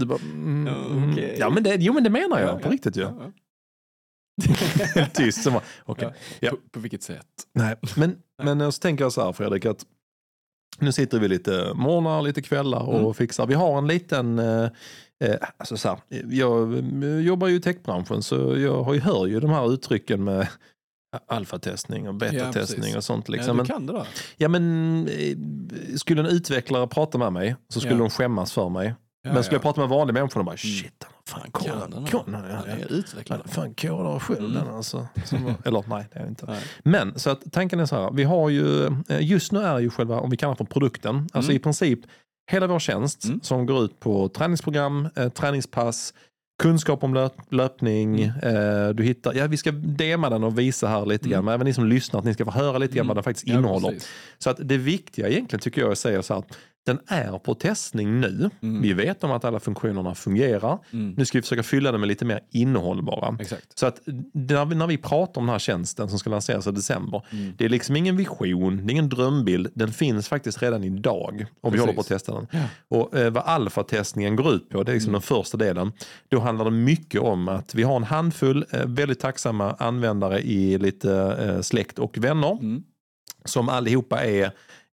Du 0.00 0.06
bara, 0.06 0.18
mm, 0.18 0.66
Ja, 0.66 0.74
mm. 0.86 1.12
okej. 1.12 1.36
ja, 1.38 1.50
men 1.50 1.62
det, 1.62 1.76
jo, 1.80 1.92
men 1.92 2.04
det 2.04 2.10
menar 2.10 2.40
jag 2.40 2.48
Ja, 2.48 2.58
på 2.58 2.68
ja, 2.68 2.72
riktigt 2.72 2.96
ju. 2.96 3.00
ja, 3.00 3.14
ja. 3.20 5.06
Tyst. 5.14 5.44
Bara, 5.52 5.62
okej. 5.84 6.12
Ja. 6.40 6.50
På, 6.50 6.56
på 6.70 6.80
vilket 6.80 7.02
sätt? 7.02 7.26
Nej, 7.54 7.76
men, 7.96 8.16
men 8.42 8.72
så 8.72 8.80
tänker 8.80 9.04
jag 9.04 9.12
så 9.12 9.24
här 9.24 9.32
Fredrik 9.32 9.64
att 9.66 9.86
nu 10.78 10.92
sitter 10.92 11.18
vi 11.18 11.28
lite 11.28 11.72
morgnar, 11.74 12.22
lite 12.22 12.42
kvällar 12.42 12.80
och 12.88 13.00
Mm. 13.00 13.14
fixar. 13.14 13.46
Vi 13.46 13.54
har 13.54 13.78
en 13.78 13.86
liten, 13.86 14.38
eh, 14.38 14.68
eh, 15.24 15.36
alltså 15.56 15.76
så 15.76 15.88
här, 15.88 15.98
jag 16.30 16.78
eh, 17.04 17.18
jobbar 17.20 17.48
ju 17.48 17.56
i 17.56 17.60
techbranschen 17.60 18.22
så 18.22 18.58
jag 18.58 18.82
har 18.82 18.94
ju, 18.94 19.00
hör 19.00 19.26
ju 19.26 19.40
de 19.40 19.50
här 19.50 19.72
uttrycken 19.72 20.24
med 20.24 20.48
alfatestning 21.26 22.08
och 22.08 22.14
betatestning 22.14 22.80
precis. 22.80 22.96
och 22.96 23.04
sånt. 23.04 23.28
Ja, 23.28 23.32
Liksom. 23.32 23.56
du 23.56 23.62
men, 23.62 23.66
kan 23.66 23.86
det 23.86 23.92
där. 23.92 24.06
ja, 24.36 24.48
men 24.48 25.08
eh, 25.08 25.36
skulle 25.96 26.20
en 26.20 26.26
utvecklare 26.26 26.86
prata 26.86 27.18
med 27.18 27.32
mig 27.32 27.56
så 27.68 27.80
skulle 27.80 27.94
Ja. 27.94 27.98
de 28.00 28.10
skämmas 28.10 28.52
för 28.52 28.68
mig. 28.68 28.94
Ja, 29.26 29.32
men 29.32 29.42
skulle 29.44 29.54
ja. 29.54 29.56
jag 29.56 29.62
prata 29.62 29.80
med 29.80 29.88
vanliga 29.90 30.12
människor 30.14 30.40
de 30.40 30.44
bara 30.46 30.56
shit, 30.56 31.04
han 31.30 31.50
fan 32.06 32.34
är 32.34 32.92
utvecklare. 32.92 33.42
Fan 33.46 33.74
kodar 33.74 34.18
själv 34.18 34.38
Mm. 34.38 34.52
den 34.54 34.74
alltså. 34.74 35.06
Eller 35.64 35.84
nej, 35.88 36.04
det 36.12 36.18
är 36.18 36.26
inte. 36.26 36.46
Nej. 36.46 36.62
Men 36.82 37.18
så 37.18 37.30
att 37.30 37.52
tanken 37.52 37.80
är 37.80 37.86
så 37.86 37.96
här, 38.02 38.10
vi 38.12 38.24
har 38.24 38.48
ju, 38.50 38.86
eh, 38.86 38.92
just 39.20 39.52
nu 39.52 39.60
är 39.62 39.78
ju 39.78 39.90
själva, 39.90 40.20
om 40.20 40.30
vi 40.30 40.36
kallar 40.36 40.54
det 40.54 40.58
för 40.58 40.64
produkten, 40.64 41.16
alltså 41.32 41.50
Mm. 41.50 41.56
i 41.56 41.58
princip 41.58 42.00
hela 42.52 42.66
vår 42.66 42.78
tjänst 42.78 43.24
Mm. 43.24 43.40
som 43.42 43.66
går 43.66 43.84
ut 43.84 44.00
på 44.00 44.28
träningsprogram, 44.28 45.08
eh, 45.16 45.28
träningspass, 45.28 46.14
kunskap 46.62 47.04
om 47.04 47.14
löp, 47.14 47.32
löpning. 47.50 48.20
Eh, 48.22 48.88
du 48.88 49.02
hittar, 49.04 49.34
ja 49.34 49.46
vi 49.46 49.56
ska 49.56 49.70
dema 49.72 50.30
den 50.30 50.44
och 50.44 50.58
visa 50.58 50.88
här 50.88 51.06
lite 51.06 51.24
Mm. 51.24 51.32
grann, 51.32 51.44
men 51.44 51.54
även 51.54 51.64
ni 51.64 51.74
som 51.74 51.86
lyssnar 51.86 52.18
att 52.20 52.24
ni 52.26 52.34
ska 52.34 52.44
få 52.44 52.50
höra 52.50 52.78
lite 52.78 52.94
grann 52.94 53.00
Mm. 53.06 53.08
vad 53.08 53.16
den 53.16 53.24
faktiskt 53.24 53.46
Ja, 53.46 53.58
innehåller. 53.58 53.88
precis. 53.88 54.08
Så 54.38 54.50
att 54.50 54.56
det 54.60 54.76
viktiga 54.76 55.28
egentligen 55.28 55.60
tycker 55.60 55.80
jag 55.80 55.88
är 55.88 55.92
att 55.92 55.98
säga 55.98 56.22
så 56.22 56.34
här, 56.34 56.40
att 56.40 56.56
den 56.86 56.98
är 57.06 57.38
på 57.38 57.54
testning 57.54 58.20
nu. 58.20 58.50
Mm. 58.62 58.82
Vi 58.82 58.92
vet 58.92 59.24
om 59.24 59.30
att 59.30 59.44
alla 59.44 59.60
funktionerna 59.60 60.14
fungerar. 60.14 60.78
Mm. 60.92 61.14
Nu 61.16 61.24
ska 61.24 61.38
vi 61.38 61.42
försöka 61.42 61.62
fylla 61.62 61.92
den 61.92 62.00
med 62.00 62.08
lite 62.08 62.24
mer 62.24 62.40
innehåll 62.50 63.02
bara. 63.02 63.36
Exakt. 63.40 63.78
Så 63.78 63.86
att 63.86 64.00
när 64.32 64.64
vi, 64.64 64.74
när 64.74 64.86
vi 64.86 64.96
pratar 64.98 65.40
om 65.40 65.46
den 65.46 65.52
här 65.52 65.58
tjänsten 65.58 66.08
som 66.08 66.18
ska 66.18 66.30
lanseras 66.30 66.66
i 66.66 66.70
december, 66.70 67.22
Mm. 67.32 67.52
det 67.58 67.64
är 67.64 67.68
liksom 67.68 67.96
ingen 67.96 68.16
vision, 68.16 68.76
det 68.76 68.90
är 68.90 68.92
ingen 68.92 69.08
drömbild, 69.08 69.68
den 69.74 69.92
finns 69.92 70.28
faktiskt 70.28 70.62
redan 70.62 70.84
idag 70.84 71.46
och 71.60 71.68
vi 71.68 71.70
Precis. 71.70 71.80
håller 71.80 71.92
på 71.94 72.00
att 72.00 72.06
testa 72.08 72.34
den. 72.34 72.46
Ja. 72.50 72.62
Och 72.88 73.16
eh, 73.18 73.30
vad 73.32 73.42
alfatestningen 73.46 74.36
går 74.36 74.52
ut 74.54 74.68
på, 74.68 74.82
det 74.82 74.92
är 74.92 74.94
liksom 74.94 75.10
Mm. 75.10 75.12
den 75.20 75.22
första 75.22 75.56
delen, 75.56 75.92
då 76.28 76.40
handlar 76.40 76.64
det 76.64 76.70
mycket 76.70 77.20
om 77.20 77.48
att 77.48 77.74
vi 77.74 77.82
har 77.82 77.96
en 77.96 78.04
handfull 78.04 78.64
eh, 78.70 78.86
väldigt 78.86 79.20
tacksamma 79.20 79.72
användare 79.78 80.40
i 80.40 80.78
lite 80.78 81.12
eh, 81.40 81.60
släkt 81.60 81.98
och 81.98 82.18
vänner 82.18 82.52
Mm. 82.60 82.82
som 83.44 83.68
allihopa 83.68 84.24
är 84.24 84.50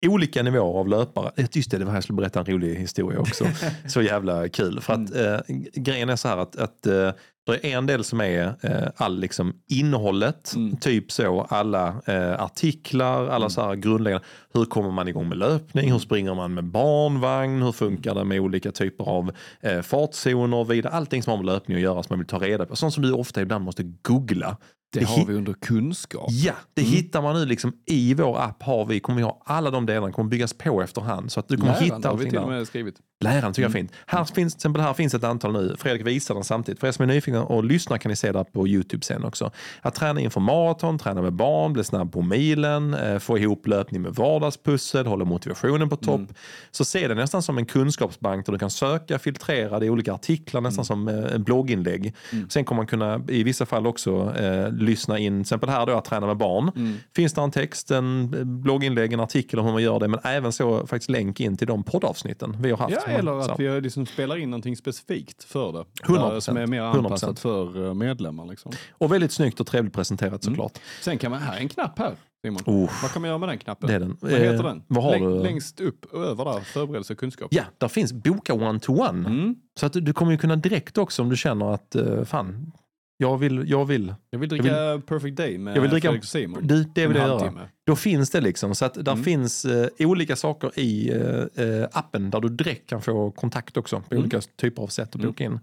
olika 0.06 0.42
nivåer 0.42 0.78
av 0.80 0.88
löpare. 0.88 1.30
Just 1.52 1.70
det, 1.70 1.78
det 1.78 1.84
var 1.84 1.90
här 1.92 1.96
jag 1.96 2.04
skulle 2.04 2.16
berätta 2.16 2.40
en 2.40 2.46
rolig 2.46 2.74
historia 2.74 3.20
också. 3.20 3.44
Så 3.88 4.02
jävla 4.02 4.48
kul. 4.48 4.80
För 4.80 4.92
att 4.92 5.14
eh, 5.16 5.56
grejen 5.74 6.08
är 6.08 6.16
så 6.16 6.28
här 6.28 6.36
att, 6.36 6.56
att 6.56 6.86
eh, 6.86 7.10
det 7.46 7.72
är 7.72 7.78
en 7.78 7.86
del 7.86 8.04
som 8.04 8.20
är 8.20 8.54
eh, 8.60 8.88
all 8.96 9.20
liksom 9.20 9.54
innehållet, 9.68 10.52
Mm. 10.56 10.76
typ 10.76 11.12
så 11.12 11.40
alla 11.40 11.88
eh, 12.06 12.42
artiklar, 12.42 13.28
alla 13.28 13.50
så 13.50 13.60
här 13.62 13.74
grundläggande. 13.74 14.26
Hur 14.54 14.64
kommer 14.64 14.90
man 14.90 15.08
igång 15.08 15.28
med 15.28 15.38
löpning? 15.38 15.92
Hur 15.92 15.98
springer 15.98 16.34
man 16.34 16.54
med 16.54 16.64
barnvagn? 16.64 17.62
Hur 17.62 17.72
funkar 17.72 18.14
det 18.14 18.24
med 18.24 18.40
olika 18.40 18.72
typer 18.72 19.04
av 19.04 19.32
eh, 19.60 19.80
fartzoner 19.82 20.56
och 20.56 20.70
vidare? 20.70 20.92
Allting 20.92 21.22
som 21.22 21.30
har 21.30 21.36
med 21.36 21.46
löpning 21.46 21.76
att 21.76 21.82
göra 21.82 22.02
som 22.02 22.06
man 22.12 22.18
vill 22.18 22.28
ta 22.28 22.38
reda 22.38 22.66
på. 22.66 22.76
Sånt 22.76 22.94
som 22.94 23.02
du 23.02 23.12
ofta 23.12 23.42
ibland 23.42 23.64
måste 23.64 23.82
googla. 24.02 24.56
Det 24.92 25.04
har 25.04 25.26
vi 25.26 25.34
under 25.34 25.52
kunskap. 25.52 26.26
Ja, 26.30 26.54
det 26.74 26.82
hittar 26.82 27.22
man 27.22 27.34
nu 27.34 27.46
liksom 27.46 27.72
i 27.86 28.14
vår 28.14 28.38
app. 28.38 28.62
Har 28.62 28.86
vi, 28.86 29.00
kommer 29.00 29.16
vi 29.16 29.22
ha 29.22 29.42
alla 29.44 29.70
de 29.70 29.86
delarna 29.86 30.12
kommer 30.12 30.30
byggas 30.30 30.54
på 30.54 30.82
efterhand. 30.82 31.32
Så 31.32 31.40
att 31.40 31.48
du 31.48 31.56
kommer 31.56 31.72
Läraren 31.72 31.84
hitta 31.84 31.94
har 31.94 32.02
vi 32.02 32.08
allting 32.08 32.30
till 32.30 32.38
och 32.38 32.48
med 32.48 32.66
skrivit. 32.66 33.00
Läraren 33.24 33.52
tycker 33.52 33.62
jag 33.68 33.74
är 33.74 33.78
Mm. 33.78 33.88
fint. 33.88 33.98
Här 34.06 34.24
finns, 34.24 34.54
till 34.54 34.58
exempel 34.58 34.82
här 34.82 34.94
finns 34.94 35.14
ett 35.14 35.24
antal 35.24 35.52
nu. 35.52 35.74
Fredrik 35.78 36.06
visar 36.06 36.34
den 36.34 36.44
samtidigt. 36.44 36.80
För 36.80 36.86
er 36.86 36.92
som 36.92 37.02
är 37.02 37.06
nyfikna 37.06 37.44
och 37.44 37.64
lyssnar 37.64 37.98
kan 37.98 38.10
ni 38.10 38.16
se 38.16 38.32
det 38.32 38.44
på 38.52 38.68
Youtube 38.68 39.04
sen 39.04 39.24
också. 39.24 39.50
Att 39.82 39.94
träna 39.94 40.20
inför 40.20 40.40
maraton, 40.40 40.98
träna 40.98 41.22
med 41.22 41.32
barn, 41.32 41.72
bli 41.72 41.84
snabb 41.84 42.12
på 42.12 42.22
milen, 42.22 42.94
eh, 42.94 43.18
få 43.18 43.38
ihop 43.38 43.66
löpning 43.66 44.02
med 44.02 44.14
vardagspussel, 44.14 45.06
hålla 45.06 45.24
motivationen 45.24 45.88
på 45.88 45.96
topp. 45.96 46.20
Mm. 46.20 46.34
Så 46.70 46.84
se 46.84 47.08
det 47.08 47.14
nästan 47.14 47.42
som 47.42 47.58
en 47.58 47.66
kunskapsbank 47.66 48.46
där 48.46 48.52
du 48.52 48.58
kan 48.58 48.70
söka, 48.70 49.18
filtrera, 49.18 49.78
det 49.78 49.86
är 49.86 49.90
olika 49.90 50.12
artiklar, 50.12 50.60
nästan 50.60 50.84
som 50.84 51.08
eh, 51.08 51.34
en 51.34 51.42
blogginlägg. 51.42 52.14
Mm. 52.32 52.48
Sen 52.50 52.64
kommer 52.64 52.76
man 52.76 52.86
kunna 52.86 53.20
i 53.28 53.42
vissa 53.42 53.66
fall 53.66 53.86
också 53.86 54.34
eh, 54.38 54.72
lyssna 54.72 55.18
in, 55.18 55.32
till 55.34 55.40
exempel 55.40 55.68
här 55.68 55.86
då 55.86 55.92
att 55.98 56.04
träna 56.04 56.26
med 56.26 56.36
barn. 56.36 56.70
Mm. 56.76 56.96
Finns 57.16 57.32
det 57.32 57.40
en 57.40 57.50
text, 57.50 57.90
en 57.90 58.34
eh, 58.34 58.44
blogginlägg, 58.44 59.12
en 59.12 59.20
artikel 59.20 59.58
om 59.58 59.64
hur 59.66 59.72
man 59.72 59.82
gör 59.82 60.00
det, 60.00 60.08
men 60.08 60.20
även 60.24 60.52
så 60.52 60.86
faktiskt 60.86 61.10
länk 61.10 61.40
in 61.40 61.56
till 61.56 61.66
de 61.66 61.82
poddavsnitten 61.84 62.56
vi 62.60 62.70
har 62.70 62.78
haft. 62.78 62.96
Ja, 63.06 63.09
eller 63.18 63.40
så. 63.42 63.52
att 63.52 63.60
vi 63.60 63.80
liksom 63.80 64.06
spelar 64.06 64.36
in 64.36 64.50
någonting 64.50 64.76
specifikt 64.76 65.44
för 65.44 65.72
det. 65.72 65.84
100%. 66.04 66.30
Där 66.30 66.40
Som 66.40 66.56
är 66.56 66.66
mer 66.66 66.80
100%. 66.82 66.96
anpassat 66.98 67.38
för 67.38 67.86
eh, 67.86 67.94
medlemmar. 67.94 68.46
Liksom. 68.46 68.72
Och 68.92 69.12
väldigt 69.12 69.32
snyggt 69.32 69.60
och 69.60 69.66
trevligt 69.66 69.94
presenterat 69.94 70.44
Mm. 70.46 70.54
såklart. 70.54 70.78
Sen 71.02 71.18
kan 71.18 71.30
man, 71.30 71.40
här 71.40 71.56
är 71.56 71.60
en 71.60 71.68
knapp 71.68 71.98
här 71.98 72.14
Simon. 72.44 72.62
Oh, 72.66 72.90
Vad 73.02 73.10
kan 73.12 73.22
man 73.22 73.28
göra 73.28 73.38
med 73.38 73.48
den 73.48 73.58
knappen? 73.58 73.88
det 73.88 73.94
är 73.94 74.00
den. 74.00 74.16
Vad 74.20 74.30
heter 74.32 74.54
Eh, 74.54 74.62
den? 74.62 74.82
Vad 74.86 75.04
har 75.04 75.10
Läng, 75.10 75.24
du? 75.24 75.42
Längst 75.42 75.80
upp 75.80 76.04
och 76.04 76.24
över 76.24 76.44
där, 76.44 76.60
förberedelse 76.60 77.12
och 77.12 77.18
kunskap. 77.18 77.48
Ja, 77.50 77.62
där 77.78 77.88
finns 77.88 78.12
boka 78.12 78.54
one-to-one. 78.54 79.26
Mm. 79.28 79.54
Så 79.80 79.86
att 79.86 79.92
du, 79.92 80.12
kommer 80.12 80.32
ju 80.32 80.38
kunna 80.38 80.56
direkt 80.56 80.98
också 80.98 81.22
om 81.22 81.28
du 81.28 81.36
känner 81.36 81.74
att 81.74 81.96
fan, 82.24 82.72
jag 83.20 83.38
vill, 83.38 83.64
jag 83.70 83.84
vill. 83.84 84.14
Jag 84.30 84.38
vill 84.38 84.48
dricka 84.48 85.00
Perfect 85.06 85.36
Day 85.36 85.58
med 85.58 85.76
Jag 85.76 85.80
vill 85.82 85.90
dricka- 85.90 86.08
Fredrik 86.08 86.24
Simon. 86.24 86.66
Du, 86.66 86.84
det 86.94 87.06
vill 87.06 87.16
jag 87.16 87.28
göra. 87.28 87.52
Då 87.86 87.96
finns 87.96 88.30
det 88.30 88.40
liksom. 88.40 88.74
Så 88.74 88.84
att 88.84 88.94
där 88.94 89.12
Mm. 89.12 89.24
finns 89.24 89.64
eh, 89.64 89.88
olika 89.98 90.36
saker 90.36 90.78
i 90.78 91.10
eh, 91.10 91.64
eh, 91.66 91.88
appen 91.92 92.30
där 92.30 92.40
du 92.40 92.48
direkt 92.48 92.88
kan 92.90 93.02
få 93.02 93.30
kontakt 93.30 93.76
också 93.76 93.96
på 94.00 94.04
Mm. 94.14 94.22
olika 94.22 94.40
typer 94.60 94.82
av 94.82 94.86
sätt 94.86 95.08
att 95.08 95.14
Mm. 95.14 95.26
boka 95.26 95.44
in. 95.44 95.60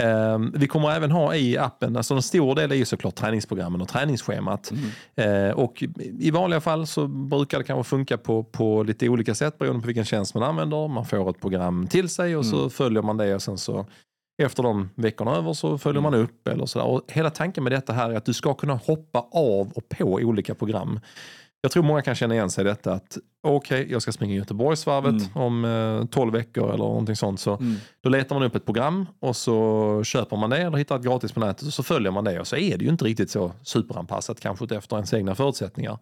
Ehm, 0.00 0.52
vi 0.56 0.66
kommer 0.66 0.90
även 0.90 1.10
ha 1.10 1.34
i 1.34 1.58
appen, 1.58 1.96
alltså 1.96 2.14
en 2.14 2.22
stor 2.22 2.54
del 2.54 2.72
är 2.72 2.76
ju 2.76 2.84
såklart 2.84 3.14
träningsprogrammen 3.14 3.80
och 3.80 3.88
träningsschemat. 3.88 4.72
Mm. 5.16 5.48
Eh, 5.48 5.54
och 5.54 5.84
i 6.20 6.30
vanliga 6.30 6.60
fall 6.60 6.86
så 6.86 7.06
brukar 7.06 7.58
det 7.58 7.64
kanske 7.64 7.90
funka 7.90 8.18
på, 8.18 8.44
på 8.44 8.82
lite 8.82 9.08
olika 9.08 9.34
sätt 9.34 9.58
beroende 9.58 9.80
på 9.80 9.86
vilken 9.86 10.04
tjänst 10.04 10.34
man 10.34 10.42
använder. 10.42 10.88
Man 10.88 11.06
får 11.06 11.30
ett 11.30 11.40
program 11.40 11.86
till 11.86 12.08
sig 12.08 12.36
och 12.36 12.46
så 12.46 12.56
Mm. 12.58 12.70
följer 12.70 13.02
man 13.02 13.16
det 13.16 13.34
och 13.34 13.42
sen 13.42 13.58
så 13.58 13.86
efter 14.44 14.62
de 14.62 14.90
veckorna 14.94 15.36
över 15.36 15.52
så 15.52 15.78
följer 15.78 16.00
Mm. 16.00 16.12
man 16.12 16.20
upp 16.20 16.48
eller 16.48 16.66
sådär. 16.66 16.86
Och 16.86 17.02
hela 17.08 17.30
tanken 17.30 17.64
med 17.64 17.72
detta 17.72 17.92
här 17.92 18.10
är 18.10 18.14
att 18.14 18.24
du 18.24 18.32
ska 18.34 18.54
kunna 18.54 18.74
hoppa 18.74 19.18
av 19.32 19.72
och 19.74 19.88
på 19.88 20.04
olika 20.04 20.54
program. 20.54 21.00
Jag 21.60 21.72
tror 21.72 21.82
många 21.82 22.02
kan 22.02 22.14
känna 22.14 22.34
igen 22.34 22.50
sig 22.50 22.64
i 22.64 22.68
detta 22.68 22.92
att 22.92 23.18
okej, 23.42 23.86
jag 23.90 24.02
ska 24.02 24.12
springa 24.12 24.34
Göteborgsvarvet 24.34 25.10
Mm. 25.10 25.24
om 25.34 25.64
eh, 25.64 26.06
12 26.06 26.32
veckor 26.32 26.68
eller 26.68 26.84
någonting 26.84 27.16
sånt. 27.16 27.40
Så 27.40 27.54
Mm. 27.56 27.76
då 28.00 28.08
letar 28.10 28.34
man 28.36 28.42
upp 28.44 28.54
ett 28.54 28.64
program 28.64 29.06
och 29.20 29.36
så 29.36 30.00
köper 30.04 30.36
man 30.36 30.50
det 30.50 30.58
eller 30.58 30.78
hittar 30.78 30.96
ett 30.96 31.02
gratis 31.04 31.32
på 31.32 31.40
nätet 31.40 31.66
och 31.66 31.72
så 31.74 31.82
följer 31.82 32.12
man 32.12 32.24
det 32.24 32.40
och 32.40 32.46
så 32.46 32.56
är 32.56 32.78
det 32.78 32.84
ju 32.84 32.90
inte 32.90 33.04
riktigt 33.04 33.30
så 33.30 33.52
superanpassat 33.62 34.40
kanske 34.40 34.76
efter 34.76 34.96
ens 34.96 35.14
egna 35.14 35.34
förutsättningar. 35.34 35.98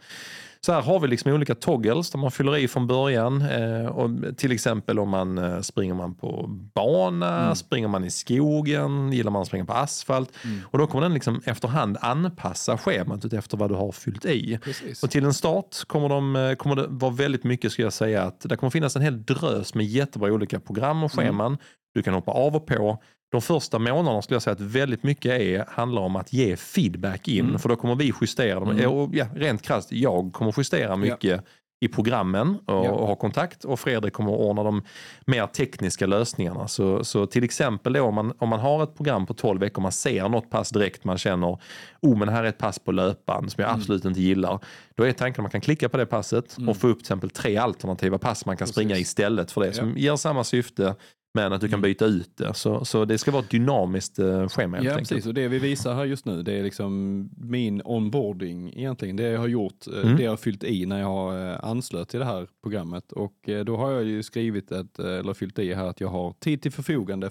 Så 0.60 0.72
här 0.72 0.82
har 0.82 1.00
vi 1.00 1.08
liksom 1.08 1.32
olika 1.32 1.54
toggles 1.54 2.10
där 2.10 2.18
man 2.18 2.30
fyller 2.30 2.56
i 2.56 2.68
från 2.68 2.86
början. 2.86 3.42
Eh, 3.42 3.86
och 3.86 4.10
till 4.36 4.52
exempel 4.52 4.98
om 4.98 5.08
man 5.08 5.38
eh, 5.38 5.60
springer 5.60 5.94
man 5.94 6.14
på 6.14 6.44
bana, 6.74 7.42
Mm. 7.42 7.54
springer 7.54 7.88
man 7.88 8.04
i 8.04 8.10
skogen, 8.10 9.12
gillar 9.12 9.30
man 9.30 9.42
att 9.42 9.48
springa 9.48 9.64
på 9.64 9.72
asfalt. 9.72 10.30
Mm. 10.44 10.60
Och 10.64 10.78
då 10.78 10.86
kommer 10.86 11.02
den 11.02 11.14
liksom 11.14 11.40
efterhand 11.44 11.96
anpassa 12.00 12.78
schemat 12.78 13.32
efter 13.32 13.56
vad 13.56 13.70
du 13.70 13.74
har 13.74 13.92
fyllt 13.92 14.24
i. 14.24 14.58
Precis. 14.62 15.02
Och 15.02 15.10
till 15.10 15.24
en 15.24 15.34
start 15.34 15.76
kommer, 15.86 16.08
de, 16.08 16.36
eh, 16.36 16.54
kommer 16.54 16.76
det 16.76 16.86
vara 16.88 17.12
väldigt 17.28 17.44
mycket, 17.44 17.72
ska 17.72 17.82
jag 17.82 17.92
säga, 17.92 18.22
att 18.22 18.40
det 18.40 18.56
kommer 18.56 18.70
finnas 18.70 18.96
en 18.96 19.02
hel 19.02 19.22
drös 19.22 19.74
med 19.74 19.86
jättebra 19.86 20.32
olika 20.32 20.60
program 20.60 21.02
och 21.02 21.12
scheman. 21.12 21.58
Du 21.94 22.02
kan 22.02 22.14
hoppa 22.14 22.32
av 22.32 22.56
och 22.56 22.66
på. 22.66 23.02
De 23.32 23.42
första 23.42 23.78
månaderna 23.78 24.22
skulle 24.22 24.34
jag 24.34 24.42
säga 24.42 24.54
att 24.54 24.60
väldigt 24.60 25.02
mycket 25.02 25.40
är, 25.40 25.64
handlar 25.68 26.02
om 26.02 26.16
att 26.16 26.32
ge 26.32 26.56
feedback 26.56 27.28
in. 27.28 27.46
Mm. 27.46 27.58
För 27.58 27.68
då 27.68 27.76
kommer 27.76 27.94
vi 27.94 28.12
justera 28.20 28.60
dem. 28.60 28.70
Mm. 28.70 28.90
Och 28.90 29.14
ja, 29.14 29.26
rent 29.34 29.62
krasst, 29.62 29.92
jag 29.92 30.32
kommer 30.32 30.54
justera 30.56 30.96
mycket 30.96 31.44
i 31.80 31.88
programmen 31.88 32.48
och, 32.66 32.84
Ja. 32.84 32.90
och 32.90 33.06
ha 33.06 33.16
kontakt 33.16 33.64
och 33.64 33.80
Fredrik 33.80 34.12
kommer 34.12 34.32
att 34.32 34.38
ordna 34.40 34.62
de 34.62 34.82
mer 35.26 35.46
tekniska 35.46 36.06
lösningarna. 36.06 36.68
Så, 36.68 37.04
så 37.04 37.26
till 37.26 37.44
exempel 37.44 37.92
då, 37.92 38.02
om, 38.02 38.14
man, 38.14 38.32
om 38.38 38.48
man 38.48 38.60
har 38.60 38.82
ett 38.82 38.96
program 38.96 39.26
på 39.26 39.34
12 39.34 39.60
veckor, 39.60 39.82
man 39.82 39.92
ser 39.92 40.28
något 40.28 40.50
pass 40.50 40.70
direkt, 40.70 41.04
man 41.04 41.18
känner 41.18 41.58
oh 42.02 42.18
men 42.18 42.28
här 42.28 42.44
är 42.44 42.48
ett 42.48 42.58
pass 42.58 42.78
på 42.78 42.92
löpband 42.92 43.52
som 43.52 43.62
jag 43.62 43.68
Mm. 43.68 43.80
absolut 43.80 44.04
inte 44.04 44.20
gillar. 44.20 44.58
Då 44.94 45.04
är 45.06 45.12
tanken 45.12 45.40
att 45.40 45.44
man 45.44 45.50
kan 45.50 45.60
klicka 45.60 45.88
på 45.88 45.96
det 45.96 46.06
passet 46.06 46.56
och 46.68 46.76
få 46.76 46.88
upp 46.88 46.98
till 46.98 47.02
exempel 47.04 47.30
tre 47.30 47.56
alternativa 47.56 48.18
pass 48.18 48.46
man 48.46 48.56
kan 48.56 48.68
springa 48.68 48.88
Precis. 48.94 49.08
istället 49.08 49.50
för 49.52 49.60
det 49.60 49.72
som 49.72 49.96
ger 49.96 50.16
samma 50.16 50.44
syfte 50.44 50.94
men 51.34 51.52
att 51.52 51.60
du 51.60 51.68
kan 51.68 51.78
Mm. 51.78 51.88
byta 51.90 52.06
ut 52.06 52.36
det. 52.36 52.54
Så, 52.54 52.84
så 52.84 53.04
det 53.04 53.18
ska 53.18 53.30
vara 53.30 53.42
ett 53.42 53.50
dynamiskt 53.50 54.18
eh, 54.18 54.48
schema 54.48 54.76
Ja, 54.76 54.90
enkelt. 54.92 55.08
precis. 55.08 55.26
Och 55.26 55.34
det 55.34 55.48
vi 55.48 55.58
visar 55.58 55.94
här 55.94 56.04
just 56.04 56.24
nu, 56.24 56.42
det 56.42 56.52
är 56.52 56.62
liksom 56.62 57.22
min 57.36 57.82
onboarding 57.84 58.72
egentligen. 58.76 59.16
Det 59.16 59.22
jag 59.22 59.40
har 59.40 59.48
gjort, 59.48 59.86
eh, 59.86 60.00
Mm. 60.02 60.16
det 60.16 60.22
jag 60.22 60.30
har 60.32 60.36
fyllt 60.36 60.64
i 60.64 60.86
när 60.86 60.98
jag 61.00 61.06
har 61.06 61.50
eh, 61.52 61.64
anslöt 61.64 62.08
till 62.08 62.18
det 62.20 62.26
här 62.26 62.48
programmet. 62.62 63.12
Och 63.12 63.48
eh, 63.48 63.64
då 63.64 63.76
har 63.76 63.90
jag 63.90 64.04
ju 64.04 64.22
skrivit, 64.22 64.72
ett, 64.72 64.98
eller 64.98 65.34
fyllt 65.34 65.58
i 65.58 65.74
här, 65.74 65.86
att 65.86 66.00
jag 66.00 66.08
har 66.08 66.32
tid 66.32 66.62
till 66.62 66.72
förfogande 66.72 67.30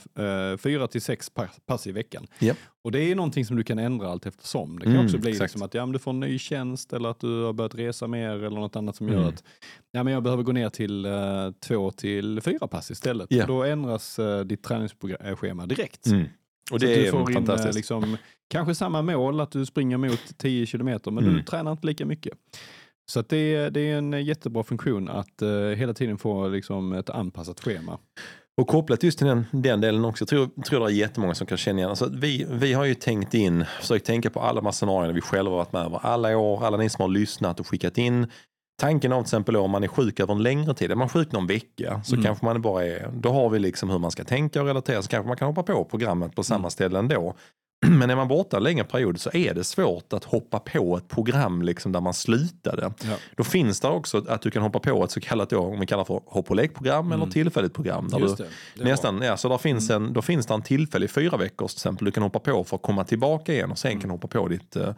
fyra 0.57 0.87
till 0.87 1.01
sex 1.01 1.29
pass, 1.65 1.87
i 1.87 1.91
veckan. 1.91 2.27
Ja. 2.39 2.53
Och 2.83 2.91
det 2.91 2.99
är 3.11 3.15
någonting 3.15 3.45
som 3.45 3.55
du 3.57 3.63
kan 3.63 3.79
ändra 3.79 4.07
allt 4.09 4.25
eftersom. 4.25 4.79
Det 4.79 4.83
kan 4.85 4.93
Mm, 4.93 5.05
också 5.05 5.17
bli 5.17 5.31
liksom 5.33 5.61
att 5.61 5.73
ja, 5.73 5.85
du 5.85 5.99
får 5.99 6.11
en 6.11 6.19
ny 6.19 6.39
tjänst 6.39 6.93
eller 6.93 7.09
att 7.09 7.19
du 7.19 7.43
har 7.43 7.53
börjat 7.53 7.75
resa 7.75 8.07
mer 8.07 8.29
eller 8.29 8.59
något 8.59 8.75
annat 8.75 8.95
som 8.95 9.07
Mm. 9.07 9.19
gör 9.21 9.29
att 9.29 9.43
ja, 9.97 10.03
men 10.03 10.13
jag 10.13 10.23
behöver 10.23 10.43
gå 10.43 10.51
ner 10.51 10.69
till 10.69 11.05
eh, 11.05 11.11
två 11.67 11.91
till 11.91 12.41
fyra 12.41 12.67
pass 12.67 12.91
istället. 12.91 13.31
Och 13.41 13.47
då 13.47 13.63
ändras 13.63 14.19
eh, 14.19 14.39
ditt 14.39 14.63
träningsschema 14.63 15.65
direkt. 15.65 16.07
Mm. 16.07 16.25
Och 16.71 16.79
Så 16.81 16.85
det 16.85 16.95
du 16.95 17.07
är 17.07 17.11
får 17.11 17.31
in 17.31 17.49
eh, 17.49 17.71
liksom, 17.73 18.17
kanske 18.49 18.75
samma 18.75 19.01
mål, 19.01 19.39
att 19.41 19.51
du 19.51 19.65
springer 19.65 19.97
mot 19.97 20.37
10 20.37 20.65
kilometer, 20.65 21.11
men 21.11 21.23
Mm. 21.23 21.35
du 21.37 21.43
tränar 21.43 21.71
inte 21.71 21.87
lika 21.87 22.05
mycket. 22.05 22.33
Så 23.11 23.19
att 23.19 23.29
det, 23.29 23.55
är, 23.55 23.69
det 23.71 23.79
är 23.91 23.97
en 23.97 24.25
jättebra 24.25 24.63
funktion 24.63 25.09
att 25.09 25.41
eh, 25.41 25.49
hela 25.49 25.93
tiden 25.93 26.17
få 26.17 26.47
liksom, 26.47 26.93
ett 26.93 27.09
anpassat 27.09 27.59
schema. 27.59 27.97
Och 28.61 28.67
kopplat 28.67 29.03
just 29.03 29.17
till 29.17 29.27
den, 29.27 29.45
den 29.51 29.81
delen 29.81 30.05
också, 30.05 30.21
jag 30.21 30.29
tror, 30.29 30.63
tror 30.63 30.79
det 30.79 30.85
är 30.85 30.89
jättemånga 30.95 31.35
som 31.35 31.47
kan 31.47 31.57
känna 31.57 31.77
igen. 31.79 31.89
Alltså, 31.89 32.09
vi, 32.13 32.47
vi 32.49 32.73
har 32.73 32.85
ju 32.85 32.95
tänkt 32.95 33.33
in, 33.33 33.65
försökt 33.81 34.05
tänka 34.05 34.29
på 34.29 34.39
alla 34.39 34.61
de 34.61 34.65
här 34.65 34.71
scenarierna 34.71 35.13
vi 35.13 35.21
själva 35.21 35.51
varit 35.51 35.73
med 35.73 35.81
över 35.81 35.99
alla 36.05 36.37
år, 36.37 36.65
alla 36.65 36.77
ni 36.77 36.89
som 36.89 37.01
har 37.01 37.09
lyssnat 37.09 37.59
och 37.59 37.67
skickat 37.67 37.97
in. 37.97 38.27
Tanken 38.79 39.11
av 39.13 39.17
till 39.21 39.25
exempel 39.25 39.55
om 39.55 39.71
man 39.71 39.83
är 39.83 39.87
sjuk 39.87 40.19
över 40.19 40.33
en 40.33 40.43
längre 40.43 40.73
tid, 40.73 40.91
är 40.91 40.95
man 40.95 41.09
sjuk 41.09 41.31
någon 41.31 41.47
vecka 41.47 42.01
så 42.03 42.15
Mm. 42.15 42.25
kanske 42.25 42.45
man 42.45 42.61
bara 42.61 42.85
är, 42.85 43.09
då 43.13 43.29
har 43.29 43.49
vi 43.49 43.59
liksom 43.59 43.89
hur 43.89 43.99
man 43.99 44.11
ska 44.11 44.23
tänka 44.23 44.61
och 44.61 44.67
relatera 44.67 45.01
så 45.01 45.09
kanske 45.09 45.27
man 45.27 45.37
kan 45.37 45.47
hoppa 45.47 45.63
på 45.63 45.85
programmet 45.85 46.35
på 46.35 46.43
samma 46.43 46.57
Mm. 46.59 46.69
ställe 46.71 46.99
ändå. 46.99 47.35
Men 47.87 48.09
är 48.09 48.15
man 48.15 48.27
borta 48.27 48.57
en 48.57 48.63
längre 48.63 48.83
period 48.83 49.19
så 49.19 49.29
är 49.33 49.53
det 49.53 49.63
svårt 49.63 50.13
att 50.13 50.23
hoppa 50.23 50.59
på 50.59 50.97
ett 50.97 51.07
program 51.07 51.61
liksom 51.61 51.91
där 51.91 52.01
man 52.01 52.13
slutade. 52.13 52.91
Ja. 53.03 53.15
Då 53.35 53.43
finns 53.43 53.79
det 53.79 53.87
också 53.87 54.25
att 54.27 54.41
du 54.41 54.51
kan 54.51 54.61
hoppa 54.63 54.79
på 54.79 55.03
ett 55.03 55.11
så 55.11 55.19
kallat 55.19 55.49
då, 55.49 55.59
om 55.59 55.79
vi 55.79 55.85
kallar 55.85 56.03
för 56.03 56.21
hopp 56.25 56.49
och 56.49 56.55
lekprogram 56.55 57.11
eller 57.11 57.23
Mm. 57.23 57.31
tillfälligt 57.31 57.73
program. 57.73 58.07
Där 58.09 58.19
Just 58.19 58.37
du, 58.37 58.43
det. 58.43 58.49
det 58.83 58.89
Nästan, 58.89 59.21
ja, 59.21 59.37
så 59.37 59.49
där 59.49 59.57
finns 59.57 59.89
en, 59.89 60.13
då 60.13 60.21
finns 60.21 60.45
det 60.45 60.53
en 60.53 60.61
tillfällig 60.61 61.11
fyra 61.11 61.37
veckors 61.37 61.71
till 61.73 61.79
exempel 61.79 62.05
du 62.05 62.11
kan 62.11 62.23
hoppa 62.23 62.39
på 62.39 62.63
för 62.63 62.75
att 62.75 62.81
komma 62.81 63.03
tillbaka 63.03 63.53
igen 63.53 63.71
och 63.71 63.77
sen 63.77 63.99
kan 63.99 64.09
du 64.09 64.13
hoppa 64.13 64.27
på 64.27 64.47
ditt, 64.47 64.75
eh, 64.75 64.89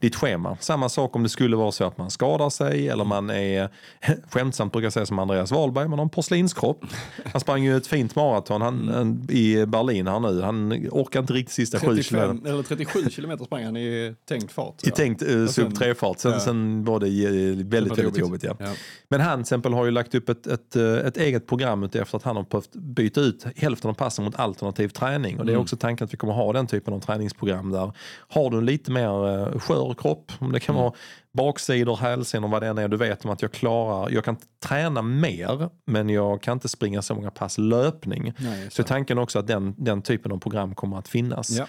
ditt 0.00 0.16
schema. 0.16 0.56
Samma 0.60 0.88
sak 0.88 1.16
om 1.16 1.22
det 1.22 1.28
skulle 1.28 1.56
vara 1.56 1.72
så 1.72 1.84
att 1.84 1.98
man 1.98 2.10
skadar 2.10 2.50
sig 2.50 2.88
eller 2.88 3.04
man 3.04 3.30
är, 3.30 3.68
skämtsamt 4.30 4.72
brukar 4.72 4.86
jag 4.86 4.92
säga 4.92 5.06
som 5.06 5.18
Andreas 5.18 5.52
Wahlberg, 5.52 5.88
man 5.88 5.98
har 5.98 6.04
en 6.04 6.10
porslinskropp. 6.10 6.84
Han 7.32 7.40
sprang 7.40 7.64
ju 7.64 7.76
ett 7.76 7.86
fint 7.86 8.16
maraton 8.16 8.62
han, 8.62 8.88
en, 8.88 9.26
i 9.30 9.66
Berlin 9.66 10.06
här 10.06 10.20
nu, 10.20 10.42
han 10.42 10.72
orkar 10.90 11.20
inte 11.20 11.32
riktigt 11.32 11.54
sista 11.54 11.78
sju 11.80 12.02
kilometer. 12.02 12.25
35, 12.28 12.52
eller 12.52 12.62
37 12.62 13.10
kilometer 13.10 13.44
sprang 13.44 13.64
han 13.64 13.76
i 13.76 14.14
tänkt 14.28 14.52
fart. 14.52 14.86
I 14.86 14.90
tänkt 14.90 15.22
uh, 15.22 15.46
sub 15.48 15.72
3-fart, 15.72 16.18
sen, 16.18 16.32
ja. 16.32 16.40
sen 16.40 16.84
var 16.84 17.00
det 17.00 17.06
väldigt, 17.06 17.72
väldigt 17.72 17.98
jobbigt. 17.98 18.20
jobbigt. 18.20 18.42
ja. 18.44 18.56
Ja. 18.58 18.72
Men 19.08 19.20
han 19.20 19.38
till 19.38 19.40
exempel 19.40 19.72
har 19.72 19.84
ju 19.84 19.90
lagt 19.90 20.14
upp 20.14 20.28
ett, 20.28 20.46
ett, 20.46 20.76
eh, 20.76 20.84
ett 20.94 21.16
eget 21.16 21.46
program 21.46 21.82
efter 21.82 22.16
att 22.16 22.22
han 22.22 22.36
har 22.36 22.42
behövt 22.50 22.72
byta 22.72 23.20
ut 23.20 23.46
hälften 23.56 23.90
av 23.90 23.94
passen 23.94 24.24
mot 24.24 24.36
alternativ 24.38 24.88
träning. 24.88 25.38
Och 25.38 25.46
det 25.46 25.50
är 25.52 25.54
Mm. 25.54 25.62
också 25.62 25.76
tanken 25.76 26.04
att 26.04 26.12
vi 26.12 26.16
kommer 26.16 26.32
ha 26.32 26.52
den 26.52 26.66
typen 26.66 26.94
av 26.94 27.00
träningsprogram 27.00 27.70
där 27.70 27.92
har 28.28 28.50
du 28.50 28.58
en 28.58 28.66
lite 28.66 28.90
mer 28.90 29.28
eh, 29.52 29.58
skör 29.58 29.94
kropp, 29.94 30.32
om 30.38 30.52
det 30.52 30.60
kan 30.60 30.74
Mm. 30.74 30.82
vara 30.84 30.94
baksidor, 31.36 31.96
hälsenor, 31.96 32.48
vad 32.48 32.62
det 32.62 32.66
än 32.68 32.78
är, 32.78 32.88
du 32.88 32.96
vet 32.96 33.24
om 33.24 33.30
att 33.30 33.42
jag 33.42 33.52
klarar, 33.52 34.10
jag 34.10 34.24
kan 34.24 34.36
träna 34.64 35.02
mer 35.02 35.68
men 35.86 36.08
jag 36.08 36.42
kan 36.42 36.52
inte 36.52 36.68
springa 36.68 37.02
så 37.02 37.14
många 37.14 37.30
pass 37.30 37.58
löpning. 37.58 38.32
Nej, 38.38 38.70
Så 38.70 38.82
tanken 38.82 39.18
också 39.18 39.38
att 39.38 39.46
den, 39.46 39.74
den 39.78 40.02
typen 40.02 40.32
av 40.32 40.38
program 40.38 40.74
kommer 40.74 40.98
att 40.98 41.08
finnas. 41.08 41.50
Ja. 41.50 41.66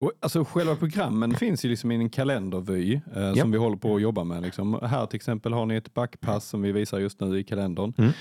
Och, 0.00 0.12
alltså, 0.20 0.44
själva 0.44 0.76
programmen 0.76 1.34
finns 1.34 1.64
ju 1.64 1.68
liksom 1.68 1.92
i 1.92 1.94
en 1.94 2.10
kalendervy 2.10 2.94
eh, 2.94 3.22
Ja. 3.22 3.34
som 3.36 3.50
vi 3.52 3.58
håller 3.58 3.76
på 3.76 3.96
att 3.96 4.02
jobba 4.02 4.24
med. 4.24 4.42
Liksom. 4.42 4.74
Här 4.82 5.06
till 5.06 5.16
exempel 5.16 5.52
har 5.52 5.66
ni 5.66 5.76
ett 5.76 5.94
backpass 5.94 6.48
som 6.48 6.62
vi 6.62 6.72
visar 6.72 6.98
just 6.98 7.20
nu 7.20 7.38
i 7.38 7.44
kalendern. 7.44 7.92
Mm. 7.98 8.12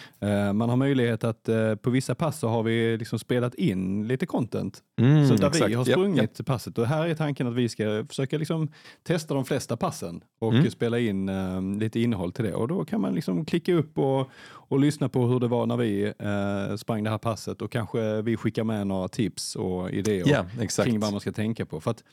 Eh, 0.47 0.53
man 0.53 0.69
har 0.69 0.75
möjlighet 0.77 1.23
att 1.23 1.49
eh, 1.49 1.75
på 1.75 1.89
vissa 1.89 2.15
pass 2.15 2.39
så 2.39 2.47
har 2.47 2.63
vi 2.63 2.97
liksom 2.97 3.19
spelat 3.19 3.55
in 3.55 4.07
lite 4.07 4.25
content. 4.25 4.79
Mm, 5.01 5.27
så 5.27 5.35
där 5.35 5.47
exakt. 5.47 5.69
vi 5.69 5.73
har 5.73 5.85
sprungit 5.85 6.45
passet 6.45 6.77
och 6.77 6.87
här 6.87 7.05
är 7.07 7.15
tanken 7.15 7.47
att 7.47 7.53
vi 7.55 7.69
ska 7.69 8.05
försöka 8.09 8.37
liksom 8.37 8.71
testa 9.03 9.33
de 9.33 9.45
flesta 9.45 9.77
passen 9.77 10.21
och 10.41 10.49
Mm. 10.51 10.63
Spela 10.83 10.99
in 10.99 11.29
eh, 11.29 11.61
lite 11.61 11.99
innehåll 11.99 12.31
till 12.31 12.45
det. 12.45 12.53
Och 12.53 12.67
då 12.67 12.85
kan 12.85 13.01
man 13.01 13.15
liksom 13.15 13.45
klicka 13.45 13.73
upp 13.73 13.97
och, 13.97 14.29
och 14.45 14.79
lyssna 14.79 15.09
på 15.09 15.25
hur 15.27 15.39
det 15.39 15.47
var 15.47 15.65
när 15.65 15.77
vi 15.77 16.03
eh, 16.03 16.75
sprang 16.75 17.03
det 17.03 17.09
här 17.09 17.17
passet 17.17 17.61
och 17.61 17.71
kanske 17.71 18.21
vi 18.21 18.37
skickar 18.37 18.63
med 18.63 18.87
några 18.87 19.07
tips 19.07 19.55
och 19.55 19.91
idéer 19.91 20.45
exakt. 20.61 20.89
kring 20.89 20.99
vad 20.99 21.11
man 21.11 21.21
ska 21.21 21.31
tänka 21.31 21.65
på. 21.65 21.81
För 21.81 21.91
att 21.91 22.03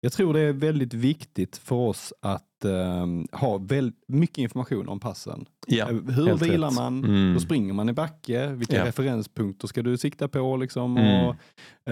jag 0.00 0.12
tror 0.12 0.34
det 0.34 0.40
är 0.40 0.52
väldigt 0.52 0.94
viktigt 0.94 1.56
för 1.56 1.76
oss 1.76 2.12
att 2.20 2.44
ehm, 2.64 3.26
ha 3.32 3.58
väldigt 3.58 4.04
mycket 4.08 4.38
information 4.38 4.88
om 4.88 5.00
passen. 5.00 5.44
Ja, 5.66 5.88
Eh, 5.90 5.94
Hur 5.94 6.36
vilar 6.36 6.68
rätt. 6.68 6.74
man? 6.76 7.04
Mm. 7.04 7.32
Hur 7.32 7.38
springer 7.38 7.72
man 7.74 7.88
i 7.88 7.92
backe? 7.92 8.46
Vilka 8.46 8.76
Ja. 8.76 8.84
referenspunkter 8.86 9.68
ska 9.68 9.82
du 9.82 9.98
sikta 9.98 10.28
på? 10.28 10.56
Liksom, 10.56 10.96
Mm. 10.96 11.26
och, 11.26 11.34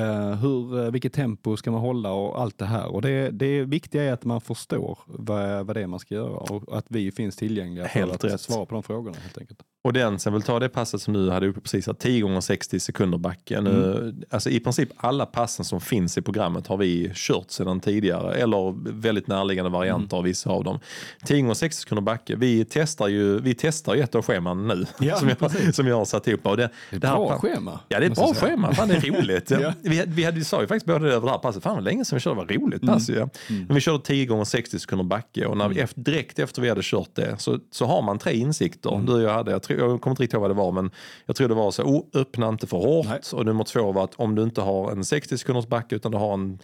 eh, 0.00 0.34
hur, 0.34 0.84
eh, 0.84 0.90
vilket 0.90 1.12
tempo 1.12 1.56
ska 1.56 1.70
man 1.70 1.80
hålla 1.80 2.12
och 2.12 2.40
allt 2.40 2.58
det 2.58 2.64
här. 2.64 2.86
Och 2.86 3.02
det, 3.02 3.30
det 3.30 3.64
viktiga 3.64 4.02
är 4.04 4.12
att 4.12 4.24
man 4.24 4.40
förstår 4.40 4.98
vad, 5.06 5.66
vad 5.66 5.76
det 5.76 5.82
är 5.82 5.86
man 5.86 5.98
ska 6.00 6.14
göra 6.14 6.36
och 6.36 6.78
att 6.78 6.86
vi 6.88 7.12
finns 7.12 7.36
tillgängliga 7.36 7.88
för 7.88 8.00
Helt 8.00 8.12
att 8.12 8.24
rätt. 8.24 8.40
svara 8.40 8.66
på 8.66 8.74
de 8.74 8.82
frågorna 8.82 9.16
helt 9.22 9.38
enkelt. 9.38 9.60
Och 9.84 9.92
den, 9.92 10.18
sen 10.18 10.32
vill 10.32 10.42
ta 10.42 10.58
det 10.58 10.68
passet 10.68 11.02
som 11.02 11.14
du 11.14 11.30
hade 11.30 11.46
uppe 11.48 11.60
precis, 11.60 11.86
här, 11.86 11.94
10 11.94 12.20
gånger 12.20 12.40
60 12.40 12.80
sekunder 12.80 13.18
backe. 13.18 13.60
Nu, 13.60 13.70
Mm. 14.00 14.22
alltså 14.30 14.50
I 14.50 14.60
princip 14.60 14.88
alla 14.96 15.26
passen 15.26 15.64
som 15.64 15.80
finns 15.80 16.18
i 16.18 16.22
programmet 16.22 16.66
har 16.66 16.76
vi 16.76 17.10
kört 17.14 17.50
sedan 17.50 17.80
tidigare, 17.80 18.34
eller 18.34 18.74
väldigt 19.00 19.26
närliggande 19.26 19.70
varianter 19.70 20.16
av 20.16 20.22
vissa 20.24 20.50
av 20.60 20.64
dem. 20.64 20.80
10 21.24 21.40
gånger 21.42 21.54
60 21.54 21.80
sekunder 21.80 22.02
backe, 22.02 22.36
vi 22.36 22.64
testar 22.70 23.08
ju 23.08 23.40
vi 23.40 23.54
testar 23.54 23.94
ju 23.94 24.00
ett 24.02 24.14
av 24.14 24.22
scheman 24.22 24.68
nu 24.68 24.86
Ja, 25.00 25.16
som, 25.18 25.28
jag, 25.28 25.38
precis. 25.38 25.76
som 25.76 25.86
jag 25.86 25.96
har 25.96 26.04
satt 26.04 26.28
ihop. 26.28 26.46
Och 26.46 26.56
det, 26.56 26.62
Det 26.62 26.94
är 26.94 26.96
ett 26.96 27.02
det 27.02 27.08
här 27.08 27.16
bra 27.16 27.28
pa- 27.28 27.38
schema. 27.38 27.80
Ja 27.88 28.00
det 28.00 28.06
är 28.06 28.10
ett 28.10 28.16
bra 28.16 28.34
schema, 28.34 28.74
fan 28.74 28.88
det 28.88 28.94
är 28.94 29.00
roligt. 29.00 29.50
Ja. 29.60 29.72
vi, 29.82 30.02
vi, 30.06 30.24
hade, 30.24 30.38
vi 30.38 30.44
sa 30.44 30.60
ju 30.60 30.66
faktiskt 30.66 30.86
både 30.86 31.06
det 31.08 31.14
över 31.14 31.26
det 31.26 31.32
här 31.32 31.38
passet, 31.38 31.62
fan 31.62 31.74
vad 31.74 31.84
länge 31.84 32.04
sedan 32.04 32.16
vi 32.16 32.20
körde, 32.20 32.36
vad 32.36 32.50
roligt 32.50 32.82
Mm. 32.82 32.94
pass 32.94 33.10
ju. 33.10 33.28
Men 33.48 33.74
vi 33.74 33.80
körde 33.80 34.04
10 34.04 34.26
gånger 34.26 34.44
60 34.44 34.78
sekunder 34.78 35.04
backe 35.04 35.46
och 35.46 35.56
när 35.56 35.68
vi, 35.68 35.80
efter, 35.80 36.00
direkt 36.00 36.38
efter 36.38 36.62
vi 36.62 36.68
hade 36.68 36.80
kört 36.84 37.10
det 37.14 37.34
så, 37.38 37.58
så 37.70 37.86
har 37.86 38.02
man 38.02 38.18
tre 38.18 38.32
insikter. 38.34 38.94
Mm. 38.94 39.06
Du 39.06 39.12
och 39.12 39.22
jag 39.22 39.34
hade, 39.34 39.50
jag, 39.50 39.62
tror, 39.62 39.78
jag 39.78 40.00
kommer 40.00 40.12
inte 40.12 40.22
riktigt 40.22 40.34
ihåg 40.34 40.40
vad 40.42 40.50
det 40.50 40.54
var 40.54 40.72
men 40.72 40.90
jag 41.26 41.36
tror 41.36 41.48
det 41.48 41.54
var 41.54 41.70
så, 41.70 41.82
oh, 41.82 42.04
öppna 42.14 42.48
inte 42.48 42.66
för 42.66 42.76
hårt 42.76 43.06
Nej. 43.08 43.20
och 43.32 43.46
nummer 43.46 43.64
två 43.64 43.92
var 43.92 44.04
att 44.04 44.14
om 44.14 44.34
du 44.34 44.42
inte 44.42 44.60
har 44.60 44.90
en 44.92 45.04
60 45.04 45.38
sekunders 45.38 45.66
backe 45.66 45.94
utan 45.96 46.12
du 46.12 46.18
har 46.18 46.34
en 46.34 46.58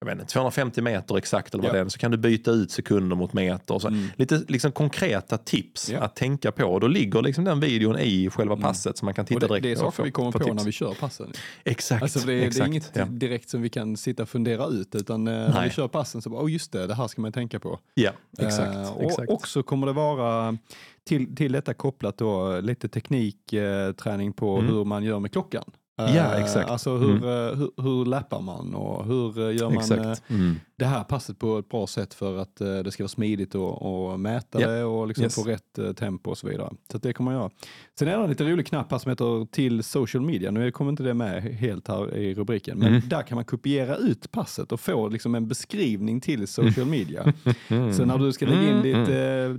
jag 0.00 0.06
vet 0.06 0.20
inte, 0.20 0.32
250 0.32 0.82
meter 0.82 1.16
exakt 1.16 1.54
eller 1.54 1.62
vad 1.62 1.68
Ja. 1.70 1.74
det 1.74 1.80
är, 1.86 1.88
så 1.88 1.98
kan 1.98 2.10
du 2.10 2.16
byta 2.16 2.50
ut 2.50 2.70
sekunder 2.70 3.16
mot 3.16 3.32
meter. 3.32 3.78
Så. 3.78 3.88
Mm. 3.88 4.06
Lite 4.16 4.42
liksom 4.48 4.72
konkreta 4.72 5.38
tips 5.38 5.90
Ja. 5.90 6.00
att 6.00 6.16
tänka 6.16 6.52
på. 6.52 6.64
Och 6.64 6.80
då 6.80 6.86
ligger 6.86 7.22
liksom 7.22 7.44
den 7.44 7.60
videon 7.60 7.98
i 7.98 8.30
själva 8.30 8.56
passet 8.56 8.98
så 8.98 9.04
man 9.04 9.14
kan 9.14 9.26
titta 9.26 9.40
det, 9.40 9.46
direkt 9.46 9.62
det 9.62 9.70
är 9.70 9.74
på 9.74 9.80
saker 9.90 10.02
vi 10.02 10.10
kommer 10.10 10.32
på 10.32 10.38
tips. 10.38 10.54
när 10.54 10.64
vi 10.64 10.72
kör 10.72 10.94
passen. 10.94 11.32
Exakt. 11.64 12.02
Alltså 12.02 12.18
det, 12.18 12.26
det 12.34 12.42
är 12.42 12.46
exakt, 12.46 12.66
inget 12.68 12.90
ja. 12.94 13.04
direkt 13.04 13.48
som 13.48 13.62
vi 13.62 13.68
kan 13.68 13.96
sitta 13.96 14.22
och 14.22 14.28
fundera 14.28 14.66
ut 14.66 14.94
utan 14.94 15.28
eh, 15.28 15.34
när 15.34 15.52
Nej. 15.54 15.64
vi 15.64 15.70
kör 15.74 15.88
passen 15.88 16.22
så 16.22 16.30
bara, 16.30 16.42
oh 16.44 16.52
just 16.52 16.72
det, 16.72 16.86
det 16.86 16.94
här 16.94 17.08
ska 17.08 17.22
man 17.22 17.32
tänka 17.32 17.60
på. 17.60 17.78
Ja, 17.94 18.10
exakt. 18.38 18.74
Eh, 18.74 18.92
och 18.96 19.02
exakt. 19.04 19.30
också 19.30 19.62
kommer 19.62 19.86
det 19.86 19.92
vara 19.92 20.58
till, 21.04 21.36
till 21.36 21.52
detta 21.52 21.74
kopplat 21.74 22.18
då 22.18 22.60
lite 22.60 22.88
teknikträning 22.88 24.28
eh, 24.28 24.34
på 24.34 24.58
Mm. 24.58 24.72
hur 24.74 24.84
man 24.84 25.04
gör 25.04 25.18
med 25.20 25.32
klockan. 25.32 25.64
Ja, 25.96 26.06
Eh, 26.08 26.42
exakt. 26.42 26.70
Alltså 26.70 26.96
hur, 26.96 27.10
Mm. 27.10 27.24
eh, 27.24 27.54
hur, 27.58 27.82
hur 27.82 28.04
lappar 28.04 28.40
man 28.40 28.74
och 28.74 29.04
hur 29.06 29.38
eh, 29.50 29.56
gör 29.56 29.68
man 29.70 29.78
exakt. 29.78 30.30
Mm. 30.30 30.54
det 30.76 30.84
här 30.84 31.04
passet 31.04 31.38
på 31.38 31.58
ett 31.58 31.68
bra 31.68 31.86
sätt 31.86 32.14
för 32.14 32.38
att 32.38 32.56
det 32.56 32.90
ska 32.92 33.02
vara 33.02 33.08
smidigt 33.08 33.54
och, 33.54 33.82
och 34.12 34.20
mäta 34.20 34.60
Ja. 34.60 34.68
det 34.70 34.84
och 34.84 35.06
liksom 35.08 35.24
Yes. 35.24 35.34
få 35.34 35.42
rätt 35.42 35.96
tempo 35.96 36.30
och 36.30 36.38
så 36.38 36.48
vidare. 36.48 36.70
Så 36.92 36.98
det 36.98 37.12
kommer 37.12 37.32
jag 37.32 37.40
göra. 37.40 37.50
Sen 37.98 38.08
är 38.08 38.16
det 38.18 38.22
en 38.24 38.28
lite 38.30 38.44
rolig 38.44 38.66
knapp 38.66 38.90
här 38.90 38.98
som 38.98 39.10
heter 39.10 39.46
till 39.52 39.82
social 39.82 40.22
media. 40.22 40.50
Nu 40.50 40.70
kommer 40.70 40.90
inte 40.90 41.02
det 41.02 41.14
med 41.14 41.42
helt 41.42 41.88
här 41.88 42.16
i 42.16 42.34
rubriken, 42.34 42.78
men 42.78 42.88
Mm. 42.88 43.02
där 43.08 43.22
kan 43.22 43.36
man 43.36 43.44
kopiera 43.44 43.96
ut 43.96 44.30
passet 44.32 44.72
och 44.72 44.80
få 44.80 45.08
liksom 45.08 45.34
en 45.34 45.48
beskrivning 45.48 46.20
till 46.20 46.46
social 46.48 46.86
media. 46.86 47.32
Så 47.96 48.04
när 48.04 48.18
du 48.18 48.32
ska 48.32 48.46
lägga 48.46 48.62
in 48.62 48.68
Mm, 48.68 48.82
ditt 48.82 49.08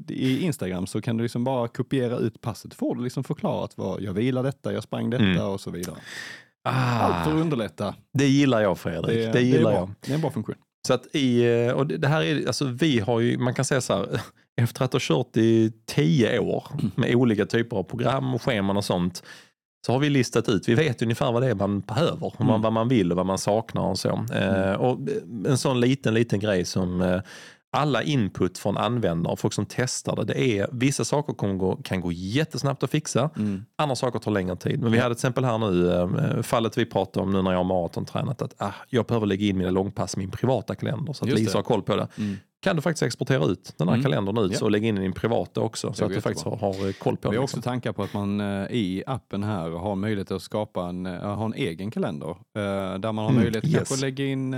eh, 0.10 0.16
i 0.18 0.40
Instagram 0.42 0.88
så 0.88 1.02
kan 1.02 1.18
du 1.18 1.24
liksom 1.24 1.44
bara 1.44 1.68
kopiera 1.68 2.18
ut 2.18 2.42
passet. 2.42 2.74
Får 2.74 2.96
du 2.96 3.04
liksom 3.04 3.24
förklarat 3.24 3.74
vad 3.78 4.02
jag 4.02 4.14
vilar 4.14 4.44
detta, 4.44 4.74
jag 4.74 4.84
sprang 4.84 5.10
detta 5.10 5.24
Mm. 5.24 5.44
och 5.48 5.62
så 5.62 5.72
vidare. 5.72 5.96
Ah, 6.66 6.72
Allt 6.72 7.26
för 7.26 7.32
att 7.36 7.42
underlätta. 7.42 7.96
det 8.14 8.28
gillar 8.28 8.62
jag 8.62 8.78
Fredrik. 8.78 9.18
Det, 9.18 9.32
det 9.32 9.42
gillar 9.42 9.72
är 9.72 9.76
jag. 9.76 9.92
Det 10.02 10.12
är 10.12 10.16
en 10.16 10.22
bra 10.22 10.32
funktion. 10.32 10.56
Så 10.88 10.94
att 10.94 11.16
i, 11.16 11.44
eh, 11.44 11.72
och 11.72 11.88
det 11.88 11.98
det 11.98 12.08
här 12.08 12.22
är, 12.22 12.48
alltså 12.48 12.66
vi 12.66 13.00
har 13.00 13.20
ju, 13.20 13.38
man 13.38 13.54
kan 13.54 13.66
säga 13.66 13.82
så 13.82 13.94
här, 13.94 14.22
efter 14.62 14.86
att 14.86 14.94
ha 14.94 15.00
kört 15.02 15.38
i 15.38 15.74
tio 15.86 16.40
år 16.40 16.64
med 16.96 17.16
olika 17.16 17.46
typer 17.46 17.78
av 17.78 17.84
program 17.84 18.36
och 18.36 18.42
scheman 18.42 18.78
och 18.78 18.86
sånt 18.86 19.24
så 19.86 19.92
har 19.92 20.00
vi 20.00 20.10
listat 20.10 20.50
ut, 20.50 20.70
vi 20.70 20.76
vet 20.76 21.02
ungefär 21.02 21.32
vad 21.32 21.42
det 21.42 21.48
är 21.48 21.56
man 21.56 21.80
behöver, 21.80 22.34
mm. 22.40 22.62
vad 22.62 22.74
man 22.74 22.88
vill 22.88 23.12
och 23.12 23.18
vad 23.18 23.26
man 23.26 23.38
saknar 23.38 23.82
och 23.82 24.00
så. 24.00 24.26
Mm. 24.32 24.64
Eh, 24.64 24.74
och 24.74 25.00
en 25.48 25.58
sån 25.58 25.80
liten, 25.80 26.14
liten 26.14 26.40
grej 26.40 26.66
som 26.66 27.02
eh, 27.02 27.22
alla 27.76 28.04
input 28.04 28.58
från 28.58 28.78
användare 28.78 29.32
och 29.32 29.40
folk 29.40 29.54
som 29.54 29.66
testar 29.70 30.16
det, 30.16 30.24
det 30.24 30.60
är 30.60 30.68
vissa 30.72 31.06
saker 31.06 31.34
kan 31.34 31.58
gå, 31.58 31.76
kan 31.76 32.02
gå 32.02 32.12
jättesnabbt 32.12 32.84
att 32.84 32.92
fixa, 32.92 33.30
mm. 33.38 33.66
andra 33.76 33.96
saker 33.96 34.20
tar 34.20 34.32
längre 34.32 34.56
tid. 34.56 34.80
Men 34.80 34.92
vi 34.92 34.98
hade 34.98 35.16
till 35.16 35.20
exempel 35.20 35.46
här 35.46 35.58
nu, 35.58 35.92
äh, 35.92 36.42
fallet 36.42 36.78
vi 36.78 36.86
pratade 36.86 37.24
om 37.24 37.34
nu 37.34 37.42
när 37.42 37.52
jag 37.52 37.60
har 37.60 37.64
maratontränat, 37.64 38.42
att 38.42 38.54
ah, 38.58 38.74
jag 38.90 39.06
behöver 39.06 39.28
lägga 39.28 39.46
in 39.46 39.58
mina 39.58 39.72
långpass 39.72 40.16
i 40.16 40.20
min 40.20 40.32
privata 40.32 40.76
kalender 40.76 41.14
så 41.14 41.26
att 41.26 41.30
Just 41.30 41.40
Lisa 41.40 41.52
det. 41.52 41.58
har 41.58 41.64
koll 41.64 41.82
på 41.82 41.96
det. 41.96 42.08
Mm 42.18 42.38
kan 42.66 42.76
du 42.76 42.82
faktiskt 42.82 43.04
exportera 43.04 43.46
ut 43.46 43.74
den 43.78 43.88
här 43.88 43.96
mm. 43.96 44.04
kalendern 44.04 44.38
ut 44.38 44.52
ja. 44.60 44.66
och 44.66 44.72
lägga 44.72 44.88
in 44.88 44.98
i 44.98 45.02
din 45.02 45.14
privata 45.14 45.62
också 45.62 45.94
så 45.94 46.06
att 46.06 46.14
du 46.14 46.22
faktiskt 46.22 46.46
har, 46.46 46.58
har, 46.58 46.92
koll 46.94 47.18
på. 47.18 47.30
Vi 47.30 47.38
har 47.38 47.44
också 47.44 47.58
liksom. 47.58 47.72
tankar 47.72 47.94
på 47.94 48.04
att 48.04 48.14
man 48.14 48.42
uh, 48.42 48.72
i 48.72 49.04
appen 49.08 49.44
här 49.44 49.70
har 49.70 49.96
möjlighet 49.96 50.32
att 50.32 50.42
skapa 50.42 50.86
en, 50.86 51.06
uh, 51.06 51.22
ha 51.22 51.46
en 51.46 51.54
egen 51.54 51.92
kalender 51.92 52.36
där 52.98 53.12
man 53.12 53.18
har 53.18 53.32
mm. 53.32 53.44
möjlighet 53.44 53.66
yes. 53.66 53.92
att 53.92 54.00
lägga 54.00 54.26
in 54.26 54.54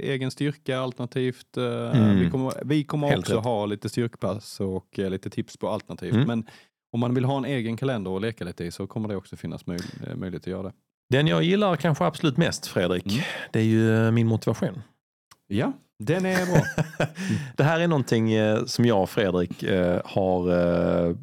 egen 0.00 0.30
styrka 0.30 0.78
alternativt. 0.78 1.56
Mm. 1.56 2.18
Vi 2.18 2.30
kommer, 2.30 2.52
vi 2.64 2.84
kommer 2.84 3.18
också 3.18 3.36
rätt. 3.36 3.44
ha 3.44 3.66
lite 3.66 3.88
styrkepass 3.88 4.60
och 4.60 4.98
lite 4.98 5.30
tips 5.30 5.56
på 5.56 5.68
alternativt. 5.68 6.14
Mm. 6.14 6.26
Men 6.26 6.46
om 6.92 7.00
man 7.00 7.14
vill 7.14 7.24
ha 7.24 7.36
en 7.36 7.44
egen 7.44 7.76
kalender 7.76 8.16
att 8.16 8.22
leka 8.22 8.44
lite 8.44 8.64
i 8.64 8.70
så 8.70 8.86
kommer 8.86 9.08
det 9.08 9.16
också 9.16 9.36
finnas 9.36 9.66
möj 9.66 9.78
möjlighet 10.14 10.42
att 10.42 10.46
göra 10.46 10.62
det. 10.62 10.72
Den 11.10 11.26
jag 11.26 11.42
gillar 11.42 11.76
kanske 11.76 12.04
absolut 12.04 12.36
mest 12.36 12.66
Fredrik, 12.66 13.06
mm. 13.06 13.18
det 13.52 13.58
är 13.58 13.64
ju 13.64 14.10
min 14.10 14.26
motivation. 14.26 14.82
Ja, 15.52 15.72
den 15.98 16.26
är 16.26 16.46
bra. 16.46 16.86
det 17.56 17.62
här 17.62 17.80
är 17.80 17.88
någonting 17.88 18.32
eh, 18.32 18.64
som 18.64 18.84
jag 18.84 19.02
och 19.02 19.10
Fredrik 19.10 19.62
eh, 19.62 20.00
har 20.04 20.50
eh, 20.50 21.14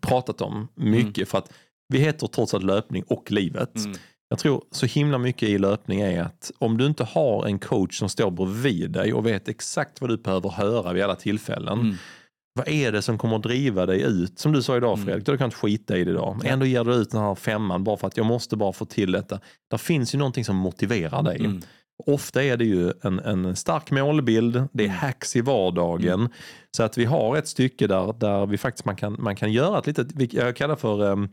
pratat 0.00 0.40
om 0.40 0.68
mycket 0.74 1.18
mm. 1.18 1.26
för 1.26 1.38
att 1.38 1.52
vi 1.88 1.98
heter 1.98 2.26
trots 2.26 2.54
allt 2.54 2.64
löpning 2.64 3.04
och 3.06 3.32
livet. 3.32 3.76
Mm. 3.76 3.96
Jag 4.28 4.38
tror 4.38 4.62
så 4.70 4.86
himla 4.86 5.18
mycket 5.18 5.48
i 5.48 5.58
löpning 5.58 6.00
är 6.00 6.22
att 6.22 6.52
om 6.58 6.78
du 6.78 6.86
inte 6.86 7.04
har 7.04 7.46
en 7.46 7.58
coach 7.58 7.98
som 7.98 8.08
står 8.08 8.30
bredvid 8.30 8.90
dig 8.90 9.12
och 9.12 9.26
vet 9.26 9.48
exakt 9.48 10.00
vad 10.00 10.10
du 10.10 10.16
behöver 10.16 10.50
höra 10.50 10.92
vid 10.92 11.02
alla 11.02 11.16
tillfällen. 11.16 11.80
Mm. 11.80 11.96
Vad 12.54 12.68
är 12.68 12.92
det 12.92 13.02
som 13.02 13.18
kommer 13.18 13.36
att 13.36 13.42
driva 13.42 13.86
dig 13.86 14.02
ut? 14.02 14.38
Som 14.38 14.52
du 14.52 14.62
sa 14.62 14.76
idag 14.76 14.94
mm. 14.94 15.06
Fredrik, 15.06 15.26
du 15.26 15.36
kan 15.36 15.44
inte 15.44 15.56
skita 15.56 15.96
i 15.96 16.04
det 16.04 16.10
idag. 16.10 16.36
Men 16.38 16.52
ändå 16.52 16.66
ger 16.66 16.84
du 16.84 16.94
ut 16.94 17.10
den 17.10 17.20
här 17.20 17.34
femman 17.34 17.84
bara 17.84 17.96
för 17.96 18.06
att 18.06 18.16
jag 18.16 18.26
måste 18.26 18.56
bara 18.56 18.72
få 18.72 18.84
till 18.84 19.12
detta. 19.12 19.40
Där 19.70 19.78
finns 19.78 20.14
ju 20.14 20.18
någonting 20.18 20.44
som 20.44 20.56
motiverar 20.56 21.22
dig. 21.22 21.36
Mm. 21.40 21.62
Ofta 22.06 22.44
är 22.44 22.56
det 22.56 22.64
ju 22.64 22.92
en, 23.02 23.18
en 23.18 23.56
stark 23.56 23.90
målbild, 23.90 24.68
det 24.72 24.82
är 24.82 24.88
mm. 24.88 24.98
hacks 24.98 25.36
i 25.36 25.40
vardagen. 25.40 26.20
Mm. 26.20 26.32
Så 26.76 26.82
att 26.82 26.98
vi 26.98 27.04
har 27.04 27.36
ett 27.36 27.48
stycke 27.48 27.86
där, 27.86 28.12
där 28.18 28.46
vi 28.46 28.58
faktiskt 28.58 28.84
man 28.84 28.96
kan, 28.96 29.16
man 29.18 29.36
kan 29.36 29.52
göra 29.52 29.78
ett 29.78 29.86
litet, 29.86 30.32
jag 30.32 30.56
kallar 30.56 30.76
för 30.76 31.02
um, 31.02 31.28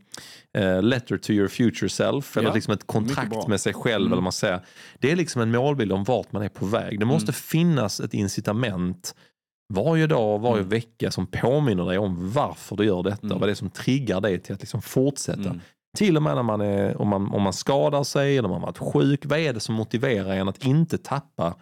uh, 0.58 0.82
letter 0.82 1.18
to 1.18 1.30
your 1.30 1.48
future 1.48 1.88
self, 1.88 2.36
eller 2.36 2.48
ja, 2.48 2.54
liksom 2.54 2.74
ett 2.74 2.86
kontrakt 2.86 3.48
med 3.48 3.60
sig 3.60 3.74
själv. 3.74 4.02
Mm. 4.02 4.12
Eller 4.12 4.22
man 4.22 4.32
säger. 4.32 4.60
Det 4.98 5.10
är 5.10 5.16
liksom 5.16 5.42
en 5.42 5.50
målbild 5.50 5.92
om 5.92 6.04
vart 6.04 6.32
man 6.32 6.42
är 6.42 6.48
på 6.48 6.66
väg. 6.66 7.00
Det 7.00 7.06
måste 7.06 7.30
mm. 7.30 7.34
finnas 7.34 8.00
ett 8.00 8.14
incitament 8.14 9.14
varje 9.74 10.06
dag, 10.06 10.38
varje 10.38 10.56
mm. 10.56 10.68
vecka 10.68 11.10
som 11.10 11.26
påminner 11.26 11.84
dig 11.84 11.98
om 11.98 12.32
varför 12.32 12.76
du 12.76 12.84
gör 12.84 13.02
detta. 13.02 13.26
Mm. 13.26 13.38
Vad 13.38 13.48
det 13.48 13.52
är 13.52 13.54
som 13.54 13.70
triggar 13.70 14.20
dig 14.20 14.38
till 14.38 14.54
att 14.54 14.60
liksom 14.60 14.82
fortsätta. 14.82 15.60
Till 15.98 16.16
och 16.16 16.22
med 16.22 16.34
när 16.34 16.42
man 16.42 16.60
är, 16.60 17.00
om, 17.00 17.08
man, 17.08 17.32
om 17.32 17.42
man 17.42 17.52
skadar 17.52 18.04
sig 18.04 18.38
eller 18.38 18.48
man 18.48 18.60
varit 18.60 18.78
sjuk. 18.78 19.26
Vad 19.26 19.38
är 19.38 19.52
det 19.52 19.60
som 19.60 19.74
motiverar 19.74 20.32
en 20.36 20.48
att 20.48 20.64
inte 20.64 20.98
tappa 20.98 21.54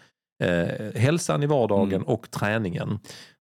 eh, 0.43 1.01
hälsan 1.01 1.43
i 1.43 1.47
vardagen 1.47 1.95
mm. 1.95 2.09
och 2.09 2.31
träningen? 2.31 2.99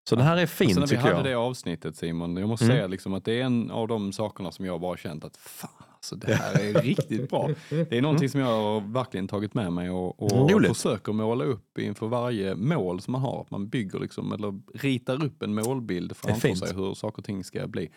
Så 0.08 0.16
det 0.16 0.22
här 0.22 0.36
är 0.36 0.46
fint 0.46 0.70
tycker 0.70 0.94
jag. 0.94 1.02
När 1.02 1.10
vi 1.10 1.16
hade 1.16 1.28
det 1.28 1.34
avsnittet 1.34 1.96
Simon, 1.96 2.36
jag 2.36 2.48
måste 2.48 2.64
mm. 2.64 2.76
säga 2.76 2.86
liksom 2.86 3.14
att 3.14 3.24
det 3.24 3.40
är 3.40 3.44
en 3.44 3.70
av 3.70 3.88
de 3.88 4.12
sakerna 4.12 4.52
som 4.52 4.64
jag 4.64 4.80
bara 4.80 4.96
känt 4.96 5.24
att 5.24 5.36
fan 5.36 5.87
alltså 5.98 6.16
det 6.16 6.34
här 6.34 6.60
är 6.60 6.82
riktigt 6.82 7.30
bra. 7.30 7.50
Det 7.68 7.92
är 7.92 8.02
någonting 8.02 8.28
som 8.28 8.40
jag 8.40 8.46
har 8.46 8.80
verkligen 8.80 9.28
tagit 9.28 9.54
med 9.54 9.72
mig 9.72 9.90
och, 9.90 10.22
och 10.22 10.62
försöker 10.66 11.12
måla 11.12 11.44
upp 11.44 11.78
inför 11.78 12.06
varje 12.06 12.54
mål 12.54 13.00
som 13.00 13.12
man 13.12 13.20
har. 13.20 13.40
Att 13.40 13.50
man 13.50 13.68
bygger 13.68 13.98
liksom, 13.98 14.32
eller 14.32 14.60
ritar 14.74 15.24
upp 15.24 15.42
en 15.42 15.54
målbild 15.54 16.16
framför 16.16 16.54
sig 16.54 16.74
hur 16.74 16.94
saker 16.94 17.18
och 17.18 17.24
ting 17.24 17.44
ska 17.44 17.66
bli. 17.66 17.90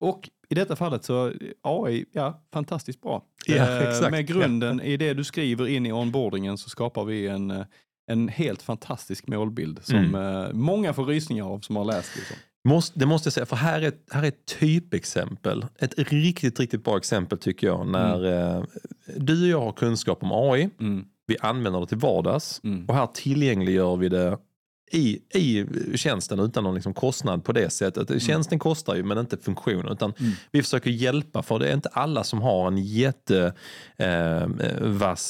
Och 0.00 0.30
i 0.48 0.54
detta 0.54 0.76
fallet 0.76 1.04
så 1.04 1.32
AI, 1.62 2.04
ja, 2.12 2.42
fantastiskt 2.52 3.02
bra. 3.02 3.24
Ja, 3.46 3.82
eh, 4.04 4.10
med 4.10 4.26
grunden 4.26 4.80
i 4.80 4.96
det 4.96 5.14
du 5.14 5.24
skriver 5.24 5.66
in 5.66 5.86
i 5.86 5.92
onboardingen 5.92 6.58
så 6.58 6.70
skapar 6.70 7.04
vi 7.04 7.26
en, 7.26 7.50
eh, 7.50 7.64
en 8.06 8.28
helt 8.28 8.62
fantastisk 8.62 9.26
målbild 9.26 9.80
som 9.82 9.96
mm. 9.96 10.14
eh, 10.14 10.52
många 10.52 10.92
får 10.92 11.04
rysningar 11.04 11.44
av 11.44 11.60
som 11.60 11.76
har 11.76 11.84
läst. 11.84 12.16
Liksom. 12.16 12.36
Måste, 12.64 12.98
det 12.98 13.06
måste 13.06 13.26
jag 13.26 13.32
säga, 13.32 13.46
för 13.46 13.56
här 13.56 13.82
är, 13.82 13.92
här 14.10 14.22
är 14.22 14.28
ett 14.28 14.46
typexempel. 14.60 15.66
Ett 15.78 15.98
riktigt, 15.98 16.60
riktigt 16.60 16.84
bra 16.84 16.96
exempel 16.96 17.38
tycker 17.38 17.66
jag. 17.66 17.86
När 17.86 18.24
mm. 18.24 18.56
eh, 18.56 18.64
du 19.16 19.42
och 19.42 19.48
jag 19.48 19.60
har 19.60 19.72
kunskap 19.72 20.22
om 20.22 20.32
AI, 20.32 20.70
mm. 20.80 21.04
vi 21.26 21.36
använder 21.40 21.80
det 21.80 21.86
till 21.86 21.98
vardags 21.98 22.60
mm. 22.64 22.86
och 22.86 22.94
här 22.94 23.06
tillgängliggör 23.06 23.96
vi 23.96 24.08
det 24.08 24.38
i, 24.90 25.20
i 25.34 25.66
tjänsten 25.94 26.40
utan 26.40 26.64
någon 26.64 26.74
liksom 26.74 26.94
kostnad 26.94 27.44
på 27.44 27.52
det 27.52 27.70
sättet. 27.70 28.10
Mm. 28.10 28.20
Tjänsten 28.20 28.58
kostar 28.58 28.94
ju 28.94 29.02
men 29.02 29.18
inte 29.18 29.36
funktionen. 29.36 29.92
Utan 29.92 30.12
mm. 30.18 30.32
Vi 30.50 30.62
försöker 30.62 30.90
hjälpa 30.90 31.42
för 31.42 31.58
det 31.58 31.68
är 31.68 31.74
inte 31.74 31.88
alla 31.88 32.24
som 32.24 32.42
har 32.42 32.66
en 32.66 32.78
jättevass 32.78 33.54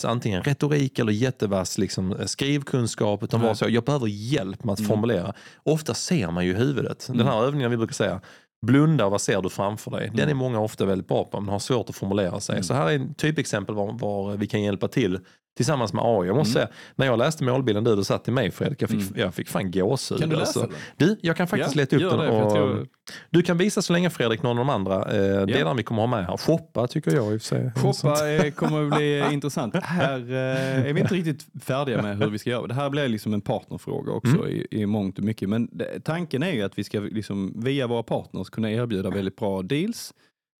eh, 0.04 0.10
antingen 0.10 0.42
retorik 0.42 0.98
eller 0.98 1.12
jättevass 1.12 1.78
liksom, 1.78 2.16
skrivkunskap. 2.26 3.22
Utan 3.22 3.40
bara 3.40 3.54
så, 3.54 3.68
jag 3.68 3.84
behöver 3.84 4.06
hjälp 4.06 4.64
med 4.64 4.72
att 4.72 4.78
mm. 4.78 4.88
formulera. 4.88 5.32
Ofta 5.62 5.94
ser 5.94 6.30
man 6.30 6.46
ju 6.46 6.54
huvudet. 6.54 7.06
Den 7.06 7.26
här 7.26 7.36
mm. 7.36 7.44
övningen 7.44 7.70
vi 7.70 7.76
brukar 7.76 7.94
säga 7.94 8.20
Blunda 8.66 9.04
och 9.04 9.10
vad 9.10 9.20
ser 9.20 9.42
du 9.42 9.50
framför 9.50 9.90
dig? 9.90 10.10
Den 10.10 10.20
är 10.20 10.24
mm. 10.24 10.36
många 10.36 10.60
ofta 10.60 10.84
väldigt 10.84 11.08
bra 11.08 11.24
på 11.24 11.40
men 11.40 11.48
har 11.48 11.58
svårt 11.58 11.90
att 11.90 11.96
formulera 11.96 12.40
sig. 12.40 12.52
Mm. 12.52 12.62
Så 12.62 12.74
här 12.74 12.90
är 12.90 12.96
ett 12.96 13.16
typexempel 13.16 13.74
var, 13.74 13.92
var 13.92 14.36
vi 14.36 14.46
kan 14.46 14.62
hjälpa 14.62 14.88
till 14.88 15.18
tillsammans 15.58 15.92
med 15.92 16.02
AI. 16.04 16.26
Jag 16.26 16.36
måste 16.36 16.58
mm. 16.58 16.66
säga, 16.66 16.76
när 16.96 17.06
jag 17.06 17.18
läste 17.18 17.44
målbilden 17.44 17.84
du, 17.84 17.96
du 17.96 18.04
satt 18.04 18.24
till 18.24 18.32
mig 18.32 18.50
Fredrik, 18.50 18.82
jag 18.82 18.90
fick, 18.90 19.00
mm. 19.00 19.20
jag 19.20 19.34
fick 19.34 19.48
fan 19.48 19.70
gåshud. 19.70 20.20
Kan 20.20 20.28
du 20.28 20.36
läsa 20.36 20.60
alltså. 20.60 20.76
den? 20.96 21.08
Du, 21.08 21.18
jag 21.22 21.36
kan 21.36 21.46
faktiskt 21.46 21.76
ja, 21.76 21.80
leta 21.80 21.96
upp 21.96 22.02
den. 22.02 22.20
Och, 22.20 22.52
tror... 22.52 22.86
Du 23.30 23.42
kan 23.42 23.56
visa 23.56 23.82
så 23.82 23.92
länge 23.92 24.10
Fredrik 24.10 24.42
någon 24.42 24.58
av 24.58 24.66
de 24.66 24.70
andra 24.70 25.12
eh, 25.12 25.22
ja. 25.22 25.46
delarna 25.46 25.74
vi 25.74 25.82
kommer 25.82 26.02
ha 26.02 26.06
med 26.06 26.26
här. 26.26 26.36
Shoppa 26.36 26.86
tycker 26.86 27.14
jag 27.14 27.32
i 27.34 27.36
och 27.36 27.42
för 27.42 27.48
sig. 27.48 27.72
Shoppa 27.76 28.30
eh, 28.30 28.52
kommer 28.52 28.84
att 28.84 28.96
bli 28.96 29.28
intressant. 29.32 29.76
Här 29.76 30.18
eh, 30.18 30.88
är 30.88 30.92
vi 30.92 31.00
inte 31.00 31.14
riktigt 31.14 31.46
färdiga 31.62 32.02
med 32.02 32.18
hur 32.18 32.30
vi 32.30 32.38
ska 32.38 32.50
göra. 32.50 32.66
Det 32.66 32.74
här 32.74 32.90
blir 32.90 33.08
liksom 33.08 33.34
en 33.34 33.40
partnerfråga 33.40 34.12
också 34.12 34.36
mm. 34.36 34.48
i, 34.48 34.66
i 34.70 34.86
mångt 34.86 35.18
och 35.18 35.24
mycket. 35.24 35.48
Men 35.48 35.68
det, 35.72 36.00
tanken 36.00 36.42
är 36.42 36.52
ju 36.52 36.62
att 36.62 36.78
vi 36.78 36.84
ska 36.84 37.00
liksom, 37.00 37.52
via 37.56 37.86
våra 37.86 38.02
partners 38.02 38.50
kunna 38.50 38.70
erbjuda 38.70 39.10
väldigt 39.10 39.36
bra 39.36 39.62
deals 39.62 40.12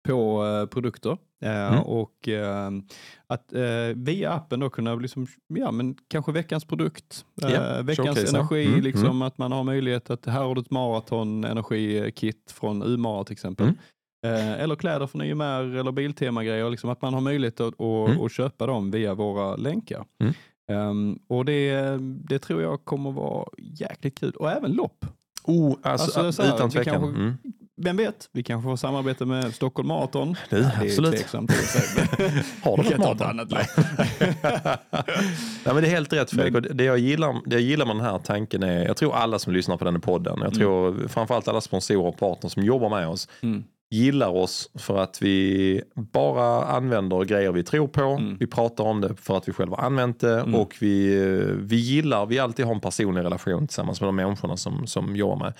på 0.09 0.45
uh, 0.45 0.67
produkter. 0.67 1.11
Uh, 1.11 1.49
mm. 1.49 1.83
Och 1.83 2.29
uh, 2.29 2.83
att 3.27 3.53
via 3.95 4.33
appen 4.33 4.61
då 4.61 4.71
kunna, 4.71 4.95
liksom, 4.95 5.27
ja 5.47 5.71
men 5.71 5.97
kanske 6.09 6.33
veckans 6.33 6.65
produkt, 6.65 7.25
yeah, 7.43 7.85
veckans 7.85 8.35
energi, 8.35 8.67
mm. 8.67 8.81
Liksom, 8.81 9.05
mm. 9.05 9.23
att 9.23 9.39
man 9.39 9.53
har 9.53 9.65
möjlighet 9.65 10.11
att 10.11 10.27
här 10.27 10.45
har 10.45 10.55
du 10.55 10.61
ett 10.61 10.71
maraton 10.71 11.45
energikit 11.45 12.53
från 12.53 12.83
Umara 12.83 13.25
till 13.25 13.33
exempel. 13.33 13.67
Mm. 13.67 14.61
eller 14.61 14.77
kläder 14.77 15.07
från 15.07 15.23
YMR 15.23 15.77
eller 15.77 15.93
Biltema-grejer, 15.93 16.71
liksom, 16.71 16.91
att 16.91 17.03
man 17.03 17.15
har 17.15 17.21
möjlighet 17.21 17.61
att, 17.61 17.81
att, 17.81 18.09
mm. 18.09 18.21
att 18.21 18.33
köpa 18.33 18.67
dem 18.67 18.91
via 18.91 19.15
våra 19.15 19.57
länkar. 19.57 20.05
Um, 20.73 21.19
och 21.29 21.45
det, 21.45 21.97
det 22.01 22.39
tror 22.39 22.63
jag 22.63 22.85
kommer 22.85 23.13
vara 23.13 23.49
jäkligt 23.59 24.21
kul. 24.21 24.31
Och 24.31 24.51
även 24.51 24.73
lopp. 24.73 25.07
Oh, 25.45 25.77
alltså, 25.83 26.21
alltså 26.21 26.43
utan 26.43 26.71
tvekan. 26.71 27.01
Kanske, 27.01 27.21
mm 27.21 27.35
vem 27.81 27.97
vet, 27.97 28.29
vi 28.33 28.43
kanske 28.43 28.69
får 28.69 28.77
samarbeta 28.77 29.25
med 29.27 29.55
Stockholm 29.55 29.89
Marathon. 29.89 30.37
Det, 30.51 30.57
är 30.57 30.79
absolut. 30.83 31.17
tveksamt. 31.17 31.51
Har 32.63 32.77
du 32.77 32.83
något 32.83 32.99
maraton? 32.99 33.49
Nej, 33.51 33.67
men 35.75 35.77
det 35.77 35.89
är 35.89 35.91
helt 35.91 36.13
rätt 36.13 36.31
Fredrik. 36.31 36.67
Det 36.75 36.85
jag, 36.85 36.99
gillar, 36.99 37.37
det 37.47 37.57
jag 37.57 37.63
gillar 37.63 37.87
med 37.87 37.97
den 37.97 38.05
här 38.05 38.19
tanken 38.19 38.63
är, 38.63 38.85
jag 38.85 38.97
tror 38.97 39.15
alla 39.15 39.39
som 39.39 39.53
lyssnar 39.53 39.77
på 39.77 39.85
den 39.85 40.01
podden, 40.01 40.35
jag 40.39 40.47
mm. 40.47 40.59
tror 40.59 40.89
mm. 40.89 41.09
framförallt 41.09 41.49
alla 41.49 41.61
sponsorer 41.61 42.07
och 42.07 42.19
partners 42.19 42.53
som 42.53 42.63
jobbar 42.63 42.89
med 42.89 43.09
oss, 43.09 43.29
mm. 43.41 43.65
gillar 43.91 44.29
oss 44.29 44.71
för 44.75 44.99
att 44.99 45.23
vi 45.23 45.83
bara 45.95 46.65
använder 46.65 47.25
grejer 47.25 47.53
vi 47.53 47.63
tror 47.63 47.89
på. 47.89 48.03
Mm. 48.03 48.37
Vi 48.41 48.47
pratar 48.47 48.85
om 48.85 49.01
det 49.01 49.17
för 49.17 49.37
att 49.37 49.49
vi 49.49 49.53
själva 49.53 49.77
använt 49.77 50.21
det 50.21 50.41
mm. 50.41 50.55
och 50.55 50.75
vi, 50.81 51.19
vi 51.59 51.77
gillar, 51.77 52.27
vi 52.27 52.39
alltid 52.39 52.67
har 52.67 52.75
en 52.75 52.81
personlig 52.81 53.25
relation 53.25 53.67
tillsammans 53.67 54.01
med 54.01 54.09
de 54.09 54.17
människorna 54.17 54.57
som, 54.57 54.87
som 54.87 55.17
jobbar 55.17 55.37
med. 55.37 55.53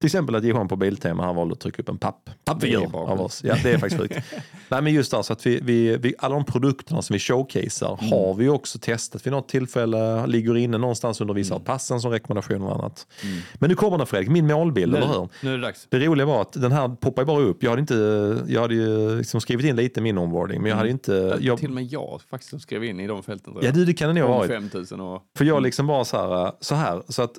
Till 0.00 0.06
exempel 0.06 0.34
att 0.34 0.44
Johan 0.44 0.68
på 0.68 0.76
Biltema 0.76 1.24
han 1.24 1.36
valde 1.36 1.52
att 1.52 1.60
trycka 1.60 1.82
upp 1.82 1.88
en 1.88 1.98
papp, 1.98 2.30
pappfigur 2.44 2.96
av 2.96 3.20
oss. 3.20 3.44
Ja, 3.44 3.56
det 3.62 3.70
är 3.70 3.78
faktiskt 3.78 4.00
sjukt. 4.00 4.18
Nej, 4.68 4.82
men 4.82 4.92
just 4.92 5.14
alltså 5.14 5.32
att 5.32 5.46
vi, 5.46 5.60
vi, 5.62 5.96
vi, 5.96 6.14
alla 6.18 6.34
de 6.34 6.44
produkterna 6.44 7.02
som 7.02 7.14
vi 7.14 7.20
showcasear 7.20 7.98
mm. 8.00 8.12
har 8.12 8.34
vi 8.34 8.48
också 8.48 8.78
testat 8.78 9.26
vid 9.26 9.32
något 9.32 9.48
tillfälle. 9.48 10.26
Ligger 10.26 10.56
inne 10.56 10.78
någonstans 10.78 11.20
under 11.20 11.34
vissa 11.34 11.54
mm. 11.54 11.64
passen 11.64 12.00
som 12.00 12.10
rekommendationer 12.10 12.66
och 12.66 12.74
annat. 12.74 13.06
Mm. 13.22 13.38
Men 13.54 13.70
nu 13.70 13.76
kommer 13.76 13.98
den 13.98 14.06
Fredrik, 14.06 14.30
min 14.30 14.46
målbild, 14.46 14.92
nu, 14.92 14.98
eller 14.98 15.08
hur? 15.08 15.28
Nu 15.42 15.52
är 15.52 15.56
det 15.56 15.62
dags. 15.62 15.86
Det 15.90 15.98
roliga 15.98 16.26
var 16.26 16.42
att 16.42 16.52
den 16.52 16.72
här 16.72 16.88
poppar 16.88 17.24
bara 17.24 17.40
upp. 17.40 17.62
Jag 17.62 17.70
hade, 17.70 17.80
inte, 17.80 18.38
jag 18.48 18.60
hade 18.60 18.74
ju 18.74 19.18
liksom 19.18 19.40
skrivit 19.40 19.66
in 19.66 19.76
lite 19.76 20.00
min 20.00 20.18
onboarding, 20.18 20.62
men 20.62 20.68
jag 20.68 20.76
hade 20.76 20.88
mm. 20.88 20.94
inte... 20.94 21.38
Jag, 21.40 21.58
till 21.58 21.68
och 21.68 21.74
med 21.74 21.84
jag 21.84 22.20
faktiskt 22.30 22.62
skrev 22.62 22.84
in 22.84 23.00
i 23.00 23.06
de 23.06 23.22
fälten. 23.22 23.54
Ja, 23.62 23.72
du, 23.72 23.84
det 23.84 23.94
kan 23.94 24.14
det 24.14 24.20
nog 24.20 24.30
ha 24.30 24.38
varit. 24.38 24.50
5000 24.50 25.00
och... 25.00 25.22
För 25.38 25.44
jag 25.44 25.62
liksom 25.62 25.86
bara 25.86 26.04
så 26.04 26.16
här, 26.16 26.52
så 26.60 26.74
här, 26.74 27.02
så 27.08 27.22
att 27.22 27.32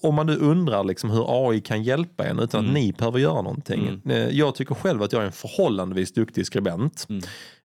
om 0.00 0.14
man 0.14 0.26
nu 0.26 0.36
undrar 0.36 0.84
liksom 0.84 1.10
hur 1.10 1.24
AI 1.50 1.60
kan 1.60 1.82
hjälpa 1.82 2.26
en 2.26 2.38
utan 2.38 2.60
att 2.60 2.64
Mm. 2.70 2.74
ni 2.74 2.92
behöver 2.92 3.18
göra 3.18 3.42
någonting. 3.42 3.88
Mm. 3.88 4.00
Eh, 4.10 4.28
Jag 4.28 4.54
tycker 4.54 4.74
själv 4.74 5.02
att 5.02 5.12
jag 5.12 5.22
är 5.22 5.26
en 5.26 5.32
förhållandevis 5.32 6.12
duktig 6.12 6.46
skribent. 6.46 7.06
Mm. 7.08 7.22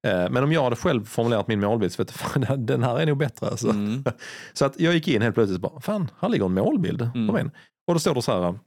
Eh, 0.06 0.30
Men 0.30 0.44
om 0.44 0.52
jag 0.52 0.62
hade 0.64 0.76
själv 0.76 1.04
formulerat 1.04 1.48
min 1.48 1.60
målbild 1.60 1.92
så 1.92 2.02
vet 2.02 2.10
fan, 2.10 2.46
den 2.66 2.82
här 2.82 2.98
är 3.00 3.06
nog 3.06 3.18
bättre. 3.18 3.46
Alltså. 3.46 3.70
Mm. 3.70 4.04
Så 4.52 4.64
att 4.64 4.80
jag 4.80 4.94
gick 4.94 5.08
in 5.08 5.22
helt 5.22 5.34
plötsligt 5.34 5.64
och 5.64 5.70
bara, 5.70 5.80
fan, 5.80 6.10
här 6.20 6.28
ligger 6.28 6.44
en 6.44 6.54
målbild 6.54 7.10
Mm. 7.14 7.50
Och 7.86 7.94
då 7.94 7.98
står 8.00 8.14
det 8.14 8.22
så 8.22 8.32
här. 8.42 8.58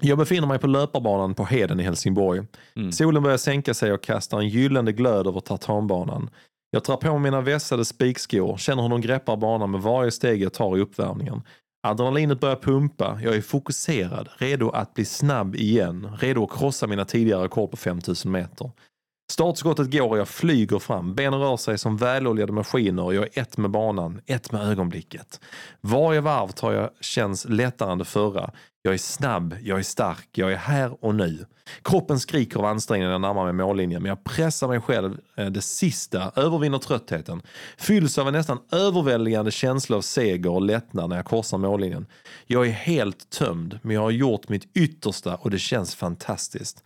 Jag 0.00 0.18
befinner 0.18 0.46
mig 0.48 0.58
på 0.58 0.66
löparbanan 0.66 1.34
på 1.34 1.44
Heden 1.44 1.80
i 1.80 1.82
Helsingborg. 1.82 2.42
Mm. 2.76 2.92
Solen 2.92 3.22
börjar 3.22 3.36
sänka 3.36 3.74
sig 3.74 3.92
och 3.92 4.02
kastar 4.02 4.38
en 4.38 4.48
gyllene 4.48 4.92
glöd 4.92 5.26
över 5.26 5.40
tartanbanan. 5.40 6.30
Jag 6.70 6.84
tar 6.84 6.96
på 6.96 7.18
mina 7.18 7.40
vässade 7.40 7.84
spikskor, 7.84 8.56
känner 8.56 8.82
hur 8.82 8.88
de 8.88 9.00
greppar 9.00 9.36
banan 9.36 9.70
med 9.70 9.80
varje 9.80 10.10
steg 10.10 10.42
jag 10.42 10.52
tar 10.52 10.76
i 10.76 10.80
uppvärmningen. 10.80 11.42
Adrenalinet 11.86 12.40
börjar 12.40 12.56
pumpa, 12.56 13.18
jag 13.22 13.36
är 13.36 13.40
fokuserad, 13.40 14.28
redo 14.38 14.70
att 14.70 14.94
bli 14.94 15.04
snabb 15.04 15.54
igen, 15.54 16.16
redo 16.18 16.44
att 16.44 16.58
krossa 16.58 16.86
mina 16.86 17.04
tidigare 17.04 17.44
rekord 17.44 17.70
på 17.70 17.76
5000 17.76 18.32
meter. 18.32 18.70
Startskottet 19.32 19.90
går 19.90 20.08
och 20.08 20.18
jag 20.18 20.28
flyger 20.28 20.78
fram. 20.78 21.14
Benen 21.14 21.40
rör 21.40 21.56
sig 21.56 21.78
som 21.78 21.96
väloljade 21.96 22.52
maskiner 22.52 23.02
och 23.02 23.14
jag 23.14 23.24
är 23.24 23.42
ett 23.42 23.56
med 23.56 23.70
banan, 23.70 24.20
ett 24.26 24.52
med 24.52 24.62
ögonblicket. 24.62 25.40
Varje 25.80 26.20
varv 26.20 26.48
tar 26.48 26.72
jag 26.72 26.90
känns 27.00 27.44
lättare 27.48 27.92
än 27.92 27.98
det 27.98 28.04
förra. 28.04 28.50
Jag 28.82 28.94
är 28.94 28.98
snabb, 28.98 29.56
jag 29.62 29.78
är 29.78 29.82
stark, 29.82 30.28
jag 30.32 30.52
är 30.52 30.56
här 30.56 31.04
och 31.04 31.14
nu. 31.14 31.46
Kroppen 31.82 32.20
skriker 32.20 32.58
av 32.58 32.64
ansträngning 32.64 33.06
när 33.06 33.12
jag 33.12 33.20
närmar 33.20 33.44
mig 33.44 33.52
mållinjen 33.52 34.02
men 34.02 34.08
jag 34.08 34.24
pressar 34.24 34.68
mig 34.68 34.80
själv 34.80 35.18
eh, 35.36 35.46
det 35.46 35.62
sista, 35.62 36.32
övervinner 36.36 36.78
tröttheten. 36.78 37.42
Fylls 37.78 38.18
av 38.18 38.28
en 38.28 38.34
nästan 38.34 38.58
överväldigande 38.72 39.50
känsla 39.50 39.96
av 39.96 40.00
seger 40.00 40.50
och 40.50 40.62
lättnad 40.62 41.10
när 41.10 41.16
jag 41.16 41.24
korsar 41.24 41.58
mållinjen. 41.58 42.06
Jag 42.46 42.66
är 42.66 42.70
helt 42.70 43.30
tömd 43.30 43.78
men 43.82 43.94
jag 43.94 44.02
har 44.02 44.10
gjort 44.10 44.48
mitt 44.48 44.76
yttersta 44.76 45.36
och 45.36 45.50
det 45.50 45.58
känns 45.58 45.94
fantastiskt. 45.94 46.82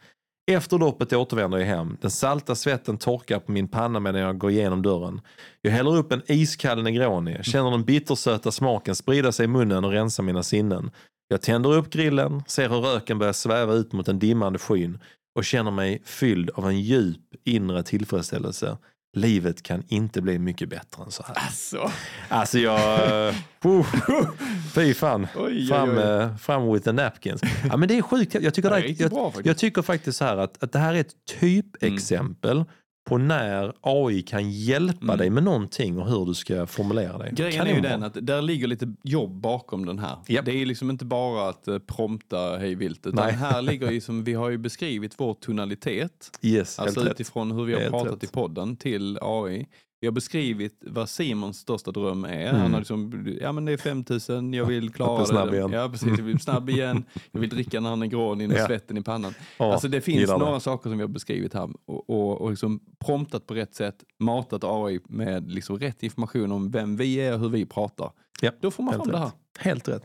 Efter 0.51 0.79
loppet 0.79 1.13
återvänder 1.13 1.59
jag 1.59 1.67
hem. 1.67 1.97
Den 2.01 2.11
salta 2.11 2.55
svetten 2.55 2.99
torkar 2.99 3.39
på 3.39 3.53
min 3.53 3.69
panna 3.69 4.01
medan 4.01 4.21
jag 4.21 4.39
går 4.39 4.51
igenom 4.51 4.83
dörren. 4.83 5.21
Jag 5.63 5.71
häller 5.71 5.97
upp 5.97 6.13
en 6.13 6.23
iskall 6.27 6.83
Negroni, 6.83 7.43
känner 7.43 7.71
den 7.71 7.85
bittersöta 7.85 8.53
smaken 8.53 8.95
sprida 8.95 9.33
sig 9.33 9.45
i 9.45 9.49
munnen 9.49 9.85
och 9.85 9.91
rensa 9.91 10.23
mina 10.23 10.43
sinnen. 10.43 10.91
Jag 11.29 11.43
tänder 11.43 11.73
upp 11.73 11.91
grillen, 11.91 12.43
ser 12.47 12.69
hur 12.69 12.81
röken 12.81 13.19
börjar 13.19 13.33
sväva 13.33 13.73
ut 13.73 13.93
mot 13.93 14.07
den 14.07 14.19
dimmande 14.19 14.59
skyn 14.59 14.99
och 15.35 15.45
känner 15.45 15.71
mig 15.71 16.03
fylld 16.05 16.51
av 16.51 16.69
en 16.69 16.81
djup 16.81 17.21
inre 17.45 17.83
tillfredsställelse. 17.83 18.79
Livet 19.17 19.63
kan 19.63 19.83
inte 19.89 20.21
bli 20.21 20.39
mycket 20.39 20.69
bättre 20.69 21.03
än 21.03 21.11
så 21.11 21.23
här. 21.23 21.35
Alltså. 21.35 21.91
Alltså 22.29 22.59
jag... 22.59 23.31
Uh, 23.65 23.87
fy 24.75 24.95
fan. 24.95 25.27
Oj, 25.37 25.43
oj, 25.45 25.67
Fram, 25.67 25.99
eh, 25.99 26.37
fram 26.37 26.73
with 26.73 26.85
the 26.85 26.93
napkins. 26.93 27.41
Ja, 27.71 27.77
men 27.77 27.89
det 27.89 27.99
är 27.99 28.03
sjukt. 28.03 28.35
Jag 28.35 28.55
tycker, 28.55 28.71
Det 28.71 28.77
är 28.77 29.03
jag, 29.03 29.47
jag 29.47 29.59
tycker 29.59 29.83
faktiskt 29.83 30.19
så 30.19 30.25
här 30.25 30.37
att, 30.37 30.63
att 30.63 30.73
det 30.73 30.79
här 30.79 30.95
är 30.95 31.01
ett 31.01 31.15
typexempel 31.41 32.65
på 33.09 33.19
när 33.19 33.73
AI 33.81 34.23
kan 34.23 34.51
hjälpa 34.51 35.05
Mm. 35.05 35.19
dig 35.19 35.31
med 35.31 35.43
någonting 35.43 35.99
och 35.99 36.09
hur 36.11 36.27
du 36.27 36.35
ska 36.35 36.67
formulera 36.67 37.19
dig. 37.19 37.33
Grejen 37.35 37.67
är 37.67 37.75
ju 37.75 37.81
den 37.81 38.03
att 38.03 38.17
där 38.27 38.43
ligger 38.43 38.67
lite 38.67 38.95
jobb 39.05 39.31
bakom 39.41 39.87
den 39.87 39.99
här. 39.99 40.17
Japp. 40.29 40.45
Det 40.45 40.53
är 40.63 40.67
liksom 40.67 40.91
inte 40.91 41.05
bara 41.05 41.49
att 41.49 41.69
eh, 41.69 41.79
prompta 41.79 42.57
hej 42.57 42.75
vilt, 42.75 43.07
utan 43.07 43.25
Nej. 43.27 43.33
här 43.35 43.63
ligger 43.63 43.91
ju 43.91 44.01
som 44.09 44.25
vi 44.25 44.35
har 44.35 44.51
ju 44.51 44.59
beskrivit 44.59 45.15
vår 45.17 45.35
tonalitet, 45.35 46.39
Yes, 46.43 46.79
alltså 46.79 47.11
utifrån 47.11 47.51
hur 47.51 47.65
vi 47.65 47.73
har 47.73 47.81
Helt 47.81 47.93
pratat 47.93 48.13
rätt. 48.13 48.25
i 48.25 48.27
podden 48.27 48.77
till 48.77 49.19
AI. 49.23 49.67
Vi 50.01 50.07
har 50.07 50.13
beskrivit 50.13 50.79
vad 50.87 51.09
Simons 51.09 51.59
största 51.59 51.91
dröm 51.91 52.25
är. 52.25 52.49
Mm. 52.49 52.61
Han 52.61 52.73
har 52.73 52.81
liksom, 52.81 53.27
ja 53.41 53.53
men 53.53 53.65
det 53.65 53.73
är 53.73 53.77
5000, 53.77 54.53
jag 54.55 54.65
vill 54.65 54.85
Jag 54.85 54.95
klara 54.95 55.25
snabb 55.27 55.51
det. 55.51 55.57
igen. 55.57 55.73
Ja 55.73 55.89
precis, 55.89 56.09
jag 56.09 56.17
vill 56.17 56.25
bli 56.25 56.39
snabb 56.39 56.71
igen, 56.71 57.05
jag 57.33 57.41
vill 57.41 57.51
dricka 57.51 57.81
när 57.81 57.91
han 57.91 58.03
är 58.03 58.07
grå 58.07 58.41
in 58.41 58.53
och 58.53 58.59
svetten 58.59 58.97
i 58.97 59.03
pannan. 59.03 59.35
Ja, 59.59 59.73
alltså 59.73 59.89
det 59.89 60.01
finns 60.01 60.21
gillar 60.21 60.39
det. 60.39 60.45
några 60.45 60.61
saker 60.61 60.91
som 60.91 60.99
vi 60.99 61.03
har 61.05 61.09
beskrivit 61.09 61.55
här 61.55 61.69
och, 61.87 62.11
och, 62.11 62.41
och 62.41 62.51
liksom 62.51 62.81
promptat 63.07 63.47
på 63.47 63.55
rätt 63.55 63.75
sätt, 63.75 63.97
matat 64.19 64.65
AI 64.65 65.01
med 65.09 65.51
liksom 65.51 65.79
rätt 65.79 66.03
information 66.03 66.53
om 66.53 66.71
vem 66.71 66.97
vi 66.97 67.15
är 67.17 67.33
och 67.35 67.41
hur 67.41 67.49
vi 67.49 67.67
pratar. 67.67 68.11
Ja, 68.41 68.51
Då 68.61 68.71
får 68.71 68.83
man 68.83 68.95
fram 68.95 69.09
det 69.09 69.19
här. 69.19 69.25
rätt. 69.25 69.35
Helt 69.59 69.89
rätt. 69.89 70.05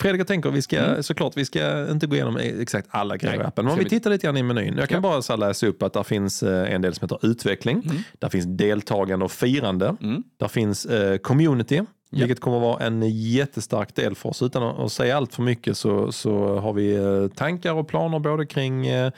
Fredrik, 0.00 0.20
jag 0.20 0.26
tänker 0.26 0.50
vi 0.50 0.62
ska 0.62 0.78
Mm. 0.78 1.02
såklart, 1.02 1.36
vi 1.36 1.44
ska 1.44 1.90
inte 1.90 2.06
gå 2.06 2.14
igenom 2.14 2.36
exakt 2.36 2.88
alla 2.90 3.16
grejer 3.16 3.40
i 3.40 3.44
appen. 3.44 3.64
Men 3.64 3.72
om 3.72 3.78
vi 3.78 3.88
tittar 3.88 4.10
lite 4.10 4.26
grann 4.26 4.36
i 4.36 4.42
menyn. 4.42 4.76
Jag 4.78 4.88
kan 4.88 4.96
Ja. 4.96 5.00
bara 5.00 5.22
så 5.22 5.36
läsa 5.36 5.66
upp 5.66 5.82
att 5.82 5.92
där 5.92 6.02
finns 6.02 6.42
eh, 6.42 6.74
en 6.74 6.82
del 6.82 6.94
som 6.94 7.04
heter 7.04 7.26
utveckling. 7.30 7.82
Mm. 7.84 7.96
Där 8.18 8.28
finns 8.28 8.46
deltagande 8.48 9.24
och 9.24 9.32
firande. 9.32 9.96
Mm. 10.02 10.22
Där 10.36 10.48
finns 10.48 10.86
eh, 10.86 11.16
community, 11.18 11.76
Ja. 12.10 12.18
vilket 12.18 12.40
kommer 12.40 12.60
vara 12.60 12.86
en 12.86 13.02
jättestark 13.10 13.94
del 13.94 14.14
för 14.14 14.28
oss. 14.28 14.42
Utan 14.42 14.62
att, 14.62 14.78
att 14.78 14.92
säga 14.92 15.16
allt 15.16 15.34
för 15.34 15.42
mycket 15.42 15.76
så, 15.76 16.12
så 16.12 16.58
har 16.58 16.72
vi 16.72 16.94
eh, 16.96 17.28
tankar 17.36 17.72
och 17.72 17.88
planer 17.88 18.18
både 18.18 18.46
kring 18.46 18.86
eh, 18.86 19.12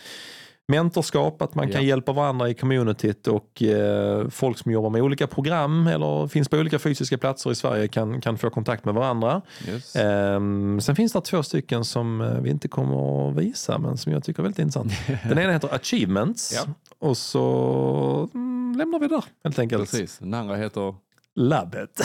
mentorskap, 0.71 1.43
att 1.43 1.55
man 1.55 1.71
kan 1.73 1.81
Ja. 1.83 1.89
hjälpa 1.89 2.13
varandra 2.13 2.49
i 2.49 2.55
communityt 2.55 3.27
och 3.27 3.63
eh, 3.63 4.29
folk 4.29 4.59
som 4.59 4.73
jobbar 4.73 4.91
med 4.91 5.03
olika 5.03 5.27
program 5.27 5.87
eller 5.87 6.27
finns 6.29 6.49
på 6.49 6.57
olika 6.57 6.79
fysiska 6.79 7.19
platser 7.19 7.51
i 7.51 7.55
Sverige 7.55 7.89
kan, 7.89 8.21
kan 8.21 8.39
få 8.39 8.51
kontakt 8.51 8.85
med 8.85 8.95
varandra. 8.95 9.43
Yes. 9.69 9.97
Ehm, 9.97 10.81
sen 10.81 10.97
finns 10.97 11.13
det 11.13 11.21
två 11.21 11.43
stycken 11.43 11.85
som 11.85 12.21
eh, 12.21 12.41
vi 12.41 12.51
inte 12.51 12.69
kommer 12.69 13.29
att 13.31 13.37
visa 13.37 13.79
men 13.79 13.97
som 13.97 14.13
jag 14.13 14.25
tycker 14.25 14.41
är 14.41 14.43
väldigt 14.43 14.59
intressant. 14.59 14.93
Den 15.29 15.39
ena 15.39 15.53
heter 15.53 15.75
Achievements 15.75 16.53
Ja. 16.67 16.73
och 17.09 17.17
så 17.17 18.31
mm, 18.35 18.75
lämnar 18.79 18.99
vi 18.99 19.09
det 19.09 19.15
där 19.15 19.25
helt 19.45 19.59
enkelt. 19.59 19.91
Precis. 19.91 20.19
Den 20.19 20.35
andra 20.35 20.57
heter 20.57 20.95
Labbet. 21.37 22.01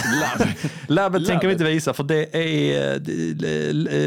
Labbet 0.87 1.25
tänker 1.27 1.47
vi 1.47 1.53
inte 1.53 1.65
visa 1.65 1.93
för 1.93 2.03
det 2.03 2.35
är, 2.35 2.95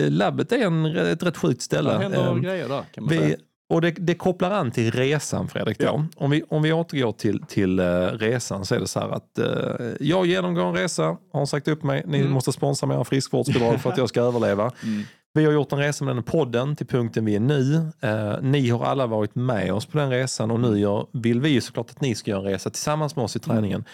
eh, 0.05 0.11
labbet 0.11 0.53
är 0.53 0.59
en, 0.59 0.87
ett 0.87 1.23
rätt 1.23 1.37
sjukt 1.37 1.63
ställe. 1.63 1.91
Det 1.93 1.99
händer 1.99 2.31
Ehm, 2.33 2.43
grejer 2.43 2.69
där 2.69 2.83
kan 2.95 3.05
man 3.05 3.11
vi, 3.11 3.19
säga. 3.19 3.37
Och 3.69 3.81
det, 3.81 3.91
det 3.91 4.15
kopplar 4.15 4.51
an 4.51 4.71
till 4.71 4.91
resan 4.91 5.49
Fredrik. 5.49 5.79
Då. 5.79 5.85
Ja. 5.85 6.05
Om, 6.17 6.31
vi, 6.31 6.43
om 6.49 6.63
vi 6.63 6.73
återgår 6.73 7.13
till, 7.13 7.43
till 7.49 7.81
uh, 7.81 8.07
resan 8.07 8.65
så 8.65 8.75
är 8.75 8.81
det 8.81 8.87
så 8.87 9.01
här 9.01 9.09
att 9.09 9.39
eh, 9.39 9.87
jag 10.01 10.27
genomgår 10.27 10.63
en 10.69 10.75
resa, 10.75 11.17
har 11.33 11.47
sagt 11.47 11.69
upp 11.69 11.83
mig, 11.83 12.03
ni 12.07 12.19
Mm. 12.21 12.33
måste 12.33 12.53
sponsra 12.53 12.87
mig 12.87 12.97
av 12.97 13.05
friskvårdsbidrag 13.05 13.81
för 13.81 13.91
att 13.91 13.99
jag 13.99 14.09
ska 14.09 14.21
överleva. 14.21 14.71
Mm. 14.83 15.03
Vi 15.33 15.45
har 15.45 15.53
gjort 15.53 15.73
en 15.73 15.79
resa 15.79 16.05
med 16.05 16.17
den 16.17 16.23
podden 16.25 16.77
till 16.77 16.87
punkten 16.87 17.25
vi 17.25 17.35
är 17.37 17.41
nu. 17.41 17.91
Eh, 18.01 18.35
ni 18.43 18.69
har 18.69 18.85
alla 18.85 19.07
varit 19.07 19.35
med 19.35 19.73
oss 19.73 19.87
på 19.87 19.99
den 19.99 20.11
resan 20.11 20.51
och 20.51 20.61
nu 20.61 20.79
gör, 20.79 21.07
vill 21.13 21.41
vi 21.41 21.49
ju 21.49 21.61
såklart 21.61 21.91
att 21.91 22.01
ni 22.01 22.15
ska 22.15 22.31
göra 22.31 22.41
en 22.41 22.47
resa 22.47 22.71
tillsammans 22.71 23.17
med 23.17 23.25
oss 23.25 23.37
i 23.37 23.39
träningen. 23.39 23.85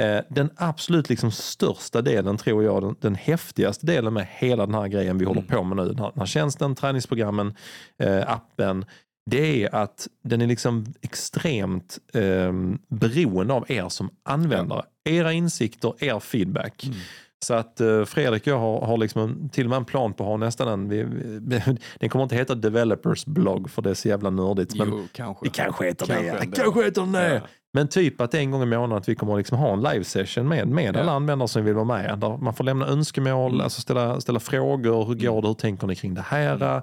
Eh, 0.00 0.18
den 0.30 0.50
absolut 0.56 1.08
liksom 1.08 1.30
största 1.30 2.02
delen 2.02 2.36
tror 2.36 2.64
jag, 2.64 2.82
den, 2.82 2.94
den 3.00 3.14
häftigaste 3.14 3.86
delen 3.86 4.12
med 4.14 4.26
hela 4.30 4.66
den 4.66 4.74
här 4.74 4.88
grejen 4.88 5.18
vi 5.18 5.24
håller 5.24 5.42
på 5.42 5.62
med 5.62 5.76
nu, 5.76 5.84
den 5.88 5.98
här, 5.98 6.10
den 6.14 6.18
här 6.20 6.26
tjänsten, 6.26 6.74
träningsprogrammen, 6.74 7.54
eh, 7.98 8.30
appen, 8.32 8.84
det 9.30 9.64
är 9.64 9.74
att 9.74 10.08
den 10.24 10.40
är 10.40 10.46
liksom 10.46 10.86
extremt 11.00 11.98
eh, 12.14 12.52
beroende 12.88 13.54
av 13.54 13.64
er 13.68 13.88
som 13.88 14.10
användare. 14.24 14.82
Era 15.04 15.32
insikter, 15.32 15.92
er 16.04 16.20
feedback. 16.20 16.84
Mm. 16.84 16.96
Så 17.44 17.54
att 17.54 17.80
eh, 17.80 18.04
Fredrik 18.04 18.42
och 18.42 18.46
jag 18.48 18.58
har, 18.58 18.80
har 18.86 18.98
liksom 18.98 19.22
en, 19.22 19.48
till 19.48 19.66
och 19.66 19.70
med 19.70 19.76
en 19.76 19.84
plan 19.84 20.12
på 20.12 20.24
att 20.24 20.28
ha 20.28 20.36
nästan 20.36 20.68
en, 20.68 20.88
vi, 20.88 21.02
vi, 21.04 21.62
den 22.00 22.08
kommer 22.08 22.22
inte 22.22 22.36
heta 22.36 22.54
developers 22.54 23.24
blogg 23.26 23.70
för 23.70 23.82
det 23.82 23.90
är 23.90 23.94
så 23.94 24.08
jävla 24.08 24.30
nördigt. 24.30 24.74
Men 24.74 24.88
Jo, 24.90 25.06
kanske. 25.12 25.46
det 25.46 25.50
kanske 25.50 25.84
heter 25.86 26.06
Kanske 26.06 26.24
det. 26.24 26.38
ändå. 26.38 26.56
Kanske 26.56 26.84
heter 26.84 27.06
det. 27.06 27.34
Ja. 27.34 27.40
Men 27.74 27.88
typ 27.88 28.20
att 28.20 28.34
en 28.34 28.50
gång 28.50 28.62
i 28.62 28.66
månaden 28.66 28.96
att 28.98 29.08
vi 29.08 29.14
kommer 29.14 29.36
liksom 29.36 29.58
ha 29.58 29.72
en 29.72 29.82
live 29.82 30.04
session 30.04 30.48
med, 30.48 30.68
med 30.68 30.96
Ja. 30.96 31.00
alla 31.00 31.12
användare 31.12 31.48
som 31.48 31.64
vill 31.64 31.74
vara 31.74 31.84
med. 31.84 32.18
Där 32.18 32.36
man 32.36 32.54
får 32.54 32.64
lämna 32.64 32.86
önskemål, 32.86 33.50
Mm. 33.52 33.64
alltså 33.64 33.80
ställa, 33.80 34.20
ställa 34.20 34.40
frågor. 34.40 35.04
Hur 35.04 35.14
går 35.14 35.42
det? 35.42 35.48
Hur 35.48 35.54
tänker 35.54 35.86
ni 35.86 35.96
kring 35.96 36.14
det 36.14 36.24
här? 36.26 36.82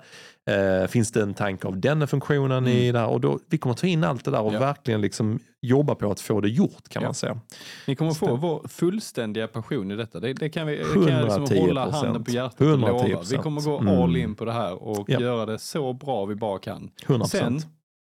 Eh, 0.50 0.88
finns 0.88 1.12
det 1.12 1.22
en 1.22 1.34
tanke 1.34 1.68
av 1.68 1.78
denna 1.80 2.08
funktionen 2.08 2.68
i 2.68 2.92
det 2.92 3.00
här? 3.00 3.08
Och 3.08 3.22
då, 3.22 3.40
vi 3.50 3.58
kommer 3.58 3.76
ta 3.76 3.88
in 3.88 4.04
allt 4.04 4.26
det 4.26 4.32
där 4.32 4.42
och 4.42 4.50
Mm. 4.50 4.62
Ja. 4.62 4.68
verkligen 4.68 5.02
liksom 5.02 5.40
jobba 5.62 5.96
på 5.96 6.12
att 6.12 6.20
få 6.22 6.42
det 6.42 6.50
gjort 6.50 6.90
kan 6.90 7.02
Ja. 7.02 7.08
man 7.08 7.14
säga. 7.16 7.40
Ni 7.88 7.96
kommer 7.96 8.12
få 8.12 8.36
vår 8.36 8.68
fullständiga 8.68 9.48
passion 9.48 9.92
i 9.92 9.96
detta. 9.96 10.20
Det, 10.20 10.34
det 10.34 10.50
kan 10.50 10.68
vi 10.68 10.78
det 10.78 10.84
kan 10.84 11.08
jag 11.08 11.24
liksom 11.24 11.46
110%. 11.46 11.60
hålla 11.68 11.92
handen 11.92 12.24
på 12.24 12.32
hjärtat 12.32 12.62
och 12.62 12.68
110%. 12.68 13.10
lova. 13.10 13.22
Vi 13.32 13.38
kommer 13.38 13.62
gå 13.62 13.78
Mm. 13.78 14.02
all 14.02 14.18
in 14.18 14.36
på 14.36 14.46
det 14.46 14.54
här 14.54 14.84
och 14.84 15.10
Ja. 15.10 15.20
göra 15.20 15.46
det 15.46 15.60
så 15.60 15.94
bra 15.94 16.26
vi 16.26 16.36
bara 16.36 16.60
kan. 16.60 16.92
100%. 17.08 17.28
Sen 17.28 17.62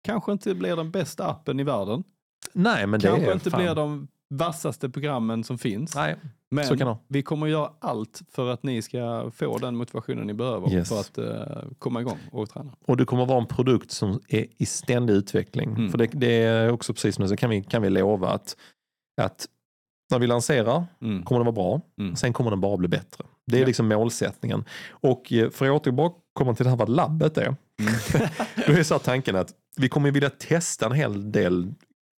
kanske 0.03 0.31
inte 0.31 0.55
blir 0.55 0.75
den 0.75 0.91
bästa 0.91 1.27
appen 1.27 1.59
i 1.59 1.63
världen. 1.63 2.03
Nej, 2.53 2.87
men 2.87 2.99
det 2.99 3.07
Kanske 3.07 3.29
är 3.29 3.33
inte 3.33 3.49
fan. 3.51 3.59
blir 3.61 3.75
de 3.75 4.07
vassaste 4.29 4.89
programmen 4.89 5.43
som 5.43 5.57
finns. 5.57 5.95
Nej, 5.95 6.15
Men 6.51 6.95
vi 7.07 7.21
kommer 7.23 7.47
göra 7.47 7.71
allt 7.79 8.21
för 8.31 8.49
att 8.53 8.63
ni 8.63 8.81
ska 8.81 9.31
få 9.35 9.57
den 9.57 9.75
motivationen 9.75 10.27
ni 10.27 10.33
behöver 10.33 10.73
Yes. 10.73 10.89
för 10.89 10.99
att 10.99 11.17
eh, 11.17 11.63
komma 11.79 12.01
igång 12.01 12.17
och 12.31 12.49
träna. 12.49 12.71
Och 12.87 12.97
det 12.97 13.05
kommer 13.05 13.25
vara 13.25 13.39
en 13.41 13.45
produkt 13.47 13.91
som 13.91 14.19
är 14.27 14.45
i 14.57 14.65
ständig 14.65 15.13
utveckling. 15.13 15.69
Mm. 15.69 15.91
För 15.91 15.97
det, 15.97 16.05
det 16.13 16.33
är 16.43 16.71
också 16.71 16.93
precis 16.93 17.15
som 17.15 17.27
så 17.29 17.35
kan 17.35 17.49
vi, 17.49 17.63
kan 17.63 17.81
vi 17.81 17.89
lova 17.89 18.29
att, 18.29 18.57
att 19.21 19.45
när 20.11 20.19
vi 20.19 20.27
lanserar 20.27 20.85
Mm. 21.01 21.23
kommer 21.23 21.39
det 21.39 21.45
vara 21.51 21.55
bra. 21.55 21.81
Mm. 21.99 22.15
Sen 22.15 22.33
kommer 22.33 22.49
den 22.49 22.61
bara 22.61 22.77
bli 22.77 22.87
bättre. 22.87 23.23
Det 23.47 23.57
är 23.57 23.61
Ja. 23.61 23.67
liksom 23.67 23.87
målsättningen. 23.87 24.63
Och 24.89 25.33
eh, 25.33 25.49
för 25.49 25.65
att 25.75 25.87
återkomma 25.87 26.55
till 26.55 26.63
det 26.63 26.69
här 26.69 26.77
vad 26.77 26.89
labbet 26.89 27.37
är. 27.37 27.45
Mm. 27.45 27.93
Då 28.67 28.73
är 28.73 28.83
så 28.83 28.99
tanken 28.99 29.35
att 29.35 29.53
vi 29.77 29.89
kommer 29.89 30.11
vilja 30.11 30.29
testa 30.29 30.85
en 30.85 30.91
hel 30.91 31.31
del 31.31 31.73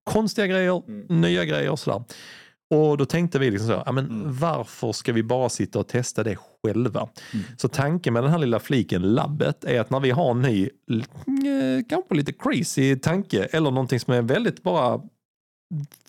konstiga 0.06 0.48
grejer, 0.48 0.84
Mm. 0.88 1.22
nya 1.22 1.46
grejer 1.46 1.70
och 1.72 1.80
sådär. 1.80 2.04
Och 2.70 2.98
då 2.98 3.06
tänkte 3.06 3.40
vi 3.40 3.52
liksom 3.52 3.68
så, 3.68 3.84
ja, 3.86 3.92
men 3.92 4.06
Mm. 4.06 4.38
varför 4.40 4.92
ska 4.92 5.14
vi 5.14 5.24
bara 5.24 5.50
sitta 5.50 5.80
och 5.80 5.88
testa 5.88 6.24
det 6.24 6.36
själva? 6.64 7.10
Mm. 7.34 7.46
Så 7.58 7.68
tanken 7.68 8.14
med 8.14 8.24
den 8.24 8.32
här 8.32 8.40
lilla 8.40 8.60
fliken 8.60 9.02
labbet 9.02 9.64
är 9.66 9.80
att 9.80 9.90
när 9.90 10.00
vi 10.00 10.12
har 10.12 10.32
en 10.32 10.42
ny, 10.42 10.64
eh, 10.64 11.86
kanske 11.90 12.16
lite 12.16 12.34
crazy 12.34 12.96
tanke 12.96 13.44
eller 13.44 13.72
någonting 13.72 14.00
som 14.00 14.14
är 14.14 14.22
väldigt 14.22 14.64
bara 14.64 15.02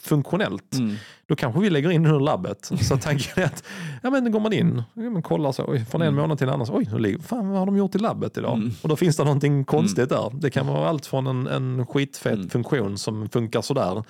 funktionellt, 0.01 0.75
Mm. 0.75 0.97
då 1.27 1.37
kanske 1.37 1.61
vi 1.61 1.71
lägger 1.71 1.91
in 1.91 2.03
det 2.03 2.17
i 2.17 2.21
labbet. 2.21 2.71
Så 2.81 2.97
tanken 2.97 3.43
är 3.43 3.47
att, 3.47 3.65
ja 4.03 4.11
men 4.11 4.33
går 4.33 4.41
man 4.41 4.53
in, 4.53 4.83
men 4.95 5.23
kollar 5.23 5.53
så, 5.53 5.65
oj, 5.69 5.85
från 5.91 6.03
en 6.03 6.09
Mm. 6.09 6.21
månad 6.21 6.39
till 6.39 6.49
en 6.49 6.55
annan, 6.55 6.67
så, 6.67 6.75
oj, 6.77 6.89
nu 6.93 6.99
ligger- 6.99 7.19
fan 7.19 7.49
vad 7.49 7.59
har 7.59 7.67
de 7.67 7.77
gjort 7.77 7.95
i 7.95 7.99
labbet 7.99 8.39
idag? 8.39 8.57
Mm. 8.57 8.71
Och 8.83 8.89
då 8.89 8.97
finns 8.97 9.17
det 9.17 9.25
någonting 9.25 9.65
konstigt 9.65 10.09
där. 10.09 10.31
Det 10.35 10.51
kan 10.51 10.67
vara 10.67 10.89
allt 10.89 11.07
från 11.07 11.27
en, 11.27 11.47
en 11.47 11.87
skitfet 11.87 12.35
Mm. 12.35 12.49
funktion 12.49 12.99
som 12.99 13.29
funkar 13.29 13.63
sådär, 13.63 14.05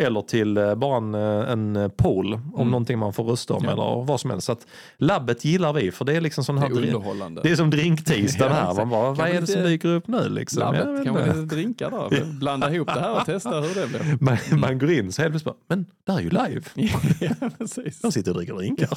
eller 0.00 0.20
till 0.22 0.56
eh, 0.56 0.74
bara 0.74 0.96
en, 0.96 1.14
eh, 1.14 1.50
en 1.50 1.90
poll 1.96 2.34
om 2.34 2.40
Mm. 2.54 2.70
någonting 2.70 2.98
man 2.98 3.12
får 3.12 3.24
rösta 3.24 3.54
om 3.54 3.64
Ja. 3.64 3.70
eller 3.72 4.04
vad 4.04 4.20
som 4.20 4.30
helst. 4.30 4.46
Så 4.46 4.52
att 4.52 4.66
labbet 4.96 5.44
gillar 5.44 5.72
vi, 5.72 5.90
för 5.90 6.04
det 6.04 6.16
är 6.16 6.20
liksom 6.20 6.44
sån 6.44 6.54
Det 6.54 6.60
här 6.60 6.68
är 6.68 6.74
drink- 6.74 6.86
underhållande. 6.94 7.40
det 7.42 7.50
är 7.50 7.56
som 7.56 7.70
drinktisdagen 7.70 8.52
här. 8.56 8.74
Man 8.74 8.88
bara, 8.90 9.12
vad 9.12 9.28
är 9.28 9.40
det 9.40 9.46
som 9.46 9.62
dyker 9.62 9.88
upp 9.88 10.08
nu? 10.08 10.28
Liksom? 10.28 10.60
Labbet, 10.60 10.80
vet 10.88 11.04
kanske 11.04 11.22
inte. 11.24 11.40
lite 11.40 11.54
drinkar 11.54 11.90
där. 11.90 12.24
Blanda 12.40 12.74
ihop 12.74 12.88
det 12.94 13.00
här 13.00 13.20
och 13.20 13.26
testa 13.26 13.60
hur 13.60 13.74
det 13.80 13.86
blir. 13.88 14.16
man, 14.20 14.60
man 14.60 14.78
går 14.78 14.90
in 14.90 15.12
så 15.12 15.22
helt 15.22 15.32
plötsligt 15.32 15.44
bara, 15.68 15.76
men 15.76 15.86
det 16.06 16.12
här 16.12 16.18
är 16.18 16.22
ju 16.22 16.30
live. 16.30 16.62
ja, 17.40 17.50
precis. 17.58 18.00
De 18.00 18.12
sitter 18.12 18.30
och 18.30 18.36
dricker 18.36 18.54
drinkar. 18.54 18.88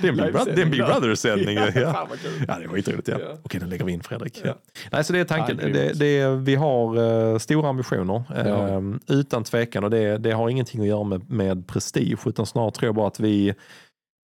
det 0.00 0.06
är 0.08 0.10
en 0.10 0.16
Big, 0.16 0.32
Brother, 0.32 0.52
det 0.54 0.60
är 0.62 0.64
en 0.64 0.70
Big 0.70 0.80
Livesändning 0.80 0.86
där. 0.86 1.00
Brother-sändning. 1.00 1.56
Ja, 1.56 1.70
Ja, 1.74 2.08
ja, 2.48 2.54
det 2.58 2.64
är 2.64 2.68
skitroligt. 2.68 3.08
Ja. 3.08 3.16
Ja. 3.20 3.26
Okej, 3.42 3.60
den 3.60 3.68
lägger 3.68 3.84
vi 3.84 3.92
in 3.92 4.02
Fredrik. 4.02 4.40
Ja. 4.44 4.54
Nej, 4.92 5.04
så 5.04 5.12
det 5.12 5.18
är 5.18 5.24
tanken. 5.24 5.56
Det, 5.56 5.92
det, 5.98 6.28
vi 6.36 6.54
har 6.54 6.96
eh, 7.32 7.38
stora 7.38 7.68
ambitioner, 7.68 8.22
Det 8.34 8.50
eh, 8.50 9.16
utan 9.18 9.44
tvekan. 9.44 9.89
Och 9.90 9.96
det, 9.96 10.18
det 10.18 10.32
har 10.32 10.48
ingenting 10.48 10.80
att 10.80 10.86
göra 10.86 11.04
med, 11.04 11.30
med 11.30 11.66
prestige, 11.66 12.26
utan 12.26 12.46
snarare 12.46 12.70
tror 12.70 12.86
jag 12.88 12.94
bara 12.94 13.06
att 13.06 13.20
vi, 13.20 13.54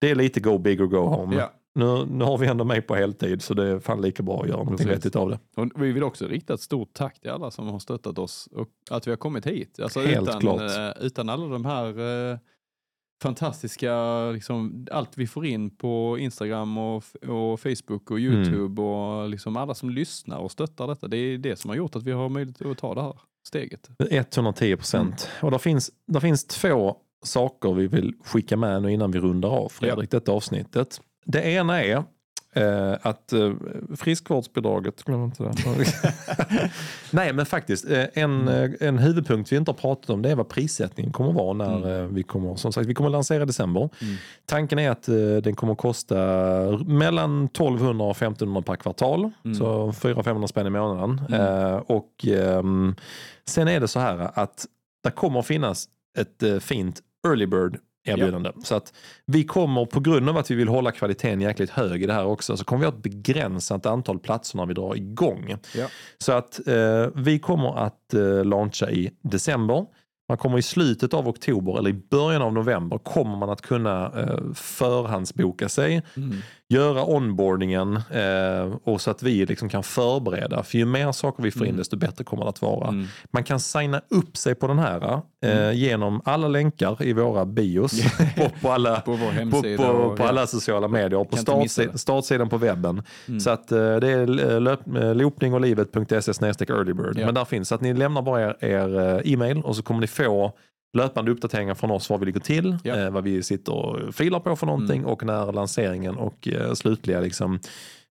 det 0.01 0.11
är 0.11 0.15
lite 0.15 0.41
go 0.41 0.59
big 0.59 0.81
or 0.81 0.87
go 0.87 0.97
home. 0.97 1.37
Ja. 1.37 1.53
Nu, 1.75 2.07
nu 2.07 2.25
har 2.25 2.39
vi 2.39 2.47
ändå 2.47 2.65
mig 2.65 2.83
på 2.83 2.95
heltid, 2.95 3.43
så 3.43 3.55
det 3.55 3.65
är 3.67 3.79
fan 3.79 4.01
lika 4.03 4.23
bra 4.23 4.43
att 4.43 4.49
göra 4.49 4.59
någonting 4.59 4.87
Precis. 4.87 4.99
vettigt 4.99 5.17
av 5.17 5.31
det. 5.31 5.39
Och 5.57 5.83
vi 5.83 5.93
vill 5.93 6.03
också 6.03 6.27
rikta 6.27 6.55
ett 6.55 6.61
stort 6.61 6.93
tack 6.93 7.21
till 7.21 7.31
alla 7.31 7.51
som 7.51 7.69
har 7.69 7.79
stöttat 7.79 8.19
oss 8.19 8.49
och 8.53 8.69
att 8.91 9.07
vi 9.07 9.11
har 9.11 9.17
kommit 9.17 9.47
hit. 9.47 9.81
Alltså 9.81 10.01
Helt 10.01 10.29
utan, 10.29 10.41
klart. 10.41 10.61
eh, 10.61 11.07
utan 11.07 11.29
alla 11.29 11.47
de 11.47 11.65
här 11.65 11.89
eh, 12.33 12.39
fantastiska, 13.23 14.25
liksom, 14.31 14.87
allt 14.91 15.19
vi 15.19 15.27
får 15.27 15.47
in 15.47 15.71
på 15.77 16.17
Instagram 16.19 16.79
och, 16.79 17.05
och 17.29 17.61
Facebook 17.61 18.11
och 18.11 18.19
Mm. 18.19 18.33
YouTube 18.35 18.83
och 18.83 19.29
liksom 19.29 19.57
alla 19.57 19.75
som 19.75 19.91
lyssnar 19.91 20.39
och 20.39 20.53
stöttar 20.53 20.87
detta. 20.87 21.09
Det 21.09 21.17
är 21.17 21.39
det 21.39 21.57
som 21.57 21.69
har 21.69 21.77
gjort 21.77 21.97
att 21.97 22.03
vi 22.03 22.13
har 22.13 22.29
möjlighet 22.29 22.67
att 22.67 22.79
ta 22.79 22.95
det 22.95 23.03
här 23.03 23.15
steget. 23.47 23.91
110 24.11 24.77
procent. 24.77 25.29
Och 25.43 25.51
det 25.51 25.59
finns, 25.59 25.91
där 26.07 26.21
finns 26.21 26.45
två 26.45 26.97
saker 27.25 27.73
vi 27.73 27.87
vill 27.87 28.15
skicka 28.25 28.57
med 28.57 28.83
nu 28.83 28.93
innan 28.93 29.11
vi 29.11 29.19
rundar 29.19 29.49
av 29.49 29.69
Fredrik, 29.69 30.11
detta 30.11 30.33
avsnittet. 30.33 31.01
Det 31.25 31.43
ena 31.43 31.85
är 31.85 32.05
eh, 32.57 32.93
att 33.03 33.33
eh, 33.33 33.53
friskvårdsbidraget, 33.97 35.03
glöm 35.05 35.25
inte 35.25 35.43
det. 35.43 35.53
Nej 37.11 37.33
men 37.33 37.47
faktiskt, 37.47 37.91
eh, 37.91 38.05
en, 38.15 38.49
eh, 38.49 38.71
en 38.81 38.99
huvudpunkt 38.99 39.53
vi 39.53 39.57
inte 39.57 39.71
har 39.71 39.77
pratat 39.77 40.11
om 40.11 40.23
det 40.23 40.31
är 40.31 40.37
vad 40.37 40.49
prissättningen 40.49 41.13
kommer 41.13 41.33
vara 41.33 41.53
när 41.53 41.77
Mm. 41.77 41.91
eh, 42.05 42.07
vi 42.07 42.23
kommer, 42.23 42.57
som 42.57 42.73
sagt, 42.73 42.87
vi 42.89 42.95
kommer 42.95 43.11
lansera 43.11 43.43
i 43.43 43.47
december. 43.47 43.81
Mm. 43.81 44.15
Tanken 44.47 44.79
är 44.79 44.91
att 44.91 45.09
eh, 45.09 45.15
den 45.43 45.55
kommer 45.55 45.75
kosta 45.75 46.17
mellan 46.87 47.45
1200 47.45 48.05
och 48.05 48.17
1500 48.17 48.63
per 48.63 48.77
kvartal, 48.77 49.31
Mm. 49.45 49.55
så 49.55 49.93
400-500 49.93 50.47
spänn 50.47 50.67
i 50.67 50.71
månaden. 50.71 51.21
Mm. 51.29 51.81
Och 51.87 52.27
ehm, 52.27 52.95
sen 53.49 53.69
är 53.69 53.81
det 53.81 53.89
så 53.89 54.01
här 54.01 54.31
att 54.35 54.67
det 55.05 55.11
kommer 55.11 55.41
att 55.41 55.47
finnas 55.47 55.89
ett 56.19 56.63
fint 56.65 57.01
early 57.29 57.47
bird 57.47 57.79
erbjudande. 58.09 58.53
Så 58.65 58.75
att 58.75 58.93
vi 59.27 59.45
kommer 59.45 59.85
på 59.85 60.01
grund 60.01 60.29
av 60.29 60.37
att 60.37 60.51
vi 60.51 60.55
vill 60.55 60.69
hålla 60.69 60.93
kvaliteten 60.93 61.41
jäkligt 61.41 61.71
hög 61.71 62.03
i 62.03 62.07
det 62.07 62.13
här 62.13 62.27
också 62.27 62.57
så 62.57 62.65
kommer 62.65 62.81
vi 62.81 62.87
ha 62.87 62.93
ett 62.93 63.03
begränsat 63.03 63.87
antal 63.87 64.19
platser 64.19 64.59
när 64.59 64.67
vi 64.67 64.75
drar 64.75 64.97
igång. 64.97 65.57
Ja. 65.75 65.87
Så 66.19 66.33
att 66.33 66.69
eh, 66.69 67.07
vi 67.15 67.39
kommer 67.39 67.79
att 67.79 68.15
eh, 68.15 68.45
launcha 68.45 68.91
i 68.91 69.11
december. 69.23 69.87
Man 70.29 70.39
kommer 70.39 70.59
i 70.59 70.63
slutet 70.63 71.15
av 71.15 71.29
oktober 71.29 71.79
eller 71.79 71.91
i 71.91 71.93
början 72.11 72.43
av 72.43 72.53
november 72.53 72.99
kommer 72.99 73.37
man 73.37 73.51
att 73.51 73.61
kunna 73.63 74.07
eh, 74.07 74.53
förhandsboka 74.55 75.69
sig 75.69 76.03
Mm. 76.17 76.37
göra 76.69 77.05
onboardingen 77.05 77.97
eh, 77.97 78.75
och 78.85 79.01
så 79.01 79.11
att 79.11 79.23
vi 79.23 79.47
liksom 79.47 79.69
kan 79.69 79.83
förbereda. 79.83 80.63
För 80.63 80.79
ju 80.79 80.85
mer 80.85 81.13
saker 81.13 81.43
vi 81.43 81.51
får 81.51 81.63
in 81.63 81.69
Mm. 81.69 81.79
desto 81.79 81.97
bättre 81.97 82.25
kommer 82.25 82.43
det 82.45 82.49
att 82.49 82.63
vara. 82.63 82.89
Mm. 82.89 83.07
Man 83.33 83.45
kan 83.45 83.61
signa 83.61 84.01
upp 84.11 84.37
sig 84.37 84.55
på 84.55 84.67
den 84.67 84.79
här 84.79 85.03
eh, 85.05 85.21
Mm. 85.51 85.75
genom 85.77 86.21
alla 86.25 86.49
länkar 86.49 87.03
i 87.03 87.13
våra 87.13 87.45
bios 87.47 87.93
och 88.45 88.61
på 88.63 88.71
alla 88.73 89.01
På 89.01 89.17
på, 89.51 89.63
på, 89.77 90.17
på 90.17 90.23
alla 90.25 90.47
sociala 90.47 90.89
medier 90.89 91.15
och 91.15 91.31
på 91.31 91.37
Kan 91.37 91.41
inte 91.41 91.59
missa 91.59 91.83
startsi- 91.83 91.93
det. 91.93 91.99
startsidan 91.99 92.49
på 92.49 92.57
webben. 92.59 93.03
Mm. 93.29 93.41
Så 93.41 93.51
att 93.51 93.73
eh, 93.73 93.79
det 93.97 94.09
är 94.11 94.51
eh, 94.55 94.61
löp, 94.61 94.81
eh, 94.97 95.15
loopningolivet.se 95.15 96.35
snedstreck 96.35 96.71
earlybird. 96.71 97.19
Ja. 97.19 97.27
Men 97.27 97.35
där 97.35 97.45
finns 97.45 97.69
så 97.69 97.75
att 97.75 97.81
ni 97.81 97.95
lämnar 97.95 98.23
bara 98.23 98.43
er, 98.43 98.57
er 98.65 99.23
e-mail 99.25 99.59
och 99.63 99.77
så 99.77 99.83
kommer 99.83 100.01
ni 100.01 100.07
få 100.17 100.53
löpande 100.97 101.31
uppdateringar 101.31 101.75
från 101.75 101.91
oss 101.91 102.11
var 102.11 102.19
vi 102.19 102.27
ligger 102.27 102.41
till, 102.41 102.79
Ja. 102.85 102.97
eh, 102.97 103.11
vad 103.11 103.25
vi 103.25 103.43
sitter 103.43 103.73
och 103.73 104.15
filar 104.15 104.41
på 104.41 104.57
för 104.57 104.67
någonting 104.67 104.99
Mm. 104.99 105.11
och 105.11 105.25
när 105.25 105.53
lanseringen 105.53 106.17
och 106.17 106.49
eh, 106.49 106.73
slutliga 106.73 107.21
liksom, 107.21 107.59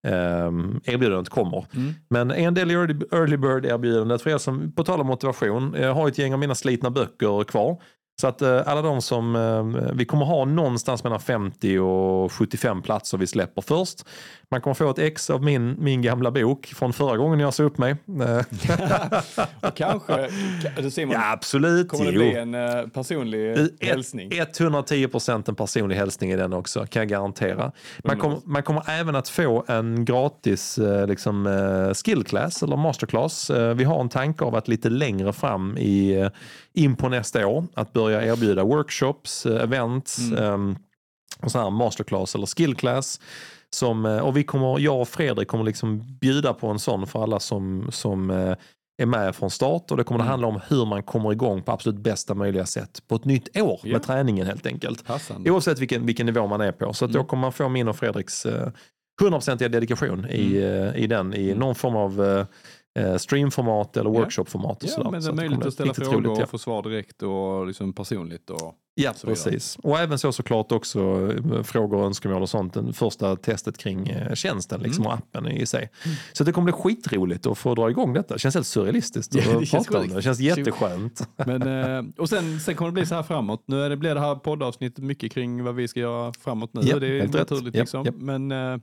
ehm, 0.07 0.79
erbjudandet 0.83 1.29
kommer. 1.29 1.65
Mm. 1.75 1.93
Men 2.09 2.31
en 2.31 2.53
del 2.53 2.71
i 2.71 2.73
early, 2.73 2.95
early 3.11 3.37
bird 3.37 3.65
erbjudandet 3.65 4.21
för 4.21 4.29
er 4.29 4.37
som, 4.37 4.71
på 4.71 4.83
tal 4.83 5.01
om 5.01 5.07
motivation, 5.07 5.75
jag 5.79 5.93
har 5.93 6.07
ett 6.07 6.17
gäng 6.17 6.33
av 6.33 6.39
mina 6.39 6.55
slitna 6.55 6.89
böcker 6.89 7.43
kvar. 7.43 7.81
Så 8.21 8.27
att 8.27 8.41
eh, 8.41 8.61
alla 8.65 8.81
de 8.81 9.01
som, 9.01 9.35
eh, 9.35 9.91
vi 9.93 10.05
kommer 10.05 10.25
ha 10.25 10.45
någonstans 10.45 11.03
mellan 11.03 11.19
50 11.19 11.79
och 11.79 12.31
75 12.31 12.81
platser 12.81 13.17
vi 13.17 13.27
släpper 13.27 13.61
först. 13.61 14.05
Man 14.51 14.61
kommer 14.61 14.73
få 14.73 14.89
ett 14.89 14.99
ex 14.99 15.29
av 15.29 15.43
min, 15.43 15.75
min 15.79 16.01
gamla 16.01 16.31
bok 16.31 16.65
från 16.75 16.93
förra 16.93 17.17
gången 17.17 17.39
jag 17.39 17.53
sa 17.53 17.63
upp 17.63 17.77
mig. 17.77 17.95
Och 19.61 19.75
kanske, 19.75 20.29
Simon, 20.91 21.13
ja 21.13 21.31
absolut, 21.31 21.89
kommer 21.89 22.05
det 22.05 22.11
jo. 22.11 22.19
bli 22.19 22.35
en 22.35 22.55
eh, 22.55 22.87
personlig 22.87 23.51
Ett- 23.51 23.83
hälsning? 23.83 24.31
110 24.57 25.07
procent 25.07 25.49
en 25.49 25.55
personlig 25.55 25.95
hälsning 25.95 26.31
i 26.31 26.35
den 26.35 26.53
också, 26.53 26.85
kan 26.85 26.99
jag 26.99 27.09
garantera. 27.09 27.71
Man, 28.03 28.17
kom, 28.17 28.41
man 28.45 28.63
kommer 28.63 28.89
även 28.89 29.15
att 29.15 29.29
få 29.29 29.65
en 29.67 30.05
gratis 30.05 30.79
liksom, 31.07 31.47
eh, 31.47 31.93
skillclass 31.93 32.63
eller 32.63 32.77
masterclass. 32.77 33.49
Vi 33.75 33.83
har 33.83 34.01
en 34.01 34.09
tanke 34.09 34.45
av 34.45 34.55
att 34.55 34.67
lite 34.67 34.89
längre 34.89 35.33
fram 35.33 35.77
i, 35.77 36.29
in 36.73 36.95
på 36.95 37.09
nästa 37.09 37.47
år 37.47 37.65
att 37.73 37.93
börja 37.93 38.02
erbjuda 38.11 38.63
workshops, 38.63 39.45
eh, 39.45 39.63
events, 39.63 40.17
Mm. 40.19 40.43
ehm, 40.43 40.75
och 41.41 41.51
så 41.51 41.59
här 41.59 41.69
masterclass 41.69 42.35
eller 42.35 42.45
skillclass. 42.45 43.19
Som, 43.69 44.05
eh, 44.05 44.17
och 44.19 44.37
vi 44.37 44.43
kommer, 44.43 44.79
jag 44.79 45.01
och 45.01 45.07
Fredrik 45.09 45.47
kommer 45.47 45.63
liksom 45.63 46.17
bjuda 46.21 46.53
på 46.53 46.67
en 46.67 46.79
sån 46.79 47.07
för 47.07 47.23
alla 47.23 47.39
som, 47.39 47.87
som 47.91 48.29
eh, 48.29 48.55
är 49.01 49.05
med 49.05 49.35
från 49.35 49.49
start 49.49 49.91
och 49.91 49.97
det 49.97 50.03
kommer 50.03 50.19
att 50.19 50.23
Mm. 50.25 50.31
handla 50.31 50.47
om 50.47 50.59
hur 50.67 50.85
man 50.85 51.03
kommer 51.03 51.31
igång 51.31 51.61
på 51.61 51.71
absolut 51.71 51.99
bästa 51.99 52.33
möjliga 52.33 52.65
sätt 52.65 53.03
på 53.07 53.15
ett 53.15 53.25
nytt 53.25 53.57
år 53.57 53.79
Ja. 53.83 53.91
med 53.93 54.03
träningen 54.03 54.47
helt 54.47 54.65
enkelt. 54.65 55.05
Passande. 55.05 55.51
Oavsett 55.51 55.79
vilken, 55.79 56.05
vilken 56.05 56.25
nivå 56.25 56.47
man 56.47 56.61
är 56.61 56.71
på. 56.71 56.93
Så 56.93 57.05
att 57.05 57.11
då 57.11 57.19
Mm. 57.19 57.27
kommer 57.27 57.41
man 57.41 57.51
få 57.53 57.69
min 57.69 57.87
och 57.87 57.95
Fredriks 57.95 58.45
eh, 58.45 58.69
100% 59.21 59.69
dedikation 59.69 60.25
i, 60.29 60.57
eh, 60.57 61.03
i 61.03 61.07
den 61.07 61.33
i 61.33 61.45
Mm. 61.47 61.59
någon 61.59 61.75
form 61.75 61.95
av 61.95 62.45
streamformat 63.17 63.97
eller 63.97 64.09
Ja. 64.09 64.19
workshopformat. 64.19 64.83
Och 64.83 64.89
Ja, 64.89 64.93
sådär. 64.93 65.11
men 65.11 65.21
det 65.21 65.29
är 65.29 65.33
möjligt 65.33 65.53
kommer 65.53 65.67
att 65.67 65.73
ställa 65.73 65.93
frågor 65.93 66.13
roligt, 66.13 66.37
ja. 66.37 66.43
och 66.43 66.49
få 66.49 66.57
svar 66.57 66.83
direkt 66.83 67.23
och 67.23 67.67
liksom 67.67 67.93
personligt. 67.93 68.49
Och, 68.49 68.75
Ja, 68.95 69.13
precis. 69.23 69.77
Och 69.83 69.99
även 69.99 70.19
så 70.19 70.31
såklart 70.31 70.71
också 70.71 70.99
eh, 71.53 71.63
frågor 71.63 71.97
och 71.99 72.05
önskemål 72.05 72.41
och 72.41 72.49
sånt. 72.49 72.73
Den 72.73 72.93
första 72.93 73.35
testet 73.35 73.77
kring 73.77 74.07
eh, 74.07 74.33
tjänsten 74.33 74.81
liksom, 74.81 75.05
Mm. 75.05 75.13
och 75.13 75.13
appen 75.19 75.47
i 75.47 75.65
sig. 75.65 75.89
Så 76.33 76.43
det 76.43 76.51
kommer 76.51 76.63
bli 76.65 76.73
skitroligt 76.73 77.45
att 77.47 77.57
få 77.57 77.75
dra 77.75 77.89
igång 77.89 78.13
detta. 78.13 78.33
Det 78.33 78.39
känns 78.39 78.55
helt 78.55 78.67
surrealistiskt 78.67 79.35
att 79.35 79.45
Ja, 79.45 79.51
det 79.59 79.65
känns 79.65 79.87
prata 79.87 79.99
om 80.01 80.07
det. 80.09 80.15
Det 80.15 80.21
känns 80.21 80.39
jätteskönt. 80.39 81.27
men, 81.45 81.61
eh, 81.61 82.03
och 82.17 82.29
sen, 82.29 82.59
sen 82.59 82.75
kommer 82.75 82.91
det 82.91 82.93
bli 82.93 83.05
så 83.05 83.15
här 83.15 83.23
framåt. 83.23 83.63
Nu 83.65 83.81
är 83.83 83.89
det, 83.89 83.97
blir 83.97 84.13
det 84.15 84.21
här 84.21 84.35
poddavsnittet 84.35 85.03
mycket 85.03 85.31
kring 85.31 85.63
vad 85.63 85.75
vi 85.75 85.87
ska 85.87 85.99
göra 85.99 86.33
framåt 86.39 86.73
nu. 86.73 86.81
Ja, 86.83 86.95
och 86.95 87.01
det 87.01 87.07
är 87.07 87.19
helt 87.21 87.35
rätt. 87.35 87.49
naturligt. 87.49 87.75
Ja, 87.75 87.81
liksom. 87.81 88.03
ja. 88.05 88.11
Men 88.15 88.51
eh, 88.51 88.77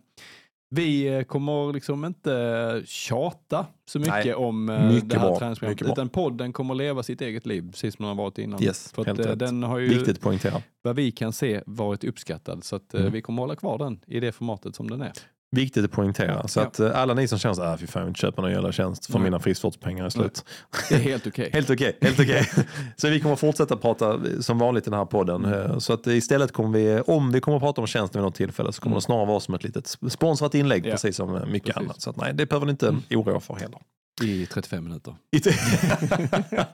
vi 0.71 1.07
eh, 1.09 1.23
kommer 1.23 1.73
liksom 1.73 2.05
inte 2.05 2.83
tjata 2.87 3.67
så 3.87 3.99
mycket 3.99 4.15
Nej, 4.25 4.35
om 4.35 4.69
eh, 4.69 4.93
mycket 4.93 5.11
det 5.11 5.19
här 5.19 5.37
träningsprogrammet. 5.39 5.93
Utan 5.93 6.09
podden 6.09 6.53
kommer 6.53 6.75
leva 6.75 7.03
sitt 7.03 7.21
eget 7.21 7.47
liv, 7.47 7.71
precis 7.71 7.97
som 7.97 8.03
den 8.03 8.17
har 8.17 8.25
varit 8.25 8.39
innan. 8.39 8.63
Yes, 8.63 8.93
För 8.93 9.09
att, 9.11 9.19
eh, 9.19 9.33
den 9.33 9.63
har 9.63 9.79
ju, 9.79 9.89
Viktigt 9.89 10.21
poängtera. 10.21 10.63
vad 10.83 10.97
vi 10.97 11.11
kan 11.11 11.33
se, 11.33 11.63
varit 11.67 12.05
uppskattad. 12.05 12.65
Så 12.65 12.77
att, 12.77 12.95
eh, 12.95 13.01
Mm. 13.01 13.13
vi 13.13 13.23
kommer 13.23 13.43
hålla 13.43 13.57
kvar 13.57 13.79
den 13.79 14.01
i 14.07 14.21
det 14.21 14.33
formatet 14.33 14.77
som 14.77 14.91
den 14.91 15.03
är. 15.03 15.13
Viktigt 15.53 15.85
att 15.85 15.91
poängtera. 15.93 16.49
Så 16.49 16.61
Ja. 16.61 16.65
att 16.67 16.81
eh, 16.81 16.99
alla 17.01 17.15
ni 17.15 17.29
som 17.29 17.39
känner 17.39 17.55
så 17.55 17.63
här, 17.65 17.77
fy 17.77 17.87
fan 17.87 18.01
jag 18.01 18.05
vill 18.05 18.11
inte 18.11 18.21
köpa 18.21 18.43
någon 18.43 18.51
jävla 18.51 18.73
tjänst 18.73 19.07
för 19.07 19.13
Nej. 19.13 19.23
mina 19.23 19.39
friskvårdspengar 19.41 20.05
är 20.05 20.09
slut. 20.11 20.45
Det 20.89 20.95
är 20.95 20.99
helt 20.99 21.27
okej. 21.27 21.51
Helt 21.53 21.71
okej. 21.71 21.99
helt 22.01 22.21
okej. 22.21 22.49
så 22.97 23.09
vi 23.09 23.21
kommer 23.21 23.37
fortsätta 23.37 23.77
prata 23.77 24.19
som 24.41 24.59
vanligt 24.59 24.87
i 24.87 24.91
den 24.91 24.99
här 24.99 25.07
podden. 25.07 25.45
Mm. 25.45 25.71
Eh, 25.71 25.79
Så 25.79 25.93
att 25.93 26.07
istället 26.07 26.53
kommer 26.53 26.79
vi, 26.79 27.01
om 27.07 27.33
vi 27.33 27.41
kommer 27.41 27.57
att 27.57 27.63
prata 27.63 27.81
om 27.81 27.87
tjänsten 27.87 28.21
vid 28.21 28.25
något 28.25 28.35
tillfälle 28.35 28.73
så 28.73 28.81
kommer 28.83 28.95
Mm. 28.95 28.99
det 28.99 29.05
snarare 29.05 29.27
vara 29.27 29.41
som 29.41 29.55
ett 29.55 29.65
litet 29.65 29.97
sponsrat 30.11 30.55
inlägg 30.55 30.87
Ja. 30.87 30.91
precis 30.91 31.17
som 31.17 31.35
eh, 31.37 31.47
mycket 31.47 31.75
Precis. 31.75 31.89
annat. 31.89 32.01
Så 32.01 32.11
att 32.11 32.17
nej, 32.17 32.35
det 32.35 32.47
behöver 32.47 32.67
ni 32.67 32.71
inte 32.71 32.89
Mm. 32.89 33.03
oroa 33.11 33.41
för 33.41 33.55
heller. 33.55 33.79
I 34.23 34.47
35 34.47 34.85
minuter. 34.85 35.15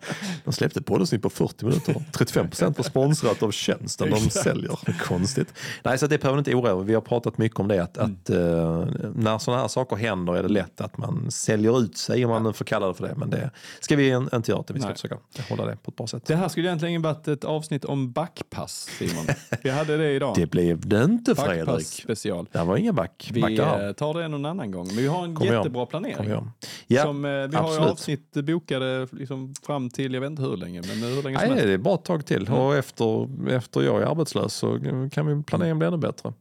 de 0.45 0.53
släppte 0.53 0.83
poddavsnitt 0.83 1.23
på 1.23 1.31
40 1.31 1.65
minuter. 1.65 2.05
35 2.13 2.49
procent 2.49 2.79
var 2.79 2.85
sponsrat 2.85 3.43
av 3.43 3.51
tjänsten 3.51 4.11
de 4.11 4.31
säljer. 4.31 4.79
Konstigt. 4.99 5.55
Nej, 5.83 5.99
så 5.99 6.07
det 6.07 6.19
behöver 6.19 6.39
inte 6.39 6.55
oroa 6.55 6.83
Vi 6.83 6.95
har 6.95 7.01
pratat 7.01 7.39
mycket 7.39 7.61
om 7.61 7.69
det. 7.69 7.83
Att, 7.83 7.97
mm. 7.97 8.17
att 8.23 8.31
uh, 8.31 8.87
när 9.15 9.39
sådana 9.39 9.63
här 9.63 9.69
saker 9.69 9.97
händer 9.97 10.37
är 10.37 10.43
det 10.43 10.49
lätt 10.49 10.81
att 10.81 10.99
man 10.99 11.31
säljer 11.31 11.81
ut 11.81 11.97
sig 11.97 12.25
om 12.25 12.31
man 12.31 12.43
nu 12.43 12.53
får 12.53 12.65
kalla 12.65 12.87
det 12.87 12.95
för 12.95 13.09
det. 13.09 13.15
Men 13.17 13.31
det 13.31 13.51
ska 13.81 13.97
vi 13.97 14.09
inte 14.09 14.51
göra. 14.51 14.65
Vi 14.69 14.81
ska 14.81 14.89
Nej. 14.89 14.95
försöka 14.95 15.19
hålla 15.49 15.67
det 15.67 15.77
på 15.77 15.91
ett 15.91 15.97
bra 15.97 16.07
sätt. 16.07 16.27
Det 16.27 16.37
här 16.37 16.49
skulle 16.49 16.69
egentligen 16.69 17.03
varit 17.03 17.29
ett 17.29 17.45
avsnitt 17.45 17.85
om 17.85 18.13
backpass 18.13 18.89
Simon. 18.99 19.27
Vi 19.63 19.71
hade 19.71 19.97
det 19.97 20.13
idag. 20.13 20.33
Det 20.37 20.47
blev 20.47 20.89
det 20.89 21.05
inte 21.05 21.35
Fredrik. 21.35 21.67
Backpass 21.67 21.87
special. 21.87 22.49
Det 22.53 22.65
var 22.65 22.77
inga 22.77 22.93
back. 22.93 23.31
Vi 23.33 23.41
backar. 23.41 23.87
Eh, 23.87 23.93
tar 23.93 24.15
det 24.15 24.29
någon 24.29 24.45
annan 24.45 24.71
gång. 24.71 24.87
Men 24.87 24.97
vi 24.97 25.07
har 25.07 25.25
en 25.25 25.35
Kom 25.35 25.47
jättebra 25.47 25.81
igen. 25.81 25.87
planering. 25.87 26.51
Ja, 26.87 27.03
som, 27.03 27.25
eh, 27.27 27.49
vi 27.51 27.57
har 27.57 27.73
ju 27.73 27.79
avsnitt 27.79 28.33
bokade 28.33 29.07
liksom 29.11 29.55
fram 29.63 29.91
till, 29.91 30.15
jag 30.15 30.21
vet 30.21 30.31
inte 30.31 30.43
hur 30.43 30.57
länge, 30.57 30.83
men 30.89 31.11
hur 31.11 31.23
länge 31.23 31.37
Nej, 31.39 31.47
som 31.47 31.57
det 31.57 31.73
är 31.73 31.79
bara 31.79 31.95
ett 31.95 32.05
tag 32.05 32.27
till. 32.27 32.47
Mm. 32.47 32.59
Och 32.59 32.77
efter, 32.77 33.29
efter 33.51 33.83
jag 33.83 34.03
är 34.03 34.07
arbetslös 34.07 34.55
så 34.55 34.79
kan 35.13 35.27
vi 35.27 35.43
planeringen 35.43 35.79
bli 35.79 35.89
ännu 35.89 35.97
bättre. 35.97 36.33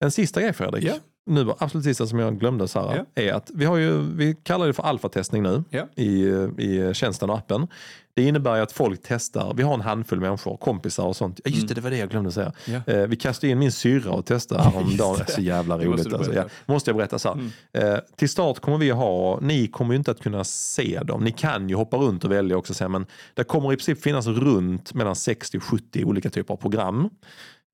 En 0.00 0.10
sista 0.10 0.40
grej 0.40 0.52
Fredrik. 0.52 0.84
Ja. 0.84 0.94
Nu 1.26 1.44
var 1.44 1.56
absolut 1.58 1.84
sista 1.84 2.06
som 2.06 2.18
jag 2.18 2.38
glömde 2.38 2.66
här, 2.74 2.96
ja. 3.14 3.22
är 3.22 3.32
att 3.32 3.50
vi 3.54 3.64
har 3.64 3.76
ju, 3.76 3.98
vi 4.00 4.34
kallar 4.42 4.66
det 4.66 4.72
för 4.72 4.82
alfatestning 4.82 5.42
nu 5.42 5.64
ja. 5.70 5.86
i, 5.94 6.26
i 6.58 6.94
tjänsten 6.94 7.30
och 7.30 7.36
appen. 7.36 7.68
Det 8.16 8.22
innebär 8.22 8.56
ju 8.56 8.62
att 8.62 8.72
folk 8.72 9.00
testar, 9.02 9.54
vi 9.54 9.62
har 9.62 9.74
en 9.74 9.80
handfull 9.80 10.20
människor, 10.20 10.56
kompisar 10.56 11.04
och 11.04 11.16
sånt. 11.16 11.40
Just 11.44 11.56
det, 11.56 11.62
mm. 11.62 11.74
det 11.74 11.80
var 11.80 11.90
det 11.90 11.96
jag 11.96 12.10
glömde 12.10 12.32
säga. 12.32 12.52
Ja. 12.64 12.92
Eh, 12.92 13.06
vi 13.06 13.16
kastade 13.16 13.50
in 13.50 13.58
min 13.58 13.72
syrra 13.72 14.10
och 14.10 14.26
testade 14.26 14.62
häromdagen. 14.62 15.16
Det 15.18 15.32
är 15.32 15.34
så 15.34 15.40
jävla 15.40 15.78
roligt. 15.78 15.88
Måste, 15.88 16.16
alltså. 16.16 16.34
ja, 16.34 16.44
måste 16.66 16.90
jag 16.90 16.96
berätta 16.96 17.18
så 17.18 17.32
mm. 17.32 17.50
eh, 17.72 17.98
till 18.16 18.28
start 18.28 18.60
kommer 18.60 18.78
vi 18.78 18.90
ha, 18.90 19.40
ni 19.40 19.66
kommer 19.66 19.94
ju 19.94 19.98
inte 19.98 20.10
att 20.10 20.20
kunna 20.20 20.44
se 20.44 21.00
dem. 21.04 21.24
Ni 21.24 21.32
kan 21.32 21.68
ju 21.68 21.74
hoppa 21.74 21.96
runt 21.96 22.24
och 22.24 22.32
välja 22.32 22.56
också, 22.56 22.88
men 22.88 23.06
det 23.34 23.44
kommer 23.44 23.72
i 23.72 23.76
princip 23.76 24.02
finnas 24.02 24.26
runt 24.26 24.94
mellan 24.94 25.16
60 25.16 25.58
och 25.58 25.64
70 25.64 26.04
olika 26.04 26.30
typer 26.30 26.54
av 26.54 26.58
program. 26.58 27.10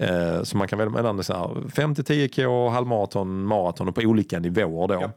Eh, 0.02 0.42
så 0.42 0.56
man 0.56 0.68
kan 0.68 0.78
välja 0.78 0.92
mellan 0.92 1.20
5-10k, 1.20 2.70
halvmaraton, 2.70 3.44
maraton 3.44 3.88
och 3.88 3.94
på 3.94 4.00
olika 4.00 4.38
nivåer. 4.38 4.88
Då. 4.88 4.94
Ja. 4.94 5.12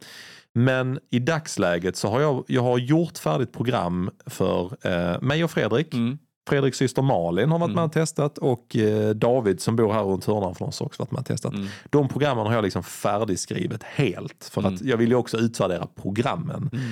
Men 0.56 0.98
i 1.10 1.18
dagsläget 1.18 1.96
så 1.96 2.08
har 2.08 2.20
jag, 2.20 2.44
jag 2.48 2.62
har 2.62 2.78
gjort 2.78 3.18
färdigt 3.18 3.52
program 3.52 4.10
för 4.26 4.76
eh, 4.82 5.20
mig 5.20 5.44
och 5.44 5.50
Fredrik. 5.50 5.94
Mm. 5.94 6.18
Fredriks 6.48 6.78
syster 6.78 7.02
Malin 7.02 7.50
har 7.50 7.58
varit 7.58 7.68
mm. 7.68 7.74
med 7.74 7.84
och 7.84 7.92
testat 7.92 8.38
och 8.38 8.76
eh, 8.76 9.10
David 9.10 9.60
som 9.60 9.76
bor 9.76 9.92
här 9.92 10.02
runt 10.02 10.24
hörnan 10.24 10.54
från 10.54 10.68
oss 10.68 10.80
också 10.80 11.02
varit 11.02 11.10
med 11.10 11.20
och 11.20 11.26
testat. 11.26 11.54
Mm. 11.54 11.66
De 11.90 12.08
programmen 12.08 12.46
har 12.46 12.54
jag 12.54 12.62
liksom 12.62 12.82
färdigskrivet 12.82 13.82
helt 13.82 14.50
för 14.52 14.60
att 14.60 14.80
mm. 14.80 14.88
jag 14.88 14.96
vill 14.96 15.08
ju 15.08 15.14
också 15.14 15.38
utvärdera 15.38 15.86
programmen. 16.02 16.70
Mm. 16.72 16.90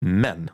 Men 0.00 0.50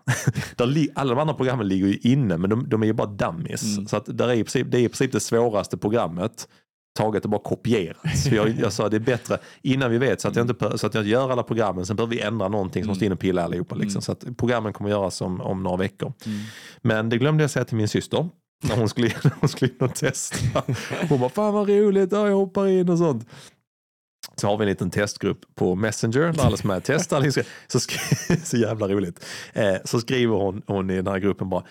alla 0.95 1.15
de 1.15 1.21
andra 1.21 1.35
programmen 1.35 1.69
ligger 1.69 1.87
ju 1.87 1.97
inne 1.97 2.37
men 2.37 2.51
de, 2.51 2.69
de 2.69 2.83
är 2.83 2.87
ju 2.87 2.93
bara 2.93 3.09
dummies. 3.09 3.77
Mm. 3.77 3.87
Så 3.87 3.97
att 3.97 4.19
där 4.19 4.29
är 4.29 4.35
i 4.35 4.45
princip, 4.45 4.67
det 4.71 4.79
är 4.79 4.83
i 4.83 4.89
princip 4.89 5.13
det 5.13 5.21
svåraste 5.21 5.77
programmet 5.77 6.49
taget 6.95 7.25
och 7.25 7.31
bara 7.31 7.41
kopierat. 7.43 8.19
Så 8.19 8.35
jag, 8.35 8.49
jag 8.61 8.73
sa 8.73 8.89
det 8.89 8.97
är 8.97 9.01
bättre 9.01 9.39
innan 9.62 9.91
vi 9.91 9.99
vet 9.99 10.21
så 10.21 10.29
att 10.29 10.37
jag 10.37 10.51
inte 10.51 10.79
så 10.79 10.87
att 10.87 10.95
jag 10.95 11.07
gör 11.07 11.31
alla 11.31 11.43
programmen. 11.43 11.87
Sen 11.87 11.97
behöver 11.97 12.15
vi 12.15 12.21
ändra 12.21 12.49
någonting 12.49 12.83
som 12.83 12.89
måste 12.89 13.05
in 13.05 13.12
och 13.12 13.19
pilla 13.19 13.45
allihopa. 13.45 13.75
Liksom. 13.75 13.99
Mm. 13.99 14.03
Så 14.03 14.12
att 14.12 14.37
programmen 14.37 14.73
kommer 14.73 14.91
göras 14.91 15.21
om, 15.21 15.41
om 15.41 15.62
några 15.62 15.77
veckor. 15.77 16.12
Mm. 16.27 16.39
Men 16.83 17.09
det 17.09 17.19
glömde 17.19 17.43
jag 17.43 17.51
säga 17.51 17.65
till 17.65 17.77
min 17.77 17.89
syster 17.89 18.29
när 18.65 18.77
hon 18.77 18.89
skulle, 18.89 19.11
hon 19.41 19.49
skulle 19.49 19.71
in 19.71 19.81
och 19.81 19.95
testa. 19.95 20.62
Hon 21.09 21.21
bara, 21.21 21.31
fan 21.31 21.55
vad 21.55 21.69
roligt, 21.69 22.12
ja, 22.12 22.29
jag 22.29 22.37
hoppar 22.37 22.66
in 22.66 22.89
och 22.89 22.99
sånt. 22.99 23.27
Så 24.37 24.47
har 24.47 24.57
vi 24.57 24.62
en 24.62 24.69
liten 24.69 24.91
testgrupp 24.91 25.41
på 25.55 25.75
Messenger 25.75 26.33
där 26.33 26.47
alla 26.47 26.57
som 26.57 26.71
är 26.71 26.81
testar. 26.81 27.21
Liksom, 27.21 27.43
så, 27.66 27.79
så 28.45 28.57
jävla 28.57 28.89
roligt. 28.89 29.25
Eh, 29.53 29.75
så 29.85 30.01
skriver 30.01 30.37
hon, 30.37 30.62
hon 30.66 30.91
i 30.91 30.97
den 30.97 31.07
här 31.07 31.19
gruppen 31.19 31.49
bara, 31.49 31.65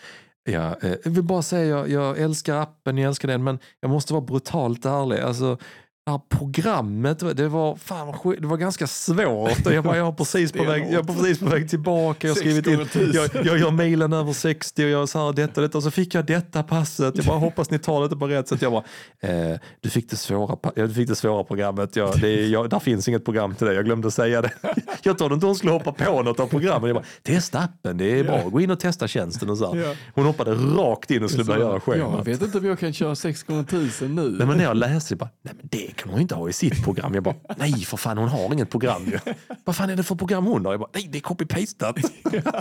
Ja, 0.46 0.76
eh, 0.82 0.96
jag 1.04 1.12
vill 1.12 1.24
bara 1.24 1.42
säga, 1.42 1.66
jag, 1.66 1.90
jag 1.90 2.20
älskar 2.20 2.56
appen, 2.56 2.98
jag 2.98 3.08
älskar 3.08 3.28
den, 3.28 3.44
men 3.44 3.60
jag 3.80 3.92
måste 3.92 4.14
vara 4.14 4.26
brutalt 4.26 4.86
ärlig. 4.86 5.20
Alltså, 5.20 5.58
det 6.06 6.12
här 6.12 6.22
programmet, 6.30 7.38
det 7.38 7.48
var, 7.48 7.76
fan, 7.76 8.16
det 8.40 8.48
var 8.48 8.58
ganska 8.58 8.88
svårt. 8.88 9.66
Jag, 9.66 9.84
bara, 9.84 9.98
jag, 9.98 10.08
är 10.08 10.12
precis 10.12 10.52
på 10.52 10.64
väg, 10.64 10.86
jag 10.92 11.10
är 11.10 11.14
precis 11.14 11.40
på 11.40 11.46
väg 11.46 11.70
tillbaka. 11.70 12.28
Jag, 12.28 12.38
skrivit 12.38 12.68
in, 12.68 12.88
jag, 13.14 13.30
jag 13.46 13.60
gör 13.60 13.72
mailen 13.72 14.14
över 14.14 14.34
60 14.34 14.84
och 14.86 14.90
jag 14.90 15.10
så 15.10 15.26
här, 15.26 15.34
detta 15.34 15.62
och 15.62 15.68
detta. 15.68 15.78
Och 15.78 15.84
så 15.84 15.92
fick 15.92 16.16
jag 16.16 16.26
detta 16.26 16.64
passet. 16.64 17.18
Jag 17.18 17.26
bara 17.26 17.38
hoppas 17.38 17.70
ni 17.72 17.80
tar 17.80 18.10
det 18.10 18.16
på 18.16 18.28
rätt 18.28 18.48
sätt. 18.48 18.62
Jag 18.62 18.72
bara, 18.72 18.84
eh, 19.20 19.60
du, 19.82 19.90
fick 19.90 20.10
det 20.10 20.16
svåra, 20.16 20.58
du 20.76 20.94
fick 20.94 21.08
det 21.08 21.16
svåra 21.16 21.44
programmet. 21.44 21.96
Jag, 21.96 22.20
det 22.22 22.48
jag, 22.48 22.70
där 22.70 22.80
finns 22.80 23.08
inget 23.08 23.26
program 23.26 23.56
till 23.56 23.68
dig. 23.68 23.76
Jag 23.76 23.86
glömde 23.86 24.12
säga 24.12 24.42
det. 24.42 24.52
Jag 25.04 25.18
trodde 25.18 25.36
inte 25.36 25.46
hon 25.46 25.56
skulle 25.56 25.72
hoppa 25.72 25.92
på 25.92 26.24
något 26.24 26.40
av 26.40 26.48
programmen. 26.48 26.88
Jag 26.88 26.96
bara, 26.96 27.06
testa 27.22 27.60
appen, 27.60 27.98
det 27.98 28.20
är 28.20 28.24
bra. 28.24 28.50
Gå 28.50 28.62
in 28.62 28.72
och 28.72 28.80
testa 28.80 29.08
tjänsten. 29.08 29.50
Och 29.50 29.58
så 29.58 29.74
här. 29.74 29.98
Hon 30.14 30.26
hoppade 30.26 30.52
rakt 30.54 31.12
in 31.12 31.24
och 31.24 31.30
skulle 31.30 31.46
börja 31.46 31.60
göra 31.60 31.80
schemat. 31.80 32.14
Jag 32.18 32.26
vet 32.26 32.42
inte 32.42 32.58
om 32.58 32.66
jag 32.66 32.80
kan 32.80 32.94
köra 32.94 33.16
6 33.16 33.44
gånger 33.44 33.62
1000 33.64 34.16
nu. 34.16 34.22
Nej, 34.30 34.48
men 34.48 34.58
när 34.58 34.64
jag 34.64 34.78
läste, 34.78 35.14
jag 35.14 35.20
bara, 35.20 35.30
nej 35.42 35.54
men 35.58 35.68
det 35.72 35.93
kan 35.94 36.10
hon 36.10 36.22
inte 36.22 36.36
ha 36.36 36.50
i 36.50 36.54
sitt 36.54 36.84
program. 36.84 37.14
Jag 37.14 37.24
bara, 37.24 37.36
nej 37.58 37.74
för 37.74 37.98
fan 37.98 38.18
hon 38.18 38.30
har 38.30 38.54
inget 38.54 38.70
program 38.70 39.06
ju. 39.06 39.20
Vad 39.64 39.76
fan 39.76 39.90
är 39.90 39.96
det 39.96 40.04
för 40.04 40.16
program 40.16 40.46
hon 40.46 40.66
har? 40.66 40.74
Jag 40.74 40.80
bara, 40.80 40.90
nej 40.94 41.08
det 41.12 41.18
är 41.18 41.22
copy-pastat. 41.22 42.12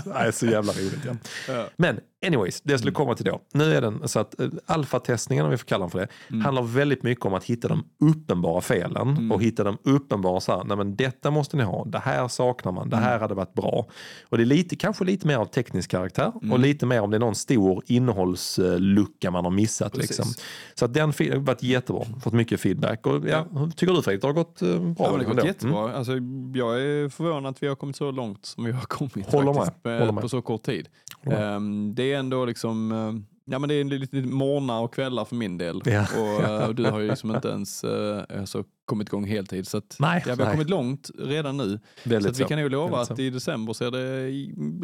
nej, 0.15 0.33
så 0.33 0.47
jävla 0.47 0.73
roligt. 0.73 1.05
Ja. 1.07 1.15
Ja. 1.49 1.69
Men 1.77 2.01
anyways, 2.27 2.61
det 2.61 2.73
jag 2.73 2.81
skulle 2.81 2.93
komma 2.93 3.15
till 3.15 3.25
då. 3.25 3.41
Nu 3.53 3.75
är 3.75 3.81
den 3.81 4.09
så 4.09 4.19
att 4.19 4.35
uh, 4.41 4.51
alfatestningen, 4.67 5.45
om 5.45 5.51
vi 5.51 5.57
får 5.57 5.67
kalla 5.67 5.83
den 5.83 5.91
för 5.91 5.99
det, 5.99 6.09
mm. 6.31 6.41
handlar 6.41 6.63
väldigt 6.63 7.03
mycket 7.03 7.25
om 7.25 7.35
att 7.35 7.45
hitta 7.45 7.69
de 7.69 7.85
uppenbara 8.01 8.61
felen 8.61 9.09
mm. 9.09 9.33
och 9.33 9.43
hitta 9.43 9.65
de 9.65 9.79
uppenbara 9.85 10.41
så 10.41 10.53
här, 10.53 10.65
nej 10.65 10.77
men 10.77 10.97
detta 10.97 11.31
måste 11.31 11.57
ni 11.57 11.63
ha, 11.63 11.85
det 11.85 11.99
här 11.99 12.29
saknar 12.29 12.73
man, 12.73 12.91
det 12.91 12.97
här 12.97 13.11
mm. 13.11 13.21
hade 13.21 13.35
varit 13.35 13.55
bra. 13.55 13.87
Och 14.29 14.37
det 14.37 14.43
är 14.43 14.47
lite, 14.47 14.77
kanske 14.77 15.05
lite 15.05 15.27
mer 15.27 15.37
av 15.37 15.47
teknisk 15.47 15.91
karaktär 15.91 16.33
och 16.37 16.43
mm. 16.43 16.61
lite 16.61 16.87
mer 16.87 17.01
om 17.01 17.11
det 17.11 17.17
är 17.17 17.19
någon 17.19 17.35
stor 17.35 17.83
innehållslucka 17.87 19.31
man 19.31 19.45
har 19.45 19.53
missat. 19.53 19.97
Liksom. 19.97 20.27
Så 20.75 20.85
att 20.85 20.95
den 20.95 21.03
har 21.03 21.39
varit 21.39 21.63
jättebra, 21.63 22.05
fått 22.23 22.33
mycket 22.33 22.61
feedback. 22.61 23.07
Och, 23.07 23.29
ja, 23.29 23.47
tycker 23.77 23.95
du 23.95 24.03
Fredrik, 24.03 24.23
det 24.23 24.29
har 24.29 24.35
gått 24.35 24.63
uh, 24.63 24.81
bra? 24.81 24.95
Ja, 24.99 25.17
det 25.17 25.25
har 25.25 25.35
gått 25.35 25.45
jättebra. 25.45 25.85
Mm. 25.85 25.97
Alltså, 25.97 26.13
jag 26.59 26.81
är 26.81 27.09
förvånad 27.09 27.51
att 27.51 27.63
vi 27.63 27.67
har 27.67 27.75
kommit 27.75 27.97
så 27.97 28.11
långt 28.11 28.47
som 28.47 28.65
vi 28.65 28.73
har 28.73 28.83
kommit 28.83 29.33
Håller 29.33 29.53
faktiskt, 29.53 29.85
med. 29.85 29.99
Håller 29.99 30.13
med. 30.13 30.23
på 30.23 30.29
så 30.29 30.43
kort 30.43 30.63
tid. 30.63 30.89
Um, 31.25 31.95
det 31.95 32.12
är 32.13 32.19
ändå 32.19 32.45
liksom 32.45 32.93
uh, 32.93 33.15
Ja 33.45 33.59
men 33.59 33.69
det 33.69 33.75
är 33.75 33.85
lite 33.85 34.17
morgnar 34.17 34.81
och 34.81 34.95
kvällar 34.95 35.25
för 35.25 35.37
min 35.37 35.59
del. 35.59 35.81
Ja. 35.85 36.07
Och, 36.19 36.69
och, 36.69 36.75
du 36.75 36.85
har 36.85 37.01
ju 37.01 37.09
liksom 37.09 37.35
inte 37.35 37.49
ens 37.49 37.85
alltså, 37.85 38.65
kommit 38.93 39.09
igång 39.09 39.25
heltid. 39.25 39.69
Så 39.69 39.77
att, 39.77 39.97
nej, 39.99 40.23
ja, 40.27 40.35
vi 40.35 40.43
har 40.43 40.49
nej. 40.49 40.55
kommit 40.55 40.71
långt 40.71 41.11
redan 41.19 41.57
nu. 41.57 41.81
Väldigt 42.05 42.23
så 42.23 42.29
att 42.29 42.51
vi 42.51 42.55
kan 42.55 42.59
ju 42.59 42.69
lova 42.69 43.01
att 43.01 43.19
i 43.19 43.31
december 43.31 43.73
ser 43.73 43.91
det 43.91 44.27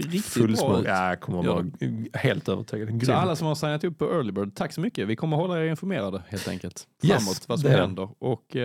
riktigt 0.03 0.25
Full 0.25 0.57
bra 0.57 0.81
ut. 0.81 0.87
Ja, 0.87 1.09
jag 1.09 1.21
kommer 1.21 1.43
vara 1.43 1.67
ja. 1.79 1.89
helt 2.13 2.49
övertygad. 2.49 3.07
Så 3.07 3.13
alla 3.13 3.37
som 3.37 3.47
har 3.47 3.55
signat 3.55 3.85
upp 3.85 3.99
på 3.99 4.05
Early 4.05 4.33
Bird, 4.33 4.55
tack 4.55 4.73
så 4.73 4.81
mycket. 4.81 5.09
Vi 5.09 5.17
kommer 5.17 5.37
hålla 5.37 5.59
er 5.59 5.71
informerade 5.71 6.23
helt 6.29 6.49
enkelt. 6.49 6.87
Framåt 7.03 7.21
yes, 7.21 7.49
vad 7.49 7.61
som 7.61 7.71
händer. 7.71 8.09
Och 8.19 8.57
uh, 8.57 8.63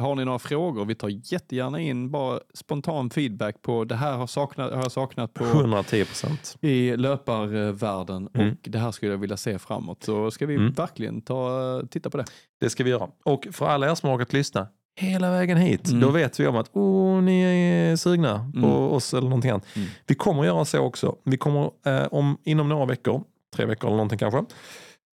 har 0.00 0.14
ni 0.14 0.24
några 0.24 0.38
frågor, 0.38 0.84
vi 0.84 0.94
tar 0.94 1.32
jättegärna 1.32 1.80
in 1.80 2.10
bara 2.10 2.40
spontan 2.54 3.10
feedback 3.10 3.62
på 3.62 3.84
det 3.84 3.96
här 3.96 4.16
har, 4.16 4.26
saknat, 4.26 4.72
har 4.72 4.82
jag 4.82 4.92
saknat 4.92 5.34
på 5.34 5.44
110 5.44 6.04
procent 6.04 6.56
i 6.60 6.96
löparvärlden 6.96 8.28
mm. 8.34 8.50
och 8.50 8.56
det 8.62 8.78
här 8.78 8.90
skulle 8.90 9.12
jag 9.12 9.18
vilja 9.18 9.36
se 9.36 9.58
framåt. 9.58 10.02
Så 10.02 10.30
ska 10.30 10.46
vi 10.46 10.54
mm. 10.54 10.72
verkligen 10.72 11.22
ta, 11.22 11.82
titta 11.90 12.10
på 12.10 12.16
det. 12.16 12.24
Det 12.60 12.70
ska 12.70 12.84
vi 12.84 12.90
göra. 12.90 13.08
Och 13.24 13.46
för 13.52 13.66
alla 13.66 13.90
er 13.90 13.94
som 13.94 14.08
har 14.08 14.16
orkat 14.16 14.32
lyssna 14.32 14.68
hela 14.96 15.30
vägen 15.30 15.56
hit, 15.56 15.88
mm. 15.88 16.00
då 16.00 16.10
vet 16.10 16.40
vi 16.40 16.46
om 16.46 16.56
att 16.56 16.76
oh, 16.76 17.22
ni 17.22 17.40
är 17.42 17.96
sugna 17.96 18.50
på 18.52 18.66
mm. 18.66 18.72
oss 18.72 19.14
eller 19.14 19.28
någonting 19.28 19.50
annat. 19.50 19.66
Mm. 19.76 19.88
Vi 20.06 20.14
kommer 20.14 20.44
göra 20.44 20.64
så 20.64 20.78
också. 20.78 21.16
Vi 21.24 21.36
kommer 21.36 21.70
eh, 21.86 22.06
om, 22.10 22.38
inom 22.44 22.68
några 22.68 22.86
veckor, 22.86 23.22
tre 23.56 23.64
veckor 23.64 23.86
eller 23.86 23.96
någonting 23.96 24.18
kanske, 24.18 24.44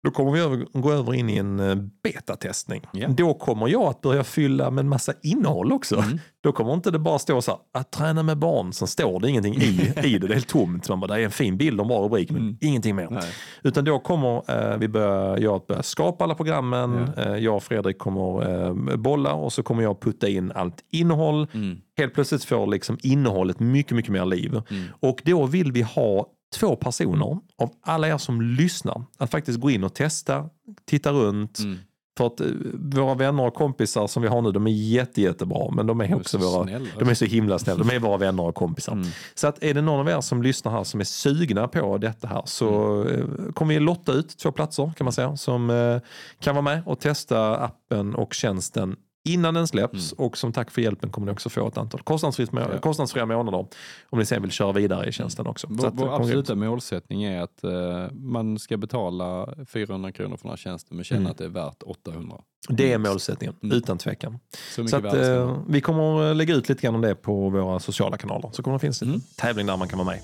då 0.05 0.11
kommer 0.11 0.33
vi 0.33 0.41
över, 0.41 0.67
gå 0.73 0.93
över 0.93 1.15
in 1.15 1.31
i 1.31 1.37
en 1.37 1.61
eh, 1.61 1.77
betatestning. 2.03 2.83
Yeah. 2.95 3.13
Då 3.13 3.35
kommer 3.35 3.69
jag 3.69 3.83
att 3.83 4.01
börja 4.01 4.25
fylla 4.25 4.71
med 4.71 4.83
en 4.83 4.89
massa 4.89 5.13
innehåll 5.23 5.73
också. 5.73 5.97
Mm. 5.97 6.19
Då 6.43 6.53
kommer 6.53 6.75
inte 6.75 6.91
det 6.91 6.99
bara 6.99 7.19
stå 7.19 7.43
så 7.43 7.51
här, 7.51 7.61
att 7.81 7.91
träna 7.91 8.23
med 8.23 8.39
barn, 8.39 8.73
sen 8.73 8.89
står 8.89 9.21
det 9.21 9.31
ingenting 9.31 9.55
i, 9.55 9.93
i 10.05 10.19
det. 10.19 10.27
Det 10.27 10.33
är 10.33 10.35
helt 10.35 10.49
tomt. 10.49 10.89
Man 10.89 11.01
bara, 11.01 11.15
det 11.15 11.21
är 11.21 11.25
en 11.25 11.31
fin 11.31 11.57
bild 11.57 11.81
och 11.81 11.85
en 11.85 11.89
bra 11.89 12.05
rubrik, 12.05 12.31
men 12.31 12.43
mm. 12.43 12.57
ingenting 12.61 12.97
mer. 12.97 13.09
Nej. 13.11 13.33
Utan 13.63 13.85
då 13.85 13.99
kommer 13.99 14.43
eh, 14.73 14.79
vi 14.79 14.89
börja, 14.89 15.39
jag 15.39 15.57
att 15.57 15.67
börja 15.67 15.83
skapa 15.83 16.25
alla 16.25 16.35
programmen. 16.35 17.13
Yeah. 17.19 17.39
Jag 17.39 17.57
och 17.57 17.63
Fredrik 17.63 17.99
kommer 17.99 18.67
eh, 18.67 18.97
bolla 18.97 19.33
och 19.35 19.53
så 19.53 19.63
kommer 19.63 19.83
jag 19.83 20.01
putta 20.01 20.29
in 20.29 20.53
allt 20.55 20.85
innehåll. 20.93 21.47
Mm. 21.53 21.79
Helt 21.99 22.15
plötsligt 22.15 22.45
får 22.45 22.67
liksom 22.67 22.99
innehållet 23.03 23.61
mycket, 23.61 23.97
mycket 23.97 24.13
mer 24.13 24.25
liv. 24.25 24.63
Mm. 24.71 24.85
Och 25.01 25.23
då 25.25 25.47
vill 25.47 25.73
vi 25.73 25.83
ha 25.83 26.27
två 26.55 26.77
personer 26.77 27.39
av 27.59 27.71
alla 27.83 28.09
er 28.09 28.19
som 28.19 28.41
lyssnar 28.41 29.05
att 29.19 29.31
faktiskt 29.31 29.61
gå 29.61 29.71
in 29.71 29.85
och 29.85 29.95
testa, 29.95 30.49
titta 30.85 31.13
runt. 31.13 31.59
Mm. 31.59 31.79
För 32.19 32.27
att 32.27 32.41
eh, 32.41 32.47
våra 32.75 33.15
vänner 33.15 33.47
och 33.47 33.55
kompisar 33.55 34.07
som 34.07 34.23
vi 34.23 34.29
har 34.29 34.43
nu, 34.43 34.53
de 34.53 34.67
är 34.67 34.71
jätte, 34.71 35.23
jättebra. 35.23 35.71
Men 35.71 35.87
de 35.87 36.01
är 36.01 36.15
också 36.15 36.37
är 36.37 36.43
våra, 36.43 36.65
snälla. 36.65 36.89
de 36.99 37.09
är 37.09 37.15
så 37.15 37.25
himla 37.25 37.59
snälla. 37.59 37.85
De 37.85 37.95
är 37.95 38.01
våra 38.01 38.17
vänner 38.17 38.43
och 38.43 38.55
kompisar. 38.55 38.93
Mm. 38.93 39.09
Så 39.35 39.47
att 39.47 39.63
är 39.63 39.75
det 39.75 39.83
någon 39.83 40.01
av 40.01 40.09
er 40.09 40.21
som 40.21 40.43
lyssnar 40.43 40.73
här 40.73 40.85
som 40.85 41.01
är 41.01 41.05
sugna 41.05 41.69
på 41.69 41.99
detta 41.99 42.29
här 42.29 42.43
så 42.45 42.93
mm. 43.03 43.47
Eh, 43.47 43.53
kommer 43.53 43.75
vi 43.75 43.81
lotta 43.81 44.13
ut 44.13 44.39
två 44.39 44.53
platser 44.53 44.93
kan 44.97 45.05
man 45.05 45.13
säga. 45.13 45.37
Som 45.37 45.71
eh, 45.71 45.99
kan 46.41 46.55
vara 46.55 46.63
med 46.63 46.83
och 46.87 47.01
testa 47.01 47.57
appen 47.57 48.15
och 48.15 48.35
tjänsten 48.35 48.97
innan 49.27 49.55
den 49.55 49.67
släpps 49.69 50.13
och 50.13 50.39
som 50.39 50.53
tack 50.53 50.71
för 50.71 50.83
hjälpen 50.83 51.11
kommer 51.11 51.27
ni 51.27 51.33
också 51.33 51.49
få 51.51 51.69
ett 51.69 51.79
antal 51.79 52.01
kostnadsfritt, 52.03 52.53
Mm. 52.53 52.65
Ja. 52.73 52.79
kostnadsfria 52.79 53.27
månader 53.27 53.67
om 54.11 54.19
ni 54.19 54.25
sen 54.27 54.43
vill 54.43 54.51
köra 54.51 54.73
vidare 54.73 55.09
i 55.09 55.13
tjänsten 55.13 55.47
också. 55.47 55.67
Så 55.67 55.73
Vår, 55.75 55.91
vår 55.91 56.07
kom 56.07 56.15
absoluta 56.15 56.55
målsättning 56.55 57.25
är 57.25 57.43
att 57.43 57.65
eh, 57.65 57.71
man 58.13 58.59
ska 58.59 58.77
betala 58.77 59.55
400 59.69 60.13
kronor 60.13 60.37
för 60.37 60.43
den 60.43 60.51
här 60.51 60.57
tjänsten 60.57 60.97
men 60.97 61.05
känna 61.05 61.21
Mm. 61.21 61.31
att 61.31 61.39
det 61.39 61.45
är 61.45 61.49
värt 61.49 61.83
800. 61.87 62.37
Det 62.69 62.93
är 62.93 62.99
målsättningen, 62.99 63.55
Mm. 63.63 63.77
utan 63.77 63.99
tvekan. 63.99 64.39
Så 64.75 64.89
Så 64.89 64.97
att, 64.97 65.15
eh, 65.15 65.57
vi 65.69 65.81
kommer 65.81 66.31
att 66.31 66.37
lägga 66.37 66.55
ut 66.55 66.69
lite 66.69 66.83
grann 66.83 66.95
om 66.95 67.01
det 67.01 67.15
på 67.15 67.49
våra 67.49 67.81
sociala 67.81 68.17
kanaler. 68.17 68.51
Så 68.53 68.63
kommer 68.63 68.75
det 68.77 68.81
finnas 68.81 69.03
en 69.03 69.09
Mm. 69.09 69.21
tävling 69.37 69.67
där 69.67 69.77
man 69.77 69.89
kan 69.89 69.99
vara 69.99 70.09
med. 70.09 70.21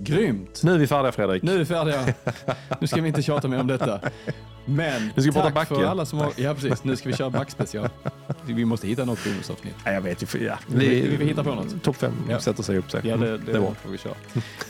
Grymt! 0.00 0.60
Nu 0.64 0.74
är 0.74 0.78
vi 0.78 0.86
färdiga 0.86 1.12
Fredrik. 1.12 1.42
Nu 1.42 1.54
är 1.54 1.58
vi 1.58 1.64
färdiga. 1.64 2.14
Nu 2.80 2.86
ska 2.86 3.02
vi 3.02 3.08
inte 3.08 3.22
tjata 3.22 3.48
mer 3.48 3.60
om 3.60 3.66
detta. 3.66 4.00
Men 4.68 5.02
Nu 5.16 5.22
ska 5.22 5.30
vi 5.30 5.32
prata 5.32 5.50
tack 5.50 5.68
för 5.68 5.84
alla 5.84 6.06
som 6.06 6.18
har... 6.18 6.32
Ja, 6.36 6.54
precis. 6.54 6.84
Nu 6.84 6.96
ska 6.96 7.08
vi 7.08 7.14
köra 7.16 7.30
backspecial. 7.30 7.88
Vi 8.44 8.64
måste 8.64 8.86
hitta 8.88 9.04
något 9.04 9.24
bonusavsnitt. 9.24 9.74
Ja, 9.84 9.92
jag 9.92 10.00
vet 10.00 10.34
ju. 10.34 10.44
Ja. 10.46 10.58
Vi- 10.66 11.00
vi 11.10 11.16
får 11.16 11.24
hitta 11.24 11.44
på 11.44 11.54
något. 11.54 11.82
Topp 11.82 11.96
fem 11.96 12.12
Ja. 12.30 12.40
sätter 12.40 12.62
sig 12.62 12.78
upp 12.78 12.90
sig. 12.90 13.00
Ja, 13.04 13.16
det, 13.16 13.30
det, 13.38 13.52
det 13.52 13.60
bra. 13.60 13.74
får 13.82 13.90
vi 13.90 13.98
köra. 13.98 14.14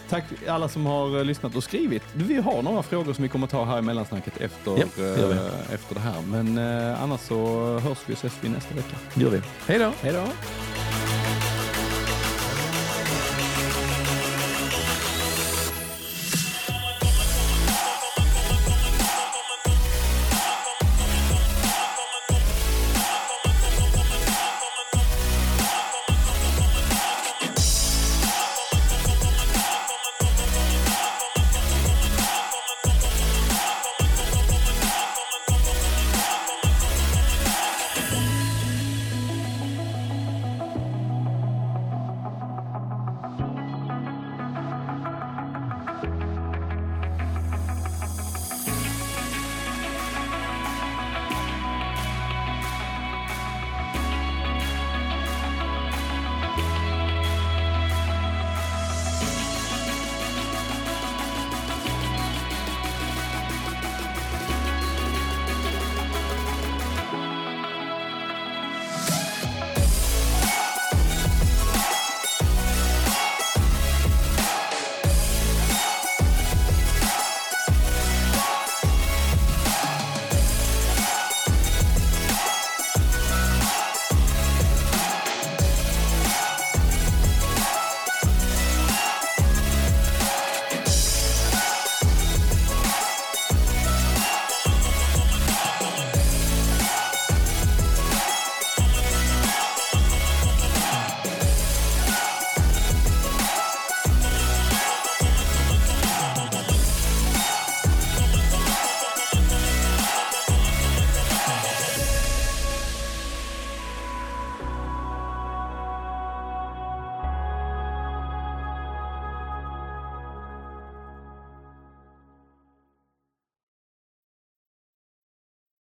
Tack 0.09 0.25
alla 0.49 0.69
som 0.69 0.87
har 0.87 1.19
eh, 1.19 1.25
lyssnat 1.25 1.57
och 1.57 1.65
skrivit. 1.65 2.03
Vi 2.15 2.37
har 2.41 2.63
några 2.63 2.83
frågor 2.83 3.13
som 3.13 3.23
vi 3.23 3.29
kommer 3.29 3.47
ta 3.47 3.65
här 3.65 3.79
i 3.79 3.83
mellansnacket 3.83 4.37
efter, 4.41 4.79
Ja, 4.79 4.85
vi. 4.97 5.03
eh, 5.33 5.75
efter 5.75 5.95
det 5.95 6.01
här. 6.01 6.23
Men 6.31 6.59
eh, 6.93 7.03
annars 7.03 7.21
så 7.21 7.79
hörs 7.79 7.99
vi 8.07 8.15
och 8.15 8.19
ses 8.19 8.33
vi 8.41 8.49
nästa 8.49 8.75
vecka. 8.75 8.97
Gör 9.15 9.31
vi. 9.31 9.41
Hej 9.67 9.79
då! 9.79 9.93
Hej 10.03 10.13
då! 10.13 10.25